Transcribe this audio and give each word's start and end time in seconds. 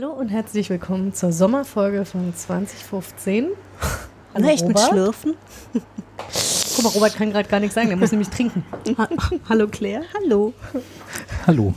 Hallo 0.00 0.12
und 0.12 0.28
herzlich 0.28 0.70
willkommen 0.70 1.12
zur 1.12 1.30
Sommerfolge 1.30 2.06
von 2.06 2.34
2015. 2.34 3.44
Hallo 4.34 4.46
Na, 4.46 4.48
echt 4.48 4.66
mit 4.66 4.74
Robert. 4.74 4.90
Schlürfen? 4.90 5.34
Guck 6.76 6.84
mal, 6.84 6.90
Robert 6.90 7.14
kann 7.16 7.30
gerade 7.32 7.48
gar 7.48 7.60
nichts 7.60 7.74
sagen, 7.74 7.88
der 7.88 7.98
muss 7.98 8.10
nämlich 8.10 8.30
trinken. 8.30 8.64
Ha 8.96 9.08
Hallo 9.50 9.68
Claire, 9.68 10.04
hallo. 10.14 10.54
Hallo. 11.46 11.74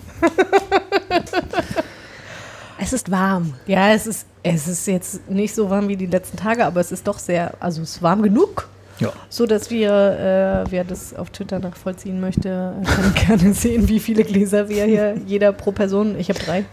Es 2.80 2.94
ist 2.94 3.12
warm. 3.12 3.56
Ja, 3.68 3.92
es 3.92 4.08
ist, 4.08 4.26
es 4.42 4.70
ist 4.70 4.88
jetzt 4.88 5.30
nicht 5.30 5.54
so 5.54 5.70
warm 5.70 5.90
wie 5.90 5.98
die 5.98 6.06
letzten 6.06 6.38
Tage, 6.38 6.66
aber 6.66 6.80
es 6.80 6.94
ist 6.94 7.06
doch 7.06 7.20
sehr, 7.20 7.56
also 7.60 7.82
es 7.82 7.96
ist 7.96 8.02
warm 8.02 8.22
genug, 8.22 8.70
Ja. 9.00 9.12
so 9.30 9.46
dass 9.48 9.72
wir, 9.72 10.66
äh, 10.68 10.72
wer 10.72 10.84
das 10.84 11.16
auf 11.16 11.32
Twitter 11.32 11.58
nachvollziehen 11.60 12.22
möchte, 12.22 12.74
kann 12.86 13.14
gerne 13.28 13.54
sehen, 13.54 13.90
wie 13.90 14.00
viele 14.00 14.24
Gläser 14.24 14.70
wir 14.70 14.86
hier, 14.86 15.16
jeder 15.26 15.52
pro 15.52 15.72
Person, 15.72 16.18
ich 16.20 16.30
habe 16.30 16.40
drei, 16.40 16.66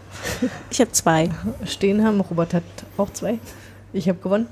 Ich 0.69 0.79
habe 0.79 0.91
zwei. 0.91 1.29
stehen 1.65 2.05
haben. 2.05 2.21
Robert 2.21 2.53
hat 2.53 2.63
auch 2.97 3.11
zwei. 3.11 3.39
Ich 3.93 4.07
habe 4.07 4.19
gewonnen. 4.19 4.47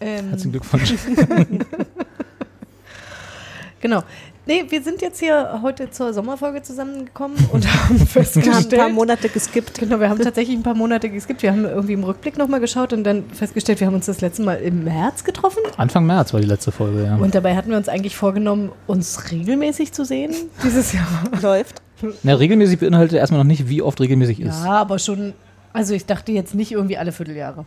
Ähm, 0.00 0.30
Herzlichen 0.30 0.52
Glückwunsch. 0.52 0.94
Genau. 3.80 4.02
Nee, 4.48 4.64
wir 4.68 4.80
sind 4.80 5.02
jetzt 5.02 5.18
hier 5.18 5.58
heute 5.60 5.90
zur 5.90 6.12
Sommerfolge 6.14 6.62
zusammengekommen 6.62 7.36
und 7.52 7.66
haben 7.66 7.66
Wir 7.66 7.72
haben 7.82 8.00
ein 8.00 8.06
festgestellt. 8.06 8.76
paar 8.76 8.88
Monate 8.90 9.28
geskippt. 9.28 9.78
Genau, 9.80 9.98
wir 9.98 10.08
haben 10.08 10.20
tatsächlich 10.22 10.56
ein 10.56 10.62
paar 10.62 10.74
Monate 10.76 11.08
geskippt. 11.10 11.42
Wir 11.42 11.50
haben 11.50 11.64
irgendwie 11.64 11.94
im 11.94 12.04
Rückblick 12.04 12.38
nochmal 12.38 12.60
geschaut 12.60 12.92
und 12.92 13.02
dann 13.02 13.28
festgestellt, 13.30 13.80
wir 13.80 13.88
haben 13.88 13.94
uns 13.94 14.06
das 14.06 14.20
letzte 14.20 14.42
Mal 14.42 14.54
im 14.56 14.84
März 14.84 15.24
getroffen. 15.24 15.58
Anfang 15.76 16.06
März 16.06 16.32
war 16.32 16.40
die 16.40 16.46
letzte 16.46 16.70
Folge, 16.70 17.02
ja. 17.04 17.16
Und 17.16 17.34
dabei 17.34 17.56
hatten 17.56 17.70
wir 17.70 17.76
uns 17.76 17.88
eigentlich 17.88 18.16
vorgenommen, 18.16 18.70
uns 18.86 19.32
regelmäßig 19.32 19.92
zu 19.92 20.04
sehen 20.04 20.32
dieses 20.62 20.92
Jahr. 20.92 21.06
Läuft. 21.42 21.82
Na, 22.22 22.34
regelmäßig 22.34 22.78
beinhaltet 22.78 23.18
erstmal 23.18 23.40
noch 23.40 23.48
nicht, 23.48 23.68
wie 23.68 23.82
oft 23.82 24.00
regelmäßig 24.00 24.38
ist. 24.40 24.64
Ja, 24.64 24.72
aber 24.76 25.00
schon, 25.00 25.32
also 25.72 25.92
ich 25.92 26.06
dachte 26.06 26.30
jetzt 26.30 26.54
nicht 26.54 26.70
irgendwie 26.70 26.98
alle 26.98 27.10
Vierteljahre. 27.10 27.66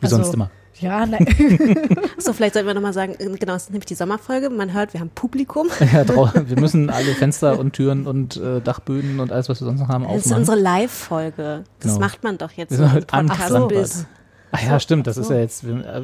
wie 0.00 0.04
also- 0.04 0.16
sonst 0.16 0.34
immer. 0.34 0.50
Ja, 0.80 1.06
nein. 1.06 1.26
So, 2.18 2.32
vielleicht 2.32 2.54
sollten 2.54 2.66
wir 2.66 2.74
nochmal 2.74 2.92
sagen, 2.92 3.14
äh, 3.18 3.26
genau, 3.38 3.54
es 3.54 3.64
ist 3.64 3.70
nämlich 3.70 3.86
die 3.86 3.94
Sommerfolge. 3.94 4.48
Man 4.50 4.72
hört, 4.72 4.92
wir 4.94 5.00
haben 5.00 5.10
Publikum. 5.10 5.68
Ja, 5.92 6.06
wir 6.48 6.60
müssen 6.60 6.90
alle 6.90 7.14
Fenster 7.14 7.58
und 7.58 7.72
Türen 7.74 8.06
und 8.06 8.36
äh, 8.36 8.60
Dachböden 8.60 9.20
und 9.20 9.30
alles, 9.32 9.48
was 9.48 9.60
wir 9.60 9.66
sonst 9.66 9.80
noch 9.80 9.88
haben, 9.88 10.04
Das 10.04 10.12
ist 10.16 10.22
aufmachen. 10.26 10.40
unsere 10.40 10.58
Live-Folge. 10.58 11.64
Das 11.80 11.92
Genau. 11.94 12.00
macht 12.06 12.24
man 12.24 12.38
doch 12.38 12.50
jetzt 12.52 12.70
Wir 12.70 12.78
so 12.78 12.84
sind 12.84 12.92
halt 12.92 13.12
am 13.14 13.26
Podcast. 13.26 14.06
Ach 14.54 14.62
ja, 14.62 14.78
stimmt, 14.80 15.06
das 15.06 15.16
ist 15.16 15.30
ja 15.30 15.38
jetzt, 15.38 15.66
wir 15.66 15.76
äh, 15.82 16.02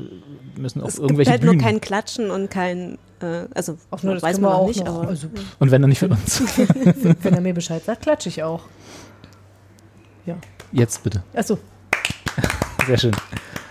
müssen 0.59 0.81
auf 0.81 0.89
Es 0.89 0.95
gibt 0.95 1.05
irgendwelche 1.05 1.31
halt 1.33 1.43
nur 1.43 1.53
Bühnen. 1.53 1.63
kein 1.65 1.81
Klatschen 1.83 2.31
und 2.31 2.51
kein, 2.51 2.97
äh, 3.21 3.45
also 3.55 3.77
Auch 3.91 4.03
nur, 4.03 4.15
das 4.15 4.23
weiß 4.23 4.37
können 4.37 4.45
man 4.45 4.53
wir 4.53 4.57
auch 4.57 4.69
nicht, 4.69 4.85
noch. 4.85 4.99
aber 5.01 5.09
Also, 5.09 5.27
und 5.59 5.71
wenn 5.71 5.83
dann 5.83 5.91
nicht 5.91 5.99
für 5.99 6.09
uns. 6.09 6.41
wenn 7.23 7.35
er 7.35 7.41
mir 7.43 7.53
Bescheid 7.53 7.85
sagt, 7.85 8.03
klatsche 8.03 8.29
ich 8.31 8.43
auch. 8.43 8.63
Jetzt 10.73 11.03
bitte. 11.03 11.23
Achso, 11.35 11.59
Sehr 12.87 12.99
schön. 12.99 13.13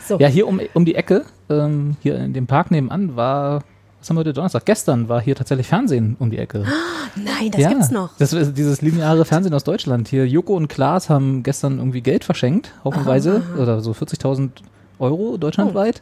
So. 0.08 0.18
Ja, 0.20 0.28
hier 0.28 0.48
um, 0.48 0.60
um 0.74 0.86
die 0.86 0.96
Ecke, 0.96 1.26
ähm, 1.50 1.98
hier 2.02 2.18
in 2.18 2.34
dem 2.34 2.48
Park 2.48 2.72
nebenan 2.72 3.16
war, 3.16 3.64
was 4.00 4.10
haben 4.10 4.18
wir 4.18 4.22
heute 4.22 4.34
Donnerstag? 4.34 4.66
Gestern 4.66 5.10
war 5.10 5.22
hier 5.22 5.36
tatsächlich 5.36 5.68
Fernsehen 5.68 6.16
um 6.20 6.30
die 6.30 6.38
Ecke. 6.38 6.64
nein, 7.16 7.52
das 7.52 7.68
gibt's 7.68 7.92
noch. 7.92 8.12
Das 8.18 8.32
ist 8.32 8.58
dieses 8.58 8.82
lineare 8.82 9.26
Fernsehen 9.26 9.54
aus 9.54 9.64
Deutschland. 9.64 10.08
Hier 10.08 10.28
Joko 10.28 10.56
und 10.56 10.68
Klaas 10.68 11.10
haben 11.10 11.44
gestern 11.44 11.80
irgendwie 11.80 12.02
Geld 12.02 12.24
verschenkt, 12.24 12.72
haufenweise, 12.84 13.42
oder 13.60 13.82
so 13.82 13.92
40.000 13.92 14.50
Euro 15.00 15.38
deutschlandweit. 15.38 16.02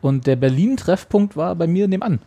Und 0.00 0.26
der 0.26 0.36
Berlin-Treffpunkt 0.36 1.36
war 1.36 1.54
bei 1.54 1.66
mir 1.66 1.86
nebenan. 1.88 2.20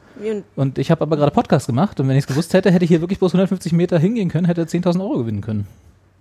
Und 0.55 0.77
ich 0.77 0.91
habe 0.91 1.01
aber 1.01 1.17
gerade 1.17 1.31
Podcast 1.31 1.67
gemacht 1.67 1.99
und 1.99 2.07
wenn 2.07 2.15
ich 2.15 2.23
es 2.23 2.27
gewusst 2.27 2.53
hätte, 2.53 2.71
hätte 2.71 2.85
ich 2.85 2.89
hier 2.89 3.01
wirklich 3.01 3.19
bloß 3.19 3.33
150 3.33 3.73
Meter 3.73 3.99
hingehen 3.99 4.29
können, 4.29 4.45
hätte 4.45 4.61
er 4.61 4.67
10.000 4.67 5.01
Euro 5.01 5.17
gewinnen 5.17 5.41
können. 5.41 5.67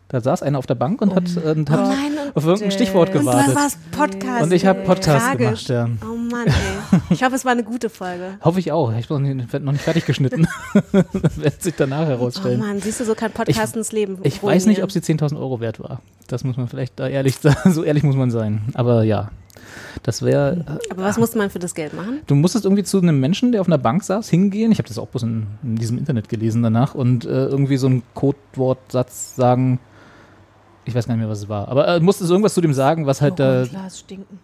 Da 0.09 0.21
saß 0.21 0.43
einer 0.43 0.59
auf 0.59 0.67
der 0.67 0.75
Bank 0.75 1.01
und 1.01 1.15
hat, 1.15 1.25
und 1.43 1.71
hat 1.71 1.81
Oh 1.81 1.89
nein, 1.89 2.13
und- 2.27 2.37
auf 2.37 2.45
irgendein 2.45 2.71
Stichwort 2.71 3.09
Und 3.15 3.21
gewartet. 3.21 3.55
was 3.57 3.63
war's? 3.63 3.79
Podcast. 3.91 4.43
Und 4.43 4.53
ich 4.53 4.67
habe 4.67 4.81
Podcast 4.83 5.25
Tragisch. 5.27 5.67
gemacht, 5.67 5.69
ja. 6.03 6.07
Oh 6.07 6.15
Mann, 6.15 6.47
ey. 6.47 7.01
Ich 7.11 7.23
hoffe, 7.25 7.35
es 7.35 7.45
war 7.45 7.53
eine 7.53 7.65
gute 7.65 7.89
Folge. 7.89 8.35
Hoffe 8.43 8.61
ich 8.61 8.71
auch. 8.71 8.93
Ich 8.97 9.09
bin 9.09 9.23
noch 9.65 9.73
nicht, 9.73 9.83
fertig 9.83 10.05
geschnitten. 10.05 10.47
Wird 11.37 11.63
sich 11.63 11.75
danach 11.77 12.03
Oh 12.07 12.11
herausstellen. 12.11 12.61
Mann, 12.61 12.81
siehst 12.81 13.01
du, 13.01 13.05
so 13.05 13.15
kann 13.15 13.33
Podcast 13.33 13.77
ins 13.77 13.93
Leben 13.93 14.19
Ich 14.25 14.43
weiß 14.43 14.67
nicht, 14.67 14.79
ruinieren. 14.79 14.85
ob 14.85 14.93
sie 14.93 15.01
10.000 15.01 15.39
Euro 15.39 15.61
wert 15.61 15.81
war. 15.81 16.01
Das 16.29 16.45
muss 16.45 16.57
man 16.57 16.69
vielleicht 16.69 17.01
da 17.01 17.09
ehrlich 17.09 17.37
sagen. 17.39 17.73
So 17.73 17.83
ehrlich 17.83 18.03
muss 18.03 18.15
man 18.17 18.31
sein. 18.31 18.61
Aber 18.75 19.05
ja, 19.05 19.31
das 20.03 20.21
wäre. 20.23 20.65
Aber 20.91 21.03
was 21.03 21.17
musste 21.19 21.39
man 21.39 21.49
für 21.51 21.59
das 21.59 21.75
Geld 21.75 21.95
machen? 21.95 22.21
Du 22.27 22.35
musstest 22.35 22.67
irgendwie 22.67 22.85
zu 22.85 23.01
einem 23.01 23.21
Menschen, 23.21 23.53
der 23.53 23.63
auf 23.63 23.67
einer 23.69 23.79
Bank 23.79 24.05
saß, 24.05 24.29
hingehen. 24.29 24.71
Ich 24.71 24.79
habe 24.79 24.89
das 24.89 24.99
auch 24.99 25.09
bloß 25.09 25.23
in, 25.23 25.47
in 25.63 25.77
diesem 25.77 25.97
Internet 25.99 26.29
gelesen 26.29 26.63
danach 26.63 26.95
und 26.95 27.25
äh, 27.25 27.47
irgendwie 27.47 27.79
so 27.79 27.87
einen 27.87 28.03
Codewortsatz 28.13 29.35
sagen. 29.37 29.81
Ich 30.87 30.95
weiß 30.95 31.07
gar 31.07 31.15
nicht 31.15 31.23
mehr, 31.23 31.31
was 31.31 31.39
es 31.39 31.49
war. 31.49 31.69
Aber 31.69 31.89
äh, 31.89 32.01
musstest 32.01 32.31
irgendwas 32.31 32.53
zu 32.55 32.61
dem 32.61 32.75
sagen, 32.75 33.07
was 33.07 33.23
halt, 33.23 33.41
äh, 33.41 33.67
Glas 33.67 34.01
stinken. 34.01 34.39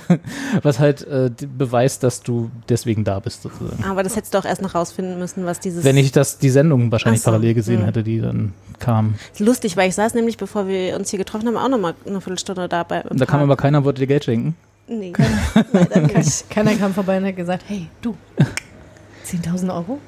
was 0.62 0.78
halt 0.80 1.06
äh, 1.06 1.30
beweist, 1.56 2.02
dass 2.02 2.20
du 2.20 2.50
deswegen 2.68 3.04
da 3.04 3.20
bist, 3.20 3.42
sozusagen. 3.42 3.84
Aber 3.84 4.02
das 4.02 4.16
hättest 4.16 4.34
du 4.34 4.38
auch 4.38 4.44
erst 4.44 4.60
noch 4.60 4.74
rausfinden 4.74 5.18
müssen, 5.18 5.46
was 5.46 5.60
dieses. 5.60 5.84
Wenn 5.84 5.96
ich 5.96 6.10
das, 6.10 6.38
die 6.38 6.50
Sendung 6.50 6.90
wahrscheinlich 6.90 7.22
so, 7.22 7.30
parallel 7.30 7.54
gesehen 7.54 7.80
hm. 7.80 7.86
hätte, 7.86 8.02
die 8.02 8.20
dann 8.20 8.52
kam. 8.80 9.14
Lustig, 9.38 9.76
weil 9.76 9.88
ich 9.88 9.94
saß 9.94 10.14
nämlich, 10.14 10.36
bevor 10.36 10.66
wir 10.66 10.96
uns 10.96 11.10
hier 11.10 11.18
getroffen 11.18 11.46
haben, 11.46 11.56
auch 11.56 11.68
noch 11.68 11.78
mal 11.78 11.94
eine 12.06 12.20
Viertelstunde 12.20 12.68
dabei. 12.68 13.02
Da 13.02 13.24
kam 13.24 13.38
Park. 13.38 13.42
aber 13.42 13.56
keiner 13.56 13.78
und 13.78 13.84
wollte 13.84 14.00
dir 14.00 14.08
Geld 14.08 14.24
schenken. 14.24 14.56
Nee, 14.86 15.12
nicht. 16.14 16.50
Keiner 16.50 16.74
kam 16.74 16.92
vorbei 16.92 17.16
und 17.18 17.24
hat 17.24 17.36
gesagt, 17.36 17.64
hey, 17.68 17.88
du, 18.02 18.16
10.000 19.26 19.74
Euro? 19.74 19.98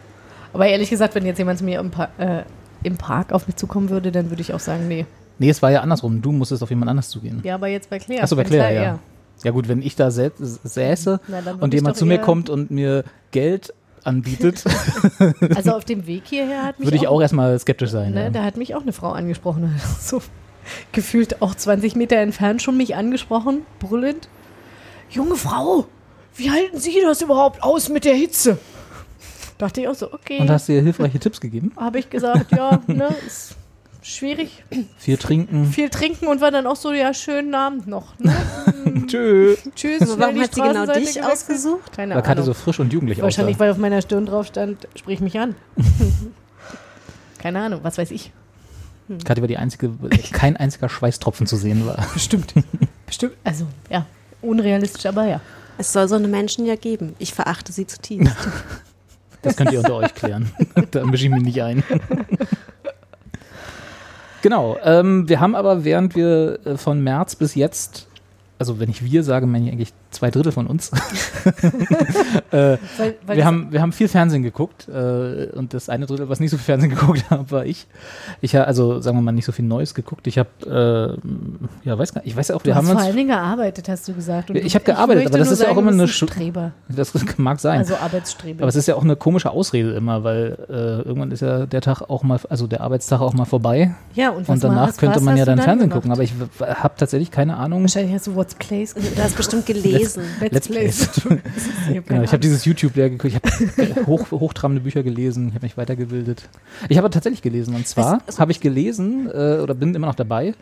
Aber 0.53 0.66
ehrlich 0.66 0.91
gesagt, 0.91 1.14
wenn 1.14 1.24
jetzt 1.24 1.38
jemand 1.38 1.58
zu 1.58 1.64
mir 1.64 1.80
im, 1.80 1.91
Pa- 1.91 2.10
äh, 2.18 2.42
im 2.82 2.97
Park 2.97 3.32
auf 3.32 3.47
mich 3.47 3.56
zukommen 3.56 3.88
würde, 3.88 4.12
dann 4.12 4.30
würde 4.30 4.42
ich 4.42 4.53
auch 4.53 4.60
sagen, 4.60 4.86
nee. 4.88 5.06
Nee, 5.38 5.50
es 5.50 5.62
war 5.62 5.70
ja 5.70 5.80
andersrum. 5.80 6.22
Du 6.22 6.32
musstest 6.32 6.62
auf 6.62 6.70
jemand 6.70 6.91
anders 6.91 7.08
zugehen. 7.10 7.41
Ja, 7.44 7.56
aber 7.56 7.69
jetzt 7.69 7.91
bei 7.91 7.98
Claire. 7.98 8.22
Achso, 8.22 8.36
bei 8.36 8.44
Claire, 8.44 8.70
klar, 8.70 8.84
ja. 8.84 8.98
Ja 9.44 9.50
gut, 9.50 9.69
wenn 9.69 9.82
ich 9.82 9.97
da 9.97 10.10
sä 10.10 10.30
säße 10.38 11.20
Na, 11.28 11.41
und 11.60 11.74
jemand 11.74 11.97
zu 11.97 12.06
mir 12.06 12.19
kommt 12.19 12.48
und 12.48 12.70
mir 12.70 13.04
Geld 13.32 13.74
anbietet, 14.02 14.64
Also 15.54 15.72
auf 15.72 15.84
dem 15.84 16.06
Weg 16.06 16.22
hierher 16.26 16.62
hat 16.62 16.78
mich 16.78 16.86
würde 16.86 16.97
ich 16.97 17.08
auch 17.08 17.20
erstmal 17.20 17.58
skeptisch 17.58 17.91
sein. 17.91 18.12
ne, 18.12 18.24
ja. 18.24 18.30
da 18.30 18.44
hat 18.44 18.56
mich 18.56 18.74
auch 18.74 18.82
eine 18.82 18.92
Frau 18.92 19.12
angesprochen. 19.12 19.74
So 20.00 20.22
gefühlt 20.92 21.42
auch 21.42 21.54
20 21.54 21.94
Meter 21.97 22.16
entfernt 22.16 22.62
schon 22.62 22.76
mich 22.76 22.97
angesprochen, 22.97 23.62
brüllend. 23.78 24.28
Junge 25.10 25.36
Frau, 25.36 25.86
wie 26.34 26.50
halten 26.50 26.78
Sie 26.78 27.00
das 27.03 27.22
überhaupt 27.22 27.62
aus 27.62 27.88
mit 27.88 28.04
der 28.04 28.14
Hitze? 28.14 28.58
Dachte 29.58 29.82
ich 29.82 29.88
auch 29.88 29.94
so, 29.94 30.12
okay. 30.12 30.41
Und 30.41 30.50
hast 30.50 30.68
dir 30.68 30.82
hilfreiche 30.82 31.18
Tipps 31.18 31.41
gegeben? 31.41 31.72
habe 31.76 31.98
ich 31.98 32.10
gesagt, 32.10 32.50
ja, 32.53 32.80
ne, 32.86 33.14
ist 33.26 33.56
schwierig. 34.06 34.64
Viel 34.98 35.16
trinken. 35.16 35.66
Viel 35.66 35.88
trinken 35.90 36.26
und 36.26 36.40
war 36.40 36.50
dann 36.50 36.66
auch 36.66 36.76
so, 36.76 36.92
ja, 36.92 37.12
schönen 37.12 37.54
Abend 37.54 37.86
noch. 37.86 38.18
Ne? 38.18 38.34
Tschö. 39.06 39.56
Tschüss. 39.74 40.02
Aber 40.02 40.18
warum 40.18 40.34
die 40.36 40.40
hat 40.42 40.54
sie 40.54 40.60
genau 40.60 40.86
dich 40.86 40.94
gewechselt. 40.94 41.24
ausgesucht? 41.24 41.92
Keine 41.92 42.14
Weil 42.14 42.22
Karte 42.22 42.42
Ahnung. 42.42 42.46
so 42.46 42.54
frisch 42.54 42.80
und 42.80 42.92
jugendlich 42.92 43.20
Wahrscheinlich, 43.20 43.56
aussah. 43.56 43.64
weil 43.64 43.70
auf 43.72 43.78
meiner 43.78 44.02
Stirn 44.02 44.26
drauf 44.26 44.46
stand, 44.46 44.88
sprich 44.94 45.20
mich 45.20 45.38
an. 45.38 45.54
Keine 47.38 47.60
Ahnung, 47.60 47.80
was 47.82 47.98
weiß 47.98 48.10
ich. 48.10 48.32
Kathi 49.24 49.40
war 49.40 49.46
die 49.46 49.56
einzige, 49.56 49.92
kein 50.32 50.56
einziger 50.56 50.88
Schweißtropfen 50.88 51.46
zu 51.46 51.56
sehen 51.56 51.86
war. 51.86 52.04
Bestimmt. 52.12 52.54
Bestimmt. 53.06 53.34
Also, 53.44 53.66
ja, 53.88 54.04
unrealistisch, 54.42 55.06
aber 55.06 55.26
ja. 55.26 55.41
Es 55.78 55.92
soll 55.92 56.09
so 56.09 56.16
eine 56.16 56.26
Menschen 56.26 56.66
ja 56.66 56.74
geben. 56.74 57.14
Ich 57.18 57.32
verachte 57.32 57.72
sie 57.72 57.86
zutiefst. 57.86 58.34
Das 59.42 59.56
könnt 59.56 59.70
ihr 59.70 59.78
unter 59.78 59.94
euch 59.94 60.14
klären. 60.14 60.50
da 60.91 61.04
mische 61.04 61.26
ich 61.26 61.30
mich 61.30 61.42
nicht 61.42 61.62
ein. 61.62 61.84
Genau. 64.47 64.77
Ähm, 64.84 65.28
wir 65.28 65.41
haben 65.41 65.57
aber, 65.57 65.84
während 65.84 66.15
wir 66.15 66.60
äh, 66.65 66.77
von 66.77 67.03
März 67.03 67.34
bis 67.34 67.57
jetzt, 67.57 68.07
also 68.60 68.78
wenn 68.78 68.89
ich 68.89 69.03
wir 69.04 69.25
sage, 69.25 69.45
meine 69.45 69.66
ich 69.66 69.72
eigentlich 69.72 69.93
zwei 70.16 70.30
Drittel 70.30 70.53
von 70.53 70.66
uns. 70.66 70.91
äh, 72.51 72.77
Weil, 72.97 73.15
weil 73.27 73.36
wir, 73.36 73.45
haben, 73.45 73.68
wir 73.72 73.80
haben 73.80 73.92
viel 73.92 74.09
Fernsehen 74.09 74.42
geguckt 74.42 74.89
äh, 74.89 75.47
und 75.54 75.74
das 75.74 75.89
eine 75.89 76.07
Drittel, 76.07 76.28
was 76.28 76.41
nicht 76.41 76.51
so 76.51 76.57
viel 76.57 76.65
Fernsehen 76.65 76.91
geguckt 76.95 77.24
hat, 77.30 77.51
war 77.51 77.65
ich. 77.65 77.86
Ich 78.41 78.54
habe 78.57 78.66
also, 78.66 79.01
sagen 79.01 79.16
wir 79.18 79.22
mal, 79.22 79.33
nicht 79.33 79.45
so 79.45 79.53
viel 79.53 79.65
Neues 79.65 79.95
geguckt. 79.95 80.27
Ich 80.27 80.39
habe, 80.39 81.18
äh, 81.84 81.89
ja, 81.89 81.98
weiß 81.98 82.15
gar 82.15 82.21
nicht, 82.22 82.30
ich 82.30 82.36
weiß 82.36 82.48
ja 82.48 82.57
auch, 82.57 82.63
du 82.63 82.66
wir 82.66 82.74
hast 82.74 82.78
haben 82.83 82.86
vor 82.86 82.97
uns, 82.97 83.04
allen 83.07 83.16
Dingen 83.16 83.28
gearbeitet, 83.28 83.89
hast 83.89 84.09
du 84.09 84.15
gesagt. 84.15 84.51
Und 84.51 84.57
Ich 84.57 84.72
du- 84.72 84.78
hab 84.78 84.84
gearbeitet, 84.84 85.27
aber 85.28 85.39
das 85.39 85.51
ist 85.51 85.63
ja 85.63 85.68
auch 85.68 85.77
immer 85.77 85.91
du 85.92 85.98
eine 85.98 86.09
Streber. 86.09 86.72
das 86.89 87.12
mag 87.39 87.60
sein. 87.60 87.78
Also 87.78 87.97
Arbeitsstreber. 87.97 88.62
Aber 88.62 88.69
es 88.69 88.77
ist 88.77 88.86
ja 88.89 88.95
auch 88.95 89.04
eine 89.04 89.16
komische 89.16 89.51
Ausrede 89.51 89.92
immer, 89.92 90.24
weil 90.24 90.57
äh, 90.69 90.72
irgendwann 91.07 91.30
ist 91.30 91.41
ja 91.41 91.66
der 91.66 91.80
Tag 91.80 92.03
auch 92.03 92.22
mal, 92.22 92.41
also 92.48 92.66
der 92.66 92.80
Arbeitstag 92.80 93.21
auch 93.21 93.33
mal 93.34 93.45
vorbei 93.45 93.95
ja, 94.15 94.30
und, 94.30 94.48
und 94.48 94.62
danach 94.65 94.89
was- 94.89 94.97
könnte 94.97 95.21
man 95.21 95.34
hast 95.34 95.39
ja 95.41 95.45
du 95.45 95.51
dann 95.57 95.60
Fernsehen 95.65 95.89
gemacht? 95.91 96.03
gucken. 96.04 96.12
Aber 96.12 96.22
ich 96.22 96.33
habe 96.60 96.95
tatsächlich 96.97 97.30
keine 97.30 97.57
Ahnung. 97.57 97.83
Wahrscheinlich 97.83 98.15
hast 98.15 98.27
du 98.27 98.34
What's 98.34 98.54
Plays 98.54 98.95
Du 98.95 99.22
hast 99.22 99.36
bestimmt 99.36 99.66
gelesen. 99.66 100.05
Let's 100.50 100.68
Plays. 100.68 101.06
Entschuldigung. 101.06 101.42
Ich 101.91 101.97
habe 101.97 102.03
Genau, 102.03 102.26
habe 102.26 102.38
dieses 102.38 102.64
YouTube 102.64 102.94
leer 102.97 103.10
geguckt, 103.10 103.34
ich 103.34 103.86
habe 103.97 104.06
hoch, 104.06 104.30
hochtrabende 104.30 104.82
Bücher 104.82 105.03
gelesen, 105.03 105.48
ich 105.48 105.54
habe 105.54 105.64
mich 105.66 105.76
weitergebildet. 105.76 106.48
Ich 106.88 106.98
habe 106.98 107.10
tatsächlich 107.10 107.42
gelesen 107.42 107.74
und 107.74 107.86
zwar 107.86 108.20
Was- 108.26 108.38
habe 108.38 108.53
ich 108.53 108.60
gelesen 108.60 109.28
äh, 109.32 109.58
oder 109.58 109.74
bin 109.74 109.94
immer 109.94 110.06
noch 110.06 110.14
dabei. 110.14 110.54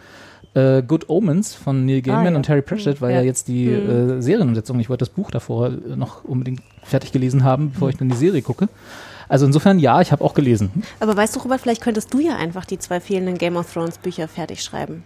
Äh, 0.54 0.82
Good 0.82 1.08
Omens 1.08 1.54
von 1.54 1.84
Neil 1.84 2.00
Gaiman 2.02 2.26
Ah, 2.26 2.30
ja. 2.30 2.36
und 2.36 2.42
Terry 2.44 2.62
Pratchett, 2.62 3.00
weil 3.00 3.10
Ja. 3.12 3.18
ja 3.20 3.24
jetzt 3.24 3.48
die 3.48 3.66
äh, 3.66 4.20
Serienumsetzung, 4.20 4.78
ich 4.78 4.88
wollte 4.88 5.00
das 5.04 5.10
Buch 5.10 5.30
davor 5.32 5.68
äh, 5.68 5.96
noch 5.96 6.22
unbedingt 6.24 6.62
fertig 6.82 7.10
gelesen 7.12 7.42
haben, 7.44 7.72
bevor 7.72 7.88
ich 7.88 7.96
dann 7.96 8.08
die 8.08 8.16
Serie 8.16 8.40
gucke. 8.42 8.68
Also 9.28 9.46
insofern 9.46 9.78
ja, 9.78 10.00
ich 10.02 10.12
habe 10.12 10.22
auch 10.22 10.34
gelesen. 10.34 10.70
Aber 11.00 11.16
weißt 11.16 11.34
du, 11.34 11.40
Robert, 11.40 11.60
vielleicht 11.60 11.80
könntest 11.80 12.12
du 12.14 12.20
ja 12.20 12.36
einfach 12.36 12.66
die 12.66 12.78
zwei 12.78 13.00
fehlenden 13.00 13.36
Game 13.38 13.56
of 13.56 13.72
Thrones 13.72 13.98
Bücher 13.98 14.28
fertig 14.28 14.62
schreiben. 14.62 15.02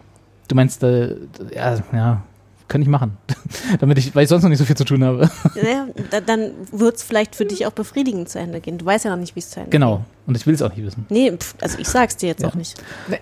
Du 0.48 0.54
meinst, 0.56 0.82
äh, 0.82 1.14
ja, 1.54 1.78
ja, 1.92 2.22
kann 2.68 2.82
ich 2.82 2.88
machen. 2.88 3.16
Damit 3.80 3.98
ich, 3.98 4.14
weil 4.14 4.24
ich 4.24 4.28
sonst 4.28 4.42
noch 4.42 4.50
nicht 4.50 4.58
so 4.58 4.64
viel 4.64 4.76
zu 4.76 4.84
tun 4.84 5.02
habe. 5.02 5.30
Ja, 5.54 5.88
da, 6.10 6.20
dann 6.20 6.52
wird 6.70 6.96
es 6.96 7.02
vielleicht 7.02 7.34
für 7.34 7.44
dich 7.44 7.66
auch 7.66 7.72
befriedigend 7.72 8.28
zu 8.28 8.38
Ende 8.38 8.60
gehen. 8.60 8.78
Du 8.78 8.84
weißt 8.84 9.04
ja 9.06 9.10
noch 9.10 9.18
nicht, 9.18 9.34
wie 9.34 9.40
es 9.40 9.50
zu 9.50 9.60
Ende 9.60 9.70
genau. 9.70 9.96
geht. 9.96 10.06
Und 10.26 10.36
ich 10.36 10.46
will 10.46 10.54
es 10.54 10.60
auch 10.62 10.68
nicht 10.68 10.84
wissen. 10.84 11.06
Nee, 11.08 11.32
pf, 11.32 11.54
also 11.62 11.78
ich 11.78 11.88
sag's 11.88 12.16
dir 12.16 12.28
jetzt 12.28 12.42
Ja. 12.42 12.48
auch 12.48 12.54
nicht. 12.54 12.74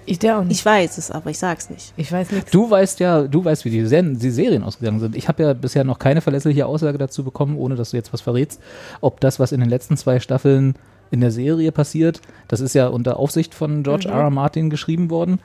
Ich 0.05 0.19
der 0.19 0.39
auch 0.39 0.45
nicht. 0.45 0.59
Ich 0.59 0.67
weiß 0.67 0.99
es, 0.99 1.11
aber 1.13 1.31
ich 1.31 1.39
sag's 1.39 1.71
nicht. 1.71 1.93
Ich 1.97 2.11
weiß 2.11 2.33
nichts. 2.33 2.51
Du 2.51 2.69
weißt 2.69 2.99
ja, 3.01 3.23
du 3.23 3.45
weißt, 3.45 3.65
wie 3.65 3.71
die, 3.71 3.87
Serien, 3.87 4.19
die 4.19 4.31
Serien 4.31 4.65
ausgegangen 4.65 4.99
sind. 4.99 5.15
Ich 5.15 5.29
habe 5.29 5.43
ja 5.43 5.53
bisher 5.53 5.85
noch 5.85 6.01
keine 6.01 6.21
verlässliche 6.21 6.67
Aussage 6.67 6.99
dazu 6.99 7.23
bekommen, 7.23 7.57
ohne 7.57 7.77
dass 7.77 7.93
du 7.93 7.97
jetzt 7.97 8.13
was 8.13 8.21
verrätst, 8.21 8.61
ob 9.01 9.21
das, 9.21 9.39
was 9.39 9.53
in 9.53 9.61
den 9.61 9.69
letzten 9.71 9.97
zwei 9.97 10.19
Staffeln 10.19 10.75
in 11.13 11.21
der 11.21 11.31
Serie 11.31 11.71
passiert, 11.71 12.21
das 12.49 12.61
ist 12.61 12.75
ja 12.75 12.89
unter 12.89 13.19
Aufsicht 13.19 13.55
von 13.55 13.85
George 13.85 14.09
R. 14.09 14.23
R. 14.23 14.31
Martin 14.31 14.71
geschrieben 14.71 15.09
worden, 15.09 15.39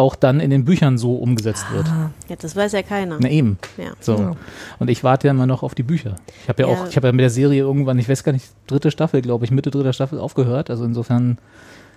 auch 0.00 0.16
dann 0.16 0.40
in 0.40 0.50
den 0.50 0.64
Büchern 0.64 0.98
so 0.98 1.14
umgesetzt 1.14 1.66
wird. 1.72 1.86
Ja, 2.28 2.36
das 2.36 2.56
weiß 2.56 2.72
ja 2.72 2.82
keiner. 2.82 3.18
Na 3.20 3.28
eben. 3.28 3.58
Ja. 3.76 3.92
So. 4.00 4.16
Ja. 4.16 4.32
Und 4.80 4.90
ich 4.90 5.04
warte 5.04 5.28
ja 5.28 5.30
immer 5.32 5.46
noch 5.46 5.62
auf 5.62 5.74
die 5.76 5.82
Bücher. 5.84 6.16
Ich 6.42 6.48
habe 6.48 6.62
ja, 6.62 6.68
Ja. 6.68 6.74
auch, 6.74 6.88
ich 6.88 6.96
habe 6.96 7.06
ja 7.08 7.12
mit 7.12 7.20
der 7.20 7.30
Serie 7.30 7.60
irgendwann, 7.62 7.98
ich 7.98 8.08
weiß 8.08 8.24
gar 8.24 8.32
nicht, 8.32 8.46
dritte 8.66 8.90
Staffel, 8.90 9.22
glaube 9.22 9.44
ich, 9.44 9.50
Mitte 9.52 9.70
dritter 9.70 9.92
Staffel 9.92 10.18
aufgehört. 10.18 10.70
Also 10.70 10.84
insofern 10.84 11.38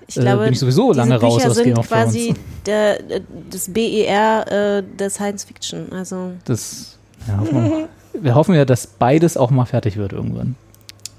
Ich 0.07 0.17
äh, 0.17 0.21
glaube, 0.21 0.43
bin 0.43 0.53
ich 0.53 0.59
sowieso 0.59 0.89
diese 0.91 0.99
lange 0.99 1.19
raus 1.19 1.35
Bücher 1.37 1.49
aus 1.49 1.55
sind 1.55 1.65
Game 1.65 1.77
of 1.79 1.87
quasi 1.87 2.25
Thrones. 2.27 2.39
der, 2.65 3.11
äh, 3.11 3.21
das 3.49 3.69
BER 3.69 4.45
äh, 4.79 4.83
der 4.99 5.09
Science 5.09 5.45
Fiction. 5.45 5.91
Also 5.91 6.33
Das, 6.45 6.97
ja, 7.27 7.39
hoffen 7.39 7.63
wir, 7.63 7.87
wir 8.21 8.35
hoffen 8.35 8.55
ja, 8.55 8.65
dass 8.65 8.85
beides 8.85 9.37
auch 9.37 9.49
mal 9.49 9.65
fertig 9.65 9.97
wird 9.97 10.13
irgendwann. 10.13 10.55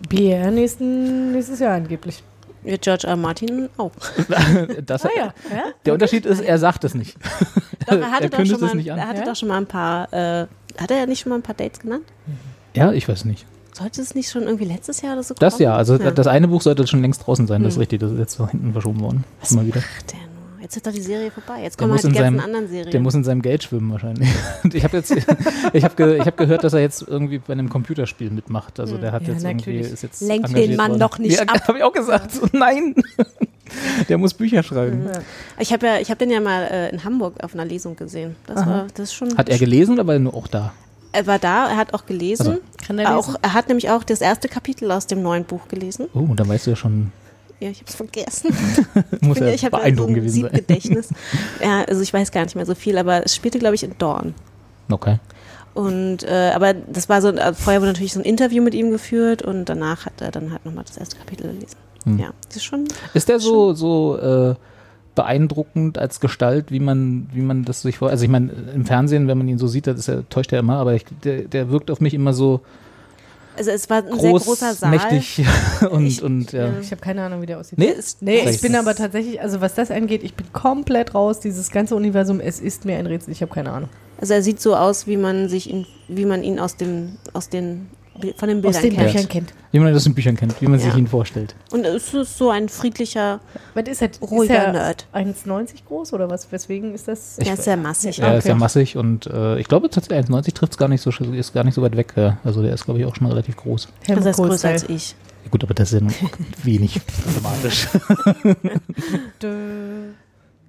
BR 0.08 0.50
nächsten, 0.50 1.32
nächstes 1.32 1.60
Jahr 1.60 1.74
angeblich. 1.74 2.22
Wird 2.64 2.82
George 2.82 3.06
R. 3.06 3.16
Martin 3.16 3.68
auch. 3.76 3.92
Das, 4.86 5.04
Ah 5.04 5.10
ja. 5.16 5.22
ja? 5.50 5.62
Der 5.86 5.92
Unterschied 5.94 6.26
ist, 6.26 6.40
er 6.40 6.58
sagt 6.58 6.84
es 6.84 6.94
nicht. 6.94 7.16
Doch, 7.86 7.96
er 7.98 8.10
hatte, 8.10 8.24
Er 8.24 8.30
doch, 8.30 8.36
kündigt 8.38 8.56
schon 8.58 8.64
es 8.68 8.74
mal, 8.74 8.76
nicht 8.76 8.90
an. 8.92 8.98
er 8.98 9.08
hatte 9.08 9.20
Ja? 9.20 9.24
doch 9.26 9.36
schon 9.36 9.48
mal 9.48 9.58
ein 9.58 9.66
paar. 9.66 10.12
Äh, 10.12 10.46
hat 10.78 10.90
er 10.90 10.98
ja 10.98 11.06
nicht 11.06 11.20
schon 11.20 11.30
mal 11.30 11.36
ein 11.36 11.42
paar 11.42 11.54
Dates 11.54 11.78
genannt? 11.80 12.04
Ja, 12.74 12.92
ich 12.92 13.08
weiß 13.08 13.24
nicht. 13.26 13.46
Sollte 13.72 14.00
es 14.02 14.14
nicht 14.14 14.30
schon 14.30 14.42
irgendwie 14.44 14.64
letztes 14.64 15.00
Jahr 15.02 15.14
oder 15.14 15.22
so 15.22 15.34
Das 15.34 15.54
kommen? 15.54 15.64
ja, 15.64 15.76
also 15.76 15.96
Ja. 15.96 16.10
das 16.10 16.26
eine 16.26 16.48
Buch 16.48 16.62
sollte 16.62 16.86
schon 16.86 17.00
längst 17.02 17.26
draußen 17.26 17.46
sein, 17.46 17.62
das 17.62 17.72
ist 17.72 17.76
Hm. 17.76 17.80
richtig. 17.80 18.00
Das 18.00 18.12
ist 18.12 18.18
jetzt 18.18 18.34
so 18.36 18.48
hinten 18.48 18.72
verschoben 18.72 19.00
worden. 19.00 19.24
Was 19.40 19.52
Immer 19.52 19.66
wieder. 19.66 19.76
macht 19.80 20.12
der 20.12 20.18
nur? 20.20 20.28
Jetzt 20.64 20.76
ist 20.76 20.86
doch 20.86 20.92
die 20.92 21.02
Serie 21.02 21.30
vorbei. 21.30 21.62
Jetzt 21.62 21.76
kommen 21.76 21.92
halt 21.92 22.02
die 22.02 22.06
in 22.06 22.14
ganzen 22.14 22.38
seinem- 22.38 22.40
anderen 22.40 22.68
Serien. 22.68 22.90
Der 22.90 23.00
muss 23.00 23.12
in 23.14 23.22
seinem 23.22 23.42
Geld 23.42 23.62
schwimmen 23.64 23.92
wahrscheinlich. 23.92 24.30
Und 24.64 24.74
ich 24.74 24.82
habe 24.82 24.96
jetzt, 24.96 25.10
ich 25.74 25.84
habe 25.84 25.94
ge, 25.94 26.16
ich 26.18 26.26
hab 26.26 26.38
gehört, 26.38 26.64
dass 26.64 26.72
er 26.72 26.80
jetzt 26.80 27.02
irgendwie 27.06 27.36
bei 27.36 27.52
einem 27.52 27.68
Computerspiel 27.68 28.30
mitmacht. 28.30 28.80
Also 28.80 28.96
der 28.96 29.12
hat 29.12 29.24
Ja, 29.26 29.34
jetzt 29.34 29.44
irgendwie, 29.44 29.72
natürlich. 29.72 29.92
ist 29.92 30.02
jetzt 30.02 30.22
Lenkt 30.22 30.56
den 30.56 30.76
Mann 30.76 30.92
worden. 30.92 31.00
doch 31.00 31.18
nicht 31.18 31.36
ja, 31.36 31.42
ab. 31.42 31.60
habe 31.68 31.76
ich 31.76 31.84
auch 31.84 31.92
gesagt. 31.92 32.32
So, 32.32 32.46
nein, 32.52 32.94
der 34.08 34.16
muss 34.16 34.32
Bücher 34.32 34.62
schreiben. 34.62 35.06
ich 35.58 35.70
habe 35.70 35.86
ja, 35.86 35.98
ich 35.98 36.08
habe 36.08 36.16
den 36.18 36.30
ja 36.30 36.40
mal 36.40 36.62
äh, 36.62 36.88
in 36.88 37.04
Hamburg 37.04 37.34
auf 37.44 37.52
einer 37.52 37.66
Lesung 37.66 37.94
gesehen. 37.94 38.34
Das 38.46 38.64
war, 38.64 38.86
das 38.94 39.10
ist 39.10 39.14
schon. 39.14 39.36
Hat 39.36 39.50
er 39.50 39.58
gelesen 39.58 39.92
oder 39.94 40.06
war 40.06 40.14
er 40.14 40.20
nur 40.20 40.34
auch 40.34 40.46
da? 40.46 40.72
Er 41.12 41.26
war 41.26 41.38
da, 41.38 41.68
er 41.68 41.76
hat 41.76 41.92
auch 41.92 42.06
gelesen. 42.06 42.48
Also. 42.48 42.60
Kann 42.86 42.98
er 42.98 43.18
auch, 43.18 43.26
lesen? 43.26 43.38
er 43.42 43.52
hat 43.52 43.68
nämlich 43.68 43.90
auch 43.90 44.02
das 44.02 44.22
erste 44.22 44.48
Kapitel 44.48 44.90
aus 44.90 45.06
dem 45.06 45.20
neuen 45.22 45.44
Buch 45.44 45.68
gelesen. 45.68 46.06
Oh, 46.14 46.26
dann 46.34 46.48
weißt 46.48 46.66
du 46.66 46.70
ja 46.70 46.76
schon, 46.76 47.12
Ja, 47.64 47.70
ich 47.70 47.78
habe 47.78 47.88
es 47.88 47.94
vergessen. 47.94 48.54
muss 49.22 49.38
Ja, 49.38 49.46
ich 49.46 49.64
habe 49.64 49.78
ja 49.78 49.96
so 49.96 50.06
gewesen 50.06 50.42
sein. 50.42 50.50
Siebgedächtnis. 50.52 51.08
ja, 51.62 51.82
also 51.84 52.02
ich 52.02 52.12
weiß 52.12 52.30
gar 52.30 52.42
nicht 52.42 52.54
mehr 52.56 52.66
so 52.66 52.74
viel, 52.74 52.98
aber 52.98 53.24
es 53.24 53.34
spielte, 53.34 53.58
glaube 53.58 53.74
ich, 53.74 53.82
in 53.82 53.96
Dorn. 53.96 54.34
Okay. 54.90 55.18
Und 55.72 56.24
äh, 56.24 56.52
aber 56.54 56.74
das 56.74 57.08
war 57.08 57.22
so, 57.22 57.30
äh, 57.30 57.54
vorher 57.54 57.80
wurde 57.80 57.92
natürlich 57.92 58.12
so 58.12 58.20
ein 58.20 58.26
Interview 58.26 58.62
mit 58.62 58.74
ihm 58.74 58.90
geführt 58.90 59.40
und 59.40 59.64
danach 59.64 60.04
hat 60.04 60.20
er 60.20 60.30
dann 60.30 60.52
halt 60.52 60.66
nochmal 60.66 60.84
das 60.84 60.98
erste 60.98 61.16
Kapitel 61.16 61.54
gelesen. 61.54 61.76
Hm. 62.04 62.18
Ja, 62.18 62.32
das 62.48 62.56
ist 62.56 62.64
schon. 62.64 62.84
Ist 63.14 63.30
der 63.30 63.40
so, 63.40 63.72
so 63.72 64.18
äh, 64.18 64.54
beeindruckend 65.14 65.96
als 65.96 66.20
Gestalt, 66.20 66.70
wie 66.70 66.80
man, 66.80 67.28
wie 67.32 67.40
man 67.40 67.64
das 67.64 67.80
sich 67.80 67.96
vor. 67.96 68.10
Also 68.10 68.24
ich 68.24 68.30
meine, 68.30 68.52
im 68.74 68.84
Fernsehen, 68.84 69.26
wenn 69.26 69.38
man 69.38 69.48
ihn 69.48 69.56
so 69.56 69.68
sieht, 69.68 69.86
das 69.86 70.00
ist 70.00 70.08
er, 70.08 70.28
täuscht 70.28 70.52
er 70.52 70.58
immer, 70.58 70.76
aber 70.76 70.92
ich, 70.92 71.06
der, 71.24 71.44
der 71.44 71.70
wirkt 71.70 71.90
auf 71.90 72.02
mich 72.02 72.12
immer 72.12 72.34
so 72.34 72.60
Also 73.56 73.70
es 73.70 73.88
war 73.88 73.98
ein 74.04 74.18
sehr 74.18 74.30
groß, 74.30 74.44
großer 74.44 74.74
Saal. 74.74 74.90
mächtig 74.90 75.44
und, 75.90 76.06
Ich- 76.06 76.22
und 76.22 76.52
ja. 76.52 76.72
Ich 76.80 76.90
habe 76.90 77.00
keine 77.00 77.22
Ahnung, 77.22 77.40
wie 77.42 77.46
der 77.46 77.58
aussieht. 77.60 77.78
Nee? 77.78 77.86
Ist- 77.90 78.20
Nee, 78.22 78.48
ich 78.48 78.60
bin 78.60 78.74
aber 78.74 78.94
tatsächlich, 78.94 79.40
also 79.40 79.60
was 79.60 79.74
das 79.74 79.90
angeht, 79.90 80.22
ich 80.24 80.34
bin 80.34 80.52
komplett 80.52 81.14
raus. 81.14 81.40
Dieses 81.40 81.70
ganze 81.70 81.94
Universum, 81.94 82.40
es 82.40 82.60
ist 82.60 82.84
mir 82.84 82.96
ein 82.98 83.06
Rätsel. 83.06 83.32
Ich 83.32 83.42
habe 83.42 83.52
keine 83.54 83.70
Ahnung. 83.72 83.88
Also 84.20 84.34
er 84.34 84.42
sieht 84.42 84.60
so 84.60 84.74
aus, 84.76 85.06
wie 85.06 85.16
man 85.16 85.48
sich 85.48 85.70
ihn, 85.70 85.86
wie 86.08 86.24
man 86.24 86.42
ihn 86.42 86.58
aus 86.58 86.76
dem, 86.76 87.16
aus 87.32 87.48
den 87.48 87.88
von 88.36 88.48
den 88.48 88.62
Bildern 88.62 88.76
Aus 88.76 88.80
den 88.82 88.94
kennt. 88.94 89.12
Büchern 89.12 89.28
kennt. 89.28 89.52
Wie 89.72 89.78
man 89.80 89.92
das 89.92 90.06
in 90.06 90.14
Büchern 90.14 90.36
kennt, 90.36 90.60
wie 90.62 90.66
man 90.66 90.78
sich 90.78 90.88
Ja. 90.92 90.96
ihn 90.96 91.06
vorstellt. 91.08 91.54
Und 91.72 91.84
es 91.84 92.14
ist 92.14 92.38
so 92.38 92.50
ein 92.50 92.68
friedlicher, 92.68 93.40
Was 93.74 93.88
ist 93.88 94.02
er? 94.02 94.10
Ruhiger 94.22 94.54
ist 94.54 94.64
er 94.66 94.72
Nerd. 94.72 95.06
1,90 95.12 95.84
groß 95.86 96.12
oder 96.12 96.30
was? 96.30 96.50
Weswegen 96.52 96.94
ist 96.94 97.08
das? 97.08 97.38
Ich- 97.38 97.48
er 97.48 97.54
ist 97.54 97.64
sehr 97.64 97.76
massig. 97.76 98.20
Er 98.20 98.36
ist 98.38 98.44
Okay. 98.44 98.50
ja 98.50 98.54
massig 98.54 98.96
und 98.96 99.26
äh, 99.26 99.58
ich 99.58 99.66
glaube 99.66 99.90
tatsächlich 99.90 100.26
1,90 100.28 100.54
trifft 100.54 100.72
es 100.72 100.78
gar 100.78 100.88
nicht 100.88 101.00
so 101.02 101.10
ist 101.10 101.52
gar 101.52 101.64
nicht 101.64 101.74
so 101.74 101.82
weit 101.82 101.96
weg. 101.96 102.12
Ja. 102.16 102.38
Also 102.44 102.62
der 102.62 102.72
ist, 102.74 102.84
glaube 102.84 103.00
ich, 103.00 103.06
auch 103.06 103.16
schon 103.16 103.26
relativ 103.26 103.56
groß. 103.56 103.88
Also 104.08 104.20
er 104.22 104.30
ist 104.30 104.36
größer 104.36 104.68
als 104.68 104.88
ich. 104.88 105.16
Ja, 105.44 105.50
gut, 105.50 105.64
aber 105.64 105.74
das 105.74 105.92
ist 105.92 106.00
ja 106.00 106.06
nur 106.06 106.12
wenig 106.62 107.00
problematisch. 107.04 107.88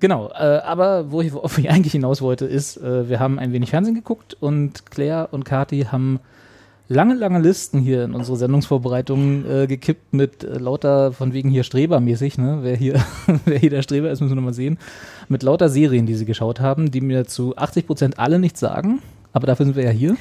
Genau, 0.02 0.30
äh, 0.32 0.34
aber 0.60 1.10
wo 1.12 1.22
ich, 1.22 1.32
worauf 1.34 1.58
ich 1.58 1.70
eigentlich 1.70 1.94
hinaus 1.94 2.22
wollte, 2.22 2.46
ist, 2.46 2.78
äh, 2.78 3.08
wir 3.08 3.20
haben 3.20 3.40
ein 3.40 3.54
wenig 3.54 3.70
Fernsehen 3.70 3.96
geguckt 3.96 4.36
und 4.40 4.92
Claire 4.92 5.30
und 5.32 5.46
Kati 5.46 5.88
haben 5.90 6.20
lange, 6.88 7.16
lange 7.16 7.40
Listen 7.40 7.80
hier 7.80 8.04
in 8.04 8.14
unsere 8.14 8.38
Sendungsvorbereitungen 8.38 9.50
äh, 9.50 9.68
gekippt 9.68 10.14
mit 10.14 10.44
äh, 10.44 10.58
lauter, 10.58 11.12
von 11.12 11.34
wegen 11.34 11.50
hier 11.50 11.64
Strebermäßig, 11.64 12.38
ne? 12.38 12.60
Wer 12.62 12.76
hier, 12.76 13.04
wer 13.46 13.58
hier 13.58 13.70
der 13.70 13.82
Streber 13.82 14.12
ist, 14.12 14.22
müssen 14.22 14.32
wir 14.32 14.36
nochmal 14.36 14.54
sehen. 14.54 14.78
Mit 15.30 15.44
lauter 15.44 15.70
Serien, 15.70 16.06
die 16.06 16.16
sie 16.16 16.26
geschaut 16.26 16.60
haben, 16.60 16.92
die 16.92 17.02
mir 17.02 17.26
zu 17.26 17.56
80 17.58 17.88
Prozent 17.88 18.20
alle 18.20 18.40
nichts 18.40 18.60
sagen. 18.60 19.02
Aber 19.34 19.48
dafür 19.48 19.66
sind 19.66 19.76
wir 19.76 19.84
ja 19.84 19.90
hier, 19.90 20.16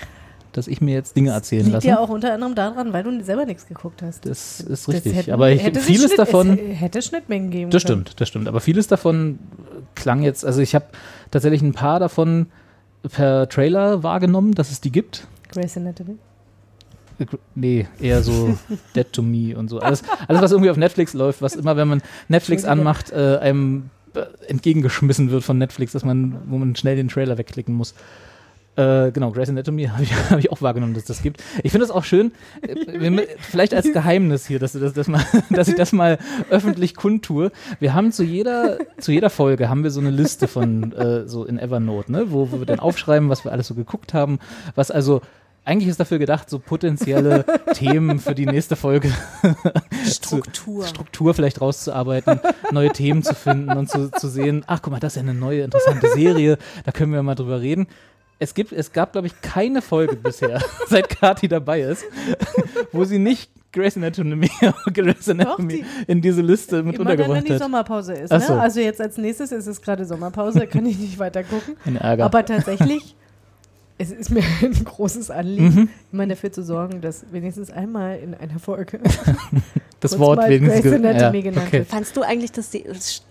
dass 0.53 0.67
ich 0.67 0.81
mir 0.81 0.95
jetzt 0.95 1.17
Dinge 1.17 1.31
erzählen 1.31 1.63
Liegt 1.65 1.75
lasse. 1.75 1.87
ja 1.89 1.99
auch 1.99 2.09
unter 2.09 2.33
anderem 2.33 2.55
daran, 2.55 2.93
weil 2.93 3.03
du 3.05 3.23
selber 3.23 3.45
nichts 3.45 3.67
geguckt 3.67 4.03
hast. 4.03 4.25
Das 4.27 4.61
ist 4.61 4.69
Das 4.89 4.89
richtig. 4.95 5.15
hätten- 5.17 5.33
aber 5.33 5.51
ich, 5.51 5.63
vieles 5.63 6.07
Schnitt, 6.07 6.19
davon. 6.19 6.57
Hätte 6.57 7.03
Schnittmengen 7.03 7.51
geben 7.51 7.71
Das 7.71 7.85
können. 7.85 8.03
stimmt, 8.05 8.21
das 8.21 8.29
stimmt. 8.29 8.49
Aber 8.49 8.61
vieles 8.61 8.87
davon 8.87 9.39
klang 9.95 10.23
jetzt, 10.23 10.45
also 10.45 10.61
ich 10.61 10.75
habe 10.75 10.87
tatsächlich 11.31 11.63
ein 11.63 11.73
paar 11.73 12.01
davon 12.01 12.47
per 13.13 13.49
Trailer 13.49 14.03
wahrgenommen, 14.03 14.53
dass 14.55 14.71
es 14.71 14.81
die 14.81 14.91
gibt. 14.91 15.27
Grey's 15.53 15.77
Anatomy. 15.77 16.17
Nee, 17.55 17.87
eher 18.01 18.23
so 18.23 18.57
Dead 18.97 19.13
to 19.13 19.23
Me 19.23 19.57
und 19.57 19.69
so. 19.69 19.79
Alles, 19.79 20.03
alles, 20.29 20.43
was 20.43 20.53
irgendwie 20.53 20.71
auf 20.71 20.77
Netflix 20.77 21.13
läuft, 21.13 21.43
was 21.43 21.55
immer, 21.55 21.77
wenn 21.77 21.89
man 21.89 22.03
Netflix 22.29 22.65
anmacht, 22.65 23.13
äh, 23.13 23.39
einem 23.39 23.91
entgegengeschmissen 24.47 25.31
wird 25.31 25.45
von 25.45 25.59
Netflix, 25.59 25.93
dass 25.93 26.05
man, 26.05 26.37
wo 26.47 26.59
man 26.59 26.77
schnell 26.77 26.97
den 26.97 27.09
Trailer 27.09 27.39
wegklicken 27.39 27.75
muss. 27.75 27.95
Äh, 28.77 29.13
genau, 29.13 29.31
Grey's 29.31 29.49
Anatomy 29.49 29.85
habe 29.93 30.03
ich, 30.03 30.13
hab 30.31 30.39
ich 30.39 30.51
auch 30.51 30.61
wahrgenommen, 30.61 30.95
dass 30.95 31.05
das 31.05 31.23
gibt. 31.23 31.43
Ich 31.63 31.71
finde 31.71 31.87
das 31.87 31.95
auch 31.95 32.05
schön, 32.05 32.33
äh, 32.63 33.27
vielleicht 33.39 33.73
als 33.73 33.93
Geheimnis 33.93 34.47
hier, 34.47 34.59
dass, 34.59 34.73
du 34.73 34.81
das, 34.81 34.95
das 34.95 35.07
mal, 35.07 35.25
dass 35.51 35.69
ich 35.69 35.77
das 35.77 35.93
mal 35.93 36.19
öffentlich 36.51 36.97
kundtue. 36.97 37.53
Wir 37.79 37.95
haben 37.95 38.11
zu 38.11 38.25
jeder, 38.25 38.79
zu 38.99 39.13
jeder 39.13 39.31
Folge 39.31 39.69
haben 39.69 39.85
wir 39.85 39.91
so 39.91 40.01
eine 40.01 40.11
Liste 40.11 40.49
von 40.49 40.93
äh, 40.93 41.29
so 41.29 41.45
in 41.45 41.59
Evernote, 41.59 42.11
ne, 42.11 42.33
wo, 42.33 42.51
wo 42.51 42.59
wir 42.59 42.67
dann 42.67 42.81
aufschreiben, 42.81 43.29
was 43.29 43.45
wir 43.45 43.53
alles 43.53 43.69
so 43.69 43.75
geguckt 43.75 44.13
haben, 44.13 44.39
was 44.75 44.91
also 44.91 45.23
eigentlich 45.65 45.89
ist 45.89 45.99
dafür 46.01 46.19
gedacht, 46.19 46.51
so 46.51 46.59
potenzielle 46.59 47.45
Themen 47.75 48.19
für 48.19 48.35
die 48.35 48.47
nächste 48.47 48.77
Folge 48.77 49.11
Struktur. 50.07 50.87
Struktur 50.87 51.35
vielleicht 51.35 51.61
rauszuarbeiten, 51.61 52.41
neue 52.71 52.91
Themen 52.91 53.23
zu 53.23 53.35
finden 53.35 53.71
und 53.71 53.91
zu, 53.91 54.11
zu 54.11 54.29
sehen, 54.29 54.65
ach 54.67 54.83
guck 54.83 54.93
mal, 54.93 55.01
das 55.01 55.13
ist 55.13 55.17
ja 55.17 55.23
eine 55.23 55.35
neue, 55.39 55.63
interessante 55.63 56.09
Serie, 56.13 56.59
da 56.85 56.93
können 56.93 57.13
wir 57.13 57.23
mal 57.23 57.35
drüber 57.35 57.61
reden. 57.61 57.87
Es, 58.39 58.53
gibt, 58.55 58.73
es 58.73 58.93
gab, 58.93 59.13
glaube 59.13 59.29
ich, 59.29 59.41
keine 59.41 59.81
Folge 59.81 60.17
bisher, 60.17 60.61
seit 60.89 61.09
Kati 61.09 61.49
dabei 61.49 61.83
ist, 61.83 62.05
wo 62.93 63.05
sie 63.05 63.19
nicht 63.19 63.51
Grey's 63.73 63.97
Anatomy, 63.97 64.51
Grey's 64.93 65.29
Anatomy 65.29 65.85
in 66.07 66.21
diese 66.21 66.43
Liste 66.43 66.83
mit 66.83 66.97
Immer 66.97 67.05
dann, 67.11 67.19
wenn 67.19 67.25
untergebracht 67.31 67.49
die. 67.49 67.63
Sommerpause 67.63 68.13
ist. 68.15 68.33
Ach 68.33 68.39
Ne? 68.39 68.47
so. 68.47 68.55
Also 68.55 68.81
jetzt 68.81 69.01
als 69.01 69.17
nächstes 69.19 69.51
ist 69.51 69.67
es 69.67 69.81
gerade 69.81 70.05
Sommerpause, 70.05 70.67
kann 70.67 70.85
ich 70.87 70.99
nicht 70.99 71.19
weiter 71.19 71.43
gucken. 71.43 71.77
Aber 71.99 72.45
tatsächlich, 72.45 73.17
es 73.99 74.11
ist 74.11 74.31
mir 74.31 74.43
ein 74.63 74.85
großes 74.85 75.31
Anliegen, 75.31 75.65
Mhm. 75.75 75.89
immer 76.13 76.27
dafür 76.27 76.51
zu 76.53 76.63
sorgen, 76.63 77.01
dass 77.01 77.25
wenigstens 77.31 77.71
einmal 77.71 78.19
in 78.19 78.35
einer 78.35 78.59
Folge 78.59 79.01
das 80.01 80.19
Wort 80.19 80.47
wenigstens. 80.49 80.83
Ge- 80.83 80.95
Anatomy 80.97 81.39
ja, 81.39 81.45
genannt 81.45 81.67
okay. 81.69 81.79
wird. 81.79 81.89
Fandst 81.89 82.17
du 82.17 82.23
eigentlich 82.23 82.53
das, 82.53 82.71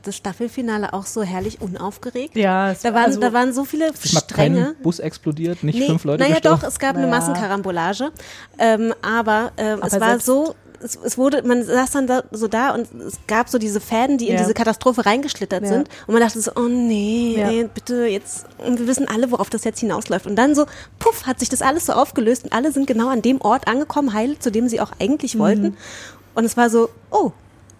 das 0.01 0.15
Staffelfinale 0.15 0.93
auch 0.93 1.05
so 1.05 1.21
herrlich 1.21 1.61
unaufgeregt? 1.61 2.35
Ja, 2.35 2.71
es 2.71 2.81
Da 2.81 2.93
waren, 2.93 3.05
also, 3.05 3.19
da 3.19 3.33
waren 3.33 3.53
so 3.53 3.65
viele 3.65 3.91
Stränge. 4.03 4.75
Bus 4.81 4.99
explodiert, 4.99 5.63
nicht 5.63 5.77
Nee, 5.77 5.87
fünf 5.87 6.03
Leute 6.05 6.23
naja 6.23 6.35
gestorben. 6.35 6.61
doch, 6.61 6.67
es 6.67 6.79
gab 6.79 6.95
eine 6.95 7.07
Naja. 7.07 7.19
Massenkarambolage. 7.19 8.11
Ähm, 8.57 8.93
aber 9.01 9.51
es 9.57 9.93
Aber 9.93 10.01
war 10.01 10.09
selbst- 10.11 10.25
so, 10.25 10.55
es, 10.83 10.97
es 11.03 11.17
wurde, 11.17 11.41
man 11.47 11.63
saß 11.63 11.91
dann 11.91 12.07
da, 12.07 12.23
so 12.31 12.47
da 12.47 12.73
und 12.75 12.87
es 13.07 13.17
gab 13.27 13.49
so 13.49 13.57
diese 13.57 13.79
Fäden, 13.79 14.17
die 14.17 14.27
in 14.27 14.33
Ja. 14.35 14.41
diese 14.41 14.53
Katastrophe 14.53 15.05
reingeschlittert 15.05 15.63
Ja. 15.63 15.69
sind. 15.69 15.89
Und 16.07 16.13
man 16.13 16.21
dachte 16.21 16.39
so, 16.41 16.51
oh 16.55 16.67
nee, 16.67 17.35
Ja. 17.37 17.49
ey, 17.49 17.69
bitte 17.73 18.05
jetzt, 18.05 18.45
und 18.65 18.79
wir 18.79 18.87
wissen 18.87 19.07
alle, 19.07 19.31
worauf 19.31 19.49
das 19.49 19.63
jetzt 19.63 19.79
hinausläuft. 19.79 20.27
Und 20.27 20.35
dann 20.35 20.55
so, 20.55 20.65
puff, 20.99 21.25
hat 21.25 21.39
sich 21.39 21.49
das 21.49 21.61
alles 21.61 21.85
so 21.87 21.93
aufgelöst 21.93 22.43
und 22.43 22.53
alle 22.53 22.71
sind 22.71 22.85
genau 22.87 23.09
an 23.09 23.21
dem 23.21 23.41
Ort 23.41 23.67
angekommen, 23.67 24.13
heil, 24.13 24.37
zu 24.39 24.51
dem 24.51 24.67
sie 24.69 24.81
auch 24.81 24.91
eigentlich 24.99 25.39
wollten. 25.39 25.77
Und 26.35 26.45
es 26.45 26.57
war 26.57 26.69
so, 26.69 26.89
oh, 27.11 27.31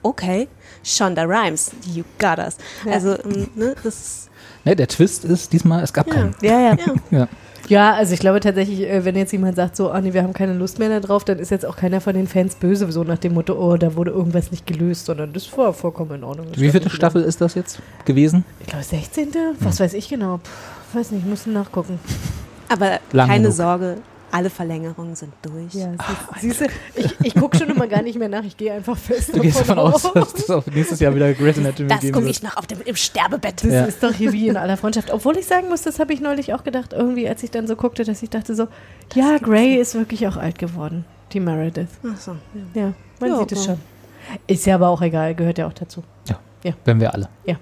okay, 0.02 0.48
Shonda 0.84 1.24
Rhimes, 1.24 1.72
you 1.94 2.04
got 2.20 2.38
us. 2.40 2.58
Ja. 2.86 2.94
Also, 2.94 3.18
ähm, 3.24 3.50
ne, 3.56 3.76
das 3.84 4.30
Ne, 4.66 4.76
der 4.78 4.88
Twist 4.88 5.26
ist 5.26 5.52
diesmal, 5.52 5.84
es 5.84 5.92
gab 5.92 6.08
Ja. 6.08 6.14
keinen. 6.14 6.36
ja, 6.42 6.60
ja. 6.60 6.78
ja. 7.12 7.28
Ja. 7.70 7.94
Also 7.94 8.14
ich 8.14 8.20
glaube 8.20 8.40
tatsächlich, 8.40 8.82
äh, 8.82 9.06
wenn 9.06 9.16
jetzt 9.16 9.32
jemand 9.32 9.56
sagt, 9.56 9.76
so, 9.76 9.92
ah 9.92 10.02
nee, 10.02 10.14
wir 10.14 10.24
haben 10.24 10.34
keine 10.34 10.54
Lust 10.54 10.80
mehr 10.80 11.00
darauf, 11.00 11.24
dann 11.24 11.40
ist 11.40 11.52
jetzt 11.52 11.66
auch 11.66 11.76
keiner 11.76 12.02
von 12.02 12.14
den 12.14 12.28
Fans 12.28 12.56
böse, 12.56 12.92
so 12.92 13.04
nach 13.04 13.18
dem 13.18 13.34
Motto, 13.34 13.54
oh, 13.54 13.78
da 13.78 13.96
wurde 13.96 14.12
irgendwas 14.12 14.52
nicht 14.52 14.68
gelöst, 14.68 15.06
sondern 15.06 15.34
das 15.34 15.56
war 15.58 15.74
vollkommen 15.74 16.16
in 16.16 16.24
Ordnung. 16.24 16.48
Wie 16.56 16.70
viele 16.70 16.90
Staffel 16.90 17.24
ist 17.24 17.42
das 17.42 17.56
jetzt 17.56 17.80
gewesen? 18.06 18.46
Ich 18.60 18.68
glaube, 18.68 18.84
16. 18.84 19.30
Was 19.60 19.80
weiß 19.80 19.94
ich 19.94 20.10
genau. 20.10 20.38
Puh, 20.38 20.98
weiß 21.00 21.12
nicht, 21.12 21.26
mussten 21.26 21.54
nachgucken. 21.54 22.00
Aber 22.70 23.00
Lang 23.12 23.28
keine 23.28 23.44
genug. 23.44 23.56
Sorge, 23.56 23.98
alle 24.34 24.50
Verlängerungen 24.50 25.16
sind 25.16 25.32
durch. 25.44 25.74
Ja, 25.76 25.92
siehst 26.42 26.62
du, 26.62 26.66
ich, 26.96 27.16
ich 27.22 27.36
gucke 27.36 27.56
schon 27.58 27.70
immer 27.70 27.88
gar 27.88 28.02
nicht 28.02 28.18
mehr 28.18 28.30
nach, 28.30 28.44
ich 28.44 28.58
gehe 28.58 28.74
einfach 28.74 28.98
fest. 28.98 29.36
Du 29.36 29.40
gehst 29.42 29.60
davon 29.60 29.78
aus, 29.80 30.02
dass 30.14 30.34
es 30.34 30.50
auch 30.50 30.66
nächstes 30.68 31.00
Jahr 31.00 31.14
wieder 31.14 31.34
Grey's 31.34 31.58
Anatomy 31.58 31.88
Das 31.90 32.02
gucke 32.12 32.28
ich 32.30 32.42
noch 32.42 32.58
auf 32.58 32.66
dem, 32.66 32.82
im 32.82 32.96
Sterbebett. 32.96 33.64
Das 33.64 33.72
Ja. 33.72 33.86
ist 33.86 34.02
doch 34.02 34.12
hier 34.14 34.34
wie 34.34 34.48
in 34.48 34.58
aller 34.58 34.76
Freundschaft. 34.78 35.12
Obwohl 35.12 35.38
ich 35.38 35.46
sagen 35.46 35.70
muss, 35.70 35.84
das 35.84 36.00
habe 36.00 36.14
ich 36.14 36.20
neulich 36.20 36.54
auch 36.54 36.64
gedacht, 36.64 36.94
irgendwie, 36.94 37.30
als 37.30 37.44
ich 37.44 37.52
dann 37.52 37.68
so 37.68 37.76
guckte, 37.76 38.04
dass 38.04 38.24
ich 38.24 38.30
dachte 38.32 38.56
so, 38.56 38.68
ja, 39.14 39.38
Grey 39.38 39.76
ist 39.76 39.94
wirklich 39.94 40.28
auch 40.28 40.38
alt 40.38 40.58
geworden. 40.58 41.06
Die 41.32 41.40
Meredith. 41.40 41.88
Ach 42.04 42.20
so. 42.20 42.36
Ja, 42.74 42.94
man 43.20 43.30
Ja, 43.30 43.38
sieht 43.40 43.52
es 43.52 43.66
schon. 43.66 43.80
Ist 44.48 44.66
ja 44.66 44.76
aber 44.76 44.90
auch 44.90 45.02
egal, 45.02 45.36
gehört 45.36 45.58
ja 45.58 45.68
auch 45.68 45.74
dazu. 45.74 46.04
Wenn 46.86 47.00
wir 47.02 47.14
alle. 47.14 47.28
Ja. 47.46 47.56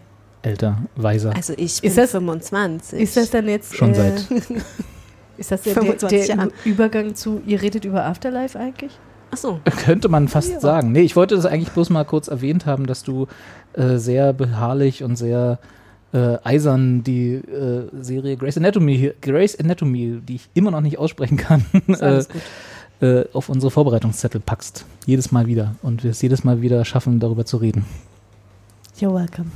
Älter, 0.43 0.77
weiser. 0.95 1.33
Also 1.35 1.53
ich 1.57 1.81
bin 1.81 1.89
Ist 1.89 1.97
das- 1.97 2.11
25. 2.11 2.99
Ist 3.01 3.17
das 3.17 3.29
dann 3.31 3.47
jetzt. 3.47 3.75
Schon 3.75 3.91
äh, 3.91 3.95
seit. 3.95 4.25
Ist 5.37 5.51
das 5.51 5.61
der, 5.63 5.73
der, 5.73 5.83
25 5.83 6.27
der. 6.27 6.49
Übergang 6.65 7.15
zu, 7.15 7.41
ihr 7.45 7.61
redet 7.61 7.85
über 7.85 8.05
Afterlife 8.05 8.59
eigentlich? 8.59 8.91
Ach 9.31 9.37
so. 9.37 9.59
Könnte 9.83 10.09
man 10.09 10.27
fast 10.27 10.59
sagen. 10.59 10.91
Nee, 10.91 11.01
ich 11.01 11.15
wollte 11.15 11.35
das 11.35 11.45
eigentlich 11.45 11.71
bloß 11.71 11.89
mal 11.89 12.03
kurz 12.03 12.27
erwähnt 12.27 12.65
haben, 12.65 12.85
dass 12.85 13.03
du 13.03 13.27
äh, 13.73 13.97
sehr 13.97 14.33
beharrlich 14.33 15.03
und 15.03 15.15
sehr 15.15 15.59
äh, 16.13 16.37
eisern 16.43 17.03
die 17.03 17.35
äh, 17.35 17.87
Serie 18.01 18.35
Grey's 18.35 18.57
Anatomy, 18.57 19.13
Grey's 19.21 19.57
Anatomy, 19.57 20.19
die 20.21 20.35
ich 20.35 20.49
immer 20.53 20.71
noch 20.71 20.81
nicht 20.81 20.97
aussprechen 20.97 21.37
kann, 21.37 21.65
äh, 21.87 22.23
äh, 23.05 23.25
auf 23.31 23.47
unsere 23.47 23.71
Vorbereitungszettel 23.71 24.41
packst. 24.41 24.85
Jedes 25.05 25.31
Mal 25.31 25.47
wieder. 25.47 25.75
Und 25.81 26.03
wir 26.03 26.11
es 26.11 26.21
jedes 26.21 26.43
Mal 26.43 26.61
wieder 26.61 26.83
schaffen, 26.83 27.19
darüber 27.19 27.45
zu 27.45 27.57
reden. 27.57 27.85
You're 28.99 29.13
welcome. 29.13 29.49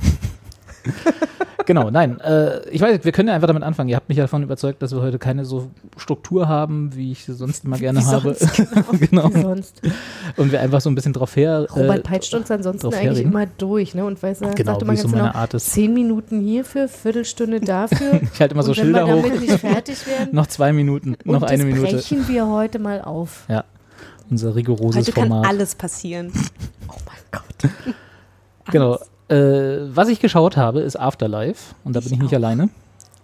Genau, 1.66 1.90
nein. 1.90 2.20
Äh, 2.20 2.68
ich 2.70 2.80
weiß, 2.80 3.00
wir 3.04 3.12
können 3.12 3.28
ja 3.28 3.34
einfach 3.34 3.48
damit 3.48 3.62
anfangen. 3.62 3.88
Ihr 3.88 3.96
habt 3.96 4.08
mich 4.08 4.16
ja 4.18 4.24
davon 4.24 4.42
überzeugt, 4.42 4.80
dass 4.82 4.92
wir 4.92 5.02
heute 5.02 5.18
keine 5.18 5.44
so 5.44 5.68
Struktur 5.96 6.48
haben, 6.48 6.94
wie 6.94 7.12
ich 7.12 7.24
sie 7.24 7.34
sonst 7.34 7.64
immer 7.64 7.76
gerne 7.76 8.00
Wie 8.00 8.04
habe. 8.04 8.34
sonst, 8.34 8.62
genau. 9.10 9.34
Wie 9.34 9.42
sonst. 9.42 9.82
Und 10.36 10.52
wir 10.52 10.60
einfach 10.60 10.80
so 10.80 10.88
ein 10.90 10.94
bisschen 10.94 11.12
drauf 11.12 11.34
her. 11.36 11.66
Robert 11.74 11.98
äh, 11.98 12.02
peitscht 12.02 12.32
uns 12.34 12.50
ansonsten 12.50 12.86
eigentlich 12.88 13.02
herreden. 13.04 13.32
immer 13.32 13.46
durch, 13.46 13.94
ne? 13.94 14.04
Und 14.04 14.22
weiß, 14.22 14.40
er 14.42 14.54
Genau, 14.54 14.72
sagt 14.72 14.82
immer 14.82 14.96
so 14.96 15.02
ganz 15.02 15.14
meine 15.14 15.28
genau, 15.28 15.38
Art 15.38 15.54
ist. 15.54 15.70
zehn 15.72 15.92
Minuten 15.92 16.40
hierfür, 16.40 16.88
Viertelstunde 16.88 17.60
dafür. 17.60 18.20
Ich 18.32 18.40
halte 18.40 18.54
immer 18.54 18.62
so 18.62 18.72
Schilder 18.74 19.06
hoch. 19.06 19.24
werden, 19.24 20.28
Noch 20.32 20.46
zwei 20.46 20.72
Minuten, 20.72 21.16
noch 21.24 21.42
eine 21.42 21.64
das 21.64 21.66
Minute. 21.74 21.96
brechen 21.96 22.28
wir 22.28 22.46
heute 22.48 22.78
mal 22.78 23.00
auf. 23.02 23.44
Ja, 23.48 23.64
unser 24.30 24.54
rigoroses 24.54 25.02
Heute 25.06 25.12
kann 25.12 25.28
Format. 25.28 25.48
alles 25.48 25.74
passieren. 25.74 26.32
Oh 26.88 26.94
mein 27.06 27.16
Gott. 27.30 27.70
Genau. 28.72 28.98
Äh, 29.28 29.94
was 29.94 30.08
ich 30.08 30.20
geschaut 30.20 30.56
habe, 30.56 30.80
ist 30.80 30.96
Afterlife. 30.96 31.74
Und 31.84 31.96
da 31.96 32.00
bin 32.00 32.12
ich 32.12 32.20
nicht 32.20 32.34
alleine. 32.34 32.68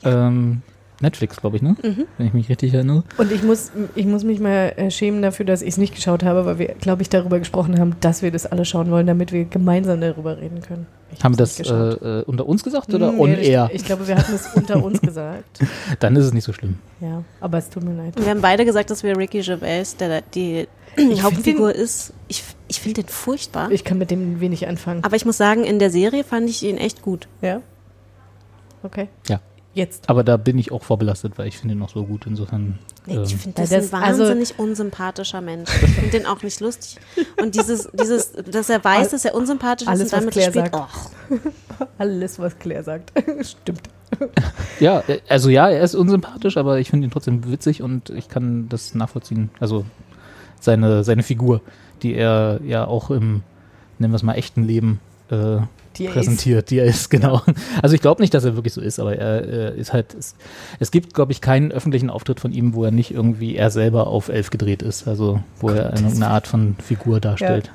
Ähm, 0.04 0.62
Netflix, 1.02 1.37
glaube 1.37 1.56
ich, 1.56 1.62
ne? 1.62 1.76
Mhm. 1.82 2.06
Wenn 2.16 2.26
ich 2.28 2.32
mich 2.32 2.49
richtig 2.49 2.73
erinnere. 2.73 3.02
Und 3.18 3.32
ich 3.32 3.42
muss, 3.42 3.73
ich 3.94 4.06
muss 4.06 4.23
mich 4.23 4.38
mal 4.38 4.73
äh, 4.76 4.90
schämen 4.90 5.21
dafür, 5.21 5.44
dass 5.44 5.61
ich 5.61 5.71
es 5.71 5.76
nicht 5.76 5.94
geschaut 5.94 6.23
habe, 6.23 6.47
weil 6.47 6.59
wir, 6.59 6.68
glaube 6.80 7.02
ich, 7.02 7.09
darüber 7.09 7.38
gesprochen 7.40 7.78
haben, 7.78 7.97
dass 8.00 8.23
wir 8.23 8.30
das 8.30 8.47
alle 8.47 8.64
schauen 8.64 8.90
wollen, 8.90 9.06
damit 9.06 9.32
wir 9.32 9.44
gemeinsam 9.44 10.00
darüber 10.00 10.38
reden 10.38 10.62
können. 10.62 10.87
Ich 11.12 11.23
Haben 11.23 11.35
wir 11.35 11.38
das 11.38 11.59
äh, 11.59 11.73
äh, 11.73 12.23
unter 12.25 12.47
uns 12.47 12.62
gesagt 12.62 12.94
oder 12.94 13.11
Hm, 13.11 13.21
on 13.21 13.32
nee, 13.32 13.49
air? 13.49 13.68
Ich, 13.73 13.82
ich 13.82 13.85
glaube, 13.85 14.06
wir 14.06 14.16
hatten 14.16 14.35
es 14.35 14.47
unter 14.54 14.82
uns 14.82 15.00
gesagt. 15.02 15.59
Dann 15.99 16.16
ist 16.16 16.25
es 16.25 16.32
nicht 16.32 16.44
so 16.44 16.52
schlimm. 16.52 16.78
Ja, 17.00 17.25
aber 17.40 17.59
es 17.59 17.68
tut 17.68 17.82
mir 17.82 17.94
leid. 17.94 18.14
Wir 18.16 18.30
haben 18.30 18.40
beide 18.40 18.64
gesagt, 18.64 18.90
dass 18.90 19.02
wir 19.02 19.16
Ricky 19.16 19.40
Gervais, 19.40 19.97
der 19.99 20.09
da 20.09 20.26
die 20.35 20.68
find 20.94 21.23
Hauptfigur 21.23 21.75
ist, 21.75 22.12
ich, 22.28 22.44
ich 22.72 22.80
finde 22.80 23.02
den 23.02 23.08
furchtbar. 23.10 23.70
Ich 23.70 23.84
kann 23.84 23.98
mit 23.98 24.10
dem 24.10 24.40
wenig 24.40 24.66
anfangen. 24.66 25.04
Aber 25.04 25.14
ich 25.16 25.24
muss 25.26 25.36
sagen, 25.36 25.64
in 25.64 25.78
der 25.78 25.90
Serie 25.90 26.24
fand 26.24 26.48
ich 26.48 26.62
ihn 26.62 26.78
echt 26.78 27.02
gut. 27.02 27.28
Ja? 27.42 27.60
Okay. 28.82 29.08
Ja. 29.28 29.40
Jetzt. 29.74 30.08
Aber 30.10 30.22
da 30.22 30.36
bin 30.36 30.58
ich 30.58 30.70
auch 30.72 30.82
vorbelastet, 30.82 31.38
weil 31.38 31.48
ich 31.48 31.56
finde 31.58 31.74
ihn 31.74 31.78
noch 31.78 31.88
so 31.88 32.04
gut. 32.04 32.26
Insofern. 32.26 32.78
Nee, 33.06 33.14
Ähm, 33.16 33.22
ich 33.24 33.36
finde 33.36 33.62
Ja, 33.62 33.68
das, 33.68 33.90
das- 33.90 33.94
ein 33.94 34.02
also- 34.02 34.22
wahnsinnig 34.24 34.58
unsympathischer 34.58 35.40
Mensch. 35.40 35.70
Ich 35.82 35.90
finde 35.92 36.10
den 36.10 36.26
auch 36.26 36.42
nicht 36.42 36.60
lustig. 36.60 36.98
Und 37.40 37.54
dieses, 37.54 37.88
dieses, 37.92 38.32
dass 38.32 38.68
er 38.68 38.82
weiß, 38.84 39.10
dass 39.10 39.24
er 39.24 39.34
unsympathisch 39.34 39.88
Alles, 39.88 40.02
ist 40.08 40.12
und 40.14 40.20
damit 40.20 40.36
was 40.36 40.44
Claire 40.52 40.66
spielt. 40.68 40.74
sagt. 40.74 41.50
Oh, 41.80 41.86
Alles, 41.98 42.38
was 42.38 42.58
Claire 42.58 42.82
sagt. 42.84 43.12
Stimmt. 43.46 43.82
ja, 44.78 45.00
äh, 45.08 45.20
also 45.28 45.48
ja, 45.48 45.70
er 45.70 45.82
ist 45.82 45.94
unsympathisch, 45.94 46.58
aber 46.58 46.78
ich 46.78 46.90
finde 46.90 47.06
ihn 47.06 47.10
trotzdem 47.10 47.50
witzig 47.50 47.82
und 47.82 48.10
ich 48.10 48.28
kann 48.28 48.68
das 48.68 48.94
nachvollziehen. 48.94 49.48
Also 49.58 49.86
seine, 50.60 51.02
seine 51.02 51.22
Figur, 51.22 51.62
die 52.02 52.14
er 52.14 52.61
ja 52.64 52.87
auch 52.87 53.11
im, 53.11 53.42
nennen 53.99 54.12
wir 54.12 54.16
es 54.16 54.23
mal, 54.23 54.35
echten 54.35 54.64
Leben 54.64 55.00
äh, 55.30 55.59
Die 55.97 56.06
er 56.06 56.12
präsentiert, 56.12 56.71
die 56.71 56.78
er 56.78 56.85
ist, 56.85 57.11
genau. 57.11 57.42
Also 57.82 57.94
ich 57.94 58.00
glaube 58.00 58.23
nicht, 58.23 58.35
dass 58.35 58.44
er 58.44 58.54
wirklich 58.56 58.75
so 58.75 58.80
ist, 58.80 58.99
aber 59.00 59.16
er 59.16 59.75
äh, 59.75 59.78
ist 59.78 59.92
halt, 59.92 60.14
es, 60.14 60.35
es 60.78 60.90
gibt, 60.90 61.14
glaube 61.14 61.32
ich, 61.32 61.40
keinen 61.40 61.73
öffentlichen 61.73 62.11
Auftritt 62.11 62.40
von 62.40 62.52
ihm, 62.52 62.75
wo 62.75 62.85
er 62.85 62.90
nicht 62.90 63.12
irgendwie 63.12 63.56
er 63.56 63.71
selber 63.71 64.06
auf 64.06 64.28
elf 64.28 64.50
gedreht 64.50 64.82
ist, 64.82 65.09
also 65.09 65.40
wo 65.61 65.71
er 65.71 65.92
eine, 65.92 66.09
eine 66.09 66.28
Art 66.28 66.47
von 66.47 66.76
Figur 66.82 67.21
darstellt. 67.21 67.71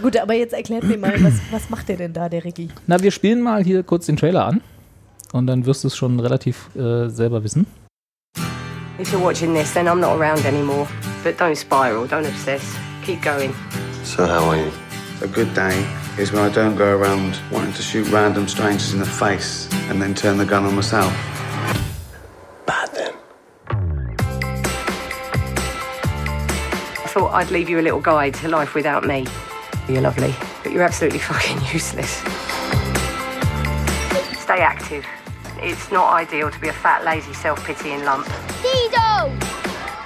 Gut, 0.00 0.16
aber 0.16 0.34
jetzt 0.34 0.54
erklärt 0.54 0.84
mir 0.84 0.96
mal, 0.96 1.12
was, 1.24 1.34
was 1.50 1.70
macht 1.70 1.88
der 1.88 1.96
denn 1.96 2.12
da, 2.12 2.28
der 2.28 2.44
Ricky? 2.44 2.68
Na, 2.86 3.02
wir 3.02 3.10
spielen 3.10 3.42
mal 3.42 3.64
hier 3.64 3.82
kurz 3.82 4.06
den 4.06 4.16
Trailer 4.16 4.44
an 4.46 4.60
und 5.32 5.48
dann 5.48 5.66
wirst 5.66 5.82
du 5.82 5.88
es 5.88 5.96
schon 5.96 6.20
relativ 6.20 6.70
äh, 6.76 7.08
selber 7.08 7.42
wissen. 7.42 7.66
If 9.00 9.12
you're 9.12 9.22
watching 9.22 9.54
this, 9.54 9.72
then 9.74 9.86
I'm 9.86 10.00
not 10.00 10.20
around 10.20 10.44
anymore. 10.44 10.86
But 11.22 11.38
don't 11.38 11.56
spiral, 11.56 12.06
don't 12.06 12.26
obsess. 12.26 12.62
Keep 13.08 13.22
going. 13.22 13.54
So 14.04 14.26
how 14.26 14.50
are 14.50 14.56
you? 14.58 14.70
A 15.22 15.28
good 15.28 15.54
day 15.54 15.90
is 16.18 16.30
when 16.30 16.42
I 16.42 16.50
don't 16.50 16.76
go 16.76 16.94
around 16.94 17.40
wanting 17.50 17.72
to 17.72 17.80
shoot 17.80 18.06
random 18.10 18.46
strangers 18.46 18.92
in 18.92 18.98
the 18.98 19.06
face 19.06 19.66
and 19.88 20.02
then 20.02 20.14
turn 20.14 20.36
the 20.36 20.44
gun 20.44 20.66
on 20.66 20.74
myself. 20.74 21.10
Bad 22.66 22.90
then. 22.92 23.14
I 26.98 27.06
thought 27.08 27.30
I'd 27.32 27.50
leave 27.50 27.70
you 27.70 27.80
a 27.80 27.84
little 27.88 28.02
guide 28.02 28.34
to 28.34 28.48
life 28.48 28.74
without 28.74 29.06
me. 29.06 29.26
You're 29.88 30.02
lovely, 30.02 30.34
but 30.62 30.72
you're 30.72 30.82
absolutely 30.82 31.18
fucking 31.30 31.62
useless. 31.72 32.10
Stay 34.38 34.60
active. 34.60 35.06
It's 35.62 35.90
not 35.90 36.12
ideal 36.12 36.50
to 36.50 36.60
be 36.60 36.68
a 36.68 36.74
fat, 36.74 37.06
lazy, 37.06 37.32
self-pitying 37.32 38.04
lump. 38.04 38.26
Pedo! 38.26 39.32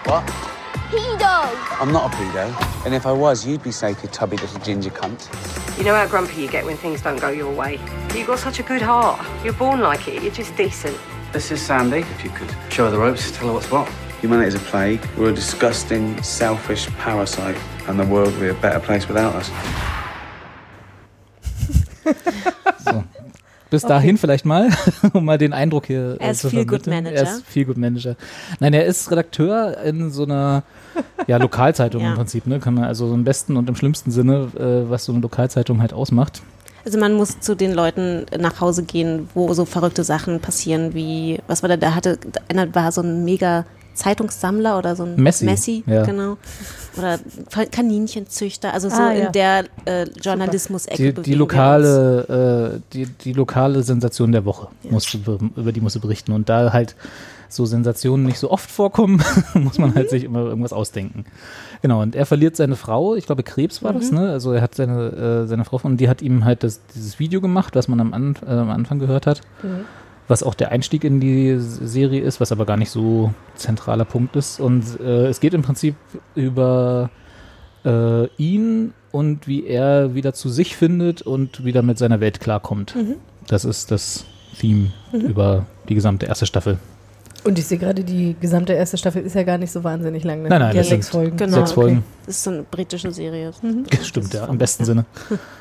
What? 0.06 0.51
Pedo! 0.92 1.80
I'm 1.80 1.90
not 1.90 2.12
a 2.12 2.16
pedo. 2.16 2.84
And 2.84 2.94
if 2.94 3.06
I 3.06 3.12
was, 3.12 3.46
you'd 3.46 3.62
be 3.62 3.72
safe, 3.72 4.02
you 4.02 4.10
tubby 4.10 4.36
little 4.36 4.60
ginger 4.60 4.90
cunt. 4.90 5.26
You 5.78 5.84
know 5.84 5.94
how 5.94 6.06
grumpy 6.06 6.42
you 6.42 6.48
get 6.48 6.66
when 6.66 6.76
things 6.76 7.00
don't 7.00 7.18
go 7.18 7.30
your 7.30 7.50
way. 7.50 7.80
You've 8.14 8.26
got 8.26 8.40
such 8.40 8.60
a 8.60 8.62
good 8.62 8.82
heart. 8.82 9.24
You're 9.42 9.54
born 9.54 9.80
like 9.80 10.06
it. 10.06 10.22
You're 10.22 10.34
just 10.34 10.54
decent. 10.54 10.94
This 11.32 11.50
is 11.50 11.62
Sandy. 11.62 12.00
If 12.00 12.22
you 12.22 12.28
could 12.28 12.54
show 12.68 12.84
her 12.84 12.90
the 12.90 12.98
ropes, 12.98 13.30
tell 13.32 13.48
her 13.48 13.54
what's 13.54 13.70
what. 13.70 13.88
Humanity 14.20 14.48
is 14.48 14.54
a 14.54 14.58
plague. 14.58 15.02
We're 15.16 15.30
a 15.30 15.34
disgusting, 15.34 16.22
selfish 16.22 16.88
parasite, 16.98 17.56
and 17.88 17.98
the 17.98 18.04
world 18.04 18.30
would 18.34 18.40
be 18.40 18.48
a 18.48 18.54
better 18.54 18.78
place 18.78 19.08
without 19.08 19.34
us. 19.34 19.50
bis 23.72 23.82
Okay. 23.84 23.94
dahin 23.94 24.18
vielleicht 24.18 24.44
mal, 24.44 24.68
um 25.14 25.24
mal 25.24 25.38
den 25.38 25.52
Eindruck 25.52 25.86
hier 25.86 26.16
Er 26.20 26.28
äh, 26.28 26.30
ist 26.32 26.40
zu 26.42 26.50
Feel-Good 26.50 26.84
vermitteln. 26.84 27.04
Manager. 27.14 27.26
Er 27.30 27.36
ist 27.38 27.46
viel 27.46 27.64
gut 27.64 27.76
Manager. 27.78 28.16
Nein, 28.60 28.74
er 28.74 28.84
ist 28.86 29.10
Redakteur 29.10 29.78
in 29.82 30.10
so 30.10 30.22
einer 30.24 30.62
ja, 31.26 31.38
Lokalzeitung 31.38 32.02
Ja. 32.02 32.10
im 32.10 32.14
Prinzip, 32.16 32.46
ne? 32.46 32.60
Kann 32.60 32.74
man 32.74 32.84
also 32.84 33.08
so 33.08 33.14
im 33.14 33.24
besten 33.24 33.56
und 33.56 33.68
im 33.68 33.74
schlimmsten 33.74 34.10
Sinne, 34.10 34.48
äh, 34.56 34.88
was 34.90 35.06
so 35.06 35.12
eine 35.12 35.20
Lokalzeitung 35.22 35.80
halt 35.80 35.92
ausmacht. 35.92 36.42
Also 36.84 36.98
man 36.98 37.14
muss 37.14 37.40
zu 37.40 37.54
den 37.56 37.72
Leuten 37.72 38.26
nach 38.38 38.60
Hause 38.60 38.82
gehen, 38.82 39.28
wo 39.34 39.52
so 39.54 39.64
verrückte 39.64 40.04
Sachen 40.04 40.40
passieren, 40.40 40.94
wie, 40.94 41.38
was 41.46 41.62
war 41.62 41.68
da, 41.68 41.76
da 41.76 41.94
hatte, 41.94 42.18
einer 42.48 42.74
war 42.74 42.90
so 42.92 43.00
ein 43.02 43.24
mega 43.24 43.64
Zeitungssammler 43.94 44.78
oder 44.78 44.96
so 44.96 45.04
ein 45.04 45.16
Messi, 45.16 45.84
ja. 45.86 46.04
genau. 46.04 46.36
Oder 46.96 47.18
Kaninchenzüchter, 47.70 48.72
also 48.72 48.88
so 48.88 48.96
Ah, 48.96 49.12
ja. 49.12 49.26
in 49.26 49.32
der 49.32 49.64
äh, 49.84 50.04
Journalismus-Ecke 50.20 51.12
Die, 51.14 51.22
die 51.22 51.34
lokale, 51.34 52.74
äh, 52.76 52.80
die, 52.92 53.06
die 53.06 53.32
lokale 53.32 53.82
Sensation 53.82 54.32
der 54.32 54.44
Woche, 54.44 54.68
musst 54.88 55.12
du, 55.14 55.18
be- 55.20 55.50
über 55.56 55.72
die 55.72 55.80
musst 55.80 55.96
du 55.96 56.00
berichten. 56.00 56.32
Und 56.32 56.48
da 56.48 56.72
halt 56.72 56.94
so 57.48 57.66
Sensationen 57.66 58.24
nicht 58.24 58.38
so 58.38 58.50
oft 58.50 58.70
vorkommen, 58.70 59.22
muss 59.54 59.78
man 59.78 59.94
halt 59.94 60.10
sich 60.10 60.24
immer 60.24 60.40
irgendwas 60.40 60.72
ausdenken. 60.72 61.24
Genau, 61.82 62.00
und 62.00 62.14
er 62.14 62.26
verliert 62.26 62.56
seine 62.56 62.76
Frau, 62.76 63.14
ich 63.16 63.26
glaube 63.26 63.42
Krebs 63.42 63.82
war 63.82 63.92
das, 63.92 64.10
Mhm. 64.10 64.18
ne? 64.18 64.30
Also 64.30 64.52
er 64.52 64.62
hat 64.62 64.74
seine, 64.74 65.42
äh, 65.44 65.46
seine 65.46 65.64
Frau 65.64 65.80
und 65.82 65.96
die 65.98 66.08
hat 66.08 66.22
ihm 66.22 66.44
halt 66.44 66.62
das, 66.62 66.80
dieses 66.94 67.18
Video 67.18 67.40
gemacht, 67.40 67.74
was 67.74 67.88
man 67.88 68.00
am, 68.00 68.14
An 68.14 68.36
äh, 68.46 68.50
am 68.50 68.70
Anfang 68.70 68.98
gehört 69.00 69.26
hat, 69.26 69.40
Mhm. 69.62 69.84
Was 70.32 70.42
auch 70.42 70.54
der 70.54 70.72
Einstieg 70.72 71.04
in 71.04 71.20
die 71.20 71.56
Serie 71.58 72.22
ist, 72.22 72.40
was 72.40 72.52
aber 72.52 72.64
gar 72.64 72.78
nicht 72.78 72.90
so 72.90 73.34
zentraler 73.54 74.06
Punkt 74.06 74.34
ist. 74.34 74.60
Und 74.60 74.98
äh, 74.98 75.26
es 75.26 75.40
geht 75.40 75.52
im 75.52 75.60
Prinzip 75.60 75.94
über 76.34 77.10
äh, 77.84 78.26
ihn 78.38 78.94
und 79.10 79.46
wie 79.46 79.66
er 79.66 80.14
wieder 80.14 80.32
zu 80.32 80.48
sich 80.48 80.74
findet 80.74 81.20
und 81.20 81.66
wieder 81.66 81.82
mit 81.82 81.98
seiner 81.98 82.20
Welt 82.20 82.40
klarkommt. 82.40 82.96
Mhm. 82.96 83.16
Das 83.46 83.66
ist 83.66 83.90
das 83.90 84.24
Theme 84.58 84.90
Mhm. 85.12 85.20
über 85.20 85.66
die 85.90 85.94
gesamte 85.94 86.24
erste 86.24 86.46
Staffel. 86.46 86.78
Und 87.44 87.58
ich 87.58 87.66
sehe 87.66 87.76
gerade, 87.76 88.02
die 88.02 88.34
gesamte 88.40 88.72
erste 88.72 88.96
Staffel 88.96 89.22
ist 89.22 89.34
ja 89.34 89.42
gar 89.42 89.58
nicht 89.58 89.70
so 89.70 89.84
wahnsinnig 89.84 90.24
lang. 90.24 90.42
Ne? 90.42 90.48
Nein, 90.48 90.60
nein, 90.60 90.70
ja, 90.74 90.80
das 90.80 90.88
sechs 90.88 91.08
sind 91.08 91.20
Folgen. 91.20 91.36
Genau. 91.36 91.56
sechs 91.58 91.72
Folgen. 91.72 92.04
Das 92.24 92.36
ist 92.36 92.44
so 92.44 92.50
eine 92.50 92.62
britische 92.62 93.12
Serie. 93.12 93.52
Stimmt, 94.02 94.32
ja, 94.32 94.46
im 94.46 94.56
besten 94.56 94.86
Sinne. 94.86 95.04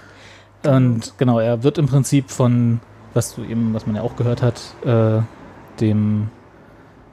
Und 0.63 1.13
genau, 1.17 1.39
er 1.39 1.63
wird 1.63 1.77
im 1.77 1.87
Prinzip 1.87 2.29
von, 2.29 2.79
was 3.13 3.35
du 3.35 3.43
eben, 3.43 3.73
was 3.73 3.85
man 3.85 3.95
ja 3.95 4.01
auch 4.01 4.15
gehört 4.15 4.41
hat, 4.41 4.61
äh, 4.85 5.21
dem, 5.79 6.29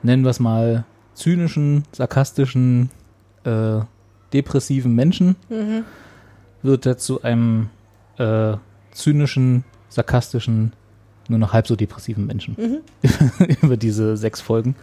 nennen 0.03 0.23
wir 0.25 0.31
es 0.31 0.41
mal, 0.41 0.85
zynischen, 1.15 1.85
sarkastischen, 1.93 2.91
äh, 3.45 3.81
depressiven 4.33 4.95
Menschen, 4.95 5.37
Mhm. 5.49 5.85
wird 6.63 6.87
er 6.87 6.99
zu 6.99 7.23
einem 7.23 7.71
äh, 8.19 8.57
zynischen, 8.93 9.65
sarkastischen, 9.89 10.73
nur 11.29 11.39
noch 11.39 11.53
halb 11.53 11.67
so 11.67 11.77
depressiven 11.77 12.27
Menschen. 12.27 12.57
Mhm. 12.59 13.49
über 13.63 13.77
diese 13.77 14.17
sechs 14.17 14.41
Folgen, 14.41 14.75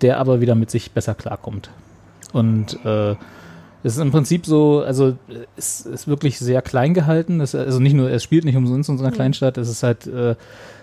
der 0.00 0.18
aber 0.18 0.40
wieder 0.40 0.54
mit 0.54 0.70
sich 0.70 0.92
besser 0.92 1.14
klarkommt. 1.14 1.70
Und 2.32 2.84
äh, 2.84 3.14
es 3.84 3.94
ist 3.96 4.02
im 4.02 4.10
Prinzip 4.10 4.44
so, 4.46 4.80
also 4.84 5.16
es 5.56 5.82
ist 5.82 6.08
wirklich 6.08 6.38
sehr 6.40 6.60
klein 6.62 6.92
gehalten. 6.94 7.40
Es, 7.40 7.54
also 7.54 7.78
nicht 7.78 7.94
nur, 7.94 8.10
es 8.10 8.22
spielt 8.24 8.44
nicht 8.44 8.56
umsonst 8.56 8.88
in 8.88 8.98
so 8.98 9.04
einer 9.04 9.12
Mhm. 9.12 9.16
Kleinstadt, 9.16 9.56
es 9.58 9.68
ist 9.68 9.82
halt, 9.84 10.06
äh, 10.08 10.30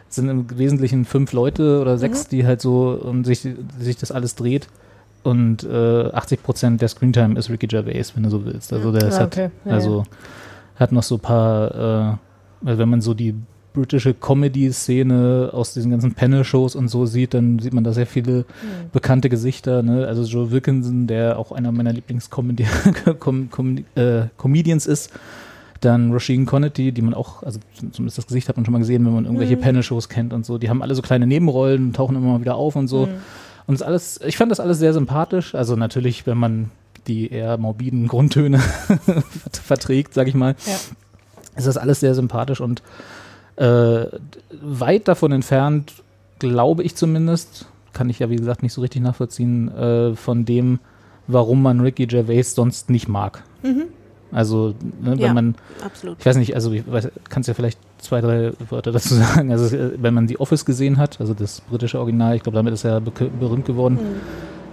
es 0.09 0.15
sind 0.15 0.29
im 0.29 0.57
Wesentlichen 0.57 1.03
fünf 1.05 1.33
Leute 1.33 1.81
oder 1.81 1.97
sechs, 1.97 2.25
Mhm. 2.25 2.29
die 2.29 2.45
halt 2.45 2.61
so 2.61 2.91
um 3.03 3.25
sich, 3.25 3.39
sich 3.79 3.97
das 3.97 4.11
alles 4.11 4.35
dreht. 4.35 4.67
Und 5.23 5.63
äh, 5.63 6.09
80 6.11 6.41
Prozent 6.41 6.81
der 6.81 6.87
Screentime 6.87 7.37
ist 7.37 7.49
Ricky 7.49 7.67
Gervais, 7.67 8.13
wenn 8.15 8.23
du 8.23 8.29
so 8.29 8.43
willst. 8.45 8.71
Also 8.73 8.91
der 8.91 9.07
ist 9.07 9.15
Ah, 9.15 9.19
halt, 9.19 9.33
okay. 9.33 9.49
Ja, 9.65 9.71
also 9.73 10.03
hat 10.77 10.91
noch 10.91 11.03
so 11.03 11.15
ein 11.15 11.19
paar, 11.19 12.17
äh, 12.63 12.67
also 12.67 12.79
wenn 12.79 12.89
man 12.89 13.01
so 13.01 13.13
die 13.13 13.35
britische 13.73 14.13
Comedy-Szene 14.13 15.49
aus 15.53 15.73
diesen 15.73 15.91
ganzen 15.91 16.13
Panel-Shows 16.13 16.75
und 16.75 16.87
so 16.89 17.05
sieht, 17.05 17.33
dann 17.33 17.59
sieht 17.59 17.73
man 17.73 17.83
da 17.83 17.93
sehr 17.93 18.07
viele 18.07 18.45
bekannte 18.91 19.29
Gesichter. 19.29 19.81
Ne? 19.83 20.05
Also 20.07 20.23
Joe 20.23 20.51
Wilkinson, 20.51 21.07
der 21.07 21.37
auch 21.39 21.51
einer 21.51 21.71
meiner 21.71 21.93
Lieblings-Comedians 21.93 24.85
ist. 24.87 25.11
Dann 25.79 26.11
Rasheen 26.11 26.45
Connerty, 26.45 26.91
die 26.91 27.01
man 27.01 27.15
auch, 27.15 27.41
also 27.41 27.59
zumindest 27.91 28.17
das 28.19 28.27
Gesicht 28.27 28.47
hat 28.49 28.55
man 28.55 28.65
schon 28.65 28.71
mal 28.73 28.77
gesehen, 28.79 29.03
wenn 29.05 29.13
man 29.15 29.25
irgendwelche 29.25 29.55
Mhm. 29.57 29.61
Panel-Shows 29.61 30.09
kennt 30.09 30.31
und 30.31 30.45
so. 30.45 30.59
Die 30.59 30.69
haben 30.69 30.83
alle 30.83 30.93
so 30.93 31.01
kleine 31.01 31.25
Nebenrollen, 31.25 31.91
tauchen 31.93 32.15
immer 32.15 32.33
mal 32.33 32.41
wieder 32.41 32.53
auf 32.55 32.75
und 32.75 32.87
so. 32.87 33.07
Mhm. 33.07 33.13
Und 33.65 33.73
das 33.79 33.81
alles, 33.81 34.19
ich 34.25 34.37
fand 34.37 34.51
das 34.51 34.59
alles 34.59 34.77
sehr 34.77 34.93
sympathisch. 34.93 35.55
Also 35.55 35.75
natürlich, 35.75 36.27
wenn 36.27 36.37
man 36.37 36.69
die 37.07 37.31
eher 37.31 37.57
morbiden 37.57 38.07
Grundtöne 38.07 38.59
verträgt, 39.51 40.13
sag 40.13 40.27
ich 40.27 40.35
mal, 40.35 40.55
Ja. 40.67 40.75
ist 41.57 41.65
das 41.67 41.77
alles 41.77 41.99
sehr 41.99 42.13
sympathisch 42.13 42.61
und 42.61 42.83
äh, 43.57 44.05
weit 44.61 45.07
davon 45.07 45.31
entfernt, 45.31 45.93
glaube 46.39 46.83
ich 46.83 46.95
zumindest, 46.95 47.65
kann 47.93 48.09
ich 48.09 48.19
ja 48.19 48.29
wie 48.29 48.35
gesagt 48.35 48.63
nicht 48.63 48.73
so 48.73 48.81
richtig 48.81 49.01
nachvollziehen, 49.01 49.69
äh, 49.75 50.15
von 50.15 50.45
dem, 50.45 50.79
warum 51.27 51.61
man 51.61 51.79
Ricky 51.81 52.05
Gervais 52.07 52.43
sonst 52.55 52.89
nicht 52.89 53.07
mag. 53.07 53.43
Mhm. 53.63 53.83
Also, 54.31 54.69
ne, 55.01 55.11
wenn 55.11 55.19
Ja, 55.19 55.33
man, 55.33 55.55
absolut. 55.83 56.17
ich 56.19 56.25
weiß 56.25 56.37
nicht, 56.37 56.55
also 56.55 56.71
ich 56.71 56.89
weiß, 56.89 57.09
kannst 57.29 57.49
ja 57.49 57.53
vielleicht 57.53 57.77
zwei, 57.97 58.21
drei 58.21 58.53
Wörter 58.69 58.91
dazu 58.93 59.13
sagen. 59.15 59.51
Also, 59.51 59.75
äh, 59.75 59.91
wenn 60.01 60.13
man 60.13 60.27
The 60.27 60.39
Office 60.39 60.63
gesehen 60.65 60.97
hat, 60.97 61.19
also 61.19 61.33
das 61.33 61.61
britische 61.61 61.99
Original, 61.99 62.35
ich 62.35 62.43
glaube, 62.43 62.55
damit 62.55 62.73
ist 62.73 62.85
er 62.85 63.01
berühmt 63.01 63.65
geworden. 63.65 63.99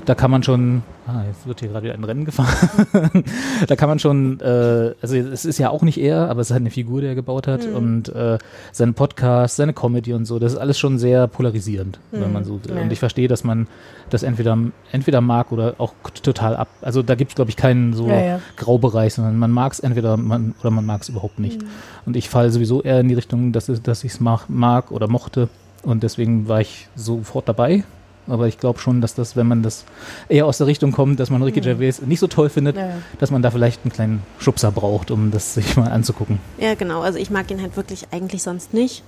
Da 0.08 0.14
kann 0.14 0.30
man 0.30 0.42
schon, 0.42 0.82
ah, 1.06 1.22
jetzt 1.26 1.46
wird 1.46 1.60
hier 1.60 1.68
gerade 1.68 1.84
wieder 1.84 1.92
ein 1.92 2.02
Rennen 2.02 2.24
gefahren. 2.24 2.48
da 3.66 3.76
kann 3.76 3.90
man 3.90 3.98
schon, 3.98 4.40
äh, 4.40 4.94
also 5.02 5.14
es 5.16 5.44
ist 5.44 5.58
ja 5.58 5.68
auch 5.68 5.82
nicht 5.82 5.98
er, 5.98 6.30
aber 6.30 6.40
es 6.40 6.46
ist 6.46 6.52
halt 6.52 6.62
eine 6.62 6.70
Figur, 6.70 7.02
die 7.02 7.08
er 7.08 7.14
gebaut 7.14 7.46
hat. 7.46 7.68
Mhm. 7.68 7.76
Und 7.76 8.08
äh, 8.14 8.38
sein 8.72 8.94
Podcast, 8.94 9.56
seine 9.56 9.74
Comedy 9.74 10.14
und 10.14 10.24
so, 10.24 10.38
das 10.38 10.54
ist 10.54 10.58
alles 10.58 10.78
schon 10.78 10.98
sehr 10.98 11.26
polarisierend, 11.26 11.98
wenn 12.10 12.28
Mhm. 12.28 12.32
man 12.32 12.44
so. 12.44 12.58
Ja. 12.74 12.80
Und 12.80 12.90
ich 12.90 12.98
verstehe, 13.00 13.28
dass 13.28 13.44
man 13.44 13.66
das 14.08 14.22
entweder, 14.22 14.56
entweder 14.92 15.20
mag 15.20 15.52
oder 15.52 15.74
auch 15.76 15.92
total 16.22 16.56
ab. 16.56 16.68
Also 16.80 17.02
da 17.02 17.14
gibt 17.14 17.32
es, 17.32 17.34
glaube 17.34 17.50
ich, 17.50 17.58
keinen 17.58 17.92
so 17.92 18.08
Ja, 18.08 18.18
ja. 18.18 18.40
Graubereich, 18.56 19.12
sondern 19.12 19.36
man 19.36 19.50
mag 19.50 19.74
es 19.74 19.80
entweder 19.80 20.16
man, 20.16 20.54
oder 20.60 20.70
man 20.70 20.86
mag 20.86 21.02
es 21.02 21.10
überhaupt 21.10 21.38
nicht. 21.38 21.60
Mhm. 21.60 21.66
Und 22.06 22.16
ich 22.16 22.30
falle 22.30 22.50
sowieso 22.50 22.80
eher 22.82 23.00
in 23.00 23.08
die 23.08 23.14
Richtung, 23.14 23.52
dass, 23.52 23.66
dass 23.66 24.04
ich 24.04 24.12
es 24.12 24.20
mag, 24.20 24.46
mag 24.48 24.90
oder 24.90 25.06
mochte. 25.06 25.50
Und 25.82 26.02
deswegen 26.02 26.48
war 26.48 26.62
ich 26.62 26.88
sofort 26.96 27.46
dabei. 27.46 27.84
Aber 28.28 28.46
ich 28.46 28.58
glaube 28.58 28.78
schon, 28.78 29.00
dass 29.00 29.14
das, 29.14 29.36
wenn 29.36 29.46
man 29.46 29.62
das 29.62 29.84
eher 30.28 30.46
aus 30.46 30.58
der 30.58 30.66
Richtung 30.66 30.92
kommt, 30.92 31.18
dass 31.20 31.30
man 31.30 31.42
Ricky 31.42 31.60
Mhm. 31.60 31.64
Gervais 31.64 32.00
nicht 32.04 32.20
so 32.20 32.26
toll 32.26 32.48
findet, 32.48 32.76
Ja, 32.76 32.90
dass 33.18 33.30
man 33.30 33.42
da 33.42 33.50
vielleicht 33.50 33.84
einen 33.84 33.92
kleinen 33.92 34.22
Schubser 34.38 34.70
braucht, 34.70 35.10
um 35.10 35.30
das 35.30 35.54
sich 35.54 35.76
mal 35.76 35.90
anzugucken. 35.90 36.38
Ja, 36.58 36.74
genau. 36.74 37.00
Also 37.00 37.18
ich 37.18 37.30
mag 37.30 37.50
ihn 37.50 37.60
halt 37.62 37.76
wirklich 37.76 38.08
eigentlich 38.12 38.42
sonst 38.42 38.74
nicht. 38.74 39.02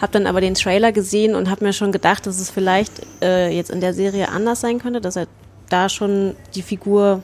Hab 0.00 0.12
dann 0.12 0.26
aber 0.26 0.40
den 0.40 0.54
Trailer 0.54 0.92
gesehen 0.92 1.34
und 1.34 1.50
habe 1.50 1.64
mir 1.64 1.72
schon 1.72 1.92
gedacht, 1.92 2.26
dass 2.26 2.40
es 2.40 2.50
vielleicht 2.50 2.92
äh, 3.22 3.54
jetzt 3.54 3.70
in 3.70 3.80
der 3.80 3.94
Serie 3.94 4.28
anders 4.30 4.60
sein 4.60 4.78
könnte, 4.78 5.00
dass 5.00 5.16
er 5.16 5.26
da 5.68 5.88
schon 5.88 6.34
die 6.54 6.62
Figur 6.62 7.22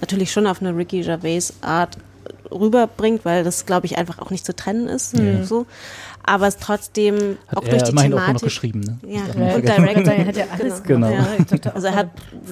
natürlich 0.00 0.32
schon 0.32 0.46
auf 0.46 0.60
eine 0.60 0.76
Ricky 0.76 1.02
Gervais 1.02 1.54
Art 1.60 1.96
rüberbringt, 2.50 3.24
weil 3.24 3.44
das 3.44 3.66
glaube 3.66 3.86
ich 3.86 3.98
einfach 3.98 4.18
auch 4.18 4.30
nicht 4.30 4.44
zu 4.44 4.54
trennen 4.54 4.88
ist. 4.88 5.16
Ja. 5.16 5.44
So. 5.44 5.66
Aber 6.24 6.46
es 6.46 6.56
trotzdem 6.56 7.36
Hat 7.48 7.58
auch 7.58 7.64
er 7.64 7.70
durch 7.70 7.82
die 7.82 7.90
immerhin 7.90 8.12
auch 8.14 8.18
Thematik. 8.18 8.34
noch 8.34 8.42
geschrieben, 8.42 8.80
ne? 8.80 8.98
Ja, 9.06 9.20
Darf 9.26 9.34
und 9.36 9.42
nicht 9.42 10.06
Director. 10.06 10.26
hat 10.26 10.36
ja 10.36 10.44
alles 10.58 10.82
Genau. 10.84 11.08
gemacht. 11.10 11.64
Ja. 11.64 11.72
Also 11.72 11.86
er 11.88 11.94
hat 11.96 12.10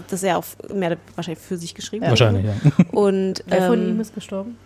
das 0.09 0.23
ja 0.23 0.37
auch 0.37 0.45
mehr 0.75 0.97
wahrscheinlich 1.15 1.43
für 1.45 1.57
sich 1.57 1.75
geschrieben. 1.75 2.05
Wahrscheinlich, 2.07 2.45
ja. 2.47 2.53
Und 2.93 3.45
Wer 3.47 3.67
von 3.69 3.81
ähm, 3.81 3.89
ihm 3.91 4.01
ist 4.01 4.15
gestorben? 4.15 4.57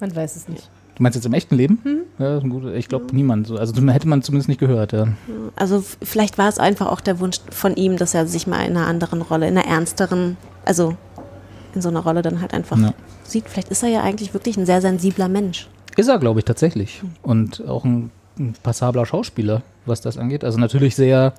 Man 0.00 0.14
weiß 0.14 0.36
es 0.36 0.48
nicht. 0.48 0.68
Du 0.94 1.02
meinst 1.02 1.16
jetzt 1.16 1.24
im 1.24 1.32
echten 1.32 1.54
Leben? 1.56 1.78
Hm? 1.84 1.98
Ja, 2.18 2.26
das 2.34 2.38
ist 2.38 2.44
ein 2.44 2.50
guter- 2.50 2.74
ich 2.74 2.86
glaube 2.88 3.06
niemand. 3.14 3.46
so. 3.46 3.56
Also 3.56 3.74
hätte 3.90 4.06
man 4.08 4.22
zumindest 4.22 4.48
nicht 4.48 4.60
gehört, 4.60 4.92
ja. 4.92 5.08
Also 5.56 5.82
vielleicht 6.02 6.38
war 6.38 6.48
es 6.48 6.58
einfach 6.58 6.86
auch 6.88 7.00
der 7.00 7.18
Wunsch 7.18 7.38
von 7.50 7.74
ihm, 7.76 7.96
dass 7.96 8.14
er 8.14 8.26
sich 8.26 8.46
mal 8.46 8.60
in 8.66 8.76
einer 8.76 8.86
anderen 8.86 9.22
Rolle, 9.22 9.48
in 9.48 9.56
einer 9.56 9.66
ernsteren, 9.66 10.36
also 10.64 10.94
in 11.74 11.80
so 11.82 11.88
einer 11.88 12.00
Rolle 12.00 12.20
dann 12.22 12.40
halt 12.42 12.52
einfach 12.52 12.76
Ja. 12.78 12.92
sieht. 13.24 13.48
Vielleicht 13.48 13.70
ist 13.70 13.82
er 13.82 13.88
ja 13.88 14.02
eigentlich 14.02 14.34
wirklich 14.34 14.56
ein 14.58 14.66
sehr 14.66 14.80
sensibler 14.82 15.28
Mensch. 15.28 15.68
Ist 15.96 16.08
er, 16.08 16.18
glaube 16.18 16.40
ich, 16.40 16.44
tatsächlich. 16.44 17.02
Und 17.22 17.66
auch 17.68 17.84
ein, 17.84 18.10
ein 18.38 18.54
passabler 18.62 19.06
Schauspieler, 19.06 19.62
was 19.86 20.00
das 20.00 20.16
angeht. 20.18 20.44
Also 20.44 20.58
natürlich 20.58 20.94
sehr 20.96 21.34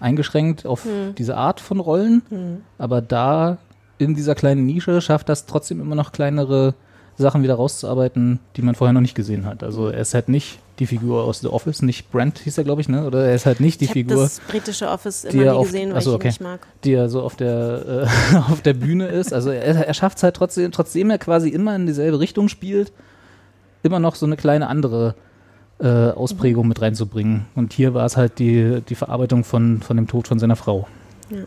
eingeschränkt 0.00 0.64
auf 0.66 0.84
Hm. 0.84 1.14
diese 1.16 1.36
Art 1.36 1.60
von 1.60 1.80
Rollen, 1.80 2.22
Hm. 2.28 2.58
aber 2.78 3.00
da 3.02 3.58
in 3.98 4.14
dieser 4.14 4.34
kleinen 4.34 4.64
Nische 4.64 5.00
schafft 5.00 5.28
das 5.28 5.46
trotzdem 5.46 5.80
immer 5.80 5.96
noch 5.96 6.12
kleinere 6.12 6.74
Sachen 7.16 7.42
wieder 7.42 7.54
rauszuarbeiten, 7.54 8.38
die 8.54 8.62
man 8.62 8.76
vorher 8.76 8.92
noch 8.92 9.00
nicht 9.00 9.16
gesehen 9.16 9.44
hat. 9.44 9.64
Also 9.64 9.88
er 9.88 10.00
ist 10.02 10.14
halt 10.14 10.28
nicht 10.28 10.60
die 10.78 10.86
Figur 10.86 11.24
aus 11.24 11.40
The 11.40 11.48
Office, 11.48 11.82
nicht 11.82 12.12
Brent 12.12 12.38
hieß 12.38 12.58
er, 12.58 12.62
glaube 12.62 12.80
ich, 12.80 12.88
ne? 12.88 13.04
Oder 13.04 13.26
er 13.26 13.34
ist 13.34 13.44
halt 13.44 13.58
nicht 13.58 13.80
die 13.80 13.86
ich 13.86 13.90
Figur, 13.90 14.22
das 14.22 14.38
britische 14.38 14.88
Office 14.88 15.22
die 15.22 15.36
immer 15.38 15.46
er 15.46 15.52
nie 15.54 15.58
auf, 15.58 15.66
gesehen, 15.66 15.90
weil 15.90 15.96
achso, 15.96 16.10
ich 16.10 16.14
ihn 16.14 16.16
okay, 16.20 16.28
nicht 16.28 16.40
mag. 16.40 16.60
die 16.84 16.92
er 16.92 17.08
so 17.08 17.22
auf 17.22 17.34
der 17.34 18.06
äh, 18.32 18.36
auf 18.52 18.60
der 18.60 18.74
Bühne 18.74 19.08
ist. 19.08 19.32
Also 19.34 19.50
er, 19.50 19.84
er 19.88 19.94
schafft 19.94 20.18
es 20.18 20.22
halt 20.22 20.36
trotzdem, 20.36 20.70
trotzdem 20.70 21.10
er 21.10 21.18
quasi 21.18 21.48
immer 21.48 21.74
in 21.74 21.86
dieselbe 21.86 22.20
Richtung 22.20 22.48
spielt, 22.48 22.92
immer 23.82 23.98
noch 23.98 24.14
so 24.14 24.26
eine 24.26 24.36
kleine 24.36 24.68
andere 24.68 25.14
äh, 25.80 26.10
Ausprägung 26.10 26.66
mit 26.68 26.80
reinzubringen. 26.80 27.46
Und 27.54 27.72
hier 27.72 27.94
war 27.94 28.04
es 28.04 28.16
halt 28.16 28.38
die, 28.38 28.82
die 28.88 28.94
Verarbeitung 28.94 29.44
von, 29.44 29.80
von 29.80 29.96
dem 29.96 30.08
Tod 30.08 30.28
von 30.28 30.38
seiner 30.38 30.56
Frau. 30.56 30.88
Ja. 31.30 31.38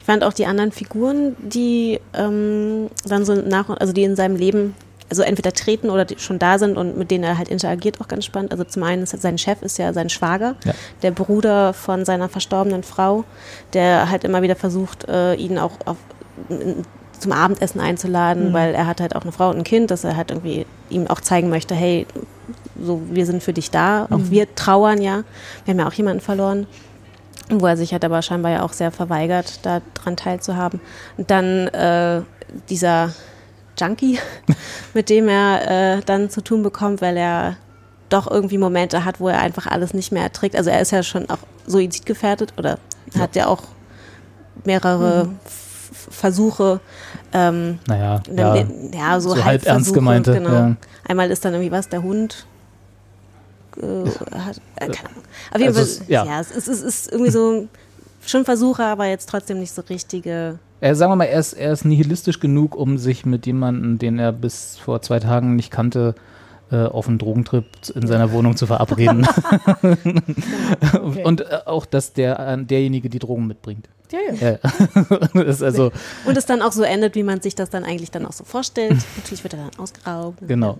Ich 0.00 0.06
fand 0.06 0.24
auch 0.24 0.32
die 0.32 0.46
anderen 0.46 0.72
Figuren, 0.72 1.36
die 1.38 2.00
ähm, 2.12 2.88
dann 3.04 3.24
so 3.24 3.34
nach, 3.34 3.70
also 3.70 3.92
die 3.92 4.02
in 4.02 4.16
seinem 4.16 4.34
Leben 4.34 4.74
also 5.08 5.22
entweder 5.22 5.52
treten 5.52 5.90
oder 5.90 6.06
die 6.06 6.18
schon 6.18 6.38
da 6.38 6.58
sind 6.58 6.78
und 6.78 6.96
mit 6.96 7.10
denen 7.10 7.22
er 7.22 7.36
halt 7.36 7.48
interagiert, 7.48 8.00
auch 8.00 8.08
ganz 8.08 8.24
spannend. 8.24 8.50
Also 8.50 8.64
zum 8.64 8.82
einen 8.82 9.02
ist 9.02 9.20
sein 9.20 9.36
Chef 9.36 9.60
ist 9.60 9.78
ja 9.78 9.92
sein 9.92 10.08
Schwager, 10.08 10.56
Ja. 10.64 10.72
der 11.02 11.10
Bruder 11.10 11.74
von 11.74 12.06
seiner 12.06 12.30
verstorbenen 12.30 12.82
Frau, 12.82 13.24
der 13.74 14.10
halt 14.10 14.24
immer 14.24 14.40
wieder 14.40 14.56
versucht, 14.56 15.06
äh, 15.08 15.34
ihn 15.34 15.58
auch 15.58 15.72
auf, 15.84 15.98
zum 17.22 17.32
Abendessen 17.32 17.80
einzuladen, 17.80 18.50
Mhm. 18.50 18.52
weil 18.52 18.74
er 18.74 18.86
hat 18.86 19.00
halt 19.00 19.16
auch 19.16 19.22
eine 19.22 19.32
Frau 19.32 19.48
und 19.50 19.58
ein 19.58 19.64
Kind, 19.64 19.90
dass 19.90 20.04
er 20.04 20.16
halt 20.16 20.30
irgendwie 20.30 20.66
ihm 20.90 21.06
auch 21.06 21.20
zeigen 21.20 21.48
möchte, 21.50 21.74
hey, 21.74 22.06
so 22.82 23.00
wir 23.10 23.24
sind 23.26 23.42
für 23.42 23.52
dich 23.52 23.70
da, 23.70 24.04
auch 24.10 24.18
Mhm. 24.18 24.30
wir 24.30 24.54
trauern 24.54 25.00
ja, 25.00 25.22
wir 25.64 25.72
haben 25.72 25.78
ja 25.80 25.86
auch 25.88 25.92
jemanden 25.94 26.20
verloren 26.20 26.66
wo 27.50 27.66
er 27.66 27.76
sich 27.76 27.92
halt 27.92 28.02
aber 28.04 28.22
scheinbar 28.22 28.50
ja 28.52 28.62
auch 28.62 28.72
sehr 28.72 28.90
verweigert, 28.90 29.60
daran 29.66 30.16
teilzuhaben. 30.16 30.80
Und 31.18 31.30
dann 31.30 31.66
äh, 31.68 32.22
dieser 32.70 33.10
Junkie, 33.78 34.18
mit 34.94 35.10
dem 35.10 35.28
er 35.28 35.96
äh, 35.98 36.00
dann 36.06 36.30
zu 36.30 36.40
tun 36.40 36.62
bekommt, 36.62 37.02
weil 37.02 37.16
er 37.18 37.56
doch 38.08 38.30
irgendwie 38.30 38.56
Momente 38.56 39.04
hat, 39.04 39.20
wo 39.20 39.28
er 39.28 39.40
einfach 39.40 39.66
alles 39.66 39.92
nicht 39.92 40.12
mehr 40.12 40.22
erträgt. 40.22 40.56
Also 40.56 40.70
er 40.70 40.80
ist 40.80 40.92
ja 40.92 41.02
schon 41.02 41.28
auch 41.28 41.38
suizidgefährdet 41.66 42.54
oder 42.56 42.78
hat 43.18 43.36
ja 43.36 43.48
auch 43.48 43.64
mehrere 44.64 45.28
F- 45.44 45.61
Versuche. 45.92 46.80
Ähm, 47.32 47.78
Naja, 47.86 48.20
ja, 48.34 48.56
ja, 48.92 49.20
so, 49.20 49.30
so 49.30 49.36
halb 49.36 49.46
ernst 49.46 49.66
Halbversuche, 49.66 49.94
gemeinte. 49.94 50.32
Genau. 50.34 50.50
Ja. 50.50 50.76
Einmal 51.08 51.30
ist 51.30 51.44
dann 51.44 51.54
irgendwie 51.54 51.72
was, 51.72 51.88
der 51.88 52.02
Hund. 52.02 52.46
Äh, 53.80 53.84
hat, 54.38 54.56
äh, 54.76 54.88
keine 54.88 55.08
Ahnung. 55.10 55.22
Auf 55.52 55.60
jeden 55.60 55.68
Also 55.68 55.80
Fall, 55.80 55.82
es- 55.82 56.08
ja. 56.08 56.24
ja, 56.24 56.40
es, 56.40 56.50
ist, 56.50 56.68
es 56.68 56.82
ist 56.82 57.12
irgendwie 57.12 57.30
so 57.30 57.68
schon 58.24 58.44
Versuche, 58.44 58.84
aber 58.84 59.06
jetzt 59.06 59.28
trotzdem 59.28 59.58
nicht 59.60 59.72
so 59.74 59.82
richtige. 59.82 60.58
Er, 60.80 60.94
sagen 60.94 61.12
wir 61.12 61.16
mal, 61.16 61.24
er 61.24 61.40
ist, 61.40 61.52
er 61.54 61.72
ist 61.72 61.84
nihilistisch 61.84 62.40
genug, 62.40 62.74
um 62.76 62.98
sich 62.98 63.24
mit 63.24 63.46
jemandem, 63.46 63.98
den 63.98 64.18
er 64.18 64.32
bis 64.32 64.78
vor 64.78 65.00
zwei 65.02 65.20
Tagen 65.20 65.56
nicht 65.56 65.70
kannte, 65.70 66.14
äh, 66.16 66.20
auf 66.76 67.08
einen 67.08 67.18
Drogentrip 67.18 67.64
in 67.94 68.06
seiner 68.06 68.32
Wohnung 68.32 68.56
zu 68.56 68.66
verabreden. 68.66 69.26
Okay. 70.94 71.24
Und 71.24 71.40
äh, 71.42 71.58
auch, 71.66 71.86
dass 71.86 72.12
der, 72.12 72.38
äh, 72.38 72.62
derjenige 72.64 73.08
die 73.08 73.18
Drogen 73.18 73.46
mitbringt. 73.46 73.88
Ja, 74.12 74.18
ja. 74.34 74.50
Ja. 74.62 75.18
das 75.44 75.62
also, 75.62 75.90
Und 76.26 76.36
es 76.36 76.44
dann 76.46 76.60
auch 76.62 76.72
so 76.72 76.82
endet, 76.82 77.14
wie 77.14 77.22
man 77.22 77.40
sich 77.40 77.54
das 77.54 77.70
dann 77.70 77.84
eigentlich 77.84 78.10
dann 78.10 78.26
auch 78.26 78.32
so 78.32 78.44
vorstellt. 78.44 78.98
Natürlich 79.16 79.42
wird 79.42 79.54
er 79.54 79.60
dann 79.70 79.70
ausgeraubt. 79.82 80.46
genau. 80.46 80.78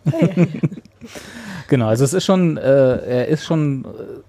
genau, 1.69 1.89
also 1.89 2.05
es 2.05 2.13
ist 2.13 2.25
schon, 2.25 2.57
äh, 2.59 2.97
er 2.97 3.29
ist 3.29 3.45
schon 3.45 3.85
äh, 3.85 3.89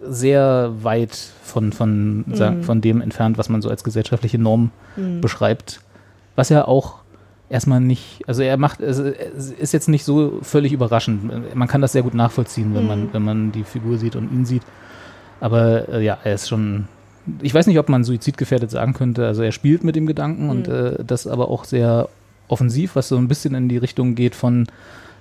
sehr 0.09 0.71
weit 0.81 1.15
von, 1.43 1.73
von, 1.73 2.23
Mhm. 2.27 2.63
von 2.63 2.81
dem 2.81 3.01
entfernt, 3.01 3.37
was 3.37 3.49
man 3.49 3.61
so 3.61 3.69
als 3.69 3.83
gesellschaftliche 3.83 4.37
Norm 4.39 4.71
Mhm. 4.95 5.19
beschreibt. 5.21 5.81
Was 6.35 6.49
ja 6.49 6.65
auch 6.67 6.95
erstmal 7.49 7.79
nicht, 7.81 8.21
also 8.27 8.41
er 8.41 8.57
macht, 8.57 8.79
es 8.81 8.99
ist 8.99 9.73
jetzt 9.73 9.89
nicht 9.89 10.03
so 10.03 10.39
völlig 10.41 10.71
überraschend. 10.73 11.55
Man 11.55 11.67
kann 11.67 11.81
das 11.81 11.91
sehr 11.91 12.01
gut 12.03 12.13
nachvollziehen, 12.13 12.73
wenn 12.73 12.87
man, 12.87 13.01
Mhm. 13.03 13.09
wenn 13.13 13.23
man 13.23 13.51
die 13.51 13.63
Figur 13.63 13.97
sieht 13.97 14.15
und 14.15 14.31
ihn 14.31 14.45
sieht. 14.45 14.63
Aber 15.39 15.87
äh, 15.89 16.03
ja, 16.03 16.17
er 16.23 16.33
ist 16.35 16.47
schon, 16.49 16.87
ich 17.41 17.53
weiß 17.53 17.67
nicht, 17.67 17.77
ob 17.79 17.89
man 17.89 18.03
suizidgefährdet 18.03 18.71
sagen 18.71 18.93
könnte. 18.93 19.27
Also 19.27 19.41
er 19.43 19.51
spielt 19.51 19.83
mit 19.83 19.95
dem 19.95 20.05
Gedanken 20.07 20.49
und 20.49 20.67
Mhm. 20.67 20.73
äh, 20.73 21.03
das 21.05 21.27
aber 21.27 21.49
auch 21.49 21.65
sehr 21.65 22.07
offensiv, 22.47 22.95
was 22.95 23.07
so 23.09 23.17
ein 23.17 23.27
bisschen 23.27 23.53
in 23.55 23.69
die 23.69 23.77
Richtung 23.77 24.15
geht 24.15 24.35
von 24.35 24.67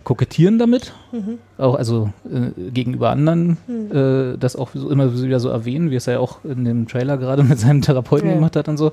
kokettieren 0.04 0.58
damit, 0.58 0.92
Mhm. 1.12 1.38
auch 1.58 1.76
also 1.76 2.10
äh, 2.28 2.70
gegenüber 2.70 3.10
anderen, 3.10 3.56
Mhm. 3.68 3.96
äh, 3.96 4.36
das 4.38 4.56
auch 4.56 4.70
so, 4.74 4.90
immer 4.90 5.20
wieder 5.22 5.38
so 5.38 5.48
erwähnen, 5.48 5.90
wie 5.92 5.94
es 5.96 6.06
er 6.08 6.14
ja 6.14 6.18
auch 6.20 6.44
in 6.44 6.64
dem 6.64 6.88
Trailer 6.88 7.18
gerade 7.18 7.44
mit 7.44 7.58
seinem 7.60 7.82
Therapeuten 7.82 8.28
Ja. 8.28 8.34
gemacht 8.34 8.56
hat 8.56 8.68
und 8.68 8.78
so. 8.78 8.92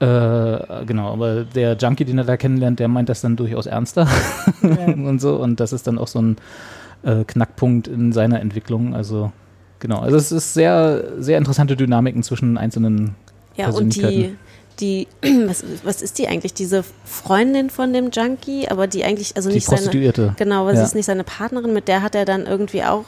Äh, 0.00 0.84
genau, 0.86 1.12
aber 1.12 1.44
der 1.44 1.76
Junkie, 1.76 2.04
den 2.04 2.18
er 2.18 2.24
da 2.24 2.36
kennenlernt, 2.36 2.78
der 2.78 2.86
meint 2.88 3.08
das 3.08 3.20
dann 3.20 3.34
durchaus 3.36 3.66
ernster 3.66 4.06
und 4.62 5.20
so. 5.20 5.36
Und 5.36 5.58
das 5.60 5.72
ist 5.72 5.86
dann 5.86 5.98
auch 5.98 6.06
so 6.06 6.20
ein 6.20 6.36
äh, 7.02 7.24
Knackpunkt 7.24 7.88
in 7.88 8.12
seiner 8.12 8.40
Entwicklung. 8.40 8.94
Also 8.94 9.32
genau, 9.80 9.98
also 10.00 10.16
es 10.16 10.30
ist 10.30 10.54
sehr, 10.54 11.02
sehr 11.18 11.38
interessante 11.38 11.76
Dynamiken 11.76 12.22
zwischen 12.22 12.56
einzelnen 12.58 13.16
Ja, 13.56 13.70
und 13.70 13.94
die, 13.96 14.00
Persönlichkeiten. 14.00 14.38
die, 14.78 15.08
was, 15.48 15.64
was 15.82 16.00
ist 16.02 16.18
die 16.18 16.28
eigentlich? 16.28 16.54
Diese 16.54 16.84
Freundin 17.04 17.68
von 17.68 17.92
dem 17.92 18.10
Junkie, 18.12 18.68
aber 18.68 18.86
die 18.86 19.04
eigentlich, 19.04 19.36
also 19.36 19.48
Die 19.48 19.56
nicht 19.56 19.66
seine. 19.66 19.78
Prostituierte. 19.78 20.34
Genau, 20.38 20.62
aber 20.62 20.72
sie 20.72 20.78
Ja. 20.78 20.84
ist 20.84 20.94
nicht 20.94 21.06
seine 21.06 21.24
Partnerin, 21.24 21.72
mit 21.72 21.88
der 21.88 22.02
hat 22.02 22.14
er 22.14 22.24
dann 22.24 22.46
irgendwie 22.46 22.84
auch, 22.84 23.04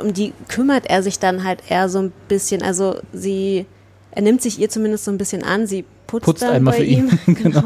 um 0.00 0.12
die 0.12 0.34
kümmert 0.48 0.90
er 0.90 1.02
sich 1.02 1.18
dann 1.18 1.42
halt 1.42 1.62
eher 1.70 1.88
so 1.88 2.00
ein 2.00 2.12
bisschen. 2.28 2.62
Also 2.62 2.96
sie, 3.14 3.64
er 4.12 4.22
nimmt 4.22 4.42
sich 4.42 4.58
ihr 4.58 4.68
zumindest 4.68 5.04
so 5.04 5.10
ein 5.10 5.18
bisschen 5.18 5.42
an, 5.44 5.66
sie 5.66 5.84
putzt, 6.06 6.24
Putzt 6.26 6.42
dann 6.42 6.52
einmal 6.52 6.72
bei 6.74 6.78
für 6.78 6.84
ihn, 6.84 7.18
ihm. 7.26 7.34
genau. 7.34 7.64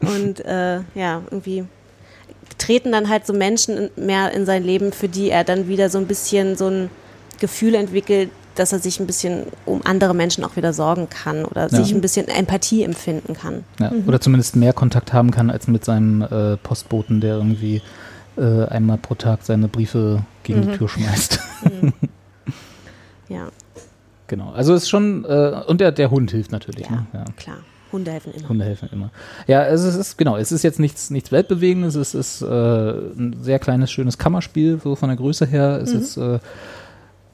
Und 0.00 0.44
äh, 0.44 0.80
ja, 0.94 1.22
irgendwie 1.30 1.64
treten 2.58 2.92
dann 2.92 3.08
halt 3.08 3.26
so 3.26 3.32
Menschen 3.34 3.90
mehr 3.96 4.32
in 4.32 4.46
sein 4.46 4.62
Leben, 4.64 4.92
für 4.92 5.08
die 5.08 5.30
er 5.30 5.44
dann 5.44 5.68
wieder 5.68 5.90
so 5.90 5.98
ein 5.98 6.06
bisschen 6.06 6.56
so 6.56 6.68
ein 6.68 6.90
Gefühl 7.40 7.74
entwickelt, 7.74 8.30
dass 8.54 8.72
er 8.72 8.78
sich 8.78 8.98
ein 9.00 9.06
bisschen 9.06 9.42
um 9.66 9.82
andere 9.84 10.14
Menschen 10.14 10.42
auch 10.42 10.56
wieder 10.56 10.72
sorgen 10.72 11.10
kann 11.10 11.44
oder 11.44 11.68
sich 11.68 11.92
ein 11.92 12.00
bisschen 12.00 12.26
Empathie 12.28 12.84
empfinden 12.84 13.34
kann. 13.34 13.64
Ja, 13.78 13.92
Oder 14.06 14.18
zumindest 14.18 14.56
mehr 14.56 14.72
Kontakt 14.72 15.12
haben 15.12 15.30
kann 15.30 15.50
als 15.50 15.68
mit 15.68 15.84
seinem 15.84 16.22
äh, 16.22 16.56
Postboten, 16.56 17.20
der 17.20 17.34
irgendwie 17.36 17.82
äh, 18.38 18.64
einmal 18.64 18.96
pro 18.96 19.14
Tag 19.14 19.40
seine 19.42 19.68
Briefe 19.68 20.24
gegen 20.42 20.60
Mhm. 20.60 20.70
die 20.70 20.78
Tür 20.78 20.88
schmeißt. 20.88 21.38
Ja, 23.28 23.48
genau. 24.26 24.50
Also 24.52 24.74
ist 24.74 24.88
schon, 24.88 25.24
äh, 25.24 25.62
und 25.66 25.80
der, 25.80 25.92
der 25.92 26.10
Hund 26.10 26.30
hilft 26.30 26.52
natürlich. 26.52 26.86
Ja. 26.86 26.96
Ne? 26.96 27.06
Ja. 27.12 27.24
klar. 27.36 27.56
Hunde 27.92 28.10
helfen 28.10 28.32
immer. 28.34 28.48
Hunde 28.48 28.64
helfen 28.64 28.88
immer. 28.92 29.10
Ja, 29.46 29.64
es 29.64 29.82
ist, 29.84 30.18
genau, 30.18 30.36
es 30.36 30.50
ist 30.50 30.64
jetzt 30.64 30.80
nichts, 30.80 31.08
nichts 31.10 31.30
Weltbewegendes, 31.30 31.94
es 31.94 32.14
ist 32.14 32.42
äh, 32.42 32.46
ein 32.46 33.36
sehr 33.40 33.60
kleines, 33.60 33.92
schönes 33.92 34.18
Kammerspiel, 34.18 34.80
so 34.82 34.96
von 34.96 35.08
der 35.08 35.16
Größe 35.16 35.46
her. 35.46 35.78
Es 35.80 35.94
Mhm. 35.94 36.00
ist, 36.00 36.16
äh, 36.16 36.38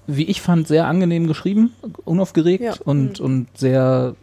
wie 0.07 0.25
ich 0.25 0.43
fand, 0.43 0.69
sehr 0.69 0.87
angenehm 0.87 1.27
geschrieben, 1.27 1.73
unaufgeregt 2.05 2.63
Ja. 2.65 2.75
und, 2.85 3.19
Mhm. 3.19 3.25
und 3.25 3.47
sehr 3.55 4.15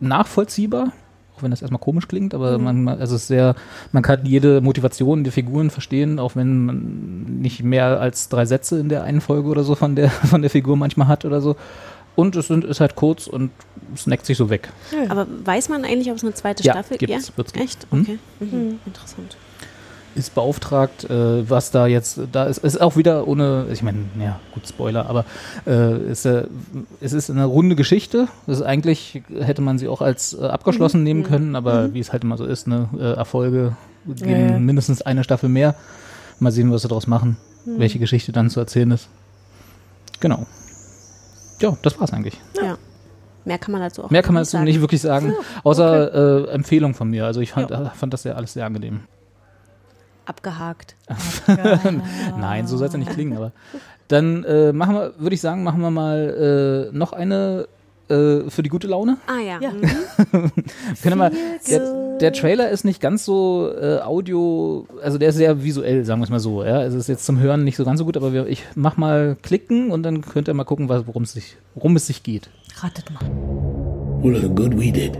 nachvollziehbar. 0.00 0.92
Auch 1.36 1.42
wenn 1.44 1.52
das 1.52 1.62
erstmal 1.62 1.80
komisch 1.80 2.08
klingt, 2.08 2.34
aber 2.34 2.58
Mhm. 2.58 2.64
man, 2.64 2.88
also 2.88 3.16
sehr, 3.16 3.54
man 3.92 4.02
kann 4.02 4.24
jede 4.26 4.60
Motivation 4.60 5.22
der 5.22 5.32
Figuren 5.32 5.70
verstehen, 5.70 6.18
auch 6.18 6.34
wenn 6.34 6.64
man 6.66 7.40
nicht 7.40 7.62
mehr 7.62 8.00
als 8.00 8.28
drei 8.28 8.44
Sätze 8.44 8.80
in 8.80 8.88
der 8.88 9.04
einen 9.04 9.20
Folge 9.20 9.48
oder 9.48 9.62
so 9.62 9.76
von 9.76 9.94
der, 9.94 10.10
von 10.34 10.42
der 10.42 10.50
Figur 10.50 10.76
manchmal 10.76 11.06
hat 11.06 11.24
oder 11.24 11.40
so. 11.40 11.54
Und 12.18 12.34
es 12.34 12.48
sind, 12.48 12.64
ist 12.64 12.80
halt 12.80 12.96
kurz 12.96 13.28
und 13.28 13.52
snackt 13.96 14.26
sich 14.26 14.36
so 14.36 14.50
weg. 14.50 14.70
Aber 15.08 15.28
weiß 15.44 15.68
man 15.68 15.84
eigentlich, 15.84 16.10
ob 16.10 16.16
es 16.16 16.24
eine 16.24 16.34
zweite 16.34 16.64
Ja, 16.64 16.72
Staffel 16.72 16.98
gibt's, 16.98 17.28
Ja, 17.28 17.36
wird's 17.36 17.52
geben. 17.52 17.64
Echt? 17.64 17.92
Mhm. 17.92 18.00
Okay. 18.00 18.18
Mhm. 18.40 18.80
Interessant. 18.84 19.36
ist 20.16 20.34
beauftragt, 20.34 21.04
äh, 21.08 21.48
was 21.48 21.70
da 21.70 21.86
jetzt 21.86 22.18
da 22.32 22.46
ist, 22.46 22.58
ist 22.58 22.80
auch 22.80 22.96
wieder 22.96 23.28
ohne, 23.28 23.66
ich 23.70 23.84
meine, 23.84 23.98
ja, 24.18 24.40
gut, 24.52 24.66
Spoiler, 24.66 25.08
aber 25.08 25.26
äh, 25.64 26.10
ist, 26.10 26.24
äh, 26.24 26.48
es 27.00 27.12
ist 27.12 27.30
eine 27.30 27.44
runde 27.44 27.76
Geschichte. 27.76 28.26
Das 28.48 28.58
ist 28.58 28.64
eigentlich 28.64 29.22
hätte 29.38 29.62
man 29.62 29.78
sie 29.78 29.86
auch 29.86 30.00
als 30.02 30.32
äh, 30.34 30.44
abgeschlossen 30.44 31.04
nehmen 31.04 31.22
können, 31.22 31.54
aber 31.54 31.94
wie 31.94 32.00
es 32.00 32.10
halt 32.10 32.24
immer 32.24 32.36
so 32.36 32.46
ist, 32.46 32.66
ne, 32.66 32.88
äh, 32.98 33.12
Erfolge 33.12 33.76
geben 34.06 34.28
Ja, 34.30 34.38
ja. 34.38 34.58
mindestens 34.58 35.02
eine 35.02 35.22
Staffel 35.22 35.48
mehr. 35.48 35.76
Mal 36.40 36.50
sehen, 36.50 36.72
was 36.72 36.82
sie 36.82 36.88
daraus 36.88 37.06
machen, 37.06 37.36
welche 37.64 38.00
Geschichte 38.00 38.32
dann 38.32 38.50
zu 38.50 38.58
erzählen 38.58 38.90
ist. 38.90 39.08
Genau. 40.18 40.46
Ja, 41.60 41.76
das 41.82 41.98
war's 42.00 42.12
eigentlich. 42.12 42.40
Ja. 42.62 42.78
Mehr 43.44 43.58
kann 43.58 43.72
man 43.72 43.80
dazu 43.80 44.04
auch 44.04 44.10
Mehr 44.10 44.22
kann 44.22 44.34
man 44.34 44.42
nicht 44.42 44.52
dazu 44.52 44.64
nicht 44.64 44.80
wirklich 44.80 45.00
sagen, 45.00 45.34
außer 45.64 46.48
äh, 46.48 46.50
Empfehlung 46.50 46.94
von 46.94 47.08
mir. 47.08 47.24
Also 47.24 47.40
ich 47.40 47.52
fand, 47.52 47.70
fand 47.96 48.12
das 48.12 48.24
ja 48.24 48.34
alles 48.34 48.52
sehr 48.52 48.66
angenehm. 48.66 49.00
Abgehakt. 50.26 50.94
Nein, 52.38 52.66
so 52.66 52.76
soll 52.76 52.88
es 52.88 52.92
ja 52.92 52.98
nicht 52.98 53.12
klingen, 53.12 53.36
aber 53.36 53.52
dann 54.08 54.44
äh, 54.44 54.72
machen 54.72 54.94
wir, 54.94 55.14
würde 55.18 55.34
ich 55.34 55.40
sagen, 55.40 55.62
machen 55.62 55.80
wir 55.80 55.90
mal 55.90 56.90
äh, 56.92 56.96
noch 56.96 57.14
eine 57.14 57.66
äh, 58.08 58.48
für 58.48 58.62
die 58.62 58.68
gute 58.68 58.86
Laune. 58.86 59.18
Ah 59.26 59.40
ja. 59.40 59.60
Ja. 59.60 59.70
Mhm. 59.70 59.82
Wir 60.52 60.52
können 61.02 61.18
mal, 61.18 61.30
der, 61.68 62.18
der 62.18 62.32
Trailer 62.32 62.70
ist 62.70 62.84
nicht 62.84 63.00
ganz 63.00 63.24
so 63.24 63.70
äh, 63.80 64.00
Audio, 64.00 64.86
also 65.02 65.18
der 65.18 65.30
ist 65.30 65.36
sehr 65.36 65.62
visuell, 65.62 66.04
sagen 66.04 66.20
wir 66.20 66.24
es 66.24 66.30
mal 66.30 66.40
so. 66.40 66.64
Ja? 66.64 66.82
Es 66.82 66.94
ist 66.94 67.08
jetzt 67.08 67.24
zum 67.24 67.38
Hören 67.38 67.64
nicht 67.64 67.76
so 67.76 67.84
ganz 67.84 67.98
so 67.98 68.04
gut, 68.04 68.16
aber 68.16 68.32
wir, 68.32 68.46
ich 68.46 68.64
mach 68.74 68.96
mal 68.96 69.36
klicken 69.42 69.90
und 69.90 70.02
dann 70.02 70.22
könnt 70.22 70.48
ihr 70.48 70.54
mal 70.54 70.64
gucken, 70.64 70.88
worum 70.88 71.22
es 71.22 71.32
sich, 71.32 71.56
worum 71.74 71.96
es 71.96 72.06
sich 72.06 72.22
geht. 72.22 72.50
Ratet 72.80 73.10
mal. 73.10 73.24
All 74.24 74.34
of 74.34 74.42
the 74.42 74.48
good 74.48 74.76
we 74.76 74.90
did. 74.90 75.16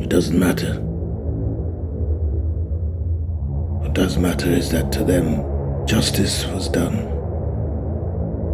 It 0.00 0.12
doesn't 0.12 0.38
matter. 0.38 0.80
What 3.80 3.94
does 3.94 4.18
matter 4.18 4.50
is 4.50 4.68
that 4.70 4.92
to 4.92 5.04
them, 5.04 5.42
justice 5.86 6.46
was 6.52 6.70
done. 6.70 7.10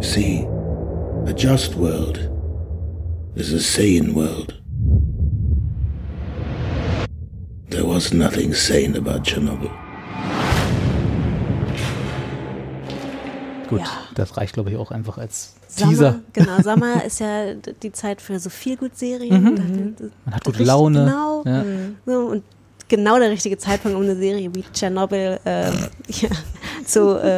See, 0.01 0.47
a 1.27 1.33
just 1.33 1.75
world 1.75 2.31
is 3.35 3.53
a 3.53 3.59
sane 3.59 4.13
world. 4.13 4.59
There 7.69 7.85
was 7.87 8.13
nothing 8.13 8.53
sane 8.53 8.95
about 8.97 9.23
Chernobyl. 9.23 9.71
Gut, 13.69 13.79
Ja. 13.79 13.85
das 14.15 14.35
reicht, 14.35 14.53
glaube 14.53 14.71
ich, 14.71 14.77
auch 14.77 14.91
einfach 14.91 15.17
als 15.17 15.53
Sommer, 15.69 15.91
Teaser. 15.91 16.19
genau, 16.33 16.61
Sommer 16.61 17.05
ist 17.05 17.19
ja 17.21 17.53
die 17.53 17.91
Zeit 17.93 18.21
für 18.21 18.37
so 18.39 18.49
viel 18.49 18.75
gut 18.75 18.97
Serien. 18.97 19.41
Mhm. 19.43 19.95
Man 20.25 20.35
hat 20.35 20.43
gute 20.43 20.63
Laune. 20.63 21.05
Genau. 21.05 21.43
Ja. 21.45 21.63
So, 22.05 22.11
und 22.31 22.43
genau 22.89 23.17
der 23.17 23.29
richtige 23.29 23.57
Zeitpunkt, 23.57 23.95
um 23.95 24.03
eine 24.03 24.17
Serie 24.17 24.53
wie 24.53 24.65
Tschernobyl 24.73 25.39
äh, 25.45 25.71
ja, 26.09 26.29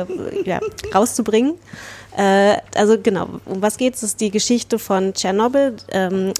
äh, 0.01 0.06
ja, 0.43 0.60
rauszubringen. 0.95 1.53
Äh, 2.17 2.58
also 2.76 2.97
genau, 3.02 3.28
um 3.45 3.62
was 3.62 3.78
geht 3.78 3.95
es? 3.95 4.02
Das 4.02 4.12
ist 4.12 4.21
die 4.21 4.32
Geschichte 4.32 4.80
von 4.80 5.13
Tschernobyl, 5.13 5.76
ähm, 5.91 6.34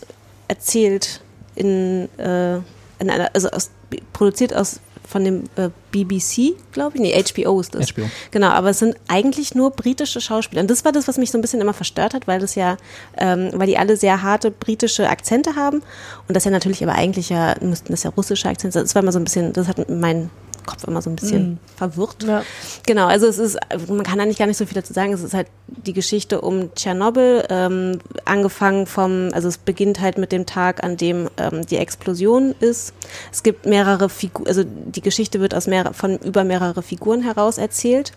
erzählt 0.48 1.22
in, 1.56 2.10
äh, 2.18 2.56
in 3.00 3.10
einer, 3.10 3.30
also 3.34 3.50
aus, 3.50 3.72
produziert 4.12 4.56
aus 4.56 4.80
von 5.08 5.24
dem 5.24 5.44
äh, 5.58 5.70
BBC, 5.92 6.56
glaube 6.72 6.98
ich. 6.98 7.02
Nee, 7.02 7.24
HBO 7.24 7.60
ist 7.60 7.76
das. 7.76 7.92
HBO. 7.92 8.10
Genau, 8.32 8.48
aber 8.48 8.70
es 8.70 8.80
sind 8.80 8.96
eigentlich 9.08 9.54
nur 9.54 9.72
britische 9.72 10.22
Schauspieler. 10.22 10.62
Und 10.62 10.72
das 10.72 10.86
war 10.86 10.92
das, 10.92 11.08
was 11.08 11.18
mich 11.18 11.30
so 11.30 11.38
ein 11.38 11.42
bisschen 11.42 11.62
immer 11.62 11.74
verstört 11.74 12.14
hat, 12.14 12.28
weil 12.28 12.40
das 12.40 12.56
ja, 12.56 12.78
ähm, 13.18 13.52
weil 13.54 13.68
die 13.68 13.78
alle 13.78 13.98
sehr 13.98 14.24
harte 14.24 14.50
britische 14.50 15.10
Akzente 15.10 15.56
haben. 15.56 15.84
Und 16.28 16.36
das 16.36 16.46
ja 16.46 16.52
natürlich 16.52 16.84
aber 16.84 16.94
eigentlich 16.94 17.30
ja, 17.30 17.56
müssten 17.62 17.92
das 17.92 18.04
ja 18.04 18.12
russische 18.12 18.48
Akzente 18.48 18.74
sein. 18.74 18.84
Das 18.84 18.96
war 18.96 19.04
immer 19.04 19.12
so 19.12 19.20
ein 19.20 19.26
bisschen, 19.26 19.54
das 19.54 19.68
hat 19.68 19.90
mein 19.90 20.30
Kopf 20.65 20.84
immer 20.86 21.02
so 21.02 21.10
ein 21.10 21.15
bisschen 21.15 21.52
Mhm. 21.52 21.58
verwirrt. 21.76 22.23
Ja. 22.23 22.43
Genau, 22.86 23.08
also 23.08 23.28
es 23.28 23.38
ist, 23.38 23.58
man 23.88 24.04
kann 24.04 24.19
eigentlich 24.19 24.38
gar 24.38 24.47
nicht 24.47 24.58
so 24.58 24.65
viel 24.65 24.76
dazu 24.76 24.93
sagen. 24.93 25.13
Es 25.13 25.21
ist 25.23 25.34
halt 25.34 25.47
die 25.67 25.93
Geschichte 25.93 26.41
um 26.41 26.73
Tschernobyl, 26.76 27.45
ähm, 27.49 27.99
angefangen 28.26 28.86
vom, 28.86 29.30
also 29.34 29.47
es 29.47 29.58
beginnt 29.58 29.99
halt 29.99 30.17
mit 30.17 30.32
dem 30.32 30.45
Tag, 30.45 30.84
an 30.84 30.97
dem 30.97 31.30
ähm, 31.38 31.65
die 31.65 31.78
Explosion 31.78 32.56
ist. 32.60 32.93
Es 33.32 33.43
gibt 33.43 33.65
mehrere 33.65 34.10
Figuren, 34.10 34.47
also 34.47 34.63
die 34.65 35.02
Geschichte 35.02 35.39
wird 35.39 35.54
aus 35.56 35.67
mehr, 35.67 35.93
von 35.93 36.17
über 36.19 36.43
mehrere 36.43 36.82
Figuren 36.84 37.21
heraus 37.23 37.58
erzählt. 37.58 38.13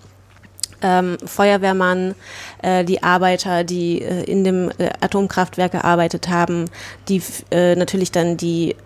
Ähm, 0.82 1.16
Feuerwehrmann, 1.24 2.14
äh, 2.60 2.84
die 2.84 3.02
Arbeiter, 3.02 3.64
die 3.64 4.02
äh, 4.02 4.24
in 4.24 4.44
dem 4.44 4.70
äh, 4.76 4.90
Atomkraftwerk 5.00 5.72
gearbeitet 5.72 6.28
haben, 6.28 6.66
die 7.08 7.22
äh, 7.50 7.74
natürlich 7.76 8.12
dann 8.12 8.36
die 8.36 8.76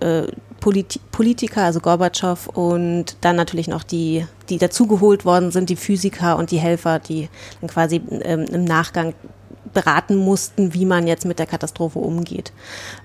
Politi 0.60 1.00
Politiker, 1.10 1.64
also 1.64 1.80
Gorbatschow 1.80 2.46
und 2.48 3.16
dann 3.20 3.36
natürlich 3.36 3.68
noch 3.68 3.82
die, 3.82 4.26
die 4.48 4.58
dazugeholt 4.58 5.24
worden 5.24 5.50
sind, 5.50 5.70
die 5.70 5.76
Physiker 5.76 6.36
und 6.36 6.50
die 6.50 6.58
Helfer, 6.58 6.98
die 6.98 7.28
dann 7.60 7.70
quasi 7.70 8.00
ähm, 8.22 8.44
im 8.44 8.64
Nachgang 8.64 9.14
beraten 9.72 10.16
mussten, 10.16 10.74
wie 10.74 10.84
man 10.84 11.06
jetzt 11.06 11.24
mit 11.24 11.38
der 11.38 11.46
Katastrophe 11.46 11.98
umgeht. 11.98 12.52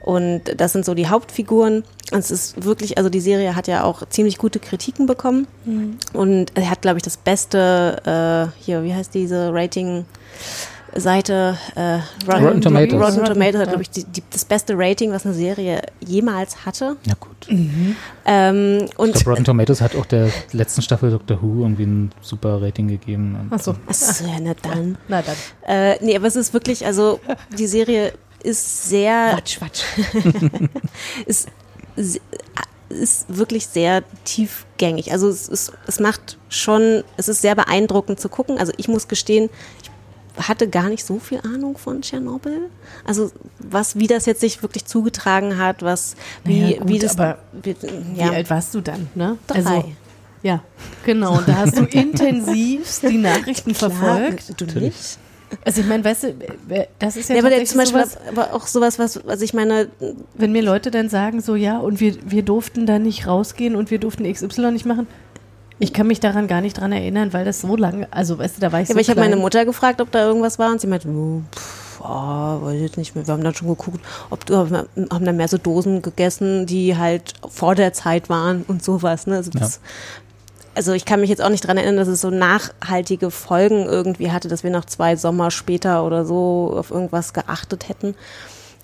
Und 0.01 0.41
das 0.57 0.73
sind 0.73 0.85
so 0.85 0.93
die 0.93 1.07
Hauptfiguren. 1.07 1.83
Und 2.11 2.19
Es 2.19 2.31
ist 2.31 2.63
wirklich, 2.63 2.97
also 2.97 3.09
die 3.09 3.19
Serie 3.19 3.55
hat 3.55 3.67
ja 3.67 3.83
auch 3.83 4.07
ziemlich 4.09 4.37
gute 4.37 4.59
Kritiken 4.59 5.05
bekommen. 5.05 5.47
Und 6.13 6.51
er 6.55 6.69
hat, 6.69 6.81
glaube 6.81 6.97
ich, 6.97 7.03
das 7.03 7.17
beste, 7.17 8.51
äh, 8.57 8.63
hier, 8.63 8.83
wie 8.83 8.93
heißt 8.93 9.13
diese 9.13 9.53
Rating-Seite? 10.95 11.58
Äh, 11.75 11.99
Rotten 12.31 12.62
Tomatoes. 12.62 13.01
Rotten 13.01 13.25
Tomatoes 13.25 13.62
hat, 13.62 13.67
glaube 13.69 13.81
ich, 13.84 13.89
die, 13.89 14.03
die, 14.05 14.23
das 14.31 14.45
beste 14.45 14.73
Rating, 14.77 15.12
was 15.12 15.25
eine 15.25 15.34
Serie 15.36 15.81
jemals 15.99 16.65
hatte. 16.65 16.97
Ja, 17.05 17.13
gut. 17.19 17.47
Ähm, 18.25 18.86
Ich 18.86 18.97
und 18.97 19.13
glaube, 19.13 19.29
Rotten 19.31 19.43
Tomatoes 19.43 19.81
hat 19.81 19.95
auch 19.95 20.05
der 20.05 20.29
letzten 20.51 20.81
Staffel 20.81 21.12
Doctor 21.12 21.41
Who 21.41 21.62
irgendwie 21.63 21.84
ein 21.84 22.12
super 22.21 22.62
Rating 22.62 22.88
gegeben. 22.88 23.38
Und 23.39 23.47
Ach 23.51 23.60
so. 23.60 23.75
Achso, 23.88 24.25
ja, 24.25 24.39
nicht 24.39 24.65
dann. 24.65 24.97
Na 25.08 25.21
dann. 25.21 25.36
Äh, 25.67 26.03
nee, 26.03 26.15
aber 26.15 26.27
es 26.27 26.36
ist 26.36 26.53
wirklich, 26.53 26.86
also 26.86 27.19
die 27.58 27.67
Serie 27.67 28.13
ist 28.43 28.89
sehr. 28.89 29.31
Quatsch, 29.34 29.58
Quatsch. 29.58 29.84
ist, 31.25 31.49
ist 32.89 33.25
wirklich 33.27 33.67
sehr 33.67 34.03
tiefgängig. 34.23 35.12
Also 35.12 35.27
es, 35.27 35.47
ist, 35.47 35.73
es 35.88 35.99
macht 35.99 36.38
schon, 36.49 37.03
es 37.17 37.27
ist 37.27 37.41
sehr 37.41 37.55
beeindruckend 37.55 38.19
zu 38.19 38.29
gucken. 38.29 38.58
Also 38.58 38.71
ich 38.77 38.88
muss 38.88 39.08
gestehen, 39.08 39.49
ich 39.81 39.89
hatte 40.37 40.67
gar 40.69 40.89
nicht 40.89 41.05
so 41.05 41.19
viel 41.19 41.39
Ahnung 41.39 41.77
von 41.77 42.01
Tschernobyl. 42.01 42.69
Also 43.05 43.31
was, 43.59 43.97
wie 43.97 44.07
das 44.07 44.25
jetzt 44.25 44.41
sich 44.41 44.61
wirklich 44.61 44.85
zugetragen 44.85 45.57
hat, 45.57 45.81
was, 45.81 46.15
wie, 46.43 46.61
Naja, 46.61 46.77
gut, 46.79 46.87
wie 46.87 46.99
das, 46.99 47.17
aber 47.17 47.39
wie, 47.61 47.75
Wie 47.81 48.19
ja, 48.19 48.31
alt 48.31 48.49
warst 48.49 48.73
du 48.73 48.81
dann, 48.81 49.07
ne? 49.15 49.37
drei. 49.47 49.85
ja, 50.43 50.61
genau. 51.05 51.37
Und 51.37 51.47
da 51.47 51.57
hast 51.57 51.77
du 51.77 51.83
intensiv 51.91 52.99
die 53.01 53.17
Nachrichten 53.17 53.73
verfolgt. 53.73 54.59
du 54.59 54.65
nicht? 54.79 55.19
Also 55.63 55.81
ich 55.81 55.87
meine, 55.87 56.03
weißt 56.03 56.23
du, 56.23 56.35
das 56.99 57.15
ist 57.15 57.29
ja, 57.29 57.35
Ja, 57.35 57.45
aber 57.45 57.63
zum 57.63 57.77
Beispiel 57.77 58.03
sowas, 58.03 58.17
aber 58.27 58.53
auch 58.53 58.67
sowas, 58.67 58.99
was, 58.99 59.25
also 59.25 59.43
ich 59.43 59.53
meine, 59.53 59.89
wenn 60.33 60.51
mir 60.51 60.63
Leute 60.63 60.91
dann 60.91 61.07
sagen, 61.07 61.39
so 61.41 61.55
ja, 61.55 61.77
und 61.77 61.99
wir, 61.99 62.15
wir 62.25 62.43
durften 62.43 62.85
da 62.85 62.99
nicht 62.99 63.27
rausgehen 63.27 63.75
und 63.75 63.91
wir 63.91 63.99
durften 63.99 64.31
XY 64.31 64.71
nicht 64.71 64.85
machen. 64.85 65.07
Ich 65.79 65.91
kann 65.91 66.07
mich 66.07 66.19
daran 66.19 66.47
gar 66.47 66.61
nicht 66.61 66.79
dran 66.79 66.91
erinnern, 66.91 67.33
weil 67.33 67.43
das 67.43 67.61
so 67.61 67.75
lange, 67.75 68.07
also 68.11 68.38
weißt 68.38 68.57
du, 68.57 68.61
da 68.61 68.71
war 68.71 68.81
ich 68.81 68.88
Ja, 68.88 68.93
so 68.93 68.95
aber 68.95 69.01
ich 69.01 69.09
habe 69.09 69.19
meine 69.19 69.35
Mutter 69.35 69.65
gefragt, 69.65 69.99
ob 69.99 70.11
da 70.11 70.25
irgendwas 70.25 70.57
war 70.57 70.71
und 70.71 70.79
sie 70.79 70.88
meinte, 70.88 71.09
oh, 71.09 71.41
pff, 71.53 72.01
ah, 72.01 72.59
weiß 72.61 72.75
ich 72.75 72.81
jetzt 72.81 72.97
nicht 72.97 73.15
mehr. 73.15 73.27
Wir 73.27 73.33
haben 73.33 73.43
dann 73.43 73.55
schon 73.55 73.67
geguckt, 73.67 73.99
ob 74.29 74.45
du 74.45 74.55
haben 74.55 74.88
dann 75.25 75.38
mehr 75.38 75.47
so 75.47 75.57
Dosen 75.57 76.01
gegessen, 76.01 76.65
die 76.65 76.97
halt 76.97 77.33
vor 77.47 77.75
der 77.75 77.93
Zeit 77.93 78.29
waren 78.29 78.63
und 78.67 78.83
sowas. 78.83 79.27
Ne? 79.27 79.35
Also, 79.35 79.51
das, 79.51 79.81
also 80.75 80.93
ich 80.93 81.05
kann 81.05 81.19
mich 81.21 81.29
jetzt 81.29 81.41
auch 81.41 81.49
nicht 81.49 81.65
dran 81.67 81.77
erinnern, 81.77 81.97
dass 81.97 82.07
es 82.07 82.21
so 82.21 82.29
nachhaltige 82.29 83.31
Folgen 83.31 83.85
irgendwie 83.85 84.31
hatte, 84.31 84.47
dass 84.47 84.63
wir 84.63 84.71
noch 84.71 84.85
zwei 84.85 85.15
Sommer 85.15 85.51
später 85.51 86.05
oder 86.05 86.25
so 86.25 86.73
auf 86.77 86.91
irgendwas 86.91 87.33
geachtet 87.33 87.89
hätten. 87.89 88.15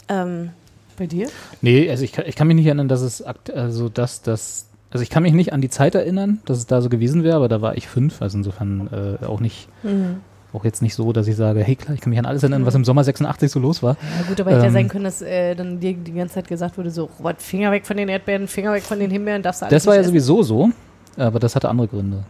Ähm, 0.10 0.52
Bei 0.98 1.08
dir? 1.08 1.30
Nee, 1.62 1.90
also 1.90 2.04
ich 2.04 2.12
kann, 2.12 2.26
ich 2.28 2.36
kann 2.36 2.48
mich 2.48 2.56
nicht 2.56 2.66
erinnern, 2.66 2.88
dass 2.88 3.02
es 3.02 3.22
also 3.22 3.90
dass 3.90 4.22
das 4.22 4.66
also 4.92 5.02
ich 5.04 5.10
kann 5.10 5.24
mich 5.24 5.34
nicht 5.34 5.54
an 5.54 5.62
die 5.62 5.70
Zeit 5.70 5.96
erinnern, 5.96 6.40
dass 6.46 6.58
es 6.58 6.68
da 6.68 6.82
so 6.82 6.90
gewesen 6.90 7.24
wäre, 7.24 7.36
aber 7.38 7.48
da 7.50 7.62
war 7.62 7.76
ich 7.78 7.88
fünf, 7.88 8.22
also 8.22 8.38
insofern 8.38 8.90
äh, 9.22 9.26
auch 9.26 9.40
nicht 9.40 9.68
auch 10.54 10.66
jetzt 10.66 10.82
nicht 10.82 10.96
so, 10.96 11.14
dass 11.14 11.28
ich 11.28 11.38
sage, 11.38 11.64
hey 11.64 11.78
klar, 11.78 11.96
ich 11.96 12.02
kann 12.02 12.10
mich 12.10 12.20
an 12.20 12.26
alles 12.26 12.44
erinnern, 12.44 12.66
was 12.66 12.76
im 12.76 12.84
Sommer 12.84 13.06
86 13.06 13.50
so 13.50 13.60
los 13.62 13.82
war. 13.82 13.96
Ja 14.20 14.28
gut, 14.28 14.42
aber 14.42 14.52
hätte 14.52 14.62
ja 14.64 14.68
Ähm, 14.68 14.74
sein 14.74 14.88
können, 14.90 15.06
dass 15.06 15.22
äh, 15.22 15.56
dann 15.56 15.80
dir 15.80 15.94
die 15.94 16.12
ganze 16.12 16.34
Zeit 16.36 16.50
gesagt 16.50 16.78
wurde, 16.78 16.92
so, 16.92 17.10
Robert, 17.20 17.42
Finger 17.42 17.72
weg 17.72 17.86
von 17.86 17.96
den 17.96 18.10
Erdbeeren, 18.10 18.50
Finger 18.50 18.74
weg 18.74 18.84
von 18.84 19.00
den 19.00 19.10
Himbeeren, 19.12 19.42
darfst 19.42 19.62
du 19.62 19.66
alles 19.68 19.74
Das 19.74 19.88
war 19.88 19.94
ja 19.96 20.02
essen. 20.02 20.10
sowieso 20.10 20.44
so, 20.44 20.70
aber 21.16 21.40
das 21.40 21.56
hatte 21.56 21.70
andere 21.70 21.88
Gründe. 21.88 22.26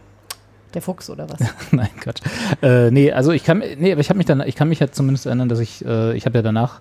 Der 0.72 0.82
Fuchs 0.82 1.10
oder 1.10 1.28
was? 1.28 1.40
Nein, 1.72 1.88
Quatsch. 2.00 2.20
Äh, 2.62 2.92
nee, 2.92 3.10
also 3.10 3.32
ich 3.32 3.42
kann, 3.42 3.58
nee, 3.58 3.90
aber 3.90 4.00
ich 4.00 4.08
habe 4.08 4.18
mich 4.18 4.26
dann, 4.26 4.40
ich 4.46 4.54
kann 4.54 4.68
mich 4.68 4.78
ja 4.78 4.90
zumindest 4.90 5.26
erinnern, 5.26 5.48
dass 5.48 5.58
ich, 5.58 5.84
äh, 5.84 6.16
ich 6.16 6.24
habe 6.24 6.38
ja 6.38 6.42
danach, 6.42 6.80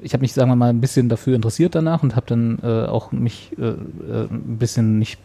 ich 0.00 0.12
habe 0.12 0.22
mich, 0.22 0.32
sagen 0.32 0.50
wir 0.50 0.56
mal, 0.56 0.70
ein 0.70 0.80
bisschen 0.80 1.08
dafür 1.08 1.34
interessiert 1.36 1.74
danach 1.74 2.02
und 2.02 2.14
habe 2.16 2.26
dann 2.26 2.58
äh, 2.62 2.86
auch 2.86 3.12
mich 3.12 3.52
äh, 3.58 3.62
äh, 3.68 3.74
ein 4.30 4.56
bisschen 4.58 4.98
nicht, 4.98 5.18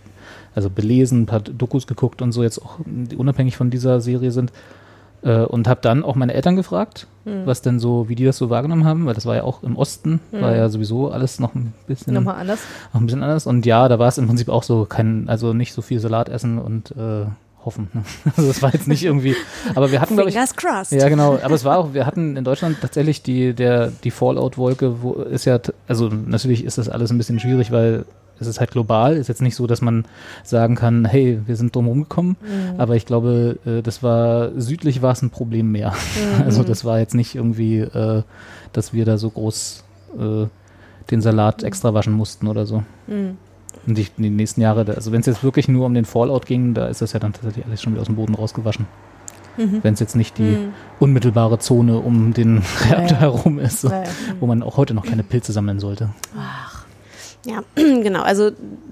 also 0.55 0.69
belesen, 0.69 1.23
ein 1.23 1.25
paar 1.25 1.41
Dokus 1.41 1.87
geguckt 1.87 2.21
und 2.21 2.31
so 2.31 2.43
jetzt 2.43 2.59
auch, 2.61 2.79
die 2.85 3.15
unabhängig 3.15 3.57
von 3.57 3.69
dieser 3.69 4.01
Serie 4.01 4.31
sind. 4.31 4.51
Äh, 5.21 5.43
und 5.45 5.67
habe 5.69 5.79
dann 5.81 6.03
auch 6.03 6.15
meine 6.15 6.33
Eltern 6.33 6.55
gefragt, 6.57 7.07
Hm. 7.23 7.45
was 7.45 7.61
denn 7.61 7.79
so, 7.79 8.09
wie 8.09 8.15
die 8.15 8.25
das 8.25 8.37
so 8.37 8.49
wahrgenommen 8.49 8.83
haben, 8.83 9.05
weil 9.05 9.13
das 9.13 9.25
war 9.25 9.35
ja 9.37 9.43
auch 9.43 9.63
im 9.63 9.77
Osten, 9.77 10.19
war 10.31 10.51
Hm. 10.51 10.57
ja 10.57 10.67
sowieso 10.67 11.09
alles 11.11 11.39
noch 11.39 11.55
ein 11.55 11.71
bisschen 11.87 12.13
Nochmal 12.13 12.35
anders. 12.35 12.59
noch 12.93 12.99
ein 12.99 13.05
bisschen 13.05 13.23
anders. 13.23 13.47
Und 13.47 13.65
ja, 13.65 13.87
da 13.87 13.97
war 13.99 14.09
es 14.09 14.17
im 14.17 14.27
Prinzip 14.27 14.49
auch 14.49 14.63
so, 14.63 14.83
kein, 14.83 15.29
also 15.29 15.53
nicht 15.53 15.71
so 15.73 15.81
viel 15.81 15.99
Salat 16.01 16.27
essen 16.27 16.57
und 16.59 16.91
äh, 16.97 17.25
hoffen. 17.65 17.89
Ne? 17.93 18.03
Also 18.35 18.47
das 18.47 18.61
war 18.61 18.73
jetzt 18.73 18.87
nicht 18.87 19.03
irgendwie. 19.03 19.35
Aber 19.75 19.91
wir 19.91 20.01
hatten, 20.01 20.15
glaube 20.15 20.29
ich. 20.29 20.35
Crossed. 20.55 20.99
Ja, 20.99 21.09
genau. 21.09 21.39
Aber 21.41 21.55
es 21.55 21.63
war 21.63 21.77
auch, 21.77 21.93
wir 21.93 22.05
hatten 22.05 22.37
in 22.37 22.43
Deutschland 22.43 22.77
tatsächlich 22.81 23.23
die, 23.23 23.53
der, 23.53 23.91
die 24.03 24.11
Fallout-Wolke, 24.11 25.01
wo 25.01 25.13
ist 25.13 25.45
ja, 25.45 25.59
also 25.87 26.09
natürlich 26.09 26.63
ist 26.63 26.77
das 26.77 26.89
alles 26.89 27.11
ein 27.11 27.17
bisschen 27.17 27.39
schwierig, 27.39 27.71
weil 27.71 28.05
es 28.39 28.47
ist 28.47 28.59
halt 28.59 28.71
global. 28.71 29.15
Ist 29.15 29.27
jetzt 29.27 29.41
nicht 29.41 29.55
so, 29.55 29.67
dass 29.67 29.81
man 29.81 30.05
sagen 30.43 30.75
kann, 30.75 31.05
hey, 31.05 31.39
wir 31.45 31.55
sind 31.55 31.75
drum 31.75 31.87
rumgekommen. 31.87 32.35
Aber 32.77 32.95
ich 32.95 33.05
glaube, 33.05 33.57
äh, 33.65 33.81
das 33.81 34.03
war, 34.03 34.51
südlich 34.59 35.01
war 35.01 35.13
es 35.13 35.21
ein 35.21 35.29
Problem 35.29 35.71
mehr. 35.71 35.93
Also 36.45 36.63
das 36.63 36.83
war 36.83 36.99
jetzt 36.99 37.13
nicht 37.15 37.35
irgendwie, 37.35 37.79
äh, 37.79 38.23
dass 38.73 38.91
wir 38.93 39.05
da 39.05 39.17
so 39.17 39.29
groß 39.29 39.83
äh, 40.19 40.47
den 41.11 41.21
Salat 41.21 41.63
extra 41.63 41.93
waschen 41.93 42.13
mussten 42.13 42.47
oder 42.47 42.65
so. 42.65 42.83
Mhm. 43.07 43.37
Und 43.85 43.97
die, 43.97 44.07
die 44.17 44.29
nächsten 44.29 44.61
Jahre, 44.61 44.85
also 44.95 45.11
wenn 45.11 45.19
es 45.21 45.25
jetzt 45.25 45.43
wirklich 45.43 45.67
nur 45.67 45.85
um 45.85 45.93
den 45.93 46.05
Fallout 46.05 46.45
ging, 46.45 46.73
da 46.73 46.87
ist 46.87 47.01
das 47.01 47.13
ja 47.13 47.19
dann 47.19 47.33
tatsächlich 47.33 47.65
alles 47.65 47.81
schon 47.81 47.93
wieder 47.93 48.01
aus 48.01 48.07
dem 48.07 48.15
Boden 48.15 48.35
rausgewaschen. 48.35 48.87
Wenn 49.55 49.93
es 49.93 49.99
jetzt 49.99 50.15
nicht 50.15 50.39
die 50.39 50.57
unmittelbare 50.99 51.59
Zone 51.59 51.99
um 51.99 52.33
den 52.33 52.63
Reaktor 52.89 53.17
ja. 53.17 53.19
herum 53.19 53.59
ist, 53.59 53.81
so, 53.81 53.91
wo 54.39 54.47
man 54.47 54.63
auch 54.63 54.77
heute 54.77 54.95
noch 54.95 55.05
keine 55.05 55.23
Pilze 55.23 55.51
sammeln 55.51 55.79
sollte. 55.79 56.09
Ja, 57.45 57.63
genau. 57.75 58.23
Also 58.23 58.51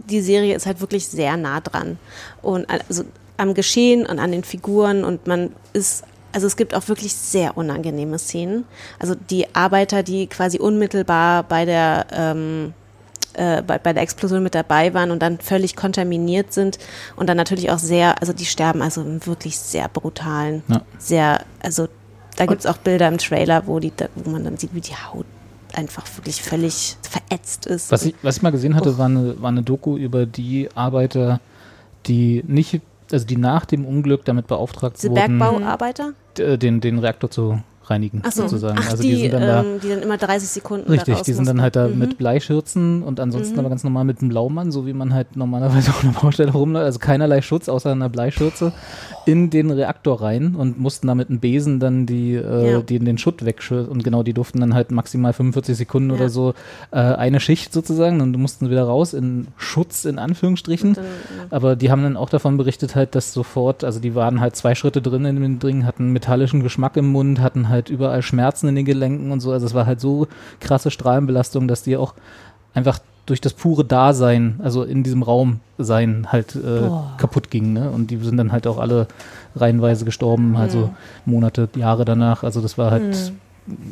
die 0.09 0.21
Serie 0.21 0.55
ist 0.55 0.67
halt 0.67 0.79
wirklich 0.81 1.07
sehr 1.07 1.35
nah 1.37 1.61
dran 1.61 1.97
und 2.41 2.69
also 2.69 3.05
am 3.37 3.55
Geschehen 3.55 4.05
und 4.05 4.19
an 4.19 4.31
den 4.31 4.43
Figuren 4.43 5.03
und 5.03 5.25
man 5.25 5.51
ist 5.73 6.03
also 6.33 6.47
es 6.47 6.55
gibt 6.55 6.73
auch 6.75 6.87
wirklich 6.87 7.13
sehr 7.13 7.57
unangenehme 7.57 8.17
Szenen. 8.17 8.63
Also 8.99 9.15
die 9.15 9.53
Arbeiter, 9.53 10.01
die 10.01 10.27
quasi 10.27 10.59
unmittelbar 10.59 11.43
bei 11.43 11.65
der 11.65 12.05
ähm, 12.13 12.73
äh, 13.33 13.61
bei, 13.61 13.77
bei 13.77 13.93
der 13.93 14.03
Explosion 14.03 14.43
mit 14.43 14.55
dabei 14.55 14.93
waren 14.93 15.11
und 15.11 15.21
dann 15.21 15.39
völlig 15.39 15.75
kontaminiert 15.75 16.53
sind 16.53 16.77
und 17.15 17.27
dann 17.27 17.37
natürlich 17.37 17.71
auch 17.71 17.79
sehr, 17.79 18.19
also 18.21 18.33
die 18.33 18.45
sterben 18.45 18.81
also 18.81 19.03
wirklich 19.25 19.57
sehr 19.57 19.87
brutalen, 19.87 20.63
Ja. 20.67 20.81
sehr, 20.97 21.41
also 21.61 21.87
da 22.37 22.45
gibt 22.45 22.61
es 22.61 22.65
auch 22.65 22.77
Bilder 22.77 23.07
im 23.07 23.17
Trailer, 23.17 23.67
wo, 23.67 23.79
die, 23.79 23.91
wo 24.15 24.29
man 24.31 24.43
dann 24.43 24.57
sieht, 24.57 24.73
wie 24.73 24.81
die 24.81 24.95
Haut 24.95 25.25
einfach 25.73 26.03
wirklich 26.17 26.41
völlig 26.41 26.97
verätzt 27.01 27.65
ist. 27.65 27.91
Was 27.91 28.05
ich, 28.05 28.15
was 28.21 28.37
ich 28.37 28.41
mal 28.41 28.51
gesehen 28.51 28.75
hatte, 28.75 28.97
war 28.97 29.05
eine, 29.05 29.41
war 29.41 29.49
eine 29.49 29.63
Doku 29.63 29.95
über 29.97 30.25
die 30.25 30.69
Arbeiter, 30.75 31.39
die 32.07 32.43
nicht, 32.47 32.81
also 33.11 33.25
die 33.25 33.37
nach 33.37 33.65
dem 33.65 33.85
Unglück 33.85 34.25
damit 34.25 34.47
beauftragt 34.47 34.97
Diese 34.97 35.09
wurden, 35.11 35.39
Bergbauarbeiter? 35.39 36.13
d- 36.37 36.57
den, 36.57 36.81
den 36.81 36.99
Reaktor 36.99 37.29
zu 37.29 37.61
reinigen, 37.91 38.21
Ach 38.25 38.31
so. 38.31 38.43
sozusagen. 38.43 38.77
Ach, 38.81 38.89
also 38.91 39.03
die, 39.03 39.09
die 39.09 39.15
sind 39.21 39.33
dann 39.33 39.41
da. 39.41 39.61
ähm, 39.63 39.79
die 39.83 39.89
dann 39.89 40.01
immer 40.01 40.17
30 40.17 40.49
Sekunden 40.49 40.91
Richtig, 40.91 41.21
die 41.21 41.33
sind 41.33 41.47
dann 41.47 41.61
halt 41.61 41.75
da 41.75 41.87
Mhm. 41.87 41.99
mit 41.99 42.17
Bleischürzen 42.17 43.03
und 43.03 43.19
ansonsten 43.19 43.53
Mhm. 43.53 43.59
aber 43.59 43.69
ganz 43.69 43.83
normal 43.83 44.05
mit 44.05 44.19
einem 44.21 44.29
Blaumann, 44.29 44.71
so 44.71 44.87
wie 44.87 44.93
man 44.93 45.13
halt 45.13 45.35
normalerweise 45.35 45.91
auf 45.91 46.03
einer 46.03 46.13
Baustelle 46.13 46.51
rumläuft. 46.51 46.85
Also 46.85 46.99
keinerlei 46.99 47.41
Schutz 47.41 47.69
außer 47.69 47.91
einer 47.91 48.09
Bleischürze 48.09 48.71
in 49.27 49.49
den 49.51 49.69
Reaktor 49.69 50.21
rein 50.21 50.55
und 50.55 50.79
mussten 50.79 51.05
da 51.07 51.13
mit 51.15 51.29
einem 51.29 51.39
Besen 51.39 51.79
dann 51.79 52.05
die, 52.07 52.33
äh, 52.35 52.71
Ja. 52.71 52.81
die 52.81 52.97
den 52.99 53.17
Schutt 53.17 53.45
wegschürzen. 53.45 53.91
Und 53.91 54.03
genau, 54.03 54.23
die 54.23 54.33
durften 54.33 54.59
dann 54.59 54.73
halt 54.73 54.91
maximal 54.91 55.33
45 55.33 55.77
Sekunden 55.77 56.09
Ja. 56.09 56.15
oder 56.15 56.29
so 56.29 56.53
äh, 56.91 56.97
eine 56.97 57.39
Schicht 57.39 57.71
sozusagen 57.73 58.21
und 58.21 58.35
mussten 58.37 58.69
wieder 58.69 58.83
raus 58.83 59.13
in 59.13 59.47
Schutz 59.57 60.05
in 60.05 60.17
Anführungsstrichen. 60.17 60.95
Aber 61.49 61.75
die 61.75 61.91
haben 61.91 62.03
dann 62.03 62.17
auch 62.17 62.29
davon 62.29 62.57
berichtet 62.57 62.95
halt, 62.95 63.13
dass 63.15 63.33
sofort, 63.33 63.83
also 63.83 63.99
die 63.99 64.15
waren 64.15 64.39
halt 64.41 64.55
zwei 64.55 64.75
Schritte 64.75 65.01
drin 65.01 65.25
in 65.25 65.35
dem 65.41 65.59
Ding, 65.59 65.85
hatten 65.85 66.11
metallischen 66.11 66.63
Geschmack 66.63 66.97
im 66.97 67.07
Mund, 67.11 67.39
hatten 67.41 67.69
halt 67.69 67.80
überall 67.89 68.21
Schmerzen 68.21 68.67
in 68.67 68.75
den 68.75 68.85
Gelenken 68.85 69.31
und 69.31 69.39
so. 69.39 69.51
Also 69.51 69.65
es 69.65 69.73
war 69.73 69.85
halt 69.85 69.99
so 69.99 70.27
krasse 70.59 70.91
Strahlenbelastung, 70.91 71.67
dass 71.67 71.83
die 71.83 71.97
auch 71.97 72.13
einfach 72.73 72.99
durch 73.25 73.41
das 73.41 73.53
pure 73.53 73.85
Dasein, 73.85 74.59
also 74.63 74.83
in 74.83 75.03
diesem 75.03 75.23
Raum 75.23 75.59
sein, 75.77 76.27
halt 76.31 76.55
äh, 76.55 76.89
kaputt 77.17 77.51
ging. 77.51 77.73
Ne? 77.73 77.89
Und 77.89 78.11
die 78.11 78.17
sind 78.17 78.37
dann 78.37 78.51
halt 78.51 78.67
auch 78.67 78.77
alle 78.77 79.07
reihenweise 79.55 80.05
gestorben, 80.05 80.55
also 80.57 80.91
Monate, 81.25 81.69
Jahre 81.75 82.03
danach. 82.03 82.43
Also 82.43 82.61
das 82.61 82.77
war 82.77 82.91
halt 82.91 83.31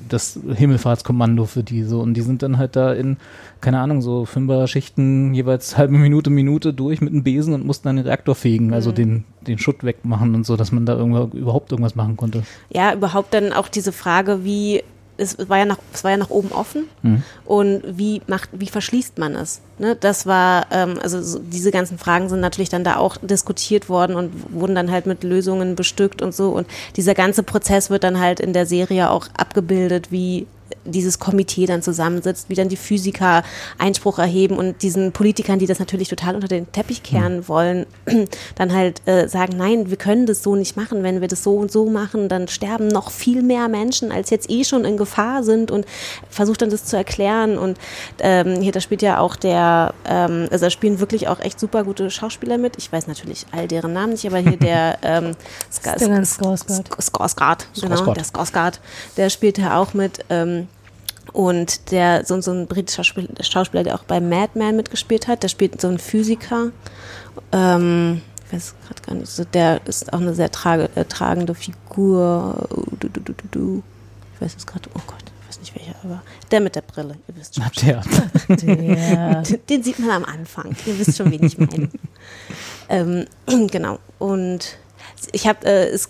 das 0.10 0.40
Himmelfahrtskommando 0.56 1.46
für 1.46 1.64
die 1.64 1.84
so. 1.84 2.00
Und 2.02 2.16
die 2.16 2.22
sind 2.22 2.42
dann 2.42 2.58
halt 2.58 2.76
da 2.76 2.94
in, 2.94 3.18
keine 3.62 3.80
Ahnung, 3.80 4.02
so 4.02 4.26
Fünfer-Schichten 4.26 5.34
jeweils 5.34 5.78
halbe 5.78 5.98
Minute, 5.98 6.30
Minute 6.30 6.74
durch 6.74 7.02
mit 7.02 7.14
einem 7.14 7.24
Besen 7.24 7.54
und 7.54 7.66
mussten 7.66 7.88
dann 7.88 7.98
den 7.98 8.06
Reaktor 8.06 8.36
fegen, 8.36 8.74
also 8.74 8.92
den, 8.92 9.26
den 9.42 9.60
Schutt 9.60 9.84
wegmachen 9.84 10.36
und 10.36 10.46
so, 10.46 10.56
dass 10.56 10.72
man 10.72 10.86
da 10.86 10.96
irgendwo, 10.96 11.36
überhaupt 11.38 11.72
irgendwas 11.72 11.96
machen 11.96 12.18
konnte. 12.18 12.44
Ja, 12.70 12.94
überhaupt 12.94 13.34
dann 13.34 13.54
auch 13.54 13.68
diese 13.68 13.92
Frage, 13.92 14.44
wie 14.44 14.84
es 15.20 15.38
war 15.50 15.58
ja 15.60 15.66
nach, 15.66 15.78
es 15.94 16.04
war 16.04 16.12
ja 16.12 16.18
nach 16.18 16.30
oben 16.30 16.52
offen 16.52 16.86
Mhm. 17.02 17.24
und 17.46 17.82
wie 17.86 18.22
macht, 18.28 18.50
wie 18.54 18.68
verschließt 18.68 19.18
man 19.18 19.36
es? 19.36 19.62
Ne, 19.78 19.96
das 19.96 20.26
war, 20.26 20.66
ähm, 20.72 20.98
also 21.02 21.22
so, 21.22 21.40
diese 21.40 21.72
ganzen 21.72 21.98
Fragen 21.98 22.30
sind 22.30 22.40
natürlich 22.42 22.70
dann 22.70 22.84
da 22.84 22.96
auch 22.98 23.18
diskutiert 23.22 23.90
worden 23.90 24.16
und 24.16 24.32
wurden 24.54 24.76
dann 24.76 24.92
halt 24.92 25.06
mit 25.06 25.24
Lösungen 25.24 25.76
bestückt 25.76 26.22
und 26.22 26.34
so 26.34 26.50
und 26.52 26.68
dieser 26.96 27.14
ganze 27.16 27.44
Prozess 27.44 27.90
wird 27.90 28.04
dann 28.04 28.20
halt 28.20 28.40
in 28.40 28.54
der 28.54 28.66
Serie 28.66 29.10
auch 29.12 29.28
abgebildet, 29.38 30.12
wie 30.12 30.48
dieses 30.86 31.20
Komitee 31.20 31.66
dann 31.66 31.82
zusammensitzt, 31.82 32.50
wie 32.50 32.56
dann 32.56 32.70
die 32.70 32.78
Physiker 32.78 33.44
Einspruch 33.78 34.20
erheben 34.20 34.58
und 34.58 34.82
diesen 34.82 35.12
Politikern, 35.12 35.60
die 35.60 35.66
das 35.66 35.80
natürlich 35.80 36.08
total 36.08 36.36
unter 36.36 36.48
den 36.48 36.72
Teppich 36.72 37.04
kehren 37.04 37.48
wollen, 37.48 37.86
dann 38.56 38.74
halt 38.74 39.08
äh, 39.08 39.28
sagen, 39.28 39.58
nein, 39.58 39.90
wir 39.90 39.98
können 39.98 40.26
das 40.26 40.44
so 40.44 40.56
nicht 40.56 40.76
machen. 40.76 41.04
Wenn 41.04 41.22
wir 41.22 41.28
das 41.28 41.44
so 41.44 41.56
und 41.56 41.72
so 41.72 41.90
machen, 41.90 42.30
dann 42.30 42.48
sterben 42.48 42.88
noch 42.88 43.12
viel 43.12 43.42
mehr 43.42 43.68
Menschen, 43.68 44.12
als 44.12 44.30
jetzt 44.30 44.50
eh 44.50 44.64
schon 44.64 44.86
in 44.86 44.98
Gefahr 44.98 45.44
sind 45.44 45.72
und 45.72 45.86
versucht 46.30 46.62
dann 46.62 46.70
das 46.70 46.86
zu 46.86 46.98
erklären. 46.98 47.58
Und 47.58 47.78
ähm, 48.20 48.62
hier, 48.62 48.72
da 48.72 48.82
spielt 48.82 49.02
ja 49.02 49.20
auch 49.20 49.36
der, 49.36 49.94
ähm, 50.06 50.48
also 50.52 50.66
da 50.66 50.70
spielen 50.70 51.00
wirklich 51.00 51.28
auch 51.28 51.40
echt 51.40 51.60
super 51.60 51.84
gute 51.84 52.10
Schauspieler 52.10 52.58
mit. 52.58 52.78
Ich 52.78 52.92
weiß 52.92 53.08
natürlich 53.08 53.46
all 53.52 53.68
deren 53.68 53.94
Namen 53.94 54.14
nicht, 54.14 54.26
aber 54.26 54.38
hier 54.38 54.58
der 54.58 54.98
ähm, 55.04 55.36
Skarsgård. 55.72 57.66
Genau, 57.80 58.14
der 58.14 58.26
Skarsgård, 58.26 58.80
der 59.18 59.30
spielt 59.30 59.58
ja 59.58 59.80
auch 59.80 59.94
mit. 59.94 60.26
Ähm, 60.30 60.59
und 61.34 61.92
der, 61.92 62.26
so, 62.26 62.40
so 62.42 62.52
ein 62.52 62.68
britischer 62.68 63.04
Schauspieler, 63.04 63.84
der 63.84 63.96
auch 63.96 64.04
bei 64.04 64.20
Mad 64.20 64.52
Men 64.56 64.76
mitgespielt 64.76 65.28
hat, 65.28 65.44
der 65.44 65.50
spielt 65.50 65.80
so 65.80 65.88
einen 65.88 66.00
Physiker. 66.00 66.72
Ähm, 67.52 68.22
ich 68.48 68.54
weiß 68.54 68.76
gerade 68.88 69.02
gar 69.06 69.16
nicht, 69.16 69.30
so, 69.30 69.44
der 69.44 69.86
ist 69.86 70.12
auch 70.12 70.22
eine 70.22 70.34
sehr 70.34 70.52
trage, 70.52 70.90
äh, 70.96 71.06
tragende 71.06 71.54
Figur. 71.54 72.68
Du, 73.00 73.10
du, 73.10 73.22
du, 73.22 73.34
du, 73.34 73.44
du. 73.52 73.84
Ich 74.34 74.42
weiß 74.42 74.54
jetzt 74.54 74.68
gerade, 74.68 74.90
oh 74.96 75.02
Gott, 75.06 75.24
ich 75.42 75.48
weiß 75.48 75.60
nicht 75.60 75.76
welcher, 75.76 75.96
aber 76.04 76.22
der 76.50 76.60
mit 76.62 76.76
der 76.76 76.82
Brille, 76.82 77.18
ihr 77.28 77.36
wisst 77.36 77.56
schon. 77.56 77.66
Der, 77.84 78.02
Der. 78.50 79.44
Den 79.70 79.84
sieht 79.84 80.00
man 80.00 80.10
am 80.12 80.26
Anfang. 80.26 80.76
Ihr 80.86 80.98
wisst 80.98 81.18
schon, 81.18 81.32
wen 81.32 81.44
ich 81.44 81.58
meine. 81.58 81.90
ähm, 82.90 83.26
genau. 83.72 84.00
Und 84.18 84.78
ich 85.32 85.48
habe 85.48 85.66
äh, 85.66 85.90
es, 85.90 86.10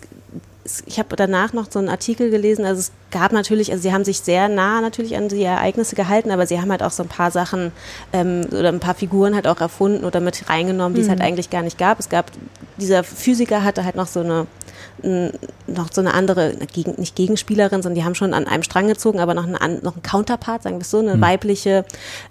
ich 0.86 0.98
habe 0.98 1.16
danach 1.16 1.52
noch 1.52 1.70
so 1.70 1.78
einen 1.78 1.88
Artikel 1.88 2.30
gelesen. 2.30 2.64
Also 2.64 2.80
es 2.80 2.92
gab 3.10 3.32
natürlich, 3.32 3.72
also 3.72 3.82
sie 3.82 3.92
haben 3.92 4.04
sich 4.04 4.20
sehr 4.20 4.48
nah 4.48 4.80
natürlich 4.80 5.16
an 5.16 5.28
die 5.28 5.42
Ereignisse 5.42 5.96
gehalten, 5.96 6.30
aber 6.30 6.46
sie 6.46 6.60
haben 6.60 6.70
halt 6.70 6.82
auch 6.82 6.90
so 6.90 7.02
ein 7.02 7.08
paar 7.08 7.30
Sachen 7.30 7.72
ähm, 8.12 8.46
oder 8.50 8.68
ein 8.68 8.80
paar 8.80 8.94
Figuren 8.94 9.34
halt 9.34 9.46
auch 9.46 9.60
erfunden 9.60 10.04
oder 10.04 10.20
mit 10.20 10.48
reingenommen, 10.48 10.94
die 10.94 11.00
es 11.02 11.08
halt 11.08 11.20
eigentlich 11.20 11.50
gar 11.50 11.62
nicht 11.62 11.78
gab. 11.78 11.98
Es 11.98 12.08
gab 12.08 12.30
dieser 12.76 13.04
Physiker 13.04 13.64
hatte 13.64 13.84
halt 13.84 13.96
noch 13.96 14.06
so 14.06 14.20
eine 14.20 14.46
noch 15.66 15.92
so 15.92 16.00
eine 16.00 16.14
andere, 16.14 16.54
gegen, 16.72 16.94
nicht 16.96 17.16
Gegenspielerin, 17.16 17.82
sondern 17.82 17.94
die 17.94 18.04
haben 18.04 18.14
schon 18.14 18.34
an 18.34 18.46
einem 18.46 18.62
Strang 18.62 18.86
gezogen, 18.86 19.20
aber 19.20 19.34
noch, 19.34 19.46
eine, 19.46 19.80
noch 19.80 19.96
ein 19.96 20.02
Counterpart, 20.02 20.62
sagen 20.62 20.78
wir 20.78 20.84
so, 20.84 20.98
eine 20.98 21.20
weibliche, 21.20 21.84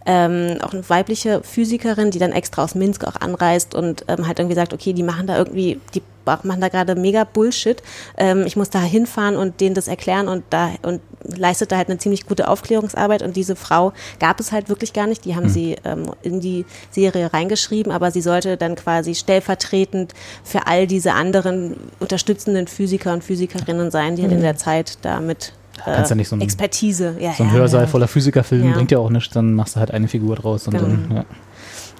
ähm, 0.05 0.57
auch 0.61 0.73
eine 0.73 0.87
weibliche 0.87 1.41
Physikerin, 1.43 2.11
die 2.11 2.19
dann 2.19 2.31
extra 2.31 2.63
aus 2.63 2.75
Minsk 2.75 3.05
auch 3.05 3.15
anreist 3.15 3.73
und 3.75 4.05
ähm, 4.07 4.27
halt 4.27 4.39
irgendwie 4.39 4.55
sagt, 4.55 4.73
okay, 4.73 4.93
die 4.93 5.03
machen 5.03 5.27
da 5.27 5.37
irgendwie, 5.37 5.79
die 5.95 6.03
machen 6.43 6.61
da 6.61 6.69
gerade 6.69 6.95
mega 6.95 7.23
Bullshit. 7.23 7.81
Ähm, 8.17 8.43
ich 8.45 8.55
muss 8.55 8.69
da 8.69 8.79
hinfahren 8.81 9.35
und 9.35 9.59
denen 9.61 9.75
das 9.75 9.87
erklären 9.87 10.27
und 10.27 10.43
da 10.49 10.69
und 10.83 11.01
leistet 11.37 11.71
da 11.71 11.77
halt 11.77 11.89
eine 11.89 11.97
ziemlich 11.97 12.25
gute 12.25 12.47
Aufklärungsarbeit 12.47 13.21
und 13.23 13.35
diese 13.35 13.55
Frau 13.55 13.91
gab 14.19 14.39
es 14.39 14.51
halt 14.51 14.69
wirklich 14.69 14.93
gar 14.93 15.05
nicht. 15.07 15.25
Die 15.25 15.35
haben 15.35 15.49
sie 15.49 15.75
ähm, 15.83 16.11
in 16.21 16.39
die 16.39 16.65
Serie 16.91 17.33
reingeschrieben, 17.33 17.91
aber 17.91 18.11
sie 18.11 18.21
sollte 18.21 18.55
dann 18.57 18.75
quasi 18.75 19.15
stellvertretend 19.15 20.13
für 20.43 20.67
all 20.67 20.87
diese 20.87 21.13
anderen 21.13 21.75
unterstützenden 21.99 22.67
Physiker 22.67 23.13
und 23.13 23.23
Physikerinnen 23.23 23.91
sein, 23.91 24.15
die 24.15 24.21
halt 24.23 24.31
in 24.31 24.41
der 24.41 24.55
Zeit 24.55 24.97
damit 25.01 25.53
äh, 25.85 25.93
Kannst 25.95 26.09
ja 26.11 26.15
nicht 26.15 26.29
so 26.29 26.35
ein- 26.35 26.41
Expertise, 26.41 27.15
ja, 27.19 27.33
so 27.33 27.43
ein 27.43 27.49
ja, 27.49 27.55
Hörsaal 27.55 27.81
ja. 27.83 27.87
voller 27.87 28.07
Physikerfilme 28.07 28.73
bringt 28.73 28.91
ja 28.91 28.99
auch 28.99 29.09
nichts, 29.09 29.33
dann 29.33 29.53
machst 29.53 29.75
du 29.75 29.79
halt 29.79 29.91
eine 29.91 30.07
Figur 30.07 30.35
draus 30.35 30.67
und 30.67 30.73
Genau. 30.73 30.85
dann. 30.87 31.25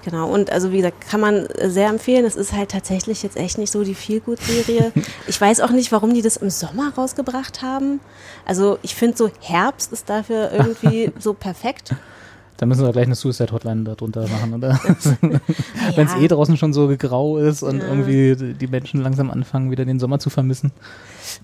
Genau, 0.06 0.30
und 0.30 0.50
also 0.52 0.72
wie 0.72 0.78
gesagt, 0.78 1.02
kann 1.10 1.20
man 1.20 1.46
äh, 1.48 1.70
sehr 1.70 1.90
empfehlen. 1.90 2.26
Es 2.26 2.36
ist 2.36 2.54
halt 2.54 2.72
tatsächlich 2.72 3.22
jetzt 3.22 3.36
echt 3.38 3.58
nicht 3.58 3.72
so 3.72 3.84
die 3.84 3.96
Feelgood-Serie. 3.96 4.92
ich 5.28 5.40
weiß 5.40 5.60
auch 5.62 5.72
nicht, 5.72 5.92
warum 5.92 6.14
die 6.14 6.22
das 6.22 6.38
im 6.38 6.50
Sommer 6.50 6.94
rausgebracht 6.98 7.62
haben. 7.62 8.00
Also 8.46 8.80
ich 8.82 8.96
finde 8.96 9.18
so 9.18 9.30
Herbst 9.42 9.92
ist 9.92 10.10
dafür 10.10 10.52
irgendwie 10.54 11.12
so 11.20 11.34
perfekt. 11.34 11.94
Da 12.58 12.66
müssen 12.66 12.84
wir 12.84 12.92
gleich 12.92 13.06
eine 13.06 13.16
Suicide 13.16 13.54
Hotline 13.54 13.84
darunter 13.86 14.28
machen, 14.28 14.54
oder? 14.54 14.78
Wenn 15.22 16.08
es 16.08 16.14
Ja. 16.14 16.20
eh 16.20 16.28
draußen 16.28 16.58
schon 16.58 16.74
so 16.74 16.94
grau 16.98 17.38
ist 17.38 17.64
und 17.64 17.82
irgendwie 17.82 18.36
die 18.54 18.68
Menschen 18.68 19.02
langsam 19.02 19.32
anfangen, 19.32 19.72
wieder 19.72 19.86
den 19.86 19.98
Sommer 20.00 20.20
zu 20.20 20.30
vermissen. 20.30 20.72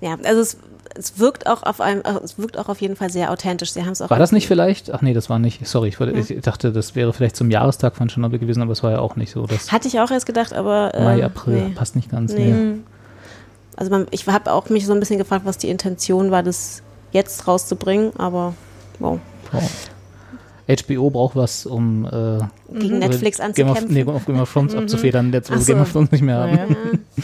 Ja, 0.01 0.17
also 0.25 0.41
es, 0.41 0.57
es 0.93 1.19
wirkt 1.19 1.47
auch 1.47 1.63
auf 1.63 1.81
einem, 1.81 2.01
äh, 2.01 2.19
es 2.23 2.37
wirkt 2.37 2.57
auch 2.57 2.69
auf 2.69 2.81
jeden 2.81 2.95
Fall 2.95 3.09
sehr 3.09 3.31
authentisch. 3.31 3.71
Sie 3.71 3.83
haben 3.83 3.91
es 3.91 4.01
auch 4.01 4.09
War 4.09 4.19
das 4.19 4.31
nicht 4.31 4.47
vielleicht? 4.47 4.93
Ach 4.93 5.01
nee, 5.01 5.13
das 5.13 5.29
war 5.29 5.39
nicht. 5.39 5.65
Sorry, 5.67 5.89
ich, 5.89 5.99
wollte, 5.99 6.13
ich 6.17 6.41
dachte, 6.41 6.71
das 6.71 6.95
wäre 6.95 7.13
vielleicht 7.13 7.35
zum 7.35 7.49
Jahrestag 7.51 7.95
von 7.95 8.07
Tschernobyl 8.07 8.39
gewesen, 8.39 8.61
aber 8.61 8.71
es 8.71 8.83
war 8.83 8.91
ja 8.91 8.99
auch 8.99 9.15
nicht 9.15 9.31
so. 9.31 9.45
Das 9.47 9.71
Hatte 9.71 9.87
ich 9.87 9.99
auch 9.99 10.11
erst 10.11 10.25
gedacht, 10.25 10.53
aber 10.53 10.93
äh, 10.93 11.03
Mai, 11.03 11.25
April 11.25 11.69
nee. 11.69 11.73
passt 11.75 11.95
nicht 11.95 12.11
ganz. 12.11 12.33
Nee. 12.33 12.51
Nee. 12.51 12.77
Also 13.75 13.91
man, 13.91 14.07
ich 14.11 14.27
habe 14.27 14.51
auch 14.53 14.69
mich 14.69 14.85
so 14.85 14.93
ein 14.93 14.99
bisschen 14.99 15.17
gefragt, 15.17 15.45
was 15.45 15.57
die 15.57 15.69
Intention 15.69 16.31
war, 16.31 16.43
das 16.43 16.81
jetzt 17.11 17.47
rauszubringen, 17.47 18.11
aber 18.17 18.53
wow. 18.99 19.19
Wow. 19.51 19.63
HBO 20.67 21.09
braucht 21.11 21.35
was, 21.35 21.65
um 21.65 22.05
äh, 22.05 22.39
Gegen 22.79 22.99
Netflix 22.99 23.37
Game 23.37 23.69
of, 23.69 23.77
anzukämpfen. 23.77 23.93
nee, 23.93 24.03
auf 24.03 24.25
Game 24.25 24.39
of 24.39 24.51
Thrones 24.51 24.73
abzufedern, 24.73 25.31
jetzt 25.31 25.51
wo 25.51 25.55
wir 25.55 25.61
so. 25.61 25.73
Game 25.73 25.81
of 25.81 25.91
Thrones 25.91 26.11
nicht 26.11 26.23
mehr 26.23 26.37
haben. 26.37 26.57
Ja. 26.57 27.23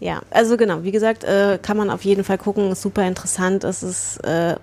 Ja, 0.00 0.20
also 0.30 0.56
genau, 0.56 0.82
wie 0.82 0.92
gesagt, 0.92 1.24
äh, 1.24 1.58
kann 1.60 1.76
man 1.76 1.88
auf 1.90 2.04
jeden 2.04 2.22
Fall 2.24 2.36
gucken, 2.38 2.70
ist 2.70 2.82
super 2.82 3.06
interessant. 3.06 3.64
Es 3.64 3.82
ist, 3.82 4.18
äh, 4.24 4.56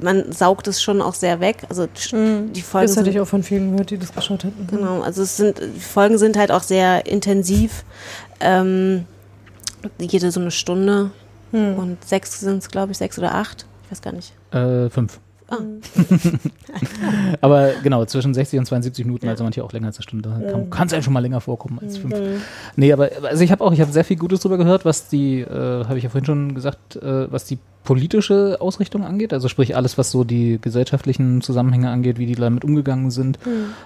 man 0.00 0.30
saugt 0.32 0.68
es 0.68 0.80
schon 0.80 1.02
auch 1.02 1.14
sehr 1.14 1.40
weg. 1.40 1.64
Also 1.68 1.84
sch- 1.96 2.52
die 2.52 2.62
Folgen 2.62 2.86
Das 2.86 2.96
hatte 2.96 3.06
sind, 3.06 3.14
ich 3.14 3.20
auch 3.20 3.26
von 3.26 3.42
vielen 3.42 3.72
gehört, 3.72 3.90
die 3.90 3.98
das 3.98 4.14
geschaut 4.14 4.44
hatten. 4.44 4.66
genau, 4.68 5.00
also 5.02 5.22
es 5.22 5.36
sind, 5.36 5.58
die 5.58 5.80
Folgen 5.80 6.18
sind 6.18 6.36
halt 6.36 6.52
auch 6.52 6.62
sehr 6.62 7.06
intensiv. 7.06 7.84
Ähm, 8.38 9.06
jede 9.98 10.30
so 10.30 10.40
eine 10.40 10.52
Stunde 10.52 11.10
Hm. 11.50 11.74
und 11.78 12.04
sechs 12.04 12.38
sind 12.40 12.58
es, 12.58 12.68
glaube 12.68 12.92
ich, 12.92 12.98
sechs 12.98 13.18
oder 13.18 13.34
acht. 13.34 13.66
Ich 13.84 13.90
weiß 13.90 14.00
gar 14.02 14.12
nicht. 14.12 14.32
Äh, 14.52 14.88
fünf. 14.88 15.18
Ah. 15.52 15.58
Aber 17.42 17.72
genau, 17.82 18.04
zwischen 18.06 18.32
60 18.32 18.58
und 18.58 18.64
72 18.64 19.04
Minuten, 19.04 19.28
also 19.28 19.44
manche 19.44 19.62
auch 19.62 19.72
länger 19.72 19.88
als 19.88 19.98
eine 19.98 20.02
Stunde. 20.02 20.30
Mhm. 20.30 20.70
Kann 20.70 20.86
es 20.86 20.94
einem 20.94 21.02
schon 21.02 21.12
mal 21.12 21.20
länger 21.20 21.42
vorkommen 21.42 21.78
als 21.80 21.98
fünf. 21.98 22.14
Nee, 22.76 22.92
aber 22.92 23.10
also 23.22 23.44
ich 23.44 23.52
habe 23.52 23.62
auch, 23.62 23.72
ich 23.72 23.80
habe 23.80 23.92
sehr 23.92 24.04
viel 24.04 24.16
Gutes 24.16 24.40
drüber 24.40 24.56
gehört, 24.56 24.86
was 24.86 25.08
die, 25.08 25.40
äh, 25.40 25.84
habe 25.84 25.98
ich 25.98 26.04
ja 26.04 26.10
vorhin 26.10 26.24
schon 26.24 26.54
gesagt, 26.54 26.96
äh, 26.96 27.30
was 27.30 27.44
die 27.44 27.58
politische 27.84 28.56
Ausrichtung 28.60 29.04
angeht. 29.04 29.34
Also 29.34 29.48
sprich 29.48 29.76
alles, 29.76 29.98
was 29.98 30.10
so 30.10 30.24
die 30.24 30.58
gesellschaftlichen 30.60 31.42
Zusammenhänge 31.42 31.90
angeht, 31.90 32.18
wie 32.18 32.26
die 32.26 32.34
damit 32.34 32.64
umgegangen 32.64 33.10
sind 33.10 33.38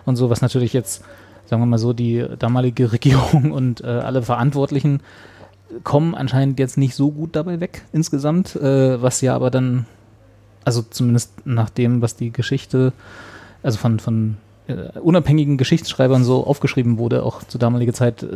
und 0.05 0.17
so, 0.17 0.31
was 0.31 0.43
natürlich 0.43 0.73
jetzt, 0.73 1.03
sagen 1.47 1.63
wir 1.63 1.67
mal 1.67 1.79
so, 1.79 1.93
die 1.93 2.25
damalige 2.39 2.93
Regierung 2.93 3.51
und 3.51 3.83
äh, 3.83 3.87
alle 3.89 4.23
Verantwortlichen 4.23 5.01
kommen 5.83 6.15
anscheinend 6.15 6.59
jetzt 6.59 6.79
nicht 6.79 6.95
so 6.95 7.11
gut 7.11 7.35
dabei 7.35 7.61
weg 7.61 7.83
insgesamt, 7.93 8.55
äh, 8.57 9.03
was 9.03 9.21
ja 9.21 9.35
aber 9.35 9.51
dann, 9.51 9.87
also 10.67 10.83
zumindest 10.83 11.47
nach 11.47 11.71
dem, 11.71 12.03
was 12.03 12.17
die 12.17 12.33
Geschichte, 12.33 12.93
also 13.63 13.79
von, 13.79 14.01
von 14.01 14.37
äh, 14.67 14.99
unabhängigen 14.99 15.59
Geschichtsschreibern 15.59 16.25
so 16.25 16.45
aufgeschrieben 16.45 16.99
wurde, 16.99 17.23
auch 17.23 17.45
zur 17.45 17.61
damaligen 17.61 17.95
Zeit, 17.95 18.25
äh, 18.25 18.27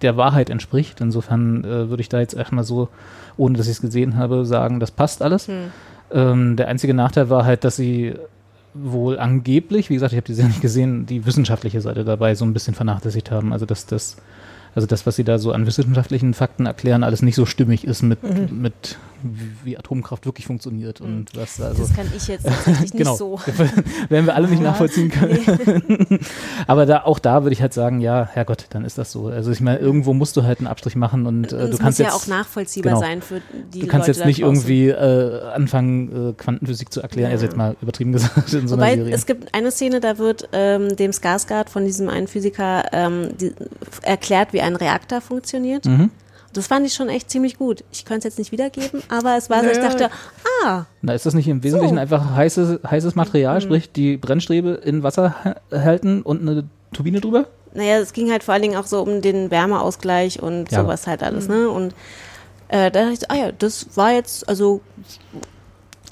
der 0.00 0.16
Wahrheit 0.16 0.50
entspricht. 0.50 1.00
Insofern 1.00 1.64
äh, 1.64 1.90
würde 1.90 2.00
ich 2.00 2.08
da 2.08 2.20
jetzt 2.20 2.34
erstmal 2.34 2.62
so, 2.62 2.88
ohne 3.36 3.58
dass 3.58 3.66
ich 3.66 3.72
es 3.72 3.80
gesehen 3.80 4.16
habe, 4.16 4.46
sagen, 4.46 4.78
das 4.78 4.92
passt 4.92 5.20
alles. 5.20 5.48
Hm. 5.48 5.72
Ähm, 6.12 6.56
der 6.56 6.68
einzige 6.68 6.94
Nachteil 6.94 7.28
war 7.28 7.44
halt, 7.44 7.64
dass 7.64 7.74
sie 7.74 8.14
wohl 8.72 9.18
angeblich, 9.18 9.90
wie 9.90 9.94
gesagt, 9.94 10.12
ich 10.12 10.16
habe 10.16 10.26
die 10.26 10.34
Serie 10.34 10.50
nicht 10.50 10.62
gesehen, 10.62 11.06
die 11.06 11.26
wissenschaftliche 11.26 11.80
Seite 11.80 12.04
dabei 12.04 12.36
so 12.36 12.44
ein 12.44 12.52
bisschen 12.52 12.74
vernachlässigt 12.74 13.32
haben. 13.32 13.52
Also 13.52 13.66
dass 13.66 13.84
das, 13.86 14.16
also 14.76 14.86
das, 14.86 15.06
was 15.06 15.16
sie 15.16 15.24
da 15.24 15.38
so 15.38 15.50
an 15.50 15.66
wissenschaftlichen 15.66 16.34
Fakten 16.34 16.66
erklären, 16.66 17.02
alles 17.02 17.22
nicht 17.22 17.34
so 17.34 17.46
stimmig 17.46 17.84
ist 17.84 18.02
mit, 18.02 18.22
Mhm. 18.22 18.62
mit 18.62 18.96
wie, 19.64 19.76
Atomkraft 19.78 20.24
wirklich 20.26 20.46
funktioniert 20.46 21.00
und 21.00 21.34
was 21.36 21.60
also 21.60 21.82
Das 21.82 21.94
kann 21.94 22.06
ich 22.16 22.28
jetzt 22.28 22.44
tatsächlich 22.46 22.80
nicht 22.94 22.96
genau. 22.96 23.16
so. 23.16 23.40
Werden 24.08 24.26
wir 24.26 24.34
alle 24.34 24.48
nicht 24.48 24.62
Ja, 24.62 24.70
nachvollziehen 24.70 25.10
können. 25.10 26.20
Aber 26.66 26.86
da, 26.86 27.02
auch 27.04 27.18
da 27.18 27.42
würde 27.42 27.52
ich 27.52 27.62
halt 27.62 27.74
sagen, 27.74 28.00
ja, 28.00 28.28
Herrgott, 28.32 28.66
dann 28.70 28.84
ist 28.84 28.98
das 28.98 29.12
so. 29.12 29.28
Also 29.28 29.50
ich 29.50 29.60
meine, 29.60 29.78
irgendwo 29.78 30.14
musst 30.14 30.36
du 30.36 30.42
halt 30.44 30.58
einen 30.58 30.66
Abstrich 30.66 30.96
machen 30.96 31.26
und 31.26 31.52
äh, 31.52 31.58
du 31.58 31.68
muss 31.68 31.78
kannst 31.78 31.98
ja 31.98 32.06
jetzt 32.06 32.14
auch 32.14 32.26
nachvollziehbar 32.26 32.94
genau. 32.94 33.00
sein 33.04 33.22
für 33.22 33.40
die 33.74 33.80
Du 33.80 33.86
kannst 33.86 34.08
Leute 34.08 34.18
jetzt 34.20 34.26
nicht 34.26 34.40
irgendwie 34.40 34.88
äh, 34.88 35.42
anfangen, 35.54 36.30
äh, 36.30 36.32
Quantenphysik 36.34 36.92
zu 36.92 37.00
erklären, 37.00 37.30
Ja. 37.30 37.34
also 37.34 37.46
jetzt 37.46 37.56
mal 37.56 37.76
übertrieben 37.82 38.12
gesagt 38.12 38.52
in 38.52 38.68
so 38.68 38.74
einer 38.74 38.82
Wobei 38.84 38.96
Serie. 38.96 39.14
es 39.14 39.26
gibt 39.26 39.54
eine 39.54 39.70
Szene, 39.70 40.00
da 40.00 40.18
wird 40.18 40.48
ähm, 40.52 40.96
dem 40.96 41.10
Skarsgård 41.12 41.68
von 41.68 41.84
diesem 41.84 42.08
einen 42.08 42.26
Physiker 42.28 42.84
ähm, 42.92 43.28
die, 43.40 43.52
erklärt, 44.02 44.52
wie 44.52 44.60
ein 44.60 44.76
Reaktor 44.76 45.20
funktioniert. 45.20 45.86
Mhm. 45.86 46.10
Das 46.58 46.66
fand 46.66 46.84
ich 46.86 46.92
schon 46.94 47.08
echt 47.08 47.30
ziemlich 47.30 47.56
gut. 47.56 47.84
Ich 47.92 48.04
könnte 48.04 48.18
es 48.26 48.32
jetzt 48.34 48.38
nicht 48.38 48.50
wiedergeben, 48.52 49.00
aber 49.08 49.36
es 49.36 49.48
war 49.48 49.62
so, 49.62 49.70
ich 49.70 49.76
Naja. 49.78 49.88
dachte, 49.90 50.10
ah, 50.64 50.86
Na, 51.02 51.12
ist 51.14 51.24
das 51.24 51.34
nicht 51.34 51.46
im 51.48 51.62
Wesentlichen 51.62 51.94
So. 51.94 52.00
einfach 52.00 52.34
heißes, 52.34 52.80
heißes 52.90 53.14
Material, 53.14 53.56
Mhm. 53.56 53.60
sprich 53.62 53.92
die 53.92 54.16
Brennstrebe 54.16 54.70
in 54.70 55.02
Wasser 55.04 55.34
halten 55.70 56.22
und 56.22 56.40
eine 56.42 56.64
Turbine 56.92 57.20
drüber? 57.20 57.46
naja, 57.74 57.98
es 57.98 58.12
ging 58.12 58.30
halt 58.32 58.42
vor 58.42 58.54
allen 58.54 58.62
Dingen 58.62 58.76
auch 58.76 58.86
so 58.86 59.00
um 59.02 59.20
den 59.22 59.50
Wärmeausgleich 59.52 60.42
und 60.42 60.72
Ja. 60.72 60.82
sowas 60.82 61.06
halt 61.06 61.22
alles, 61.22 61.46
ne? 61.48 61.68
Und 61.70 61.92
äh, 62.68 62.90
da 62.90 63.02
dachte 63.02 63.12
ich, 63.12 63.20
so, 63.20 63.26
ah 63.28 63.36
ja, 63.36 63.52
das 63.52 63.86
war 63.94 64.12
jetzt, 64.12 64.48
also 64.48 64.80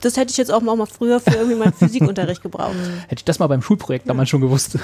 das 0.01 0.17
hätte 0.17 0.31
ich 0.31 0.37
jetzt 0.37 0.53
auch 0.53 0.61
mal, 0.61 0.77
früher 0.87 1.21
für 1.21 1.31
irgendwie 1.35 1.57
meinen 1.57 1.73
Physikunterricht 1.73 2.43
gebraucht. 2.43 2.75
Hätte 3.09 3.21
ich 3.21 3.25
das 3.25 3.39
mal 3.39 3.47
beim 3.47 3.63
Schulprojekt 3.63 4.09
damals 4.09 4.29
schon 4.29 4.41
gewusst. 4.41 4.79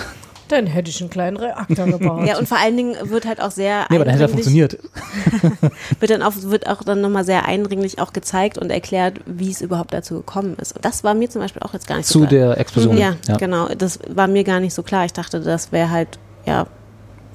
Dann 0.49 0.67
hätte 0.67 0.91
ich 0.91 1.01
einen 1.01 1.09
kleinen 1.09 1.37
Reaktor 1.39 1.87
gebaut. 1.87 2.25
Ja, 2.27 2.37
und 2.39 2.47
vor 2.47 2.59
allen 2.59 2.77
Dingen 2.77 2.95
wird 3.05 3.25
halt 3.27 3.41
auch 3.41 3.51
sehr 3.51 3.87
Nee, 3.89 3.97
aber 3.97 4.05
dann 4.05 4.15
hätte 4.19 4.25
er 4.25 4.29
eindringlich- 4.29 4.71
funktioniert. 4.71 5.71
wird 6.01 6.11
dann 6.11 6.23
auch, 6.23 6.33
wird 6.43 6.67
auch 6.67 6.83
dann 6.83 7.01
nochmal 7.01 7.25
sehr 7.25 7.47
eindringlich 7.47 8.01
auch 8.01 8.13
gezeigt 8.13 8.59
und 8.59 8.71
erklärt, 8.71 9.21
wie 9.27 9.51
es 9.51 9.61
überhaupt 9.63 9.95
dazu 9.95 10.17
gekommen 10.17 10.57
ist. 10.61 10.75
Und 10.77 10.85
das 10.85 11.05
war 11.05 11.15
mir 11.15 11.31
zum 11.31 11.41
Beispiel 11.41 11.63
auch 11.63 11.73
jetzt 11.73 11.87
gar 11.87 11.97
nicht 11.97 12.07
so 12.07 12.21
Zu 12.21 12.27
klar. 12.27 12.31
der 12.31 12.59
Explosion. 12.59 12.97
Ja, 12.99 13.15
Ja. 13.29 13.37
genau. 13.37 13.69
Das 13.69 13.99
war 14.09 14.27
mir 14.29 14.45
gar 14.45 14.61
nicht 14.61 14.75
so 14.75 14.83
klar. 14.83 15.05
Ich 15.07 15.13
dachte, 15.13 15.41
das 15.41 15.73
wäre 15.73 15.91
halt, 15.91 16.19
ja, 16.45 16.67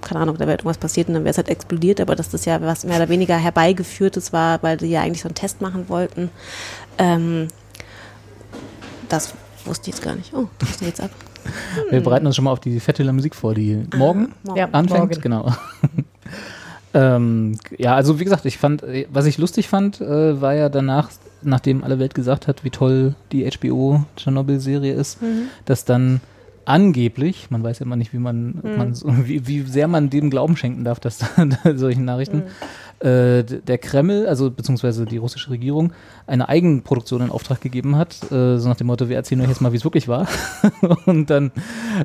keine 0.02 0.20
Ahnung, 0.20 0.36
da 0.38 0.42
wäre 0.42 0.52
irgendwas 0.58 0.78
passiert 0.78 1.08
und 1.08 1.16
dann 1.16 1.24
wäre 1.24 1.32
es 1.32 1.38
halt 1.38 1.50
explodiert, 1.50 2.00
aber 2.00 2.16
dass 2.16 2.30
das 2.30 2.46
ja 2.46 2.62
was 2.62 2.84
mehr 2.84 2.98
oder 2.98 3.10
weniger 3.10 3.36
herbeigeführtes 3.36 4.32
war, 4.32 4.62
weil 4.62 4.78
die 4.78 4.88
ja 4.88 5.02
eigentlich 5.02 5.22
so 5.24 5.28
einen 5.28 5.36
Test 5.36 5.60
machen 5.60 5.90
wollten. 5.90 6.30
Ähm, 7.00 7.48
das 9.10 9.34
wusste 9.66 9.90
ich 9.90 9.96
jetzt 9.98 10.04
gar 10.04 10.16
nicht. 10.16 10.34
Oh, 10.34 10.48
das 10.60 10.72
ist 10.72 10.82
jetzt 10.82 11.02
ab. 11.02 11.12
Wir 11.90 12.02
bereiten 12.02 12.26
uns 12.28 12.36
schon 12.36 12.46
mal 12.46 12.52
auf 12.52 12.60
die 12.60 12.80
fette 12.80 13.10
Musik 13.14 13.36
vor, 13.36 13.54
die 13.54 13.84
morgen 13.96 14.34
morgen. 14.44 14.58
Ja, 14.58 14.66
anfängt. 14.72 15.00
morgen. 15.10 15.22
Genau. 15.22 15.54
ähm, 16.94 17.58
ja, 17.78 17.96
also 17.96 18.20
wie 18.20 18.24
gesagt, 18.24 18.46
ich 18.46 18.58
fand, 18.58 18.84
was 19.12 19.26
ich 19.26 19.38
lustig 19.38 19.68
fand, 19.68 20.02
äh, 20.02 20.42
war 20.42 20.54
ja 20.56 20.70
danach, 20.70 21.10
nachdem 21.42 21.84
alle 21.84 22.00
Welt 22.00 22.16
gesagt 22.16 22.48
hat, 22.48 22.64
wie 22.64 22.70
toll 22.70 23.16
die 23.32 23.50
HBO 23.50 24.04
Tschernobyl-Serie 24.16 24.94
ist, 24.94 25.22
Mhm. 25.22 25.44
dass 25.66 25.86
dann 25.86 26.22
angeblich, 26.66 27.50
man 27.50 27.64
weiß 27.64 27.80
ja 27.80 27.86
immer 27.86 27.96
nicht, 27.96 28.14
wie 28.14 28.18
man, 28.18 28.60
Mhm. 28.62 28.78
man 28.78 28.94
wie, 29.28 29.48
wie 29.48 29.62
sehr 29.62 29.88
man 29.88 30.10
dem 30.10 30.30
Glauben 30.30 30.58
schenken 30.58 30.84
darf, 30.84 31.00
dass 31.00 31.20
da 31.64 31.78
solchen 31.78 32.04
Nachrichten, 32.06 32.44
äh, 33.00 33.44
der 33.44 33.78
Kreml, 33.78 34.28
also 34.28 34.50
beziehungsweise 34.52 35.06
die 35.06 35.18
russische 35.18 35.50
Regierung, 35.50 35.94
eine 36.26 36.50
Eigenproduktion 36.50 37.22
in 37.22 37.30
Auftrag 37.30 37.62
gegeben 37.62 37.96
hat, 37.96 38.16
äh, 38.32 38.58
so 38.58 38.68
nach 38.68 38.76
dem 38.76 38.88
Motto, 38.88 39.10
wir 39.10 39.16
erzählen 39.16 39.42
euch 39.42 39.50
jetzt 39.50 39.62
mal, 39.62 39.72
wie 39.72 39.78
es 39.78 39.84
wirklich 39.84 40.08
war. 40.08 40.28
und 41.06 41.30
dann 41.30 41.52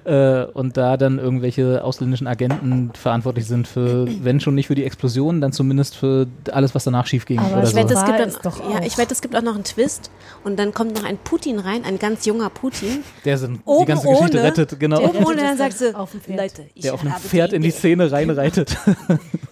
äh, 0.05 0.45
und 0.45 0.77
da 0.77 0.97
dann 0.97 1.19
irgendwelche 1.19 1.83
ausländischen 1.85 2.27
Agenten 2.27 2.91
verantwortlich 2.95 3.47
sind 3.47 3.67
für, 3.69 4.07
wenn 4.23 4.41
schon 4.41 4.55
nicht 4.55 4.69
für 4.69 4.75
die 4.75 4.85
Explosion, 4.85 5.41
dann 5.41 5.53
zumindest 5.53 5.97
für 5.97 6.27
alles, 6.51 6.75
was 6.75 6.85
danach 6.85 7.07
schief 7.07 7.27
ging 7.27 7.39
Aber 7.39 7.63
Ich 7.63 7.71
so. 7.71 7.77
wette, 7.77 7.95
es 7.95 8.05
gibt 8.05 8.19
dann, 8.19 8.31
ja, 8.31 8.79
auch. 8.79 8.85
ich 8.85 8.99
wette, 8.99 9.13
es 9.13 9.21
gibt 9.21 9.37
auch 9.37 9.43
noch 9.43 9.55
einen 9.55 9.65
Twist 9.65 10.11
und 10.45 10.59
dann 10.59 10.73
kommt 10.73 10.95
noch 10.95 11.05
ein 11.05 11.19
Putin 11.19 11.59
rein, 11.59 11.85
ein 11.85 11.99
ganz 11.99 12.27
junger 12.27 12.51
Putin. 12.51 13.03
Der 13.25 13.39
sind, 13.39 13.57
die 13.57 13.61
Oben 13.65 13.87
ganze 13.87 14.09
Geschichte 14.09 14.39
ohne, 14.39 14.43
rettet, 14.47 14.81
genau. 14.81 14.99
Der 14.99 15.09
rettet 15.09 15.27
ohne, 15.27 15.37
dann 15.37 15.53
es 15.53 15.59
sagst 15.59 15.81
dann 15.81 15.93
du, 15.93 15.99
auf 15.99 16.11
dem 16.13 16.21
Pferd. 16.21 16.39
Leute, 16.39 16.67
ich 16.75 16.83
Der 16.83 16.95
auf 16.95 17.01
einem 17.01 17.13
Pferd 17.15 17.53
in 17.53 17.63
die. 17.63 17.71
Szene 17.73 18.13
reinreitet. 18.13 18.77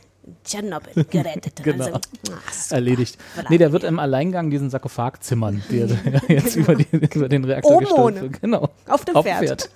Tschernobyl 0.51 1.05
gerettet. 1.05 1.63
Genau. 1.63 1.85
so, 1.85 1.91
ah, 1.95 2.01
super. 2.25 2.75
Erledigt. 2.75 3.19
Nee, 3.49 3.59
der 3.59 3.73
wird 3.73 3.85
im 3.85 3.99
Alleingang 3.99 4.51
diesen 4.51 4.71
Sarkophag 4.71 5.21
zimmern, 5.21 5.63
der 5.71 5.89
jetzt 6.29 6.57
über, 6.57 6.75
die, 6.75 6.87
über 6.93 7.29
den 7.29 7.45
Reaktor 7.45 7.83
ohne. 7.99 8.21
wird. 8.23 8.41
Genau. 8.43 8.69
Auf 8.89 9.05
dem 9.05 9.17
Auf 9.17 9.25
Pferd. 9.25 9.71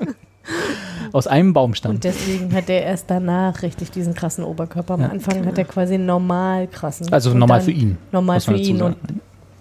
Aus 1.13 1.27
einem 1.27 1.53
Baumstamm. 1.53 1.93
Und 1.93 2.05
deswegen 2.05 2.53
hat 2.53 2.69
der 2.69 2.83
erst 2.83 3.09
danach 3.09 3.63
richtig 3.63 3.91
diesen 3.93 4.15
krassen 4.15 4.45
Oberkörper. 4.45 4.95
Am 4.95 5.01
Ja. 5.03 5.09
Anfang 5.09 5.47
hat 5.47 5.57
er 5.57 5.65
quasi 5.65 5.97
normal 5.97 6.67
krassen. 6.67 7.11
Also 7.13 7.31
Und 7.31 7.39
normal 7.39 7.61
für 7.61 7.71
ihn, 7.71 7.97
Normal 8.13 8.41
für 8.41 8.57
ihn. 8.57 8.83
Und 8.83 8.97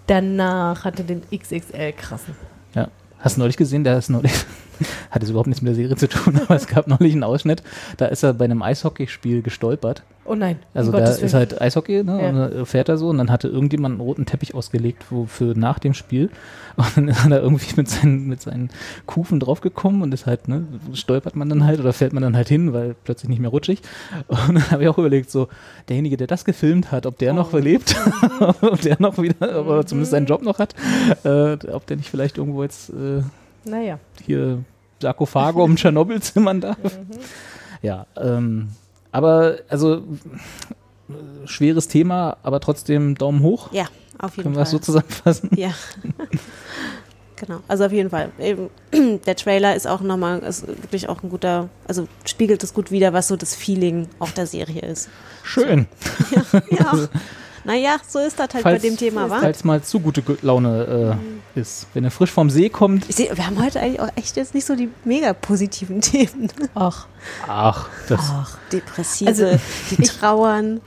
danach 0.07 0.83
hat 0.83 0.99
er 0.99 1.05
den 1.05 1.21
XXL 1.33 1.93
krassen. 1.93 2.35
Ja. 2.75 2.87
Hast 3.19 3.37
du 3.37 3.41
neulich 3.41 3.55
gesehen, 3.55 3.83
der 3.85 3.97
ist 3.97 4.09
neulich, 4.09 4.33
hat 5.11 5.21
jetzt 5.21 5.29
überhaupt 5.29 5.47
nichts 5.47 5.61
mit 5.61 5.69
der 5.69 5.75
Serie 5.75 5.95
zu 5.95 6.09
tun, 6.09 6.41
aber 6.45 6.55
es 6.55 6.67
gab 6.67 6.87
neulich 6.87 7.13
einen 7.13 7.23
Ausschnitt, 7.23 7.63
da 7.97 8.07
ist 8.07 8.23
er 8.23 8.33
bei 8.33 8.45
einem 8.45 8.61
Eishockeyspiel 8.61 9.41
gestolpert. 9.41 10.03
Oh 10.25 10.35
nein. 10.35 10.57
Also 10.73 10.91
um 10.91 10.97
da 10.97 11.03
Gottes 11.03 11.21
ist 11.21 11.33
halt 11.33 11.61
Eishockey, 11.61 12.03
ne? 12.03 12.21
Ja. 12.21 12.29
Und 12.29 12.35
dann 12.37 12.65
fährt 12.65 12.87
er 12.87 12.97
so 12.97 13.09
und 13.09 13.17
dann 13.17 13.29
hatte 13.29 13.49
irgendjemand 13.49 13.93
einen 13.93 14.01
roten 14.01 14.25
Teppich 14.25 14.55
ausgelegt 14.55 15.03
wo, 15.09 15.25
für 15.25 15.57
nach 15.57 15.79
dem 15.79 15.93
Spiel. 15.93 16.29
Und 16.75 16.97
dann 16.97 17.07
ist 17.07 17.23
er 17.23 17.29
da 17.29 17.37
irgendwie 17.37 17.71
mit 17.75 17.87
seinen, 17.87 18.25
mit 18.25 18.41
seinen 18.41 18.71
Kufen 19.05 19.39
draufgekommen 19.39 20.01
und 20.01 20.11
ist 20.11 20.25
halt, 20.25 20.47
ne, 20.47 20.65
stolpert 20.93 21.35
man 21.35 21.47
dann 21.47 21.65
halt 21.65 21.79
oder 21.79 21.93
fällt 21.93 22.13
man 22.13 22.23
dann 22.23 22.35
halt 22.35 22.49
hin, 22.49 22.73
weil 22.73 22.95
plötzlich 23.03 23.29
nicht 23.29 23.37
mehr 23.37 23.51
rutschig. 23.51 23.83
Und 24.27 24.55
dann 24.55 24.71
habe 24.71 24.81
ich 24.81 24.89
auch 24.89 24.97
überlegt, 24.97 25.29
so, 25.29 25.49
derjenige, 25.87 26.17
der 26.17 26.25
das 26.25 26.45
gefilmt 26.45 26.91
hat, 26.91 27.05
ob 27.05 27.19
der 27.19 27.33
noch 27.33 27.49
überlebt, 27.49 27.95
ob 28.61 28.81
der 28.81 28.95
noch 28.97 29.19
wieder, 29.19 29.59
ob 29.59 29.67
er 29.67 29.85
zumindest 29.85 30.13
seinen 30.13 30.25
Job 30.25 30.41
noch 30.41 30.57
hat, 30.57 30.73
äh, 31.23 31.57
ob 31.67 31.85
der 31.85 31.97
nicht 31.97 32.09
vielleicht 32.09 32.39
irgendwo 32.39 32.63
jetzt 32.63 32.89
äh, 32.89 33.21
Naja. 33.65 33.99
hier 34.25 34.63
Sarkophage 34.99 35.61
um 35.61 35.75
Tschernobyl 35.75 36.23
zimmern 36.23 36.59
darf. 36.61 36.77
Ja, 37.83 38.07
ähm, 38.17 38.69
aber 39.13 39.59
also 39.69 40.03
schweres 41.45 41.87
Thema, 41.87 42.37
aber 42.43 42.59
trotzdem 42.59 43.15
Daumen 43.15 43.41
hoch. 43.41 43.71
Ja, 43.71 43.85
auf 44.17 44.35
jeden 44.35 44.43
Können 44.43 44.55
wir 44.55 44.57
Fall. 44.57 44.63
das 44.63 44.71
so 44.71 44.79
zusammenfassen? 44.79 45.51
Ja. 45.55 45.71
genau, 47.35 47.59
also 47.67 47.85
auf 47.85 47.91
jeden 47.91 48.09
Fall. 48.09 48.31
Eben, 48.39 48.69
der 49.25 49.35
Trailer 49.35 49.75
ist 49.75 49.87
auch 49.87 50.01
nochmal, 50.01 50.39
ist 50.39 50.67
wirklich 50.67 51.07
auch 51.07 51.23
ein 51.23 51.29
guter, 51.29 51.69
also 51.87 52.07
spiegelt 52.25 52.63
es 52.63 52.73
gut 52.73 52.91
wider, 52.91 53.13
was 53.13 53.27
so 53.27 53.35
das 53.35 53.55
Feeling 53.55 54.09
auch 54.19 54.31
der 54.31 54.47
Serie 54.47 54.81
ist. 54.81 55.09
Schön. 55.43 55.87
Ja. 56.71 57.07
Naja, 57.65 57.95
so 58.07 58.19
ist 58.19 58.37
das 58.39 58.53
halt 58.53 58.63
bei 58.63 58.77
dem 58.77 58.97
Thema, 58.97 59.29
wa? 59.29 59.39
Falls 59.39 59.63
mal 59.63 59.81
zu 59.81 59.99
gute 59.99 60.21
Gu- 60.21 60.35
Laune 60.41 61.17
äh, 61.55 61.59
ist. 61.59 61.87
Wenn 61.93 62.03
er 62.03 62.11
frisch 62.11 62.31
vom 62.31 62.49
See 62.49 62.69
kommt, 62.69 63.09
Ich 63.09 63.15
seh, 63.15 63.29
wir 63.33 63.45
haben 63.47 63.63
heute 63.63 63.79
eigentlich 63.79 64.01
auch 64.01 64.09
echt 64.15 64.35
jetzt 64.35 64.53
nicht 64.53 64.65
so 64.65 64.75
die 64.75 64.89
mega 65.05 65.33
positiven 65.33 66.01
Themen. 66.01 66.49
Ach. 66.75 67.07
ach, 67.47 67.87
das. 68.09 68.19
Ach. 68.21 68.57
Depressive, 68.71 69.29
Also, 69.29 69.45
die 69.91 70.03
trauern. 70.03 70.81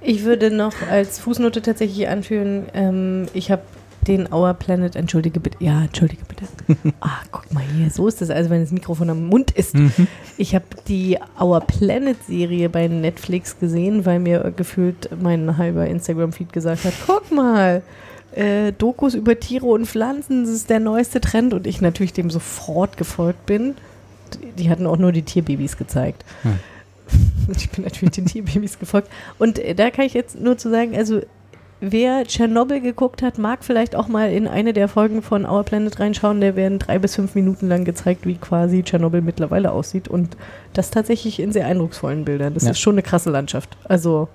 Ich 0.00 0.22
würde 0.24 0.50
noch 0.50 0.74
als 0.90 1.18
Fußnote 1.18 1.60
tatsächlich 1.62 2.06
anführen, 2.08 2.66
ähm, 2.74 3.26
ich 3.34 3.50
habe 3.50 3.62
den 4.06 4.32
Our 4.32 4.54
Planet, 4.54 4.96
entschuldige 4.96 5.38
bitte, 5.40 5.58
ja, 5.62 5.82
entschuldige 5.82 6.24
bitte. 6.24 6.31
Ah, 7.00 7.20
guck 7.30 7.52
mal 7.52 7.62
hier, 7.62 7.90
so 7.90 8.06
ist 8.08 8.22
es, 8.22 8.30
also 8.30 8.50
wenn 8.50 8.60
das 8.60 8.70
Mikrofon 8.70 9.10
am 9.10 9.26
Mund 9.26 9.50
ist. 9.50 9.74
Mhm. 9.74 9.92
Ich 10.36 10.54
habe 10.54 10.64
die 10.88 11.18
Our 11.40 11.60
Planet 11.60 12.16
Serie 12.26 12.68
bei 12.68 12.88
Netflix 12.88 13.58
gesehen, 13.58 14.06
weil 14.06 14.18
mir 14.18 14.52
gefühlt 14.56 15.08
mein 15.20 15.56
halber 15.56 15.86
Instagram-Feed 15.86 16.52
gesagt 16.52 16.84
hat, 16.84 16.94
guck 17.06 17.30
mal, 17.30 17.82
äh, 18.32 18.72
Dokus 18.72 19.14
über 19.14 19.38
Tiere 19.38 19.66
und 19.66 19.86
Pflanzen, 19.86 20.44
das 20.44 20.52
ist 20.52 20.70
der 20.70 20.80
neueste 20.80 21.20
Trend 21.20 21.54
und 21.54 21.66
ich 21.66 21.80
natürlich 21.80 22.12
dem 22.12 22.30
sofort 22.30 22.96
gefolgt 22.96 23.46
bin. 23.46 23.74
Die 24.58 24.70
hatten 24.70 24.86
auch 24.86 24.96
nur 24.96 25.12
die 25.12 25.22
Tierbabys 25.22 25.76
gezeigt. 25.76 26.24
Hm. 26.42 26.58
Und 27.48 27.56
ich 27.58 27.70
bin 27.70 27.84
natürlich 27.84 28.14
den 28.14 28.26
Tierbabys 28.26 28.78
gefolgt. 28.78 29.08
Und 29.38 29.58
äh, 29.58 29.74
da 29.74 29.90
kann 29.90 30.06
ich 30.06 30.14
jetzt 30.14 30.40
nur 30.40 30.56
zu 30.56 30.70
sagen, 30.70 30.96
also 30.96 31.20
wer 31.84 32.24
Tschernobyl 32.24 32.80
geguckt 32.80 33.22
hat, 33.22 33.38
mag 33.38 33.64
vielleicht 33.64 33.96
auch 33.96 34.06
mal 34.06 34.30
in 34.30 34.46
eine 34.46 34.72
der 34.72 34.86
Folgen 34.86 35.20
von 35.20 35.44
Our 35.44 35.64
Planet 35.64 35.98
reinschauen. 35.98 36.40
Da 36.40 36.54
werden 36.54 36.78
drei 36.78 36.98
bis 37.00 37.16
fünf 37.16 37.34
Minuten 37.34 37.68
lang 37.68 37.84
gezeigt, 37.84 38.24
wie 38.24 38.36
quasi 38.36 38.84
Tschernobyl 38.84 39.20
mittlerweile 39.20 39.72
aussieht. 39.72 40.06
Und 40.06 40.36
das 40.74 40.90
tatsächlich 40.90 41.40
in 41.40 41.50
sehr 41.52 41.66
eindrucksvollen 41.66 42.24
Bildern. 42.24 42.54
Das 42.54 42.64
Ja. 42.64 42.70
ist 42.70 42.78
schon 42.78 42.94
eine 42.94 43.02
krasse 43.02 43.30
Landschaft. 43.30 43.76
Also 43.84 44.28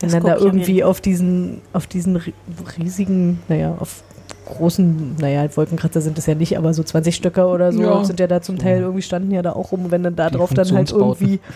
wenn 0.00 0.10
Das 0.10 0.12
dann 0.12 0.22
da 0.24 0.36
irgendwie 0.38 0.82
auf 0.82 1.00
diesen, 1.02 1.60
auf 1.74 1.86
diesen 1.86 2.16
ri- 2.18 2.32
riesigen, 2.78 3.40
naja, 3.48 3.76
auf 3.78 4.02
großen, 4.46 5.16
naja, 5.20 5.46
Wolkenkratzer 5.56 6.00
sind 6.00 6.18
es 6.18 6.26
ja 6.26 6.34
nicht, 6.34 6.56
aber 6.58 6.74
so 6.74 6.82
20 6.82 7.14
Stöcker 7.14 7.48
oder 7.52 7.72
so 7.72 7.82
Ja. 7.82 8.04
sind 8.04 8.20
ja 8.20 8.26
da 8.26 8.40
zum 8.42 8.58
Teil 8.58 8.80
irgendwie 8.80 9.02
standen 9.02 9.30
ja 9.30 9.42
da 9.42 9.52
auch 9.52 9.72
rum. 9.72 9.84
Und 9.86 9.90
wenn 9.90 10.02
dann 10.02 10.16
da 10.16 10.30
Die 10.30 10.36
drauf 10.36 10.52
dann 10.54 10.70
halt 10.72 10.90
irgendwie 10.92 11.40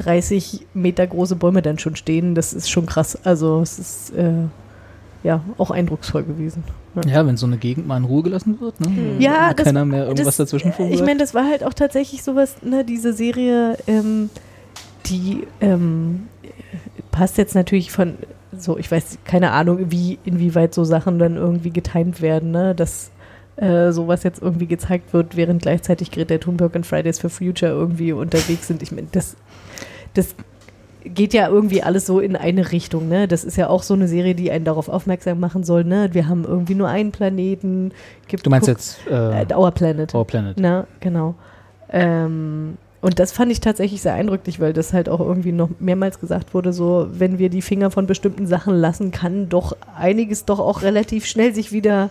30 0.00 0.66
Meter 0.74 1.06
große 1.06 1.36
Bäume 1.36 1.62
dann 1.62 1.78
schon 1.78 1.96
stehen, 1.96 2.34
das 2.34 2.52
ist 2.52 2.70
schon 2.70 2.86
krass. 2.86 3.18
Also 3.24 3.60
es 3.60 3.78
ist 3.78 4.14
äh, 4.16 4.32
ja 5.22 5.42
auch 5.58 5.70
eindrucksvoll 5.70 6.24
gewesen. 6.24 6.64
Ja, 7.06 7.24
wenn 7.26 7.36
so 7.36 7.46
eine 7.46 7.56
Gegend 7.56 7.86
mal 7.86 7.98
in 7.98 8.04
Ruhe 8.04 8.22
gelassen 8.24 8.60
wird, 8.60 8.80
ne? 8.80 8.86
Wenn 8.94 9.20
Ja, 9.20 9.54
das- 9.54 9.64
keiner 9.64 9.84
mehr 9.84 10.04
irgendwas 10.06 10.26
das, 10.26 10.36
dazwischen 10.38 10.72
funkt. 10.72 10.92
Ich 10.92 11.00
meine, 11.02 11.18
das 11.20 11.34
war 11.34 11.44
halt 11.44 11.62
auch 11.62 11.74
tatsächlich 11.74 12.22
sowas, 12.24 12.56
ne, 12.62 12.84
diese 12.84 13.12
Serie, 13.12 13.76
ähm, 13.86 14.28
die 15.06 15.46
ähm, 15.60 16.28
passt 17.12 17.38
jetzt 17.38 17.54
natürlich 17.54 17.92
von 17.92 18.14
so, 18.58 18.76
ich 18.76 18.90
weiß, 18.90 19.18
keine 19.24 19.52
Ahnung, 19.52 19.90
wie, 19.90 20.18
inwieweit 20.24 20.74
so 20.74 20.82
Sachen 20.84 21.18
dann 21.20 21.36
irgendwie 21.36 21.70
getimt 21.70 22.20
werden, 22.20 22.50
ne, 22.50 22.74
dass 22.74 23.10
äh, 23.56 23.92
sowas 23.92 24.24
jetzt 24.24 24.42
irgendwie 24.42 24.66
gezeigt 24.66 25.12
wird, 25.12 25.36
während 25.36 25.62
gleichzeitig 25.62 26.10
Greta 26.10 26.38
Thunberg 26.38 26.74
und 26.74 26.86
Fridays 26.86 27.20
for 27.20 27.30
Future 27.30 27.70
irgendwie 27.70 28.12
unterwegs 28.12 28.66
sind. 28.66 28.82
Ich 28.82 28.90
meine, 28.90 29.06
das, 29.12 29.36
das 30.14 30.34
geht 31.04 31.32
ja 31.32 31.48
irgendwie 31.48 31.82
alles 31.82 32.04
so 32.04 32.20
in 32.20 32.36
eine 32.36 32.72
Richtung, 32.72 33.08
ne? 33.08 33.26
Das 33.26 33.42
ist 33.44 33.56
ja 33.56 33.68
auch 33.68 33.82
so 33.82 33.94
eine 33.94 34.06
Serie, 34.06 34.34
die 34.34 34.50
einen 34.50 34.64
darauf 34.66 34.88
aufmerksam 34.90 35.40
machen 35.40 35.64
soll, 35.64 35.84
ne? 35.84 36.10
Wir 36.12 36.28
haben 36.28 36.44
irgendwie 36.44 36.74
nur 36.74 36.88
einen 36.88 37.10
Planeten. 37.10 37.92
Gibt, 38.28 38.44
Du 38.44 38.50
meinst 38.50 38.66
guck- 38.68 38.76
jetzt 38.76 38.98
äh, 39.10 39.42
äh, 39.42 39.54
Our 39.54 39.70
Planet. 39.70 40.14
Our 40.14 40.26
Planet. 40.26 40.56
Na, 40.60 40.86
genau. 41.00 41.34
Ähm, 41.90 42.76
und 43.00 43.18
das 43.18 43.32
fand 43.32 43.50
ich 43.50 43.60
tatsächlich 43.60 44.02
sehr 44.02 44.12
eindrücklich, 44.12 44.60
weil 44.60 44.74
das 44.74 44.92
halt 44.92 45.08
auch 45.08 45.20
irgendwie 45.20 45.52
noch 45.52 45.70
mehrmals 45.80 46.20
gesagt 46.20 46.52
wurde, 46.52 46.72
so, 46.74 47.06
wenn 47.10 47.38
wir 47.38 47.48
die 47.48 47.62
Finger 47.62 47.90
von 47.90 48.06
bestimmten 48.06 48.46
Sachen 48.46 48.74
lassen, 48.74 49.10
kann 49.10 49.48
doch 49.48 49.74
einiges 49.98 50.44
doch 50.44 50.58
auch 50.60 50.82
relativ 50.82 51.24
schnell 51.24 51.54
sich 51.54 51.72
wieder 51.72 52.10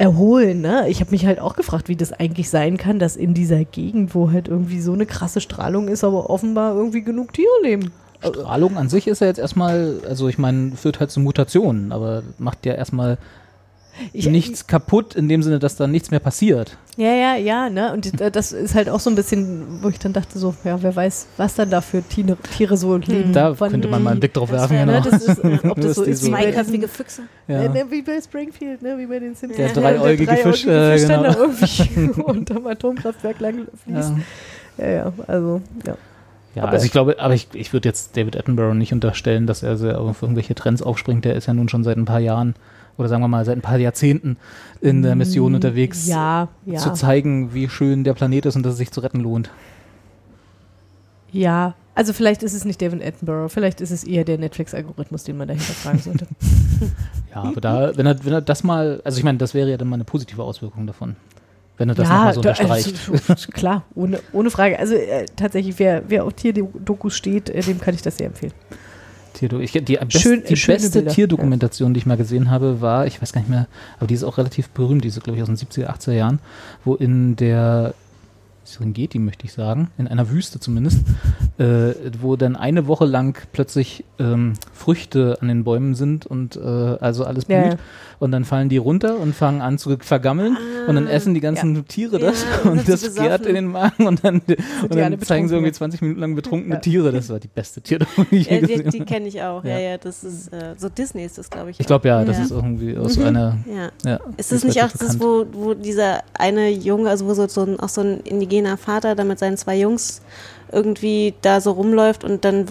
erholen. 0.00 0.62
Ne? 0.62 0.88
Ich 0.88 1.00
habe 1.00 1.10
mich 1.10 1.26
halt 1.26 1.40
auch 1.40 1.54
gefragt, 1.54 1.88
wie 1.88 1.96
das 1.96 2.12
eigentlich 2.12 2.48
sein 2.48 2.78
kann, 2.78 2.98
dass 2.98 3.16
in 3.16 3.34
dieser 3.34 3.64
Gegend, 3.64 4.14
wo 4.14 4.32
halt 4.32 4.48
irgendwie 4.48 4.80
so 4.80 4.94
eine 4.94 5.04
krasse 5.04 5.42
Strahlung 5.42 5.88
ist, 5.88 6.04
aber 6.04 6.30
offenbar 6.30 6.74
irgendwie 6.74 7.02
genug 7.02 7.34
Tiere 7.34 7.48
leben. 7.62 7.92
Strahlung 8.22 8.78
an 8.78 8.88
sich 8.88 9.06
ist 9.06 9.20
ja 9.20 9.26
jetzt 9.26 9.38
erstmal, 9.38 10.00
also 10.08 10.28
ich 10.28 10.38
meine, 10.38 10.72
führt 10.72 11.00
halt 11.00 11.10
zu 11.10 11.20
Mutationen, 11.20 11.92
aber 11.92 12.22
macht 12.38 12.64
ja 12.64 12.74
erstmal 12.74 13.18
Ich- 14.12 14.26
nichts 14.28 14.66
kaputt 14.66 15.14
in 15.14 15.28
dem 15.28 15.42
Sinne, 15.42 15.58
dass 15.58 15.76
da 15.76 15.86
nichts 15.86 16.10
mehr 16.10 16.20
passiert. 16.20 16.76
Ja, 16.96 17.12
ja, 17.14 17.36
ja, 17.36 17.70
ne? 17.70 17.92
Und 17.92 18.20
äh, 18.20 18.30
das 18.30 18.52
ist 18.52 18.74
halt 18.74 18.88
auch 18.90 19.00
so 19.00 19.08
ein 19.10 19.16
bisschen, 19.16 19.82
wo 19.82 19.88
ich 19.88 19.98
dann 19.98 20.12
dachte, 20.12 20.38
so, 20.38 20.54
ja, 20.64 20.82
wer 20.82 20.94
weiß, 20.94 21.28
was 21.36 21.54
dann 21.54 21.70
da 21.70 21.80
für 21.80 22.02
Tiere, 22.02 22.36
Tiere 22.56 22.76
so 22.76 22.96
leben. 22.96 23.32
Da 23.32 23.58
Wann- 23.58 23.70
könnte 23.70 23.88
man 23.88 24.02
mal 24.02 24.10
einen 24.10 24.20
Blick 24.20 24.34
drauf 24.34 24.50
werfen, 24.50 24.76
wär, 24.76 24.86
genau. 24.86 24.98
ne, 25.00 25.10
das 25.10 25.22
ist, 25.22 25.38
äh, 25.44 25.58
ob 25.68 25.80
das 25.80 25.94
so 25.96 26.02
ist 26.02 26.24
wie 26.26 26.30
bei 26.30 26.42
Zweiköpfige 26.42 26.88
Füchse. 26.88 27.22
Ja. 27.48 27.62
Ja. 27.62 27.68
Ne, 27.70 27.84
wie 27.90 28.02
bei 28.02 28.20
Springfield, 28.20 28.82
ne, 28.82 28.98
wie 28.98 29.06
bei 29.06 29.18
den 29.18 29.34
Simpsons. 29.34 29.72
Der 29.72 29.82
ne, 29.82 29.98
dreieugige 29.98 30.36
Fisch, 30.36 30.66
äh, 30.66 30.98
Fisch 30.98 31.08
dann 31.08 31.22
genau. 31.22 31.32
da 31.34 31.38
irgendwie 31.40 32.10
unterm 32.22 32.66
Atomkraftwerk 32.66 33.40
lang 33.40 33.66
fließt. 33.84 34.12
Ja. 34.78 34.84
Ja, 34.86 34.90
ja, 34.92 35.12
also, 35.26 35.60
ja. 35.86 35.96
Ja, 36.54 36.64
Aber- 36.64 36.72
also 36.72 36.84
ich 36.84 36.90
glaube, 36.92 37.16
aber 37.20 37.32
ich, 37.34 37.46
ich 37.54 37.72
würde 37.72 37.88
jetzt 37.88 38.16
David 38.16 38.36
Attenborough 38.36 38.74
nicht 38.74 38.92
unterstellen, 38.92 39.46
dass 39.46 39.62
er 39.62 39.76
sehr 39.76 40.00
auf 40.00 40.22
irgendwelche 40.22 40.54
Trends 40.56 40.82
aufspringt. 40.82 41.24
Der 41.24 41.36
ist 41.36 41.46
ja 41.46 41.54
nun 41.54 41.68
schon 41.68 41.84
seit 41.84 41.96
ein 41.96 42.06
paar 42.06 42.18
Jahren 42.18 42.54
oder 42.98 43.08
sagen 43.08 43.22
wir 43.22 43.28
mal 43.28 43.44
seit 43.44 43.56
ein 43.56 43.62
paar 43.62 43.78
Jahrzehnten 43.78 44.36
in 44.80 45.02
der 45.02 45.14
Mission 45.16 45.54
unterwegs, 45.54 46.06
Mm, 46.06 46.10
Ja, 46.10 46.48
ja. 46.66 46.78
zu 46.78 46.92
zeigen, 46.92 47.54
wie 47.54 47.68
schön 47.68 48.04
der 48.04 48.14
Planet 48.14 48.46
ist 48.46 48.56
und 48.56 48.62
dass 48.64 48.72
es 48.72 48.78
sich 48.78 48.90
zu 48.90 49.00
retten 49.00 49.20
lohnt. 49.20 49.50
Ja, 51.32 51.74
also 51.94 52.12
vielleicht 52.12 52.42
ist 52.42 52.54
es 52.54 52.64
nicht 52.64 52.80
David 52.82 53.04
Attenborough, 53.04 53.50
vielleicht 53.52 53.80
ist 53.80 53.90
es 53.90 54.04
eher 54.04 54.24
der 54.24 54.38
Netflix-Algorithmus, 54.38 55.24
den 55.24 55.36
man 55.36 55.48
dahinter 55.48 55.72
fragen 55.72 55.98
sollte. 55.98 56.26
Ja, 57.32 57.42
aber 57.44 57.60
da, 57.60 57.96
wenn 57.96 58.06
er, 58.06 58.24
wenn 58.24 58.32
er 58.32 58.40
das 58.40 58.64
mal, 58.64 59.00
also 59.04 59.18
ich 59.18 59.22
meine, 59.22 59.38
das 59.38 59.54
wäre 59.54 59.70
ja 59.70 59.76
dann 59.76 59.86
mal 59.86 59.94
eine 59.94 60.02
positive 60.02 60.42
Auswirkung 60.42 60.88
davon. 60.88 61.14
Wenn 61.76 61.88
er 61.88 61.94
das 61.94 62.08
nochmal 62.08 62.34
so 62.34 62.40
da- 62.40 62.50
unterstreicht. 62.50 62.94
Also, 63.28 63.52
klar, 63.52 63.84
ohne, 63.94 64.18
ohne 64.32 64.50
Frage. 64.50 64.76
Also 64.80 64.94
äh, 64.96 65.26
tatsächlich, 65.36 65.78
wer, 65.78 66.02
wer 66.08 66.24
auf 66.24 66.32
Tierdokus 66.32 67.14
steht, 67.16 67.48
äh, 67.50 67.60
dem 67.60 67.80
kann 67.80 67.94
ich 67.94 68.02
das 68.02 68.16
sehr 68.16 68.26
empfehlen. 68.26 68.52
Tierdo 69.40 69.58
ich, 69.58 69.72
die 69.72 69.80
best, 69.96 70.20
Schön- 70.20 70.42
die 70.46 70.54
beste 70.54 70.98
Bilder, 71.00 71.10
Tierdokumentation, 71.12 71.94
die 71.94 71.98
ich 71.98 72.06
mal 72.06 72.16
gesehen 72.18 72.50
habe, 72.50 72.80
war, 72.82 73.06
ich 73.06 73.20
weiß 73.22 73.32
gar 73.32 73.40
nicht 73.40 73.48
mehr, 73.50 73.66
aber 73.98 74.06
die 74.06 74.14
ist 74.14 74.22
auch 74.24 74.36
relativ 74.38 74.68
berühmt, 74.68 75.02
die 75.02 75.08
ist, 75.08 75.22
glaube 75.22 75.36
ich, 75.38 75.42
aus 75.42 75.48
den 75.48 75.56
70er, 75.56 75.86
80er 75.88 76.12
Jahren, 76.12 76.38
wo 76.84 76.94
in 76.94 77.36
der 77.36 77.94
Serengeti, 78.64 79.18
möchte 79.18 79.46
ich 79.46 79.52
sagen, 79.54 79.90
in 79.98 80.06
einer 80.06 80.30
Wüste 80.30 80.60
zumindest, 80.60 81.00
äh, 81.58 81.92
wo 82.20 82.36
dann 82.36 82.54
eine 82.54 82.86
Woche 82.86 83.06
lang 83.06 83.36
plötzlich 83.52 84.04
ähm, 84.18 84.52
Früchte 84.72 85.38
an 85.40 85.48
den 85.48 85.64
Bäumen 85.64 85.94
sind 85.94 86.26
und 86.26 86.56
äh, 86.56 86.60
also 86.60 87.24
alles 87.24 87.46
blüht. 87.46 87.56
ja. 87.58 87.76
Und 88.20 88.32
dann 88.32 88.44
fallen 88.44 88.68
die 88.68 88.76
runter 88.76 89.18
und 89.18 89.34
fangen 89.34 89.60
an 89.62 89.78
zu 89.78 89.96
vergammeln 89.98 90.56
und 90.86 90.94
dann 90.94 91.06
essen 91.08 91.32
die 91.34 91.40
ganzen 91.40 91.86
Tiere 91.88 92.18
das 92.18 92.44
Ja, 92.64 92.70
und 92.70 92.86
das 92.86 93.14
gärt 93.14 93.46
in 93.46 93.54
den 93.54 93.66
Magen 93.68 94.06
und 94.06 94.22
dann, 94.22 94.34
und 94.36 94.48
die 94.48 94.56
dann 94.98 95.18
zeigen 95.22 95.48
sie 95.48 95.54
irgendwie 95.54 95.70
betrunken. 95.70 95.72
20 95.74 96.02
Minuten 96.02 96.20
lang 96.20 96.34
betrunkene 96.34 96.74
Ja. 96.74 96.80
Tiere. 96.80 97.12
Das 97.12 97.30
war 97.30 97.40
die 97.40 97.48
beste 97.48 97.80
Tierdoku, 97.80 98.24
die 98.30 98.36
ich 98.36 98.46
je 98.50 98.54
Ja, 98.56 98.60
die 98.60 98.66
gesehen 98.74 98.90
die 98.90 98.98
habe. 99.00 99.04
kenne 99.10 99.26
ich 99.28 99.42
auch. 99.42 99.64
Ja, 99.64 99.70
Ja. 99.78 99.90
ja, 99.92 99.96
das 99.98 100.22
ist 100.22 100.52
äh, 100.52 100.74
so 100.76 100.90
Disney 100.90 101.24
ist 101.24 101.38
das, 101.38 101.48
glaube 101.48 101.70
ich. 101.70 101.80
Ich 101.80 101.86
glaube 101.86 102.08
ja, 102.08 102.22
das 102.24 102.36
Ja. 102.36 102.44
ist 102.44 102.50
irgendwie 102.50 102.96
aus 102.98 103.16
Mhm. 103.16 103.24
einer. 103.24 103.56
Ja. 103.66 103.90
Ja, 104.10 104.20
Ist 104.36 104.50
die 104.50 104.54
das 104.56 104.64
nicht 104.64 104.76
auch 104.76 104.82
relativ 104.82 105.00
das, 105.00 105.18
bekannt. 105.18 105.48
wo, 105.54 105.64
wo 105.68 105.74
dieser 105.74 106.22
eine 106.34 106.68
Junge, 106.70 107.08
also 107.08 107.24
wo 107.26 107.32
so, 107.32 107.48
so 107.48 107.62
ein, 107.62 107.80
auch 107.80 107.88
so 107.88 108.02
ein 108.02 108.20
indigener 108.20 108.76
Vater 108.76 109.14
da 109.14 109.24
mit 109.24 109.38
seinen 109.38 109.56
zwei 109.56 109.78
Jungs 109.78 110.20
irgendwie 110.72 111.32
da 111.40 111.60
so 111.62 111.72
rumläuft 111.72 112.22
und 112.22 112.44
dann 112.44 112.66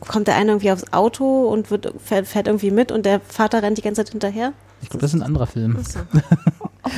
kommt 0.00 0.28
der 0.28 0.36
eine 0.36 0.50
irgendwie 0.52 0.70
aufs 0.72 0.92
Auto 0.92 1.48
und 1.48 1.70
wird, 1.70 1.92
fährt, 2.04 2.26
fährt 2.26 2.46
irgendwie 2.46 2.70
mit 2.70 2.92
und 2.92 3.04
der 3.06 3.20
Vater 3.20 3.62
rennt 3.62 3.78
die 3.78 3.82
ganze 3.82 4.04
Zeit 4.04 4.10
hinterher? 4.12 4.52
Ich 4.82 4.88
glaube, 4.90 5.00
das 5.02 5.12
ist 5.12 5.20
ein 5.20 5.24
anderer 5.26 5.46
Film. 5.46 5.76
Achso. 5.78 6.00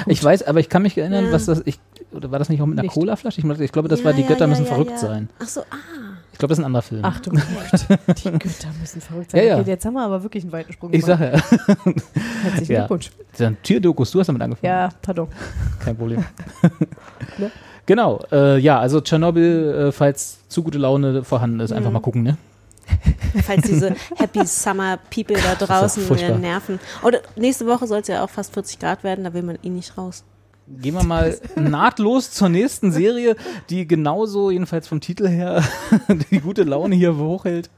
Ich 0.07 0.23
weiß, 0.23 0.45
aber 0.45 0.61
ich 0.61 0.69
kann 0.69 0.83
mich 0.83 0.97
erinnern, 0.97 1.25
Ja. 1.27 1.33
was 1.33 1.47
das. 1.47 1.63
Ich, 1.65 1.81
oder 2.13 2.31
war 2.31 2.39
das 2.39 2.49
nicht 2.49 2.63
auch 2.63 2.67
mit 2.67 2.79
einer. 2.79 2.87
Colaflasche? 2.89 3.41
Ich, 3.41 3.61
ich 3.61 3.73
glaube, 3.73 3.89
das 3.89 4.01
Ja, 4.01 4.05
war 4.05 4.13
Die 4.13 4.21
ja, 4.23 4.29
Götter 4.29 4.43
ja, 4.43 4.47
müssen 4.47 4.65
ja, 4.65 4.69
verrückt 4.69 4.93
ja. 4.93 4.99
sein. 4.99 5.29
Ach 5.41 5.49
so, 5.49 5.63
ah. 5.63 5.65
Ich 6.33 6.39
glaube, 6.39 6.51
das 6.53 6.59
ist 6.59 6.63
ein 6.63 6.67
anderer 6.67 6.83
Film. 6.83 7.01
Ach 7.05 7.19
du 7.19 7.31
Gott, 7.31 7.41
die 8.25 8.31
Götter 8.31 8.69
müssen 8.81 9.01
verrückt 9.01 9.33
sein. 9.33 9.41
Ja, 9.41 9.47
ja. 9.49 9.59
Okay, 9.61 9.71
jetzt 9.71 9.85
haben 9.85 9.95
wir 9.95 10.05
aber 10.05 10.23
wirklich 10.23 10.45
einen 10.45 10.53
weiten 10.53 10.73
Sprung 10.73 10.93
Ich 10.93 11.05
gemacht. 11.05 11.19
sage 11.19 11.33
ja. 11.33 11.77
Herzlichen. 12.45 12.75
Glückwunsch. 12.77 13.11
Dann 13.39 13.57
Tierdokus, 13.65 14.13
du 14.13 14.21
hast 14.21 14.29
damit 14.29 14.43
angefangen. 14.43 14.71
Ja, 14.73 14.91
pardon. 15.03 15.27
Kein 15.81 15.97
Problem. 15.97 16.25
Ne? 17.39 17.51
Genau, 17.87 18.21
äh, 18.31 18.59
ja, 18.59 18.79
also 18.79 19.01
Tschernobyl, 19.01 19.87
äh, 19.89 19.93
falls 19.93 20.39
zu 20.49 20.63
gute 20.63 20.79
Laune 20.79 21.25
vorhanden 21.25 21.59
ist, 21.61 21.73
einfach 21.73 21.91
Mhm. 21.91 21.95
mal 21.95 22.01
gucken, 22.01 22.23
ne? 22.23 22.37
Falls 23.45 23.63
diese 23.63 23.95
Happy 24.17 24.45
Summer 24.47 24.99
People 25.15 25.37
da 25.37 25.55
draußen 25.55 26.05
nerven. 26.41 26.81
Oder 27.03 27.21
nächste 27.37 27.67
Woche 27.67 27.87
soll 27.87 28.01
es 28.01 28.09
ja 28.09 28.25
auch 28.25 28.31
fast 28.31 28.53
40 28.55 28.79
Grad 28.79 29.05
werden, 29.05 29.25
da 29.25 29.33
will 29.35 29.43
man 29.43 29.59
eh 29.63 29.69
nicht 29.69 29.97
raus. 29.97 30.25
Gehen 30.67 30.95
wir 30.95 31.03
mal 31.03 31.37
nahtlos 31.57 32.31
zur 32.31 32.49
nächsten 32.49 32.93
Serie, 32.93 33.35
die 33.71 33.89
genauso, 33.89 34.51
jedenfalls 34.51 34.87
vom 34.87 35.01
Titel 35.01 35.27
her, 35.29 35.65
die 36.31 36.41
gute 36.41 36.63
Laune 36.63 36.95
hier 36.95 37.17
hochhält. 37.17 37.71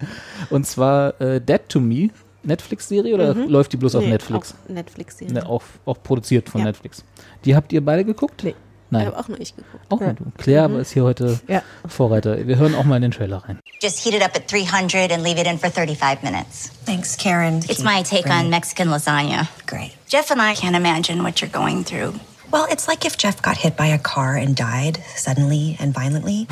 Und 0.50 0.66
zwar 0.66 1.18
äh, 1.20 1.40
Dead 1.40 1.60
to 1.68 1.80
Me. 1.80 2.08
Netflix-Serie 2.44 3.14
oder 3.14 3.34
Mhm. 3.34 3.48
läuft 3.48 3.72
die 3.72 3.76
bloß 3.76 3.94
auf 3.94 4.02
Nee, 4.02 4.10
Netflix? 4.10 4.52
Auf 4.52 4.68
Netflix, 4.68 5.20
ja. 5.20 5.28
Ne, 5.30 5.46
auch, 5.48 5.62
auch 5.84 6.02
produziert 6.02 6.48
von 6.48 6.60
Ja. 6.62 6.66
Netflix. 6.66 7.04
Die 7.44 7.54
habt 7.54 7.72
ihr 7.72 7.84
beide 7.84 8.04
geguckt? 8.04 8.42
Nee. 8.42 8.54
Ich 8.92 8.98
Nein. 8.98 9.06
habe 9.06 9.18
auch 9.18 9.28
noch 9.28 9.38
nicht 9.38 9.56
geguckt. 9.56 9.86
Auch 9.88 10.00
Ja. 10.02 10.12
du. 10.12 10.24
Claire 10.36 10.64
aber 10.64 10.80
ist 10.80 10.92
hier 10.92 11.02
heute 11.04 11.40
Ja. 11.48 11.62
Vorreiter. 11.88 12.46
Wir 12.46 12.56
hören 12.58 12.74
auch 12.74 12.84
mal 12.84 12.96
in 12.96 13.02
den 13.02 13.10
Trailer 13.10 13.38
rein. 13.38 13.58
Just 13.80 14.04
heat 14.04 14.12
it 14.12 14.20
up 14.22 14.36
at 14.36 14.46
300 14.52 15.10
and 15.10 15.22
leave 15.24 15.40
it 15.40 15.46
in 15.46 15.58
for 15.58 15.70
35 15.70 16.22
minutes. 16.22 16.70
Thanks, 16.84 17.16
Karen. 17.16 17.60
It's 17.70 17.82
my 17.82 18.02
take 18.02 18.28
on 18.28 18.50
Mexican 18.50 18.88
lasagna. 18.90 19.48
Great. 19.66 19.92
Jeff 20.10 20.30
and 20.30 20.42
I 20.42 20.52
can't 20.54 20.76
imagine 20.76 21.22
what 21.22 21.40
you're 21.40 21.48
going 21.50 21.84
through. 21.84 22.12
Well, 22.50 22.66
it's 22.70 22.86
like 22.86 23.06
if 23.06 23.16
Jeff 23.16 23.40
got 23.40 23.56
hit 23.56 23.78
by 23.78 23.86
a 23.86 23.98
car 23.98 24.36
and 24.36 24.54
died 24.54 24.98
suddenly 25.16 25.78
and 25.80 25.94
violently. 25.94 26.46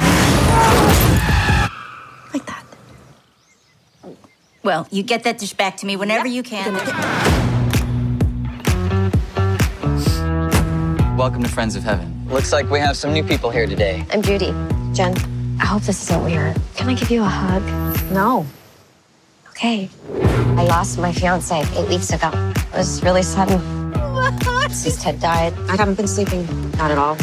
Like 2.32 2.46
that. 2.46 2.64
Well, 4.62 4.86
you 4.90 5.02
get 5.02 5.24
that 5.24 5.36
dish 5.36 5.52
back 5.52 5.76
to 5.76 5.84
me 5.86 5.96
whenever 5.96 6.26
you 6.26 6.42
can. 6.42 6.72
Welcome 11.18 11.42
to 11.42 11.50
Friends 11.50 11.76
of 11.76 11.82
Heaven. 11.84 12.19
Looks 12.30 12.52
like 12.52 12.70
we 12.70 12.78
have 12.78 12.96
some 12.96 13.12
new 13.12 13.24
people 13.24 13.50
here 13.50 13.66
today. 13.66 14.06
I'm 14.12 14.22
Judy. 14.22 14.54
Jen, 14.92 15.16
I 15.60 15.64
hope 15.66 15.82
this 15.82 16.00
isn't 16.04 16.24
weird. 16.24 16.56
Can 16.76 16.88
I 16.88 16.94
give 16.94 17.10
you 17.10 17.22
a 17.22 17.24
hug? 17.24 17.62
No. 18.12 18.46
Okay. 19.48 19.90
I 20.56 20.62
lost 20.62 20.96
my 21.00 21.12
fiance 21.12 21.60
eight 21.76 21.88
weeks 21.88 22.12
ago. 22.12 22.30
It 22.54 22.76
was 22.76 23.02
really 23.02 23.24
sudden. 23.24 23.60
Since 24.70 25.02
Ted 25.02 25.18
died, 25.18 25.54
I 25.68 25.76
haven't 25.76 25.96
been 25.96 26.06
sleeping. 26.06 26.46
Not 26.78 26.92
at 26.92 26.98
all. 26.98 27.16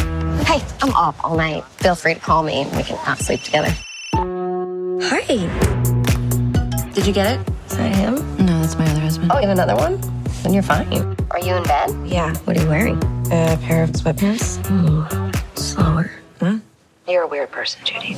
Hey, 0.44 0.62
I'm 0.82 0.94
up 0.94 1.24
all 1.24 1.38
night. 1.38 1.64
Feel 1.78 1.96
free 1.96 2.16
to 2.16 2.20
call 2.20 2.44
me 2.44 2.64
and 2.64 2.76
we 2.76 2.84
can 2.84 2.98
not 3.06 3.18
sleep 3.20 3.42
together. 3.44 3.74
Hi. 4.14 5.22
Did 6.92 7.08
you 7.08 7.14
get 7.14 7.40
it? 7.40 7.50
Is 7.68 7.78
that 7.78 7.96
him? 7.96 8.16
No, 8.46 8.60
that's 8.60 8.78
my 8.78 8.86
other 8.86 9.00
husband. 9.00 9.32
Oh, 9.32 9.40
you 9.40 9.48
have 9.48 9.58
another 9.58 9.76
one? 9.78 10.17
Then 10.44 10.54
you're 10.54 10.64
fine. 10.64 10.88
Are 11.32 11.40
you 11.40 11.56
in 11.56 11.64
bed? 11.64 11.90
Yeah. 12.06 12.34
What 12.46 12.58
are 12.58 12.62
you 12.62 12.70
wearing? 12.70 12.98
A 13.32 13.58
pair 13.64 13.84
of 13.84 13.92
sweatpants. 13.92 14.60
Ooh, 14.72 15.06
slower. 15.56 16.12
Huh? 16.40 16.58
You're 17.08 17.24
a 17.24 17.28
weird 17.28 17.52
person, 17.52 17.82
Judy. 17.86 18.16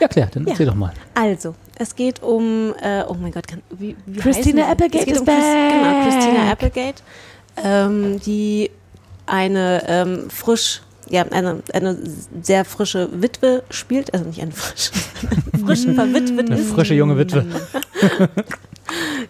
Ja, 0.00 0.06
klar, 0.08 0.28
dann 0.32 0.44
Ja. 0.44 0.50
erzähl 0.50 0.66
doch 0.66 0.74
mal. 0.76 0.92
Also, 1.14 1.54
es 1.76 1.94
geht 1.96 2.22
um, 2.22 2.72
äh, 2.80 3.02
oh 3.08 3.14
mein 3.14 3.32
Gott, 3.32 3.48
kann, 3.48 3.62
wie, 3.70 3.96
wie 4.06 4.20
Christina? 4.20 4.68
Applegate 4.70 4.98
es 5.00 5.04
geht 5.06 5.14
is 5.14 5.20
um 5.20 5.26
Chris, 5.26 5.36
Genau, 5.44 5.82
back. 5.90 6.02
Christina 6.04 6.52
Applegate, 6.52 7.02
ähm, 7.56 8.20
die 8.20 8.70
eine 9.26 9.82
ähm, 9.88 10.30
frisch, 10.30 10.82
ja, 11.10 11.22
eine, 11.30 11.62
eine 11.72 11.98
sehr 12.42 12.64
frische 12.64 13.08
Witwe 13.22 13.62
spielt, 13.70 14.12
also 14.12 14.26
nicht 14.26 14.40
eine 14.40 14.52
frische, 14.52 14.92
eine 15.54 15.64
frische 15.64 15.94
verwitwet 15.94 16.50
Eine 16.50 16.58
frische 16.58 16.94
junge 16.94 17.18
Witwe. 17.18 17.46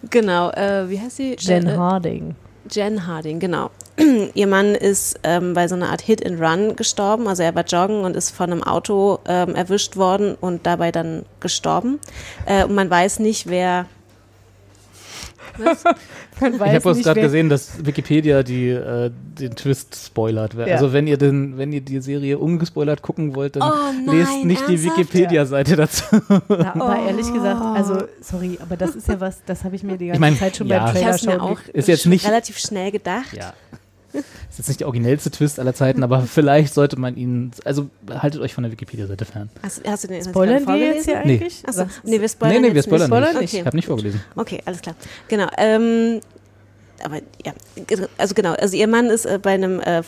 Genau, 0.09 0.51
äh, 0.51 0.89
wie 0.89 0.99
heißt 0.99 1.17
sie? 1.17 1.35
Jen 1.37 1.67
Äh, 1.67 1.75
Harding. 1.75 2.35
Jen 2.69 3.07
Harding, 3.07 3.39
genau. 3.39 3.71
Ihr 4.33 4.47
Mann 4.47 4.75
ist 4.75 5.19
ähm, 5.23 5.53
bei 5.53 5.67
so 5.67 5.75
einer 5.75 5.89
Art 5.89 6.01
Hit 6.01 6.25
and 6.25 6.39
Run 6.39 6.75
gestorben. 6.75 7.27
Also 7.27 7.43
er 7.43 7.55
war 7.55 7.65
joggen 7.65 8.01
und 8.01 8.15
ist 8.15 8.31
von 8.31 8.51
einem 8.51 8.63
Auto 8.63 9.19
ähm, 9.27 9.55
erwischt 9.55 9.97
worden 9.97 10.35
und 10.39 10.65
dabei 10.65 10.91
dann 10.91 11.25
gestorben. 11.39 11.99
Äh, 12.45 12.63
und 12.63 12.75
man 12.75 12.89
weiß 12.89 13.19
nicht, 13.19 13.47
wer. 13.47 13.85
Was? 15.63 15.83
Ich 16.41 16.43
habe 16.61 16.79
bloß 16.79 17.01
gerade 17.03 17.19
gesehen, 17.19 17.49
dass 17.49 17.85
Wikipedia 17.85 18.43
die, 18.43 18.69
äh, 18.69 19.11
den 19.39 19.55
Twist 19.55 19.95
spoilert. 20.05 20.53
Ja. 20.53 20.65
Also 20.75 20.93
wenn 20.93 21.05
ihr 21.05 21.17
den, 21.17 21.57
wenn 21.57 21.73
ihr 21.73 21.81
die 21.81 21.99
Serie 21.99 22.37
ungespoilert 22.37 23.01
gucken 23.01 23.35
wollt, 23.35 23.57
dann 23.57 23.63
Oh 23.63 24.11
lest 24.11 24.31
nein, 24.31 24.47
nicht 24.47 24.67
die 24.67 24.73
ernsthaft? 24.75 24.97
Wikipedia-Seite 24.99 25.75
dazu. 25.75 26.03
Ja, 26.13 26.41
aber 26.75 26.97
Oh. 27.01 27.07
ehrlich 27.07 27.33
gesagt, 27.33 27.61
also 27.61 28.03
sorry, 28.21 28.57
aber 28.61 28.77
das 28.77 28.95
ist 28.95 29.07
ja 29.09 29.19
was, 29.19 29.43
das 29.45 29.63
habe 29.65 29.75
ich 29.75 29.83
mir 29.83 29.97
die 29.97 30.07
ganze 30.07 30.21
mein, 30.21 30.37
Zeit 30.37 30.55
schon 30.55 30.67
ja. 30.67 30.85
beim 30.85 30.95
Ich 30.95 31.01
Trailer 31.01 31.17
schauen 31.17 31.39
auch 31.41 31.59
Ist 31.73 31.87
jetzt 31.89 32.03
schon 32.03 32.11
nicht- 32.11 32.25
relativ 32.25 32.57
schnell 32.57 32.91
gedacht. 32.91 33.33
Ja. 33.33 33.53
Ist 34.13 34.57
jetzt 34.57 34.67
nicht 34.67 34.79
der 34.79 34.87
originellste 34.87 35.29
Twist 35.31 35.59
aller 35.59 35.73
Zeiten, 35.73 36.03
aber 36.03 36.21
vielleicht 36.21 36.73
sollte 36.73 36.99
man 36.99 37.15
ihn, 37.15 37.51
also 37.65 37.89
haltet 38.09 38.41
euch 38.41 38.53
von 38.53 38.63
der 38.63 38.71
Wikipedia-Seite 38.71 39.25
fern. 39.25 39.49
Hast, 39.61 39.87
hast 39.87 40.03
du 40.03 40.07
den 40.07 40.23
Spoilern 40.23 40.65
wir 40.67 40.77
jetzt 40.77 41.05
hier 41.05 41.15
vorgelesen? 41.15 41.43
eigentlich? 41.43 41.67
Achso, 41.67 41.81
Was- 41.81 41.87
nee, 42.03 42.19
wir 42.21 42.29
spoilern 42.29 42.61
nee, 42.61 42.69
nee, 42.69 42.73
wir 42.75 42.83
spoilern 42.83 43.09
nicht. 43.09 43.19
nicht. 43.19 43.27
Spoilern 43.29 43.43
Ich 43.43 43.53
Okay. 43.53 43.65
habe 43.65 43.77
nicht 43.77 43.85
vorgelesen. 43.87 44.21
Okay, 44.35 44.61
alles 44.65 44.81
klar. 44.81 44.95
Genau. 45.27 45.47
Ähm, 45.57 46.21
aber 47.03 47.17
ja, 47.45 47.53
also 48.17 48.33
genau, 48.33 48.53
also 48.53 48.75
ihr 48.75 48.87
Mann 48.87 49.05
ist 49.07 49.25
äh, 49.25 49.39
bei 49.41 49.51
einem 49.51 49.79
äh, 49.79 50.01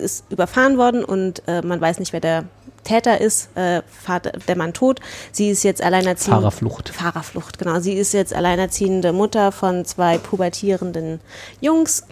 ist 0.00 0.24
überfahren 0.30 0.76
worden 0.78 1.04
und 1.04 1.42
äh, 1.48 1.60
man 1.62 1.80
weiß 1.80 1.98
nicht, 1.98 2.12
wer 2.12 2.20
der 2.20 2.44
Täter 2.86 3.20
ist, 3.20 3.54
äh, 3.56 3.82
Vater, 3.86 4.32
der 4.46 4.56
Mann 4.56 4.72
tot. 4.72 5.00
Sie 5.32 5.50
ist 5.50 5.64
jetzt 5.64 5.82
alleinerziehend. 5.82 6.36
Fahrerflucht. 6.36 6.88
Fahrerflucht, 6.88 7.58
genau. 7.58 7.80
Sie 7.80 7.94
ist 7.94 8.12
jetzt 8.12 8.32
alleinerziehende 8.32 9.12
Mutter 9.12 9.52
von 9.52 9.84
zwei 9.84 10.18
pubertierenden 10.18 11.20
Jungs. 11.60 12.04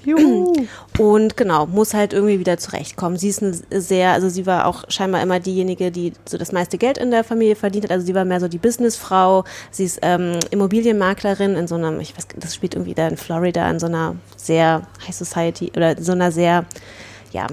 Und 0.99 1.37
genau, 1.37 1.67
muss 1.67 1.95
halt 1.95 2.13
irgendwie 2.13 2.41
wieder 2.41 2.59
zurechtkommen. 2.59 3.17
Sie 3.17 3.29
ist 3.29 3.43
eine 3.43 3.55
sehr, 3.71 4.11
also 4.11 4.29
sie 4.29 4.47
war 4.47 4.67
auch 4.67 4.85
scheinbar 4.89 5.23
immer 5.23 5.41
diejenige, 5.41 5.91
die 5.91 6.13
so 6.27 6.39
das 6.39 6.53
meiste 6.53 6.77
Geld 6.77 6.99
in 6.99 7.11
der 7.11 7.25
Familie 7.25 7.57
verdient 7.57 7.85
hat. 7.85 7.93
Also 7.93 8.07
sie 8.07 8.15
war 8.15 8.25
mehr 8.25 8.41
so 8.41 8.49
die 8.49 8.59
Businessfrau. 8.59 9.45
Sie 9.71 9.85
ist 9.85 10.01
ähm, 10.03 10.39
Immobilienmaklerin 10.51 11.55
in 11.55 11.69
so 11.69 11.77
einem, 11.77 12.01
ich 12.01 12.17
weiß, 12.17 12.27
das 12.37 12.55
spielt 12.55 12.75
irgendwie 12.75 12.95
da 12.95 13.07
in 13.07 13.17
Florida, 13.17 13.71
in 13.71 13.79
so 13.79 13.87
einer 13.87 14.17
sehr 14.37 14.83
High 15.07 15.15
Society 15.15 15.73
oder 15.77 16.01
so 16.03 16.13
einer 16.13 16.33
sehr, 16.33 16.65
ja, 17.35 17.47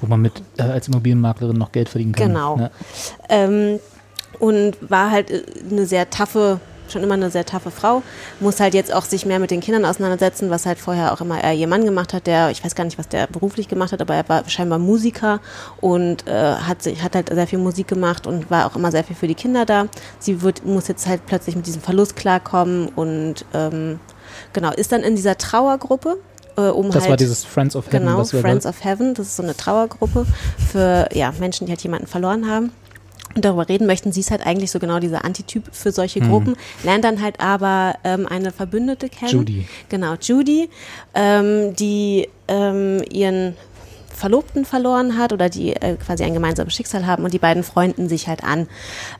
Wo 0.00 0.06
man 0.06 0.20
mit 0.20 0.42
äh, 0.58 0.62
als 0.62 0.88
Immobilienmaklerin 0.88 1.56
noch 1.56 1.70
Geld 1.72 1.88
verdienen 1.88 2.12
kann. 2.12 2.28
Genau. 2.28 2.56
Ne? 2.56 2.70
Ähm, 3.28 3.80
und 4.40 4.76
war 4.80 5.12
halt 5.12 5.30
äh, 5.30 5.44
eine 5.70 5.86
sehr 5.86 6.10
taffe, 6.10 6.58
schon 6.88 7.04
immer 7.04 7.14
eine 7.14 7.30
sehr 7.30 7.46
taffe 7.46 7.70
Frau. 7.70 8.02
Muss 8.40 8.58
halt 8.58 8.74
jetzt 8.74 8.92
auch 8.92 9.04
sich 9.04 9.26
mehr 9.26 9.38
mit 9.38 9.52
den 9.52 9.60
Kindern 9.60 9.84
auseinandersetzen, 9.84 10.50
was 10.50 10.66
halt 10.66 10.78
vorher 10.78 11.12
auch 11.12 11.20
immer 11.20 11.40
er 11.40 11.54
ihr 11.54 11.68
Mann 11.68 11.84
gemacht 11.84 12.14
hat, 12.14 12.26
der, 12.26 12.50
ich 12.50 12.64
weiß 12.64 12.74
gar 12.74 12.82
nicht, 12.82 12.98
was 12.98 13.08
der 13.08 13.28
beruflich 13.28 13.68
gemacht 13.68 13.92
hat, 13.92 14.00
aber 14.00 14.16
er 14.16 14.28
war 14.28 14.48
scheinbar 14.48 14.80
Musiker 14.80 15.40
und 15.80 16.26
äh, 16.26 16.54
hat, 16.56 16.82
sich, 16.82 17.00
hat 17.04 17.14
halt 17.14 17.28
sehr 17.32 17.46
viel 17.46 17.60
Musik 17.60 17.86
gemacht 17.86 18.26
und 18.26 18.50
war 18.50 18.66
auch 18.66 18.74
immer 18.74 18.90
sehr 18.90 19.04
viel 19.04 19.14
für 19.14 19.28
die 19.28 19.36
Kinder 19.36 19.64
da. 19.66 19.86
Sie 20.18 20.42
wird, 20.42 20.66
muss 20.66 20.88
jetzt 20.88 21.06
halt 21.06 21.26
plötzlich 21.26 21.54
mit 21.54 21.66
diesem 21.66 21.80
Verlust 21.80 22.16
klarkommen 22.16 22.88
und 22.88 23.44
ähm, 23.54 24.00
genau, 24.52 24.72
ist 24.72 24.90
dann 24.90 25.02
in 25.02 25.14
dieser 25.14 25.38
Trauergruppe. 25.38 26.18
Äh, 26.58 26.70
um 26.70 26.90
Das 26.90 27.02
halt, 27.02 27.10
war 27.10 27.16
dieses 27.16 27.44
Friends 27.44 27.76
of 27.76 27.86
Heaven, 27.86 28.00
Genau, 28.06 28.24
Friends 28.24 28.66
of 28.66 28.84
Heaven. 28.84 29.14
Das 29.14 29.28
ist 29.28 29.36
so 29.36 29.42
eine 29.44 29.56
Trauergruppe 29.56 30.26
für 30.70 31.08
ja, 31.14 31.32
Menschen, 31.38 31.66
die 31.66 31.72
halt 31.72 31.82
jemanden 31.82 32.08
verloren 32.08 32.50
haben. 32.50 32.72
Und 33.34 33.44
darüber 33.44 33.68
reden 33.68 33.86
möchten, 33.86 34.10
sie 34.10 34.20
ist 34.20 34.30
halt 34.30 34.44
eigentlich 34.44 34.70
so 34.70 34.78
genau 34.78 34.98
dieser 34.98 35.24
Antityp 35.24 35.64
für 35.70 35.92
solche 35.92 36.20
Mhm. 36.20 36.28
Gruppen, 36.30 36.56
lernt 36.82 37.04
dann 37.04 37.22
halt 37.22 37.38
aber 37.40 37.94
ähm, 38.02 38.26
eine 38.26 38.50
Verbündete 38.50 39.08
kennen. 39.08 39.30
Judy. 39.30 39.68
Genau, 39.88 40.14
Judy, 40.20 40.70
ähm, 41.14 41.76
die 41.76 42.28
ähm, 42.48 43.02
ihren 43.10 43.54
Verlobten 44.18 44.64
verloren 44.64 45.16
hat 45.16 45.32
oder 45.32 45.48
die 45.48 45.74
äh, 45.74 45.96
quasi 45.96 46.24
ein 46.24 46.34
gemeinsames 46.34 46.74
Schicksal 46.74 47.06
haben 47.06 47.24
und 47.24 47.32
die 47.32 47.38
beiden 47.38 47.62
freunden 47.62 48.08
sich 48.08 48.28
halt 48.28 48.42
an. 48.44 48.66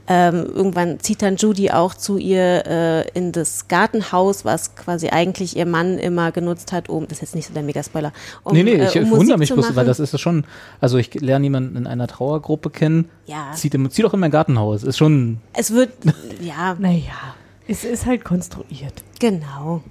Ähm, 0.08 0.44
irgendwann 0.54 1.00
zieht 1.00 1.22
dann 1.22 1.36
Judy 1.36 1.70
auch 1.70 1.94
zu 1.94 2.18
ihr 2.18 2.66
äh, 2.66 3.08
in 3.10 3.32
das 3.32 3.68
Gartenhaus, 3.68 4.44
was 4.44 4.74
quasi 4.74 5.08
eigentlich 5.10 5.56
ihr 5.56 5.66
Mann 5.66 5.98
immer 5.98 6.32
genutzt 6.32 6.72
hat, 6.72 6.88
um, 6.88 7.04
das 7.06 7.18
ist 7.18 7.20
jetzt 7.22 7.34
nicht 7.36 7.48
so 7.48 7.54
der 7.54 7.62
Mega-Spoiler, 7.62 8.12
um, 8.42 8.52
nee, 8.52 8.62
nee, 8.62 8.84
ich 8.84 8.96
äh, 8.96 9.00
um 9.00 9.10
wundere 9.10 9.38
Musik 9.38 9.56
mich 9.56 9.64
bloß, 9.64 9.76
weil 9.76 9.86
das 9.86 10.00
ist 10.00 10.12
ja 10.12 10.18
schon, 10.18 10.44
also 10.80 10.98
ich 10.98 11.14
lerne 11.14 11.44
jemanden 11.44 11.76
in 11.76 11.86
einer 11.86 12.06
Trauergruppe 12.08 12.70
kennen, 12.70 13.08
Ja. 13.26 13.52
zieht, 13.54 13.74
im, 13.74 13.90
zieht 13.90 14.04
auch 14.04 14.14
in 14.14 14.20
mein 14.20 14.30
Gartenhaus. 14.30 14.82
Ist 14.82 14.98
schon, 14.98 15.38
Es 15.52 15.70
wird, 15.72 15.90
ja, 16.40 16.76
Naja, 16.78 17.34
es 17.68 17.84
ist 17.84 18.04
halt 18.06 18.24
konstruiert. 18.24 18.94
genau. 19.20 19.82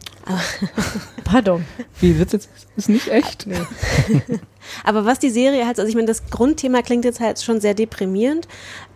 Pardon. 1.24 1.64
wie 2.02 2.18
wird's 2.20 2.34
jetzt, 2.34 2.50
ist 2.76 2.90
nicht 2.90 3.08
echt? 3.08 3.48
aber 4.84 5.06
was 5.06 5.20
die 5.20 5.30
Serie 5.30 5.66
halt, 5.66 5.80
also 5.80 5.90
ich 5.90 5.96
meine, 5.96 6.08
das 6.08 6.24
Grundthema 6.30 6.82
klingt 6.82 7.06
jetzt 7.06 7.20
halt 7.20 7.42
schon 7.42 7.62
sehr 7.62 7.74
deprimierend. 7.74 8.48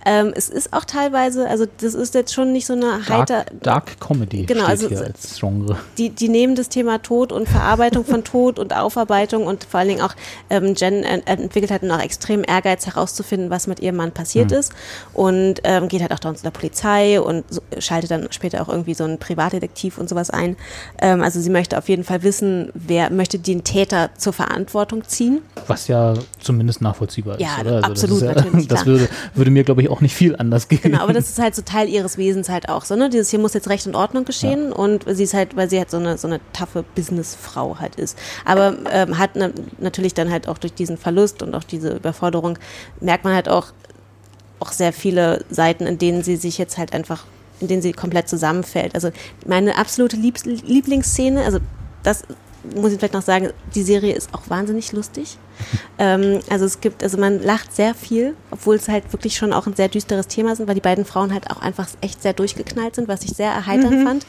Ähm, 0.04 0.34
es 0.36 0.50
ist 0.50 0.74
auch 0.74 0.84
teilweise, 0.84 1.48
also 1.48 1.68
das 1.80 1.94
ist 1.94 2.16
jetzt 2.16 2.34
schon 2.34 2.52
nicht 2.52 2.66
so 2.66 2.74
eine 2.74 3.08
heiter, 3.08 3.46
Dark, 3.62 3.62
Dark 3.62 4.00
Comedy 4.00 4.46
Genau, 4.48 4.66
also 4.66 4.88
als 4.88 5.38
Genre. 5.40 5.78
die, 6.00 6.10
die 6.10 6.28
nehmen 6.28 6.56
das 6.56 6.70
Thema 6.70 6.98
Tod 7.04 7.32
und 7.32 7.48
Verarbeitung 7.48 8.04
von 8.04 8.24
Tod 8.24 8.58
und 8.58 8.76
Aufarbeitung 8.76 9.46
und 9.46 9.64
vor 9.64 9.80
allen 9.80 9.90
Dingen 9.90 10.02
auch 10.02 10.16
ähm, 10.50 10.74
Jen 10.76 11.04
ent- 11.04 11.28
entwickelt 11.30 11.70
halt 11.70 11.84
noch 11.84 12.02
extrem 12.02 12.44
Ehrgeiz 12.48 12.88
herauszufinden, 12.88 13.52
was 13.52 13.68
mit 13.68 13.80
ihrem 13.80 13.96
Mann 13.98 14.12
passiert 14.12 14.52
Hm. 14.52 14.58
ist 14.60 14.74
und 15.14 15.56
ähm, 15.66 15.88
geht 15.88 16.02
halt 16.02 16.14
auch 16.14 16.20
dann 16.20 16.36
zu 16.36 16.42
der 16.42 16.50
Polizei 16.52 17.22
und 17.22 17.44
so, 17.54 17.62
schaltet 17.78 18.10
dann 18.10 18.28
später 18.32 18.64
auch 18.64 18.70
irgendwie 18.70 18.96
so 18.96 19.04
einen 19.04 19.20
Privatdetektiv 19.20 20.00
und 20.00 20.10
sowas 20.10 20.32
ein. 20.32 20.58
Ähm, 21.00 21.22
also 21.22 21.40
sie 21.40 21.52
möchte 21.52 21.78
auf 21.78 21.90
jeden 21.90 22.04
Fall 22.04 22.24
wissen, 22.24 22.72
wer 22.74 23.12
möchte 23.12 23.38
den 23.38 23.64
Täter 23.64 24.10
zur 24.18 24.34
Verantwortung 24.34 25.04
ziehen. 25.08 25.42
Was 25.68 25.88
ja 25.88 26.14
zumindest 26.40 26.82
nachvollziehbar 26.82 27.40
Ja, 27.40 27.56
ist, 27.56 27.62
oder? 27.62 27.76
Also 27.76 27.92
absolut, 27.92 28.22
das 28.22 28.30
ist 28.30 28.36
ja, 28.36 28.44
natürlich, 28.44 28.68
Das 28.68 28.86
würde, 28.86 29.10
würde 29.36 29.52
mir, 29.52 29.64
glaube 29.64 29.82
ich, 29.82 29.90
auch 29.90 30.02
nicht 30.02 30.16
viel 30.16 30.36
anders 30.36 30.68
gehen. 30.68 30.82
Genau, 30.82 31.02
aber 31.02 31.14
das 31.14 31.30
ist 31.30 31.40
halt 31.40 31.56
so 31.56 31.62
Teil 31.62 31.90
ihres 31.90 32.18
Wesens 32.18 32.50
halt 32.50 32.70
auch 32.70 32.86
so, 32.86 32.96
ne? 32.96 33.10
Dieses 33.10 33.30
hier 33.30 33.40
muss 33.40 33.54
jetzt 33.54 33.70
Recht 33.70 33.88
und 33.88 33.96
Ordnung 33.96 34.26
geschehen 34.26 34.72
und 34.72 35.06
sie 35.08 35.24
ist 35.24 35.34
halt, 35.34 35.56
weil 35.56 35.70
sie 35.70 35.78
halt 35.78 35.92
so 35.92 35.98
eine 35.98 36.18
so 36.18 36.28
eine 36.28 36.40
taffe 36.54 36.84
Businessfrau 36.96 37.78
halt 37.80 37.96
ist. 37.96 38.18
Aber 38.46 38.76
ähm, 38.92 39.18
hat 39.18 39.36
ne, 39.36 39.54
natürlich 39.80 40.14
dann 40.14 40.32
halt 40.32 40.48
auch 40.48 40.58
durch 40.58 40.74
diesen 40.74 40.98
Verlust 40.98 41.42
und 41.44 41.56
auch 41.56 41.64
diese 41.64 41.90
Überforderung 41.90 42.58
merkt 43.00 43.24
man 43.24 43.34
halt 43.34 43.50
auch 43.50 43.68
auch 44.62 44.72
sehr 44.72 44.94
viele 44.94 45.44
Seiten, 45.50 45.88
in 45.88 45.98
denen 45.98 46.24
sie 46.24 46.36
sich 46.36 46.58
jetzt 46.58 46.78
halt 46.78 46.94
einfach, 46.94 47.26
in 47.60 47.68
denen 47.68 47.82
sie 47.82 47.92
komplett 47.94 48.30
zusammenfällt. 48.30 48.96
Also 48.96 49.12
meine 49.46 49.78
absolute 49.78 50.16
Liebs 50.16 50.46
Lieblingsszene, 50.46 51.44
also 51.44 51.60
das 52.04 52.24
muss 52.76 52.92
ich 52.92 53.00
vielleicht 53.00 53.16
noch 53.16 53.24
sagen, 53.24 53.50
die 53.74 53.82
Serie 53.82 54.14
ist 54.14 54.34
auch 54.34 54.44
wahnsinnig 54.50 54.92
lustig. 54.92 55.38
Ähm, 56.00 56.40
also 56.50 56.66
es 56.66 56.82
gibt, 56.82 57.04
also 57.04 57.18
man 57.18 57.42
lacht 57.42 57.76
sehr 57.76 57.94
viel, 57.94 58.36
obwohl 58.52 58.76
es 58.76 58.88
halt 58.88 59.12
wirklich 59.14 59.36
schon 59.38 59.54
auch 59.54 59.68
ein 59.68 59.76
sehr 59.76 59.88
düsteres 59.88 60.28
Thema 60.28 60.56
sind, 60.56 60.68
weil 60.68 60.76
die 60.76 60.82
beiden 60.82 61.06
Frauen 61.06 61.34
halt 61.34 61.50
auch 61.52 61.62
einfach 61.62 61.88
echt 62.02 62.22
sehr 62.22 62.34
durchgeknallt 62.34 62.96
sind, 62.96 63.08
was 63.08 63.24
ich 63.24 63.32
sehr 63.32 63.52
erheiternd 63.52 64.00
Mhm. 64.00 64.06
fand. 64.06 64.26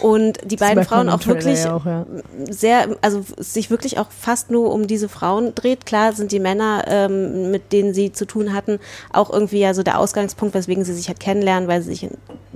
Und 0.00 0.38
die 0.44 0.56
Das 0.56 0.68
beiden 0.68 0.84
Frauen 0.84 1.08
auch 1.08 1.24
wirklich 1.26 1.64
ja 1.64 1.74
auch, 1.74 1.86
ja. 1.86 2.06
sehr, 2.48 2.96
also 3.02 3.24
sich 3.38 3.70
wirklich 3.70 3.98
auch 3.98 4.10
fast 4.10 4.50
nur 4.50 4.72
um 4.72 4.86
diese 4.86 5.08
Frauen 5.08 5.54
dreht. 5.54 5.86
Klar 5.86 6.12
sind 6.12 6.32
die 6.32 6.40
Männer, 6.40 6.84
ähm, 6.86 7.50
mit 7.50 7.72
denen 7.72 7.94
sie 7.94 8.12
zu 8.12 8.24
tun 8.24 8.54
hatten, 8.54 8.78
auch 9.12 9.30
irgendwie 9.30 9.58
ja 9.60 9.74
so 9.74 9.82
der 9.82 9.98
Ausgangspunkt, 9.98 10.54
weswegen 10.54 10.84
sie 10.84 10.94
sich 10.94 11.08
halt 11.08 11.20
kennenlernen, 11.20 11.68
weil 11.68 11.82
sie 11.82 11.90
sich 11.94 12.08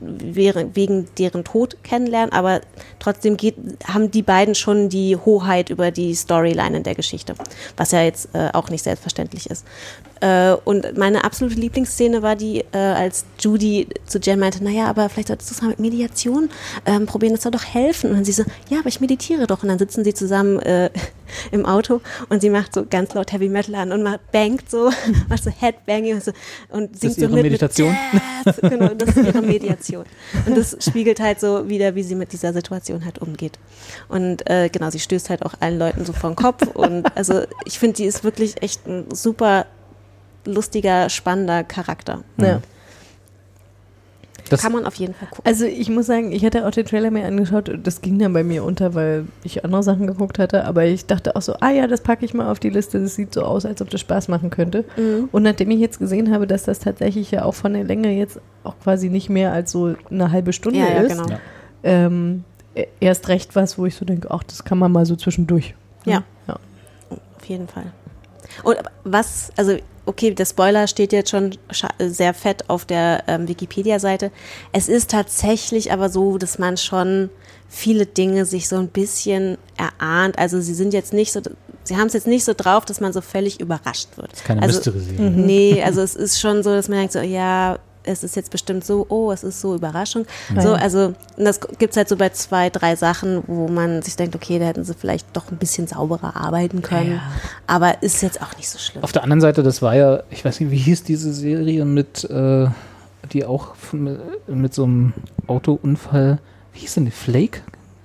wegen 0.04 1.08
deren 1.18 1.44
Tod 1.44 1.76
kennenlernen. 1.84 2.32
Aber 2.32 2.60
trotzdem 2.98 3.36
geht, 3.36 3.56
haben 3.86 4.10
die 4.10 4.22
beiden 4.22 4.54
schon 4.54 4.88
die 4.88 5.16
Hoheit 5.16 5.70
über 5.70 5.90
die 5.90 6.14
Storyline 6.14 6.76
in 6.78 6.82
der 6.82 6.94
Geschichte, 6.94 7.34
was 7.76 7.92
ja 7.92 8.02
jetzt 8.12 8.28
äh, 8.34 8.50
auch 8.52 8.70
nicht 8.70 8.84
selbstverständlich 8.84 9.50
ist. 9.50 9.64
Äh, 10.20 10.52
und 10.64 10.96
meine 10.96 11.24
absolute 11.24 11.58
Lieblingsszene 11.58 12.22
war 12.22 12.36
die, 12.36 12.64
äh, 12.72 12.78
als 12.78 13.24
Judy 13.40 13.88
zu 14.06 14.18
Jen 14.18 14.38
meinte, 14.38 14.62
naja, 14.62 14.86
aber 14.86 15.08
vielleicht 15.08 15.28
solltest 15.28 15.50
du 15.50 15.54
es 15.54 15.62
mal 15.62 15.68
mit 15.68 15.80
Mediation 15.80 16.48
ähm, 16.86 17.06
probieren, 17.06 17.32
das 17.32 17.42
soll 17.42 17.50
doch 17.50 17.64
helfen. 17.64 18.10
Und 18.10 18.16
dann 18.16 18.24
sie 18.24 18.32
so, 18.32 18.44
ja, 18.70 18.78
aber 18.78 18.88
ich 18.88 19.00
meditiere 19.00 19.48
doch. 19.48 19.62
Und 19.62 19.68
dann 19.68 19.78
sitzen 19.78 20.04
sie 20.04 20.14
zusammen 20.14 20.60
äh, 20.60 20.90
im 21.50 21.66
Auto 21.66 22.00
und 22.28 22.40
sie 22.40 22.50
macht 22.50 22.74
so 22.74 22.84
ganz 22.88 23.14
laut 23.14 23.32
Heavy 23.32 23.48
Metal 23.48 23.74
an 23.74 23.90
und 23.90 24.02
macht 24.04 24.30
bangt 24.30 24.70
so, 24.70 24.90
macht 25.28 25.42
so 25.42 25.50
Headbanging 25.50 26.14
und, 26.14 26.24
so, 26.24 26.32
und 26.68 26.98
singt 26.98 27.12
ist 27.12 27.16
so 27.16 27.22
ihre 27.22 27.34
mit, 27.34 27.42
Meditation? 27.44 27.96
Mit. 28.44 28.60
Genau, 28.60 28.88
das 28.94 29.16
ist 29.16 29.26
ihre 29.26 29.42
Mediation. 29.42 30.04
Und 30.46 30.56
das 30.56 30.76
spiegelt 30.80 31.18
halt 31.18 31.40
so 31.40 31.68
wieder, 31.68 31.96
wie 31.96 32.02
sie 32.04 32.14
mit 32.14 32.32
dieser 32.32 32.52
Situation 32.52 33.04
halt 33.04 33.18
umgeht. 33.18 33.58
Und 34.08 34.48
äh, 34.48 34.68
genau, 34.68 34.90
sie 34.90 35.00
stößt 35.00 35.30
halt 35.30 35.44
auch 35.44 35.54
allen 35.58 35.78
Leuten 35.78 36.04
so 36.04 36.12
vor 36.12 36.30
den 36.30 36.36
Kopf. 36.36 36.66
Und 36.74 37.04
also 37.16 37.42
ich 37.64 37.78
finde, 37.78 37.91
die 37.92 38.04
ist 38.04 38.24
wirklich 38.24 38.62
echt 38.62 38.86
ein 38.86 39.06
super 39.14 39.66
lustiger, 40.44 41.08
spannender 41.08 41.62
Charakter. 41.64 42.22
Ja. 42.38 42.60
Das- 44.50 44.60
Kann 44.60 44.72
man 44.72 44.84
auf 44.84 44.96
jeden 44.96 45.14
Fall 45.14 45.28
gucken. 45.28 45.44
Also 45.46 45.64
ich 45.64 45.88
muss 45.88 46.06
sagen, 46.06 46.32
ich 46.32 46.44
hatte 46.44 46.66
auch 46.66 46.72
den 46.72 46.84
Trailer 46.84 47.10
mir 47.10 47.24
angeschaut 47.24 47.68
und 47.70 47.86
das 47.86 48.02
ging 48.02 48.18
dann 48.18 48.32
bei 48.34 48.42
mir 48.42 48.64
unter, 48.64 48.92
weil 48.94 49.24
ich 49.44 49.64
andere 49.64 49.82
Sachen 49.82 50.06
geguckt 50.06 50.38
hatte. 50.38 50.64
Aber 50.64 50.84
ich 50.84 51.06
dachte 51.06 51.36
auch 51.36 51.42
so, 51.42 51.54
ah 51.60 51.70
ja, 51.70 51.86
das 51.86 52.02
packe 52.02 52.24
ich 52.24 52.34
mal 52.34 52.50
auf 52.50 52.58
die 52.58 52.68
Liste. 52.68 53.00
Das 53.00 53.14
sieht 53.14 53.32
so 53.32 53.42
aus, 53.42 53.64
als 53.64 53.80
ob 53.80 53.88
das 53.88 54.00
Spaß 54.02 54.28
machen 54.28 54.50
könnte. 54.50 54.84
Mhm. 54.96 55.28
Und 55.32 55.44
nachdem 55.44 55.70
ich 55.70 55.78
jetzt 55.78 55.98
gesehen 56.00 56.32
habe, 56.34 56.46
dass 56.46 56.64
das 56.64 56.80
tatsächlich 56.80 57.30
ja 57.30 57.44
auch 57.44 57.54
von 57.54 57.72
der 57.72 57.84
Länge 57.84 58.10
jetzt 58.12 58.40
auch 58.64 58.74
quasi 58.82 59.08
nicht 59.08 59.30
mehr 59.30 59.52
als 59.52 59.70
so 59.70 59.94
eine 60.10 60.32
halbe 60.32 60.52
Stunde 60.52 60.80
Ja, 60.80 60.88
ja, 60.88 61.00
ist, 61.02 61.16
genau. 61.16 61.28
Ja. 61.30 61.38
ähm, 61.84 62.44
e- 62.74 62.86
erst 63.00 63.28
recht 63.28 63.54
was, 63.56 63.78
wo 63.78 63.86
ich 63.86 63.94
so 63.94 64.04
denke, 64.04 64.28
ach, 64.30 64.42
das 64.42 64.64
kann 64.64 64.76
man 64.76 64.92
mal 64.92 65.06
so 65.06 65.14
zwischendurch. 65.16 65.74
Ja. 66.04 66.12
ja. 66.14 66.22
Auf 67.42 67.48
jeden 67.48 67.68
Fall. 67.68 67.92
Und 68.62 68.76
was, 69.04 69.50
also 69.56 69.76
okay, 70.06 70.32
der 70.34 70.44
Spoiler 70.44 70.86
steht 70.86 71.12
jetzt 71.12 71.30
schon 71.30 71.56
sehr 71.98 72.34
fett 72.34 72.68
auf 72.68 72.84
der 72.84 73.24
ähm, 73.26 73.48
Wikipedia-Seite. 73.48 74.30
Es 74.72 74.88
ist 74.88 75.10
tatsächlich 75.10 75.92
aber 75.92 76.08
so, 76.08 76.38
dass 76.38 76.58
man 76.58 76.76
schon 76.76 77.30
viele 77.68 78.06
Dinge 78.06 78.44
sich 78.44 78.68
so 78.68 78.76
ein 78.76 78.88
bisschen 78.88 79.58
erahnt. 79.76 80.38
Also 80.38 80.60
sie 80.60 80.74
sind 80.74 80.92
jetzt 80.92 81.12
nicht 81.12 81.32
so, 81.32 81.40
sie 81.84 81.96
haben 81.96 82.08
es 82.08 82.12
jetzt 82.12 82.26
nicht 82.26 82.44
so 82.44 82.52
drauf, 82.56 82.84
dass 82.84 83.00
man 83.00 83.12
so 83.12 83.20
völlig 83.20 83.60
überrascht 83.60 84.08
wird. 84.16 84.32
ist 84.32 84.44
keine 84.44 84.62
also, 84.62 84.76
Mystery-Serie. 84.76 85.30
Mhm. 85.30 85.46
Nee, 85.46 85.82
also 85.82 86.00
es 86.00 86.14
ist 86.14 86.40
schon 86.40 86.62
so, 86.62 86.70
dass 86.70 86.88
man 86.88 86.98
denkt 86.98 87.12
so, 87.12 87.20
ja, 87.20 87.78
es 88.04 88.24
ist 88.24 88.36
jetzt 88.36 88.50
bestimmt 88.50 88.84
so, 88.84 89.06
oh, 89.08 89.30
es 89.32 89.44
ist 89.44 89.60
so 89.60 89.74
Überraschung. 89.74 90.26
So, 90.60 90.70
Ja. 90.70 90.74
also 90.74 91.14
und 91.36 91.44
das 91.44 91.60
gibt 91.60 91.90
es 91.92 91.96
halt 91.96 92.08
so 92.08 92.16
bei 92.16 92.28
zwei, 92.30 92.70
drei 92.70 92.96
Sachen, 92.96 93.42
wo 93.46 93.68
man 93.68 94.02
sich 94.02 94.16
denkt, 94.16 94.34
okay, 94.34 94.58
da 94.58 94.66
hätten 94.66 94.84
sie 94.84 94.94
vielleicht 94.94 95.26
doch 95.36 95.50
ein 95.50 95.56
bisschen 95.58 95.86
sauberer 95.86 96.36
arbeiten 96.36 96.82
können. 96.82 97.20
Aber 97.66 98.02
ist 98.02 98.22
jetzt 98.22 98.42
auch 98.42 98.56
nicht 98.56 98.68
so 98.68 98.78
schlimm. 98.78 99.02
Auf 99.04 99.12
der 99.12 99.22
anderen 99.22 99.40
Seite, 99.40 99.62
das 99.62 99.82
war 99.82 99.94
ja, 99.94 100.22
ich 100.30 100.44
weiß 100.44 100.60
nicht, 100.60 100.70
wie 100.70 100.76
hieß 100.78 101.04
diese 101.04 101.32
Serie 101.32 101.84
mit, 101.84 102.24
äh, 102.24 102.66
die 103.32 103.44
auch 103.44 103.74
von, 103.76 104.18
mit 104.46 104.74
so 104.74 104.84
einem 104.84 105.12
Autounfall, 105.46 106.38
wie 106.72 106.80
hieß 106.80 106.94
denn 106.94 107.04
die? 107.04 107.10
Flake? 107.10 107.60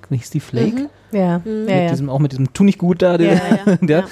Wie 0.09 0.17
hieß 0.17 0.29
die 0.29 0.39
Flake? 0.39 0.75
Mhm. 0.83 0.89
Ja, 1.17 1.39
Mit 1.43 1.69
ja, 1.69 1.75
ja. 1.83 1.89
diesem, 1.89 2.09
auch 2.09 2.19
mit 2.19 2.33
diesem 2.33 2.51
Tu 2.53 2.63
nicht 2.65 2.77
gut 2.79 3.01
da, 3.01 3.17
der, 3.17 3.33
Ja, 3.33 3.41
ja, 3.65 3.75
der, 3.81 3.99
ja. 3.99 4.05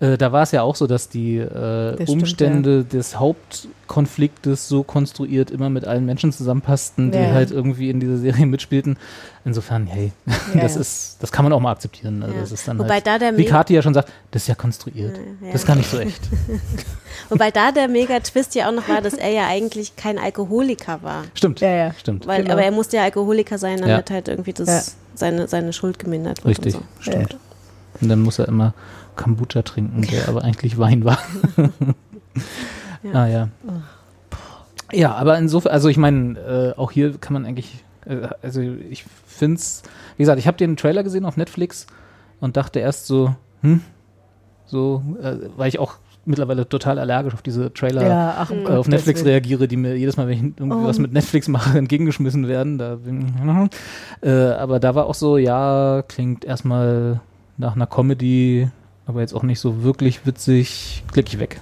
Äh, 0.00 0.16
da 0.16 0.30
war 0.30 0.42
es 0.44 0.52
ja 0.52 0.62
auch 0.62 0.76
so, 0.76 0.86
dass 0.86 1.08
die 1.08 1.38
äh, 1.38 1.94
stimmt, 1.94 2.08
Umstände 2.08 2.84
des 2.84 3.18
Hauptkonfliktes 3.18 4.68
so 4.68 4.84
konstruiert 4.84 5.50
immer 5.50 5.70
mit 5.70 5.86
allen 5.86 6.06
Menschen 6.06 6.32
zusammenpassten, 6.32 7.10
die 7.10 7.18
Ja. 7.18 7.32
halt 7.32 7.50
irgendwie 7.50 7.90
in 7.90 7.98
dieser 7.98 8.16
Serie 8.16 8.46
mitspielten. 8.46 8.96
Insofern, 9.44 9.86
hey, 9.86 10.12
Ja, 10.54 10.60
das 10.60 10.74
ja. 10.76 10.80
ist, 10.82 11.16
das 11.20 11.32
kann 11.32 11.44
man 11.44 11.52
auch 11.52 11.60
mal 11.60 11.72
akzeptieren. 11.72 12.22
Also 12.22 12.34
Ja. 12.34 12.40
das 12.42 12.52
ist 12.52 12.68
dann 12.68 12.78
Wobei 12.78 12.94
halt, 12.94 13.06
da 13.08 13.18
der 13.18 13.36
wie 13.36 13.44
Kathi 13.44 13.74
ja 13.74 13.82
schon 13.82 13.94
sagt, 13.94 14.12
das 14.30 14.42
ist 14.42 14.48
ja 14.48 14.54
konstruiert. 14.54 15.16
Ja, 15.16 15.46
ja. 15.46 15.52
Das 15.52 15.62
ist 15.62 15.66
gar 15.66 15.74
nicht 15.76 15.90
so 15.90 15.98
echt. 15.98 16.20
Wobei 17.28 17.50
da 17.50 17.72
der 17.72 17.88
Mega-Twist 17.88 18.54
ja 18.54 18.68
auch 18.68 18.72
noch 18.72 18.88
war, 18.88 19.00
dass 19.00 19.14
er 19.14 19.30
ja 19.30 19.46
eigentlich 19.48 19.96
kein 19.96 20.18
Alkoholiker 20.18 21.02
war. 21.02 21.24
Stimmt, 21.34 21.60
Ja, 21.60 21.70
ja. 21.74 21.94
stimmt. 21.98 22.26
Weil, 22.26 22.42
Genau. 22.42 22.52
Aber 22.54 22.62
er 22.62 22.70
musste 22.70 22.98
ja 22.98 23.02
Alkoholiker 23.02 23.58
sein, 23.58 23.78
damit 23.80 24.08
Ja. 24.10 24.14
halt 24.14 24.28
irgendwie 24.28 24.52
das, 24.52 24.68
Ja. 24.68 24.82
seine, 25.16 25.48
seine 25.48 25.72
Schuld 25.72 25.98
gemindert 25.98 26.44
wird. 26.44 26.50
Richtig, 26.58 26.76
Und 26.76 26.82
so. 27.00 27.10
stimmt. 27.10 27.36
Und 28.00 28.08
dann 28.08 28.20
muss 28.20 28.38
er 28.38 28.46
immer 28.46 28.74
Kombucha 29.18 29.60
trinken, 29.62 30.02
der 30.02 30.28
aber 30.28 30.42
eigentlich 30.42 30.78
Wein 30.78 31.04
war. 31.04 31.18
Ja. 33.02 33.12
Ah 33.12 33.26
ja. 33.28 33.48
Ja, 34.92 35.14
aber 35.14 35.38
insofern, 35.38 35.70
also 35.72 35.88
ich 35.88 35.98
meine, 35.98 36.38
äh, 36.76 36.78
auch 36.78 36.90
hier 36.90 37.16
kann 37.18 37.32
man 37.32 37.46
eigentlich, 37.46 37.84
äh, 38.06 38.28
also 38.42 38.60
ich 38.60 39.04
finde 39.26 39.56
es, 39.56 39.82
wie 40.16 40.22
gesagt, 40.22 40.38
ich 40.40 40.46
habe 40.48 40.56
den 40.56 40.76
Trailer 40.76 41.04
gesehen 41.04 41.24
auf 41.24 41.36
Netflix 41.36 41.86
und 42.40 42.56
dachte 42.56 42.80
erst 42.80 43.06
so, 43.06 43.34
hm, 43.62 43.82
so, 44.66 45.02
äh, 45.22 45.36
weil 45.56 45.68
ich 45.68 45.78
auch 45.78 45.94
mittlerweile 46.24 46.68
total 46.68 46.98
allergisch 46.98 47.34
auf 47.34 47.42
diese 47.42 47.72
Trailer 47.72 48.02
Ja, 48.06 48.34
ach, 48.38 48.50
äh, 48.50 48.66
auf 48.66 48.88
Netflix 48.88 49.24
reagiere, 49.24 49.68
die 49.68 49.76
mir 49.76 49.96
jedes 49.96 50.16
Mal, 50.16 50.26
wenn 50.26 50.34
ich 50.36 50.42
irgendwie 50.58 50.84
Oh. 50.84 50.88
was 50.88 50.98
mit 50.98 51.12
Netflix 51.12 51.46
mache, 51.48 51.78
entgegengeschmissen 51.78 52.48
werden. 52.48 52.78
Da 52.78 52.96
bin, 52.96 53.68
äh, 54.22 54.30
aber 54.30 54.80
da 54.80 54.94
war 54.96 55.06
auch 55.06 55.14
so, 55.14 55.38
ja, 55.38 56.02
klingt 56.08 56.44
erstmal 56.44 57.20
nach 57.56 57.76
einer 57.76 57.86
Comedy, 57.86 58.68
aber 59.08 59.22
jetzt 59.22 59.34
auch 59.34 59.42
nicht 59.42 59.58
so 59.58 59.82
wirklich 59.82 60.26
witzig, 60.26 61.02
klick 61.10 61.28
ich 61.28 61.40
weg. 61.40 61.60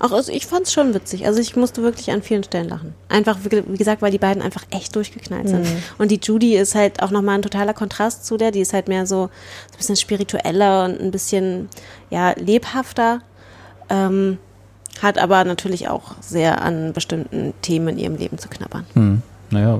Auch 0.00 0.12
also 0.12 0.32
ich 0.32 0.46
fand 0.46 0.66
es 0.66 0.72
schon 0.72 0.94
witzig. 0.94 1.26
Also 1.26 1.40
ich 1.40 1.54
musste 1.56 1.82
wirklich 1.82 2.10
an 2.10 2.22
vielen 2.22 2.42
Stellen 2.42 2.70
lachen. 2.70 2.94
Einfach, 3.10 3.38
wie 3.44 3.76
gesagt, 3.76 4.00
weil 4.00 4.10
die 4.10 4.18
beiden 4.18 4.42
einfach 4.42 4.64
echt 4.70 4.96
durchgeknallt 4.96 5.46
sind. 5.46 5.64
Mhm. 5.64 5.82
Und 5.98 6.10
die 6.10 6.18
Judy 6.22 6.56
ist 6.56 6.74
halt 6.74 7.02
auch 7.02 7.10
nochmal 7.10 7.34
ein 7.34 7.42
totaler 7.42 7.74
Kontrast 7.74 8.24
zu 8.24 8.38
der. 8.38 8.50
Die 8.50 8.60
ist 8.60 8.72
halt 8.72 8.88
mehr 8.88 9.04
so, 9.06 9.24
ein 9.24 9.76
bisschen 9.76 9.96
spiritueller 9.96 10.86
und 10.86 11.00
ein 11.02 11.10
bisschen 11.10 11.68
ja, 12.08 12.32
lebhafter. 12.38 13.20
Ähm, 13.90 14.38
hat 15.02 15.18
aber 15.18 15.44
natürlich 15.44 15.88
auch 15.88 16.14
sehr 16.22 16.62
an 16.62 16.94
bestimmten 16.94 17.52
Themen 17.60 17.88
in 17.88 17.98
ihrem 17.98 18.16
Leben 18.16 18.38
zu 18.38 18.48
knabbern. 18.48 18.86
Hm. 18.94 19.22
Naja, 19.50 19.78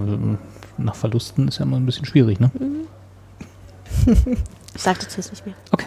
nach 0.77 0.97
Verlusten 0.97 1.49
ist 1.49 1.59
ja 1.59 1.65
immer 1.65 1.79
ein 1.79 1.87
bisschen 1.87 2.05
schwierig, 2.05 2.41
ne? 2.41 2.51
Ich 4.75 4.83
sag 4.83 4.99
dazu 5.01 5.16
jetzt 5.18 5.31
nicht 5.31 5.45
mehr. 5.47 5.55
Okay. 5.73 5.87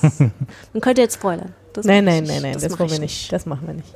Das, 0.00 0.18
man 0.20 0.80
könnte 0.80 1.00
jetzt 1.02 1.14
spoilern. 1.14 1.54
Das 1.72 1.86
Nein, 1.86 2.04
nein, 2.04 2.24
nein, 2.24 2.42
nein, 2.42 2.52
das, 2.54 2.68
mach 2.70 2.78
wollen 2.80 2.90
wir 2.90 2.98
nicht. 2.98 3.32
Das 3.32 3.46
machen 3.46 3.66
wir 3.66 3.74
nicht. 3.74 3.94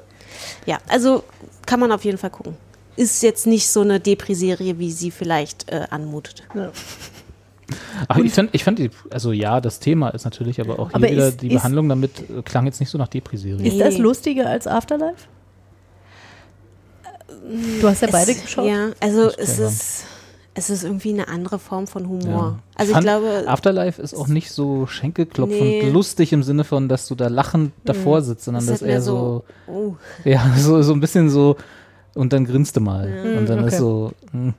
Ja, 0.67 0.79
also 0.89 1.25
kann 1.67 1.81
man 1.81 1.93
auf 1.93 2.05
jeden 2.05 2.19
Fall 2.19 2.31
gucken. 2.31 2.57
Ist 2.97 3.23
jetzt 3.23 3.47
nicht 3.47 3.69
so 3.69 3.83
eine 3.83 4.01
Depri-Serie, 4.01 4.79
wie 4.79 4.91
sie 4.91 5.11
vielleicht 5.11 5.71
äh, 5.71 5.87
anmutet. 5.91 6.43
Ach, 8.09 8.17
ich 8.19 8.33
fand, 8.33 8.55
ich 8.55 8.64
fand 8.64 8.79
die, 8.79 8.91
also 9.11 9.33
ja, 9.33 9.61
das 9.61 9.81
Thema 9.81 10.11
ist 10.11 10.25
natürlich, 10.25 10.61
aber 10.61 10.79
auch 10.79 10.89
hier 10.89 10.97
Aber 10.97 11.11
wieder 11.11 11.29
ist- 11.29 11.43
die 11.43 11.49
ist- 11.49 11.55
Behandlung 11.55 11.89
damit 11.89 12.21
äh, 12.31 12.43
klang 12.43 12.64
jetzt 12.67 12.81
nicht 12.81 12.89
so 12.91 12.97
nach 12.99 13.09
Depri-Serie. 13.09 13.67
Ist 13.67 13.81
das 13.81 13.99
lustiger 13.99 14.47
als 14.49 14.67
Afterlife? 14.67 15.27
Du 17.81 17.89
hast 17.89 18.03
ja 18.03 18.09
beide 18.11 18.33
es, 18.33 18.43
geschaut. 18.43 18.67
Ja, 18.67 18.91
also 19.01 19.27
Das 19.31 19.37
es 19.37 19.59
ist, 19.59 19.96
es 20.57 20.71
ist 20.71 20.85
irgendwie 20.85 21.13
eine 21.13 21.29
andere 21.29 21.59
Form 21.59 21.87
von 21.87 22.09
Humor. 22.09 22.57
Ja. 22.57 22.59
Also 22.77 22.91
ich 22.91 22.95
fand, 22.95 23.05
glaube, 23.05 23.45
Afterlife 23.47 24.01
ist 24.01 24.15
auch 24.15 24.27
nicht 24.27 24.51
so 24.51 24.87
schenkelklopfend 24.87 25.61
Nee. 25.61 25.83
Mhm. 25.85 25.93
lustig 25.93 26.33
im 26.33 26.43
Sinne 26.43 26.65
von, 26.65 26.89
dass 26.89 27.07
du 27.07 27.15
da 27.15 27.29
lachend 27.29 27.73
davor 27.85 28.23
sitzt, 28.23 28.47
sondern 28.47 28.67
das 28.67 28.81
ist 28.81 28.89
eher 28.89 29.03
so, 29.03 29.45
so, 29.67 29.73
oh, 29.73 29.97
ja, 30.25 30.43
so, 30.57 30.81
so 30.81 30.95
ein 30.95 31.01
bisschen 31.01 31.29
so, 31.29 31.57
und 32.17 32.33
dann 32.33 32.45
grinst 32.45 32.77
du 32.77 32.81
mal. 32.81 33.09
Ja. 33.09 33.39
Und 33.39 33.49
dann 33.49 33.59
Okay. 33.61 33.69
ist 33.69 33.79
so, 33.79 34.12
hm. 34.33 34.55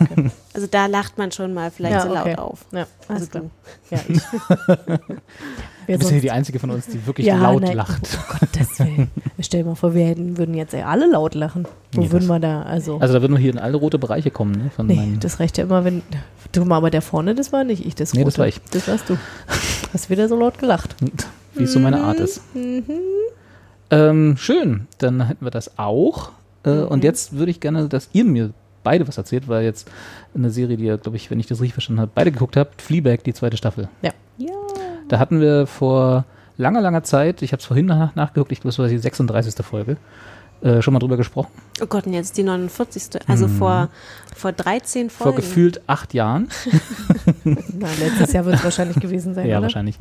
also 0.54 0.66
da 0.68 0.86
lacht 0.86 1.18
man 1.18 1.30
schon 1.30 1.54
mal 1.54 1.70
vielleicht 1.70 1.94
Ja, 1.94 2.02
so 2.02 2.10
okay. 2.10 2.30
laut 2.30 2.38
auf. 2.38 2.64
Ja, 2.72 2.86
alles 3.08 3.22
Also 3.22 3.26
klar. 3.30 3.44
du. 3.90 3.94
Ja, 3.96 4.00
ich. 4.08 4.22
du 5.86 5.98
bist 5.98 6.10
ja 6.10 6.20
die 6.20 6.30
Einzige 6.30 6.58
von 6.58 6.70
uns, 6.70 6.86
die 6.86 7.04
wirklich 7.06 7.26
Ja, 7.26 7.36
laut 7.36 7.62
nein. 7.62 7.76
lacht. 7.76 8.08
Oh 8.16 8.36
Gottes 8.40 8.78
Willen. 8.80 9.10
Stell 9.40 9.62
dir 9.62 9.68
mal 9.68 9.74
vor, 9.74 9.94
wir 9.94 10.06
hätten, 10.06 10.36
würden 10.38 10.54
jetzt 10.54 10.72
ja 10.72 10.86
alle 10.86 11.06
laut 11.10 11.34
lachen. 11.34 11.66
Wo 11.92 12.00
Nee, 12.00 12.10
würden 12.10 12.26
wir 12.28 12.40
da? 12.40 12.62
Also, 12.62 12.98
Also 12.98 13.14
da 13.14 13.20
würden 13.20 13.32
wir 13.34 13.40
hier 13.40 13.52
in 13.52 13.58
alle 13.58 13.76
rote 13.76 13.98
Bereiche 13.98 14.30
kommen, 14.30 14.52
ne? 14.52 14.70
Von 14.74 14.86
nee, 14.86 15.16
das 15.20 15.38
reicht 15.40 15.58
ja 15.58 15.64
immer, 15.64 15.84
wenn. 15.84 16.02
Du 16.52 16.64
mal, 16.64 16.76
aber 16.76 16.90
der 16.90 17.02
vorne, 17.02 17.34
das 17.34 17.52
war 17.52 17.64
nicht 17.64 17.84
ich, 17.86 17.94
das 17.94 18.12
Nee, 18.12 18.24
das 18.24 18.34
rote. 18.34 18.38
war 18.40 18.48
ich. 18.48 18.60
Das 18.72 18.88
warst 18.88 19.08
du. 19.08 19.16
Hast 19.92 20.10
wieder 20.10 20.28
so 20.28 20.36
laut 20.38 20.58
gelacht. 20.58 20.94
wie 21.54 21.64
es 21.64 21.72
so 21.72 21.78
meine 21.80 22.00
Art 22.02 22.20
ist. 22.20 22.40
Mhm. 22.54 22.84
Ähm, 23.90 24.36
schön, 24.38 24.86
dann 24.98 25.26
hätten 25.26 25.44
wir 25.44 25.50
das 25.50 25.78
auch. 25.78 26.30
Äh, 26.64 26.70
Mhm. 26.70 26.86
Und 26.88 27.04
jetzt 27.04 27.32
würde 27.36 27.50
ich 27.50 27.60
gerne, 27.60 27.88
dass 27.88 28.08
ihr 28.12 28.24
mir 28.24 28.50
beide 28.84 29.06
was 29.06 29.16
erzählt, 29.18 29.48
weil 29.48 29.62
jetzt 29.64 29.88
eine 30.34 30.50
Serie, 30.50 30.76
die 30.76 30.84
ihr, 30.84 30.98
glaube 30.98 31.16
ich, 31.16 31.30
wenn 31.30 31.38
ich 31.40 31.46
das 31.46 31.60
richtig 31.60 31.74
verstanden 31.74 32.00
habe, 32.00 32.10
beide 32.14 32.32
geguckt 32.32 32.56
habt, 32.56 32.82
Fleabag, 32.82 33.18
die 33.24 33.32
zweite 33.34 33.56
Staffel. 33.56 33.88
Ja. 34.02 34.10
Ja. 34.38 34.48
Da 35.08 35.18
hatten 35.18 35.40
wir 35.40 35.66
vor 35.66 36.24
langer, 36.56 36.80
langer 36.80 37.02
Zeit, 37.04 37.42
ich 37.42 37.52
habe 37.52 37.60
es 37.60 37.66
vorhin 37.66 37.86
nach, 37.86 38.14
nachgeguckt, 38.14 38.50
ich 38.52 38.60
glaube, 38.60 38.70
es 38.70 38.78
war 38.78 38.88
die 38.88 38.98
36. 38.98 39.64
Folge, 39.64 39.96
äh, 40.62 40.80
schon 40.82 40.94
mal 40.94 41.00
drüber 41.00 41.16
gesprochen. 41.16 41.50
Oh 41.80 41.86
Gott, 41.86 42.06
und 42.06 42.12
jetzt 42.12 42.36
die 42.36 42.42
49. 42.42 43.20
Also 43.28 43.46
vor, 43.48 43.88
vor 44.34 44.52
13 44.52 45.10
Folgen. 45.10 45.32
Vor 45.32 45.34
gefühlt 45.36 45.80
acht 45.86 46.14
Jahren. 46.14 46.48
Na, 47.44 47.88
letztes 48.00 48.32
Jahr 48.32 48.44
wird 48.44 48.56
es 48.56 48.64
wahrscheinlich 48.64 48.98
gewesen 49.00 49.34
sein. 49.34 49.46
ja, 49.46 49.56
oder? 49.58 49.62
wahrscheinlich. 49.64 49.98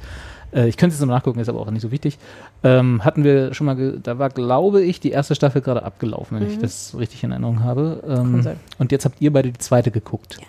Äh, 0.53 0.67
ich 0.67 0.77
könnte 0.77 0.93
es 0.93 0.99
nochmal 0.99 1.17
nachgucken, 1.17 1.39
ist 1.39 1.49
aber 1.49 1.59
auch 1.59 1.71
nicht 1.71 1.81
so 1.81 1.91
wichtig. 1.91 2.17
Ähm, 2.63 3.03
hatten 3.05 3.23
wir 3.23 3.53
schon 3.53 3.65
mal, 3.65 3.99
da 4.03 4.19
war, 4.19 4.29
glaube 4.29 4.81
ich, 4.83 4.99
die 4.99 5.11
erste 5.11 5.35
Staffel 5.35 5.61
gerade 5.61 5.83
abgelaufen, 5.83 6.39
wenn 6.39 6.47
ich 6.49 6.57
Mhm. 6.57 6.61
das 6.61 6.95
richtig 6.97 7.23
in 7.23 7.31
Erinnerung 7.31 7.63
habe. 7.63 8.03
Ähm, 8.07 8.45
und 8.77 8.91
jetzt 8.91 9.05
habt 9.05 9.21
ihr 9.21 9.31
beide 9.31 9.51
die 9.51 9.59
zweite 9.59 9.91
geguckt. 9.91 10.37
Ja. 10.39 10.47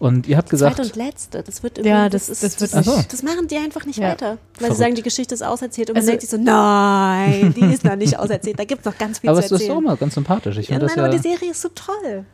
Und 0.00 0.26
ihr 0.26 0.36
habt 0.36 0.50
gesagt, 0.50 0.76
Zweite 0.76 0.88
und 0.88 0.96
letzte. 0.96 1.42
Das 1.42 1.62
wird 1.62 1.78
Ja, 1.78 1.84
immer, 1.84 2.10
das- 2.10 2.28
ist, 2.28 2.42
das 2.42 2.60
wird 2.60 2.74
das, 2.74 2.86
nicht- 2.86 3.12
das 3.12 3.22
machen 3.22 3.46
die 3.48 3.56
einfach 3.56 3.86
nicht 3.86 3.98
Ja. 4.00 4.10
weiter. 4.10 4.26
Weil 4.30 4.38
Verrückt. 4.58 4.74
sie 4.74 4.78
sagen, 4.82 4.94
die 4.96 5.02
Geschichte 5.02 5.34
ist 5.34 5.42
auserzählt 5.42 5.88
und 5.88 5.94
man 5.94 6.00
Also- 6.02 6.08
denkt 6.08 6.20
sich 6.22 6.30
so, 6.30 6.36
nein, 6.36 7.54
die 7.56 7.72
ist 7.72 7.84
noch 7.84 7.96
nicht 7.96 8.18
auserzählt. 8.18 8.58
Da 8.58 8.64
gibt 8.64 8.80
es 8.80 8.86
noch 8.86 8.98
ganz 8.98 9.20
viel 9.20 9.30
aber 9.30 9.38
zu 9.40 9.46
es 9.46 9.52
ist 9.52 9.60
erzählen. 9.62 9.78
auch 9.78 9.80
mal 9.80 9.96
ganz 9.96 10.14
sympathisch. 10.14 10.58
Ich 10.58 10.68
ja, 10.68 10.78
nein, 10.78 10.88
das 10.88 10.98
aber 10.98 11.06
ja, 11.06 11.12
die 11.12 11.18
Serie 11.18 11.50
ist 11.52 11.62
so 11.62 11.68
toll. 11.74 12.24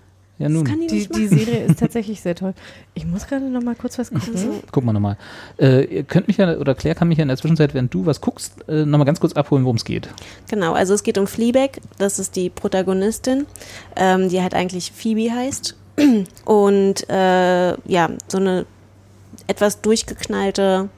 Ja 0.40 0.48
nun. 0.48 0.64
Das 0.64 0.72
kann 0.72 0.80
die, 0.80 0.86
Die, 0.86 0.94
nicht 0.94 1.14
die 1.14 1.24
machen. 1.26 1.38
Serie 1.38 1.64
ist 1.66 1.78
tatsächlich 1.80 2.20
sehr 2.20 2.34
toll. 2.34 2.54
Ich 2.94 3.06
muss 3.06 3.26
gerade 3.26 3.44
noch 3.44 3.62
mal 3.62 3.74
kurz 3.74 3.98
was 3.98 4.10
gucken. 4.10 4.34
Also, 4.34 4.62
Guck 4.72 4.84
mal 4.84 4.92
nochmal. 4.92 5.16
Äh, 5.58 5.84
ihr 5.84 6.02
könnt 6.02 6.28
mich 6.28 6.38
ja, 6.38 6.56
oder 6.56 6.74
Claire 6.74 6.94
kann 6.94 7.08
mich 7.08 7.18
ja 7.18 7.22
in 7.22 7.28
der 7.28 7.36
Zwischenzeit, 7.36 7.74
während 7.74 7.92
du 7.92 8.06
was 8.06 8.20
guckst, 8.20 8.54
äh, 8.68 8.86
nochmal 8.86 9.04
ganz 9.04 9.20
kurz 9.20 9.34
abholen, 9.34 9.64
worum 9.64 9.76
es 9.76 9.84
geht. 9.84 10.08
Genau, 10.48 10.72
also 10.72 10.94
es 10.94 11.02
geht 11.02 11.18
um 11.18 11.26
Fleabag, 11.26 11.80
das 11.98 12.18
ist 12.18 12.36
die 12.36 12.48
Protagonistin, 12.48 13.46
ähm, 13.96 14.30
die 14.30 14.40
halt 14.40 14.54
eigentlich 14.54 14.92
Phoebe 14.92 15.30
heißt. 15.30 15.76
Und 16.46 17.08
äh, 17.10 17.74
ja, 17.86 18.10
so 18.28 18.38
eine 18.38 18.66
etwas 19.46 19.82
durchgeknallte 19.82 20.88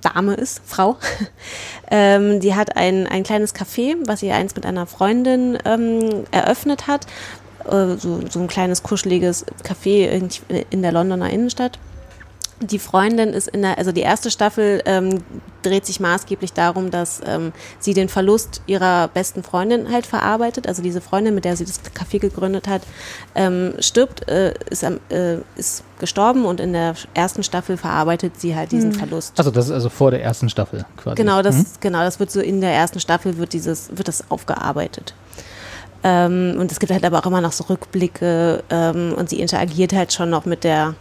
Dame 0.00 0.34
ist, 0.34 0.62
Frau. 0.64 0.96
ähm, 1.90 2.40
die 2.40 2.54
hat 2.54 2.76
ein, 2.76 3.06
ein 3.06 3.22
kleines 3.22 3.54
Café, 3.54 3.96
was 4.06 4.20
sie 4.20 4.32
einst 4.32 4.56
mit 4.56 4.66
einer 4.66 4.86
Freundin 4.86 5.58
ähm, 5.64 6.24
eröffnet 6.30 6.86
hat. 6.86 7.06
Äh, 7.70 7.96
so, 7.96 8.20
so 8.28 8.40
ein 8.40 8.48
kleines 8.48 8.82
kuscheliges 8.82 9.44
Café 9.64 10.08
in, 10.08 10.28
in 10.70 10.82
der 10.82 10.92
Londoner 10.92 11.30
Innenstadt. 11.30 11.78
Die 12.62 12.78
Freundin 12.78 13.30
ist 13.30 13.48
in 13.48 13.62
der, 13.62 13.78
also 13.78 13.90
die 13.90 14.02
erste 14.02 14.30
Staffel 14.30 14.82
ähm, 14.84 15.22
dreht 15.62 15.86
sich 15.86 15.98
maßgeblich 15.98 16.52
darum, 16.52 16.90
dass 16.90 17.22
ähm, 17.24 17.52
sie 17.78 17.94
den 17.94 18.10
Verlust 18.10 18.60
ihrer 18.66 19.08
besten 19.08 19.42
Freundin 19.42 19.90
halt 19.90 20.04
verarbeitet. 20.04 20.66
Also 20.66 20.82
diese 20.82 21.00
Freundin, 21.00 21.34
mit 21.34 21.46
der 21.46 21.56
sie 21.56 21.64
das 21.64 21.80
Café 21.82 22.18
gegründet 22.18 22.68
hat, 22.68 22.82
ähm, 23.34 23.72
stirbt, 23.78 24.28
äh, 24.28 24.52
ist, 24.68 24.84
am- 24.84 25.00
äh, 25.08 25.36
ist 25.56 25.84
gestorben 26.00 26.44
und 26.44 26.60
in 26.60 26.74
der 26.74 26.96
ersten 27.14 27.42
Staffel 27.42 27.78
verarbeitet 27.78 28.38
sie 28.38 28.54
halt 28.54 28.72
diesen 28.72 28.92
Hm. 28.92 28.98
Verlust. 28.98 29.32
Also 29.38 29.50
das 29.50 29.66
ist 29.68 29.72
also 29.72 29.88
vor 29.88 30.10
der 30.10 30.22
ersten 30.22 30.50
Staffel 30.50 30.84
quasi. 30.98 31.16
Genau, 31.16 31.40
das, 31.40 31.56
Mhm. 31.56 31.66
genau, 31.80 32.00
das 32.00 32.20
wird 32.20 32.30
so 32.30 32.40
in 32.40 32.60
der 32.60 32.72
ersten 32.74 33.00
Staffel 33.00 33.38
wird 33.38 33.54
dieses, 33.54 33.88
wird 33.96 34.06
das 34.08 34.30
aufgearbeitet. 34.30 35.14
Ähm, 36.02 36.56
und 36.58 36.72
es 36.72 36.80
gibt 36.80 36.92
halt 36.92 37.04
aber 37.04 37.18
auch 37.18 37.26
immer 37.26 37.40
noch 37.40 37.52
so 37.52 37.64
Rückblicke 37.64 38.62
ähm, 38.70 39.14
und 39.16 39.28
sie 39.28 39.40
interagiert 39.40 39.92
halt 39.92 40.12
schon 40.12 40.30
noch 40.30 40.46
mit 40.46 40.64
der, 40.64 40.94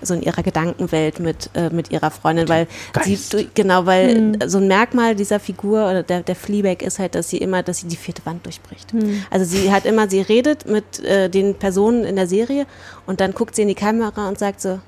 so 0.00 0.14
in 0.14 0.22
ihrer 0.22 0.42
Gedankenwelt 0.42 1.20
mit, 1.20 1.50
äh, 1.54 1.68
mit 1.70 1.90
ihrer 1.90 2.10
Freundin, 2.10 2.48
weil 2.48 2.66
sie, 3.02 3.48
genau, 3.54 3.86
weil 3.86 4.14
Hm. 4.14 4.38
so 4.46 4.58
ein 4.58 4.68
Merkmal 4.68 5.14
dieser 5.14 5.40
Figur 5.40 5.84
oder 5.84 6.02
der, 6.02 6.22
der 6.22 6.36
Fleabag 6.36 6.82
ist 6.82 6.98
halt, 6.98 7.14
dass 7.14 7.28
sie 7.28 7.38
immer, 7.38 7.62
dass 7.62 7.78
sie 7.78 7.88
die 7.88 7.96
vierte 7.96 8.24
Wand 8.24 8.46
durchbricht. 8.46 8.92
Hm. 8.92 9.24
Also 9.30 9.44
sie 9.44 9.70
hat 9.70 9.84
immer, 9.84 10.08
sie 10.08 10.20
redet 10.20 10.66
mit 10.66 11.04
äh, 11.04 11.28
den 11.28 11.54
Personen 11.54 12.04
in 12.04 12.16
der 12.16 12.26
Serie 12.26 12.66
und 13.06 13.20
dann 13.20 13.32
guckt 13.32 13.56
sie 13.56 13.62
in 13.62 13.68
die 13.68 13.74
Kamera 13.74 14.28
und 14.28 14.38
sagt 14.38 14.60
so, 14.60 14.80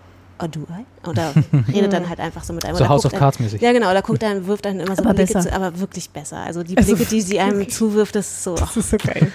oh 0.43 0.47
du 0.47 0.61
ei? 0.73 0.85
Oder 1.09 1.33
redet 1.73 1.93
dann 1.93 2.09
halt 2.09 2.21
einfach 2.21 2.45
so 2.45 2.53
mit 2.53 2.65
einem. 2.65 2.77
So 2.77 2.85
Oder 2.85 2.91
House 2.91 3.07
of 3.07 3.13
Cards 3.13 3.39
mäßig. 3.39 3.61
Ja, 3.61 3.73
genau, 3.73 3.91
oder 3.91 4.03
guckt 4.03 4.23
dann, 4.23 4.47
wirft 4.47 4.65
dann 4.65 4.81
immer 4.81 4.97
so 4.97 5.03
Aber 5.03 5.15
Blicke 5.15 5.39
zu, 5.39 5.53
aber 5.53 5.79
wirklich 5.79 6.11
besser. 6.11 6.39
Also 6.39 6.63
die 6.63 6.77
Also 6.77 6.95
Blicke, 6.95 7.11
die 7.11 7.21
sie 7.21 7.41
einem 7.41 7.59
wirklich. 7.59 7.75
zuwirft, 7.75 8.15
das 8.15 8.27
ist 8.29 8.45
so. 8.45 8.55
Das 8.55 8.77
ist 8.77 8.91
so 8.91 8.97
geil. 8.97 9.31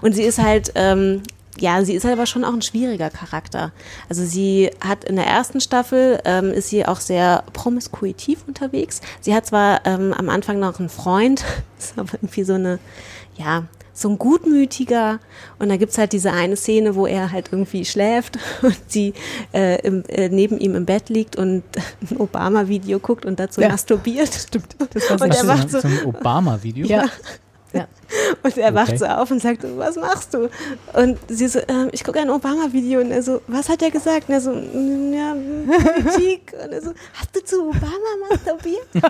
Und 0.00 0.14
sie 0.14 0.22
ist 0.22 0.38
halt, 0.38 0.72
ähm, 0.74 1.22
ja, 1.58 1.84
sie 1.84 1.94
ist 1.94 2.04
halt 2.04 2.14
aber 2.14 2.26
schon 2.26 2.44
auch 2.44 2.52
ein 2.52 2.62
schwieriger 2.62 3.10
Charakter. 3.10 3.72
Also 4.08 4.24
sie 4.24 4.70
hat 4.80 5.04
in 5.04 5.16
der 5.16 5.26
ersten 5.26 5.60
Staffel, 5.60 6.20
ähm, 6.24 6.50
ist 6.50 6.68
sie 6.68 6.84
auch 6.86 7.00
sehr 7.00 7.44
promiskuitiv 7.52 8.44
unterwegs. 8.46 9.00
Sie 9.20 9.34
hat 9.34 9.46
zwar 9.46 9.86
ähm, 9.86 10.12
am 10.12 10.28
Anfang 10.28 10.58
noch 10.58 10.78
einen 10.80 10.88
Freund, 10.88 11.44
ist 11.78 11.98
aber 11.98 12.14
irgendwie 12.14 12.44
so 12.44 12.54
eine, 12.54 12.78
ja, 13.36 13.64
so 13.96 14.08
ein 14.10 14.18
gutmütiger. 14.18 15.20
Und 15.58 15.68
da 15.70 15.76
gibt's 15.76 15.96
halt 15.98 16.12
diese 16.12 16.32
eine 16.32 16.56
Szene, 16.56 16.96
wo 16.96 17.06
er 17.06 17.30
halt 17.32 17.50
irgendwie 17.52 17.84
schläft 17.84 18.38
und 18.62 18.76
sie 18.88 19.14
äh, 19.54 19.80
im, 19.86 20.04
äh, 20.08 20.28
neben 20.28 20.58
ihm 20.58 20.74
im 20.74 20.84
Bett 20.84 21.08
liegt 21.08 21.36
und 21.36 21.62
ein 22.10 22.16
Obama-Video 22.18 22.98
guckt 22.98 23.24
und 23.24 23.38
dazu 23.40 23.60
Ja. 23.60 23.68
masturbiert. 23.68 24.34
Stimmt. 24.34 24.76
Das 24.92 25.08
war 25.10 25.20
Und 25.22 25.32
so 25.32 25.38
er 25.38 25.44
Ach, 25.52 25.56
macht 25.58 25.70
so, 25.70 25.80
so, 25.80 25.88
so 25.88 25.94
ein 25.94 26.04
Obama-Video. 26.06 26.86
Ja. 26.86 27.04
Ja. 27.74 27.86
und 28.42 28.56
er 28.56 28.74
wacht 28.74 28.88
Okay. 28.90 28.98
so 28.98 29.06
auf 29.06 29.30
und 29.30 29.42
sagt, 29.42 29.64
was 29.76 29.96
machst 29.96 30.32
du? 30.34 30.48
Und 30.92 31.18
sie 31.28 31.48
so, 31.48 31.58
ähm, 31.68 31.88
ich 31.92 32.04
gucke 32.04 32.20
ein 32.20 32.30
Obama-Video. 32.30 33.00
Und 33.00 33.10
er 33.10 33.22
so, 33.22 33.40
was 33.48 33.68
hat 33.68 33.82
er 33.82 33.90
gesagt? 33.90 34.28
Und 34.28 34.34
er 34.34 34.40
so, 34.40 34.52
"Mm, 34.52 35.12
ja, 35.12 35.34
Politik. 35.34 36.52
Und 36.64 36.72
er 36.72 36.80
so, 36.82 36.92
hast 37.14 37.34
du 37.36 37.44
zu 37.44 37.68
Obama 37.68 38.28
masturbiert? 38.30 38.86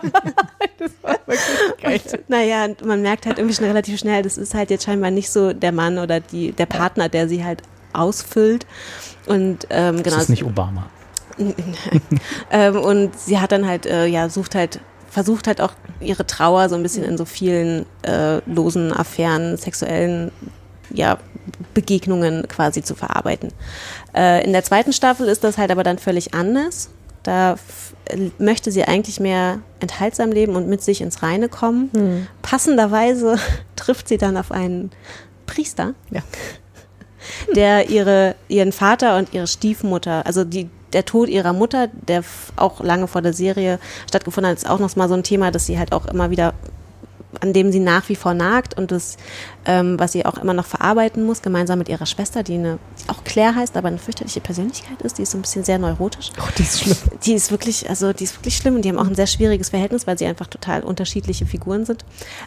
Das 0.78 0.90
war 1.02 1.18
wirklich 1.26 1.82
geil. 1.82 2.00
Und, 2.12 2.30
naja, 2.30 2.64
und 2.64 2.84
man 2.84 3.00
merkt 3.02 3.26
halt 3.26 3.38
irgendwie 3.38 3.54
schon 3.54 3.66
relativ 3.66 3.98
schnell, 3.98 4.22
das 4.22 4.36
ist 4.38 4.54
halt 4.54 4.70
jetzt 4.70 4.84
scheinbar 4.84 5.10
nicht 5.10 5.30
so 5.30 5.52
der 5.52 5.72
Mann 5.72 5.98
oder 5.98 6.20
die, 6.20 6.52
der 6.52 6.66
Partner, 6.66 7.08
der 7.08 7.28
sie 7.28 7.44
halt 7.44 7.62
ausfüllt. 7.92 8.66
Und 9.26 9.66
ähm, 9.70 10.02
genau. 10.02 10.16
Das 10.16 10.24
ist 10.24 10.28
nicht 10.30 10.44
Obama. 10.44 10.88
ähm, 12.50 12.76
und 12.76 13.18
sie 13.18 13.38
hat 13.38 13.52
dann 13.52 13.66
halt, 13.66 13.86
äh, 13.86 14.06
ja, 14.06 14.28
sucht 14.28 14.54
halt, 14.54 14.80
versucht 15.14 15.46
halt 15.46 15.60
auch 15.60 15.72
ihre 16.00 16.26
Trauer 16.26 16.68
so 16.68 16.74
ein 16.74 16.82
bisschen 16.82 17.04
in 17.04 17.16
so 17.16 17.24
vielen 17.24 17.86
äh, 18.02 18.38
losen 18.50 18.92
Affären, 18.92 19.56
sexuellen, 19.56 20.32
ja, 20.90 21.18
Begegnungen 21.72 22.48
quasi 22.48 22.82
zu 22.82 22.96
verarbeiten. 22.96 23.52
Äh, 24.12 24.44
in 24.44 24.52
der 24.52 24.64
zweiten 24.64 24.92
Staffel 24.92 25.28
ist 25.28 25.44
das 25.44 25.56
halt 25.56 25.70
aber 25.70 25.84
dann 25.84 25.98
völlig 25.98 26.34
anders. 26.34 26.90
Da 27.22 27.54
möchte 28.38 28.72
sie 28.72 28.84
eigentlich 28.84 29.20
mehr 29.20 29.60
enthaltsam 29.78 30.32
leben 30.32 30.56
und 30.56 30.68
mit 30.68 30.82
sich 30.82 31.00
ins 31.00 31.22
Reine 31.22 31.48
kommen. 31.48 31.90
Hm. 31.94 32.26
Passenderweise 32.42 33.38
trifft 33.76 34.08
sie 34.08 34.18
dann 34.18 34.36
auf 34.36 34.50
einen 34.50 34.90
Priester, 35.46 35.94
Ja. 36.10 36.22
der 37.54 37.88
ihre, 37.88 38.34
ihren 38.48 38.72
Vater 38.72 39.16
und 39.16 39.32
ihre 39.32 39.46
Stiefmutter, 39.46 40.26
also 40.26 40.44
die, 40.44 40.68
der 40.94 41.04
Tod 41.04 41.28
ihrer 41.28 41.52
Mutter, 41.52 41.88
der 41.88 42.24
auch 42.56 42.80
lange 42.82 43.08
vor 43.08 43.20
der 43.22 43.32
Serie 43.32 43.78
stattgefunden 44.08 44.50
hat, 44.50 44.58
ist 44.58 44.68
auch 44.68 44.78
noch 44.78 44.94
mal 44.96 45.08
so 45.08 45.14
ein 45.14 45.22
Thema, 45.24 45.50
dass 45.50 45.66
sie 45.66 45.78
halt 45.78 45.92
auch 45.92 46.06
immer 46.06 46.30
wieder, 46.30 46.54
an 47.40 47.52
dem 47.52 47.72
sie 47.72 47.80
nach 47.80 48.08
wie 48.08 48.14
vor 48.14 48.32
nagt 48.32 48.78
und 48.78 48.92
das, 48.92 49.16
ähm, 49.66 49.98
was 49.98 50.12
sie 50.12 50.24
auch 50.24 50.38
immer 50.38 50.54
noch 50.54 50.66
verarbeiten 50.66 51.24
muss, 51.24 51.42
gemeinsam 51.42 51.80
mit 51.80 51.88
ihrer 51.88 52.06
Schwester, 52.06 52.44
die 52.44 52.54
eine, 52.54 52.78
die 53.02 53.08
auch 53.08 53.24
Claire 53.24 53.56
heißt, 53.56 53.76
aber 53.76 53.88
eine 53.88 53.98
fürchterliche 53.98 54.40
Persönlichkeit 54.40 55.02
ist, 55.02 55.18
die 55.18 55.22
ist 55.22 55.32
so 55.32 55.38
ein 55.38 55.42
bisschen 55.42 55.64
sehr 55.64 55.78
neurotisch. 55.78 56.30
Oh, 56.38 56.48
die 56.56 56.62
ist 56.62 56.80
schlimm. 56.80 56.96
Die 57.24 57.32
ist 57.34 57.50
wirklich, 57.50 57.90
also 57.90 58.12
die 58.12 58.24
ist 58.24 58.36
wirklich 58.38 58.56
schlimm 58.56 58.76
und 58.76 58.84
die 58.84 58.88
haben 58.88 58.98
auch 59.00 59.06
ein 59.08 59.16
sehr 59.16 59.26
schwieriges 59.26 59.70
Verhältnis, 59.70 60.06
weil 60.06 60.16
sie 60.16 60.26
einfach 60.26 60.46
total 60.46 60.84
unterschiedliche 60.84 61.44
Figuren 61.44 61.84
sind. 61.84 62.04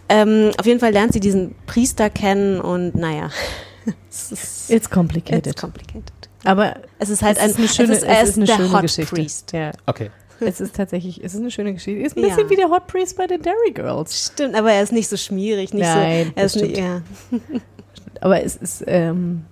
Ähm, 0.08 0.52
auf 0.58 0.66
jeden 0.66 0.80
Fall 0.80 0.94
lernt 0.94 1.12
sie 1.12 1.20
diesen 1.20 1.54
Priester 1.66 2.10
kennen 2.10 2.62
und 2.62 2.96
naja, 2.96 3.30
es 4.10 4.32
ist, 4.32 4.70
It's 4.72 4.90
complicated. 4.90 5.48
it's 5.48 5.62
complicated. 5.62 6.12
Aber 6.44 6.76
Es 7.00 7.10
ist 7.10 7.22
halt 7.22 7.38
es 7.38 7.44
ein, 7.44 7.50
ist 7.50 7.58
eine 7.58 7.68
schöne, 7.68 7.92
es 7.94 7.98
ist, 8.00 8.04
er 8.06 8.22
es 8.22 8.30
ist 8.30 8.38
eine 8.38 8.48
schöne 8.48 8.72
Hot 8.72 8.82
Geschichte. 8.82 9.16
Priest. 9.16 9.52
Ja. 9.54 9.72
Okay. 9.86 10.12
Es 10.40 10.62
ist 10.62 10.76
tatsächlich, 10.76 11.24
es 11.24 11.34
ist 11.34 11.40
eine 11.40 11.50
schöne 11.50 11.74
Geschichte. 11.74 12.00
Ist 12.04 12.16
ein 12.16 12.22
Ja. 12.24 12.30
bisschen 12.30 12.50
wie 12.52 12.56
der 12.56 12.70
Hot 12.70 12.86
Priest 12.88 13.18
bei 13.18 13.26
den 13.26 13.42
Dairy 13.42 13.72
Girls. 13.74 14.28
Stimmt, 14.34 14.54
aber 14.56 14.72
er 14.72 14.84
ist 14.84 14.92
nicht 14.92 15.08
so 15.10 15.18
schmierig, 15.18 15.74
nicht 15.74 15.84
Nein, 15.84 16.28
so. 16.28 16.32
Er 16.36 16.44
das 16.44 16.56
ist 16.56 16.62
nicht, 16.62 16.78
stimmt. 16.78 17.04
ja. 17.32 17.60
Aber 18.22 18.44
es 18.44 18.56
ist, 18.56 18.84
ähm, 18.88 19.46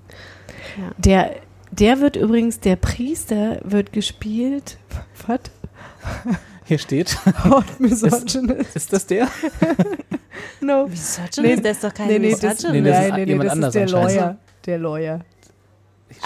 Ja. 0.77 0.91
der, 0.97 1.35
der 1.71 1.99
wird 2.01 2.15
übrigens, 2.15 2.59
der 2.59 2.75
Priester 2.77 3.59
wird 3.63 3.93
gespielt, 3.93 4.77
was? 5.27 5.39
Hier 6.65 6.77
steht. 6.79 7.17
Hot 7.45 7.65
Misogynist. 7.79 8.75
Ist 8.75 8.93
das 8.93 9.05
der? 9.07 9.27
No. 10.61 10.87
Misogynist? 10.87 11.63
Der 11.63 11.71
ist 11.71 11.83
doch 11.83 11.93
kein 11.93 12.07
nee, 12.07 12.19
nee, 12.19 12.31
das, 12.31 12.41
Misogynist. 12.41 12.73
Nee, 12.73 12.81
das 12.89 12.99
ist 13.05 13.09
nein, 13.09 13.19
nee, 13.19 13.25
nee, 13.25 13.31
jemand 13.31 13.45
das 13.47 13.53
anders 13.53 13.75
ist 13.75 13.91
der. 13.93 14.01
Lawyer. 14.01 14.37
Der 14.65 14.77
Lawyer. 14.79 15.19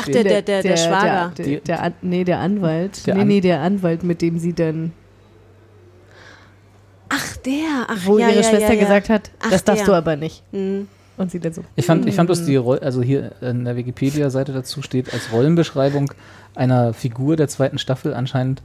Ach, 0.01 0.05
der, 0.05 0.23
der, 0.23 0.41
der, 0.41 0.63
der 0.63 0.77
Schwager. 0.77 1.33
Der, 1.37 1.59
der, 1.59 1.93
nee, 2.01 2.23
der 2.23 2.39
Anwalt. 2.39 3.05
Der 3.05 3.15
nee, 3.15 3.25
nee, 3.25 3.41
der 3.41 3.61
Anwalt, 3.61 4.03
mit 4.03 4.21
dem 4.21 4.39
sie 4.39 4.53
dann, 4.53 4.93
Ach, 7.09 7.37
der. 7.37 7.87
Ach, 7.87 8.05
wo 8.05 8.19
ja, 8.19 8.29
ihre 8.29 8.37
ja, 8.37 8.43
Schwester 8.43 8.69
ja, 8.69 8.73
ja. 8.73 8.79
gesagt 8.79 9.09
hat, 9.09 9.31
Ach, 9.39 9.49
das 9.49 9.63
darfst 9.63 9.81
der. 9.81 9.93
du 9.93 9.97
aber 9.97 10.15
nicht. 10.15 10.43
Mhm. 10.51 10.87
Und 11.17 11.31
sie 11.31 11.39
dann 11.39 11.51
so. 11.51 11.65
Ich 11.75 11.85
fand, 11.85 12.05
ich 12.05 12.15
fand 12.15 12.27
bloß 12.27 12.45
die 12.45 12.55
Roll 12.55 12.79
also 12.79 13.01
hier 13.01 13.33
in 13.41 13.65
der 13.65 13.75
Wikipedia-Seite 13.75 14.53
dazu 14.53 14.81
steht 14.81 15.13
als 15.13 15.33
Rollenbeschreibung 15.33 16.13
einer 16.55 16.93
Figur 16.93 17.35
der 17.35 17.49
zweiten 17.49 17.77
Staffel 17.77 18.13
anscheinend 18.13 18.61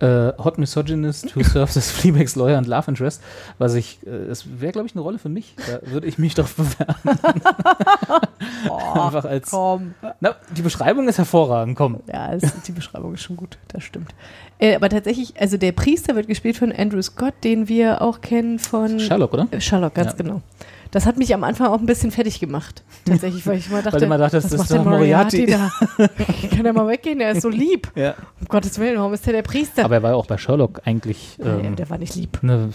äh, 0.00 0.32
Hot 0.42 0.58
Misogynist 0.58 1.34
who 1.36 1.42
serves 1.42 1.76
as 1.76 1.90
Fleabag's 1.90 2.36
Lawyer 2.36 2.58
and 2.58 2.66
Love 2.66 2.90
Interest, 2.90 3.22
was 3.58 3.74
ich, 3.74 3.98
äh, 4.06 4.10
es 4.10 4.44
wäre 4.60 4.72
glaube 4.72 4.86
ich 4.88 4.94
eine 4.94 5.02
Rolle 5.02 5.18
für 5.18 5.28
mich, 5.28 5.54
da 5.66 5.80
würde 5.90 6.06
ich 6.06 6.18
mich 6.18 6.34
doch 6.34 6.48
bewerben. 6.48 6.94
Einfach 8.94 9.24
als, 9.24 9.50
Komm. 9.50 9.94
na, 10.20 10.34
die 10.56 10.62
Beschreibung 10.62 11.08
ist 11.08 11.18
hervorragend, 11.18 11.76
komm. 11.76 12.00
Ja, 12.12 12.32
es, 12.32 12.42
die 12.62 12.72
Beschreibung 12.72 13.14
ist 13.14 13.22
schon 13.22 13.36
gut, 13.36 13.58
das 13.68 13.82
stimmt. 13.84 14.14
Äh, 14.58 14.74
aber 14.76 14.88
tatsächlich, 14.88 15.34
also 15.40 15.56
der 15.56 15.72
Priester 15.72 16.14
wird 16.16 16.26
gespielt 16.28 16.56
von 16.56 16.72
Andrew 16.72 17.02
Scott, 17.02 17.34
den 17.44 17.68
wir 17.68 18.02
auch 18.02 18.20
kennen 18.20 18.58
von 18.58 18.98
Sherlock, 19.00 19.32
oder? 19.34 19.48
Sherlock, 19.60 19.94
ganz 19.94 20.12
Ja. 20.12 20.16
genau. 20.18 20.42
Das 20.90 21.06
hat 21.06 21.18
mich 21.18 21.34
am 21.34 21.44
Anfang 21.44 21.68
auch 21.68 21.78
ein 21.80 21.86
bisschen 21.86 22.10
fertig 22.10 22.40
gemacht. 22.40 22.82
Tatsächlich, 23.04 23.46
weil 23.46 23.58
ich 23.58 23.68
mal 23.70 23.82
dachte, 23.82 24.06
dachtest, 24.06 24.34
was 24.34 24.42
das 24.50 24.52
macht 24.58 24.60
ist 24.62 24.70
der 24.72 24.78
doch 24.78 24.84
Moriarty. 24.90 25.46
da? 25.46 25.70
Kann 26.54 26.64
er 26.66 26.72
mal 26.72 26.88
weggehen? 26.88 27.18
Der 27.18 27.32
ist 27.32 27.42
so 27.42 27.48
lieb. 27.48 27.90
Ja. 27.94 28.14
Um 28.40 28.46
Gottes 28.48 28.78
Willen, 28.78 28.96
warum 28.98 29.12
ist 29.12 29.26
der 29.26 29.32
der 29.32 29.42
Priester? 29.42 29.84
Aber 29.84 29.96
er 29.96 30.02
war 30.02 30.10
ja 30.10 30.16
auch 30.16 30.26
bei 30.26 30.38
Sherlock 30.38 30.82
eigentlich 30.84 31.36
Nein, 31.38 31.64
ähm, 31.64 31.76
der 31.76 31.90
war 31.90 31.98
nicht 31.98 32.14
lieb. 32.14 32.42
ne, 32.42 32.70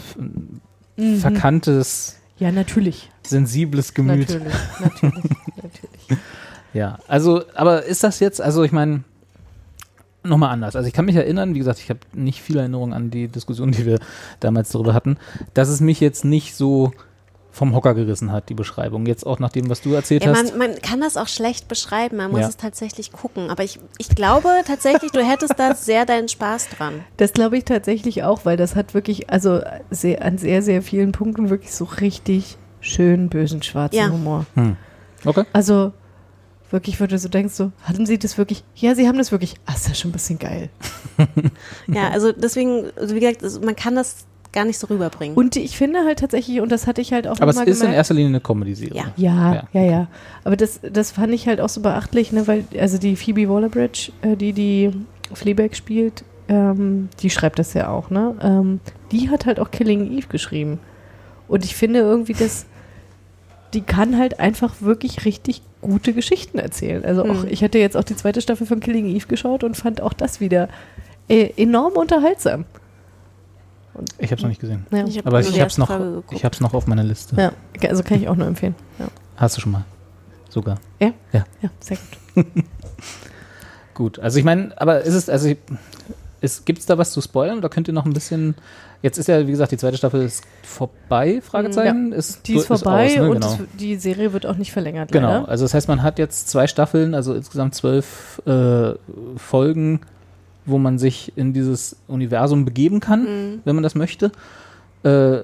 Mhm. 0.98 1.18
verkanntes, 1.20 2.18
Ja, 2.38 2.52
natürlich. 2.52 3.10
sensibles 3.26 3.94
Gemüt. 3.94 4.30
Natürlich, 4.30 4.54
natürlich, 4.80 5.24
natürlich. 5.64 6.20
Ja, 6.74 7.00
also, 7.08 7.44
aber 7.56 7.84
ist 7.84 8.04
das 8.04 8.20
jetzt, 8.22 8.40
also 8.42 8.64
ich 8.64 8.72
meine, 8.72 9.04
nochmal 10.24 10.52
anders. 10.52 10.76
Also 10.78 10.88
ich 10.88 10.94
kann 10.94 11.04
mich 11.06 11.16
erinnern, 11.18 11.54
wie 11.54 11.60
gesagt, 11.60 11.80
ich 11.80 11.90
habe 11.90 12.00
nicht 12.14 12.42
viele 12.42 12.60
Erinnerungen 12.60 12.94
an 12.94 13.10
die 13.12 13.28
Diskussion, 13.28 13.72
die 13.72 13.86
wir 13.86 14.00
damals 14.40 14.70
darüber 14.70 14.94
hatten, 14.94 15.18
dass 15.54 15.68
es 15.68 15.82
mich 15.82 16.00
jetzt 16.00 16.24
nicht 16.24 16.56
so 16.56 16.94
vom 17.52 17.76
Hocker 17.76 17.94
gerissen 17.94 18.32
hat, 18.32 18.48
die 18.50 18.54
Beschreibung. 18.54 19.06
Jetzt 19.06 19.26
auch 19.26 19.40
nach 19.40 19.50
dem, 19.52 19.70
was 19.70 19.82
du 19.82 19.94
erzählt 19.94 20.24
Ja, 20.24 20.32
hast. 20.34 20.56
man, 20.58 20.70
man 20.72 20.82
kann 20.82 21.02
das 21.02 21.18
auch 21.18 21.28
schlecht 21.28 21.68
beschreiben, 21.68 22.18
man 22.18 22.32
muss 22.32 22.40
Ja. 22.42 22.48
es 22.48 22.58
tatsächlich 22.58 23.12
gucken. 23.12 23.50
Aber 23.50 23.64
ich, 23.64 23.80
ich 23.98 24.10
glaube 24.10 24.48
tatsächlich, 24.66 25.12
du 25.12 25.22
hättest 25.24 25.60
da 25.60 25.76
sehr 25.76 26.06
deinen 26.06 26.30
Spaß 26.30 26.70
dran. 26.70 27.04
Das 27.18 27.34
glaube 27.34 27.58
ich 27.58 27.66
tatsächlich 27.66 28.24
auch, 28.24 28.46
weil 28.46 28.56
das 28.58 28.76
hat 28.76 28.94
wirklich, 28.94 29.30
also 29.30 29.60
sehr, 29.90 30.24
an 30.24 30.38
sehr, 30.38 30.62
sehr 30.62 30.82
vielen 30.82 31.12
Punkten 31.12 31.50
wirklich 31.50 31.74
so 31.74 31.86
richtig 31.86 32.58
schön 32.80 33.30
bösen 33.30 33.62
schwarzen 33.62 33.98
Ja. 33.98 34.10
Humor. 34.10 34.46
Hm. 34.56 34.78
Okay. 35.26 35.44
Also 35.54 35.92
wirklich, 36.72 37.02
wo 37.02 37.06
du 37.06 37.18
so 37.20 37.28
denkst, 37.28 37.54
so, 37.54 37.74
hatten 37.84 38.06
sie 38.06 38.18
das 38.18 38.38
wirklich? 38.38 38.64
Ja, 38.76 38.96
sie 38.96 39.08
haben 39.10 39.18
das 39.18 39.32
wirklich. 39.34 39.56
Ah, 39.66 39.74
ist 39.74 39.90
ja 39.90 39.94
schon 39.94 40.10
ein 40.10 40.14
bisschen 40.14 40.40
geil. 40.40 40.70
Ja, 41.88 42.10
also 42.10 42.32
deswegen, 42.32 42.86
also 42.96 43.14
wie 43.14 43.20
gesagt, 43.20 43.44
also 43.44 43.60
man 43.62 43.76
kann 43.76 43.96
das 43.96 44.26
gar 44.54 44.66
nicht 44.66 44.78
so 44.80 44.88
rüberbringen. 44.88 45.36
Und 45.36 45.56
ich 45.56 45.78
finde 45.78 46.04
halt 46.06 46.20
tatsächlich, 46.20 46.60
und 46.62 46.72
das 46.72 46.88
hatte 46.88 47.02
ich 47.02 47.14
halt 47.14 47.28
auch 47.28 47.40
Aber 47.40 47.52
es 47.52 47.58
ist 47.58 47.68
in 47.68 47.74
gemerkt, 47.76 47.96
erster 47.96 48.14
Linie 48.14 48.30
eine 48.30 48.40
Comedy-Serie. 48.42 48.96
Ja. 48.96 49.14
Ja, 49.16 49.64
ja, 49.74 49.82
ja, 49.82 50.08
Aber 50.44 50.58
das, 50.58 50.80
das 50.92 51.12
fand 51.12 51.34
ich 51.34 51.48
halt 51.48 51.62
auch 51.62 51.70
so 51.70 51.82
beachtlich, 51.82 52.32
ne, 52.32 52.48
weil, 52.48 52.66
also 52.80 52.98
die 52.98 53.16
Phoebe 53.16 53.48
Waller-Bridge, 53.50 54.12
äh, 54.22 54.36
die 54.36 54.54
die 54.54 54.92
Fleabag 55.34 55.76
spielt, 55.76 56.24
ähm, 56.50 57.08
die 57.22 57.30
schreibt 57.30 57.60
das 57.60 57.74
ja 57.74 57.90
auch, 57.90 58.10
ne? 58.10 58.36
Ähm, 58.42 58.80
die 59.12 59.30
hat 59.30 59.46
halt 59.46 59.60
auch 59.60 59.72
Killing 59.72 60.12
Eve 60.18 60.28
geschrieben. 60.28 60.80
Und 61.48 61.64
ich 61.64 61.76
finde 61.76 62.00
irgendwie, 62.00 62.34
dass 62.34 62.66
die 63.74 63.82
kann 63.82 64.18
halt 64.18 64.40
einfach 64.42 64.82
wirklich 64.82 65.24
richtig 65.24 65.62
gute 65.82 66.12
Geschichten 66.14 66.60
erzählen. 66.60 67.06
Also 67.06 67.24
auch, 67.24 67.44
Hm. 67.44 67.48
ich 67.50 67.64
hatte 67.64 67.80
jetzt 67.80 67.96
auch 67.96 68.04
die 68.04 68.16
zweite 68.18 68.42
Staffel 68.42 68.68
von 68.68 68.82
Killing 68.82 69.06
Eve 69.08 69.28
geschaut 69.28 69.64
und 69.64 69.78
fand 69.78 70.02
auch 70.02 70.14
das 70.14 70.42
wieder 70.42 70.68
äh, 71.30 71.50
enorm 71.56 71.94
unterhaltsam. 71.94 72.66
Ich 74.18 74.32
habe 74.32 74.36
es 74.36 74.42
noch 74.42 74.50
nicht 74.50 74.62
gesehen. 74.62 74.86
Ja. 74.92 75.06
Ich 75.06 75.18
hab 75.18 75.28
Aber 75.28 75.40
ich 75.42 75.60
habe 75.60 75.68
es 75.70 75.78
noch, 75.78 75.90
ich 76.32 76.60
noch 76.62 76.74
auf 76.74 76.88
meiner 76.88 77.04
Liste. 77.04 77.36
Ja, 77.36 77.52
also 77.90 78.04
kann 78.04 78.22
ich 78.22 78.28
auch 78.30 78.36
nur 78.36 78.48
empfehlen. 78.48 78.76
Ja, 79.00 79.08
Hast 79.36 79.58
du 79.58 79.62
schon 79.62 79.72
mal? 79.74 79.84
Sogar. 80.50 80.78
ja, 81.00 81.12
Ja. 81.34 81.46
ja 81.62 81.70
sehr 81.80 81.98
gut. 82.36 82.46
Gut, 83.94 84.20
also 84.20 84.40
ich 84.40 84.46
meine, 84.46 84.72
aber 84.80 85.02
ist 85.02 85.14
es, 85.14 85.30
also 85.30 85.50
ich- 85.50 85.58
ist, 86.40 86.66
gibt 86.66 86.80
es 86.80 86.86
da 86.88 86.98
was 86.98 87.12
zu 87.12 87.22
spoilern 87.22 87.58
oder 87.60 87.70
könnt 87.70 87.88
ihr 87.88 87.94
noch 87.94 88.06
ein 88.06 88.14
bisschen, 88.14 88.56
jetzt 89.04 89.18
ist 89.20 89.28
ja, 89.28 89.46
wie 89.46 89.52
gesagt, 89.52 89.72
die 89.74 89.78
zweite 89.78 89.98
Staffel 89.98 90.24
ist 90.24 90.44
vorbei, 90.64 91.40
Fragezeichen? 91.42 92.12
Ist, 92.14 92.48
Die 92.48 92.56
ist 92.56 92.66
vorbei 92.68 93.06
aus, 93.12 93.16
ne? 93.18 93.30
und 93.30 93.34
genau. 93.34 93.54
es- 93.54 93.60
die 93.80 93.96
Serie 93.98 94.34
wird 94.34 94.46
auch 94.48 94.56
nicht 94.56 94.72
verlängert. 94.72 95.12
Genau, 95.12 95.28
leider. 95.42 95.50
also 95.50 95.66
das 95.66 95.74
heißt, 95.76 95.88
man 95.88 96.02
hat 96.02 96.18
jetzt 96.18 96.50
zwei 96.50 96.66
Staffeln, 96.68 97.14
also 97.14 97.34
insgesamt 97.36 97.76
zwölf 97.76 98.42
äh, 98.48 98.94
Folgen, 99.36 100.02
wo 100.66 100.78
man 100.78 100.98
sich 101.00 101.32
in 101.36 101.54
dieses 101.54 101.96
Universum 102.08 102.66
begeben 102.66 103.00
kann, 103.00 103.24
Mhm. 103.24 103.60
wenn 103.66 103.76
man 103.76 103.84
das 103.84 103.96
möchte. 103.96 104.32
Äh, 105.04 105.40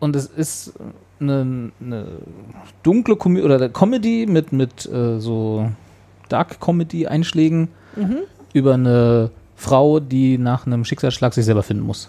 und 0.00 0.16
es 0.16 0.26
ist 0.26 0.72
eine, 1.20 1.70
eine 1.80 2.06
dunkle 2.82 3.16
Komödie 3.16 3.44
oder 3.44 3.68
Comedy 3.68 4.26
mit, 4.26 4.52
mit 4.52 4.84
äh, 4.86 5.18
so 5.20 5.70
Dark 6.28 6.60
Comedy-Einschlägen 6.60 7.68
Mhm. 7.96 8.18
über 8.52 8.74
eine 8.74 9.30
Frau, 9.54 10.00
die 10.00 10.36
nach 10.36 10.66
einem 10.66 10.84
Schicksalsschlag 10.84 11.32
sich 11.32 11.44
selber 11.46 11.62
finden 11.62 11.84
muss. 11.84 12.08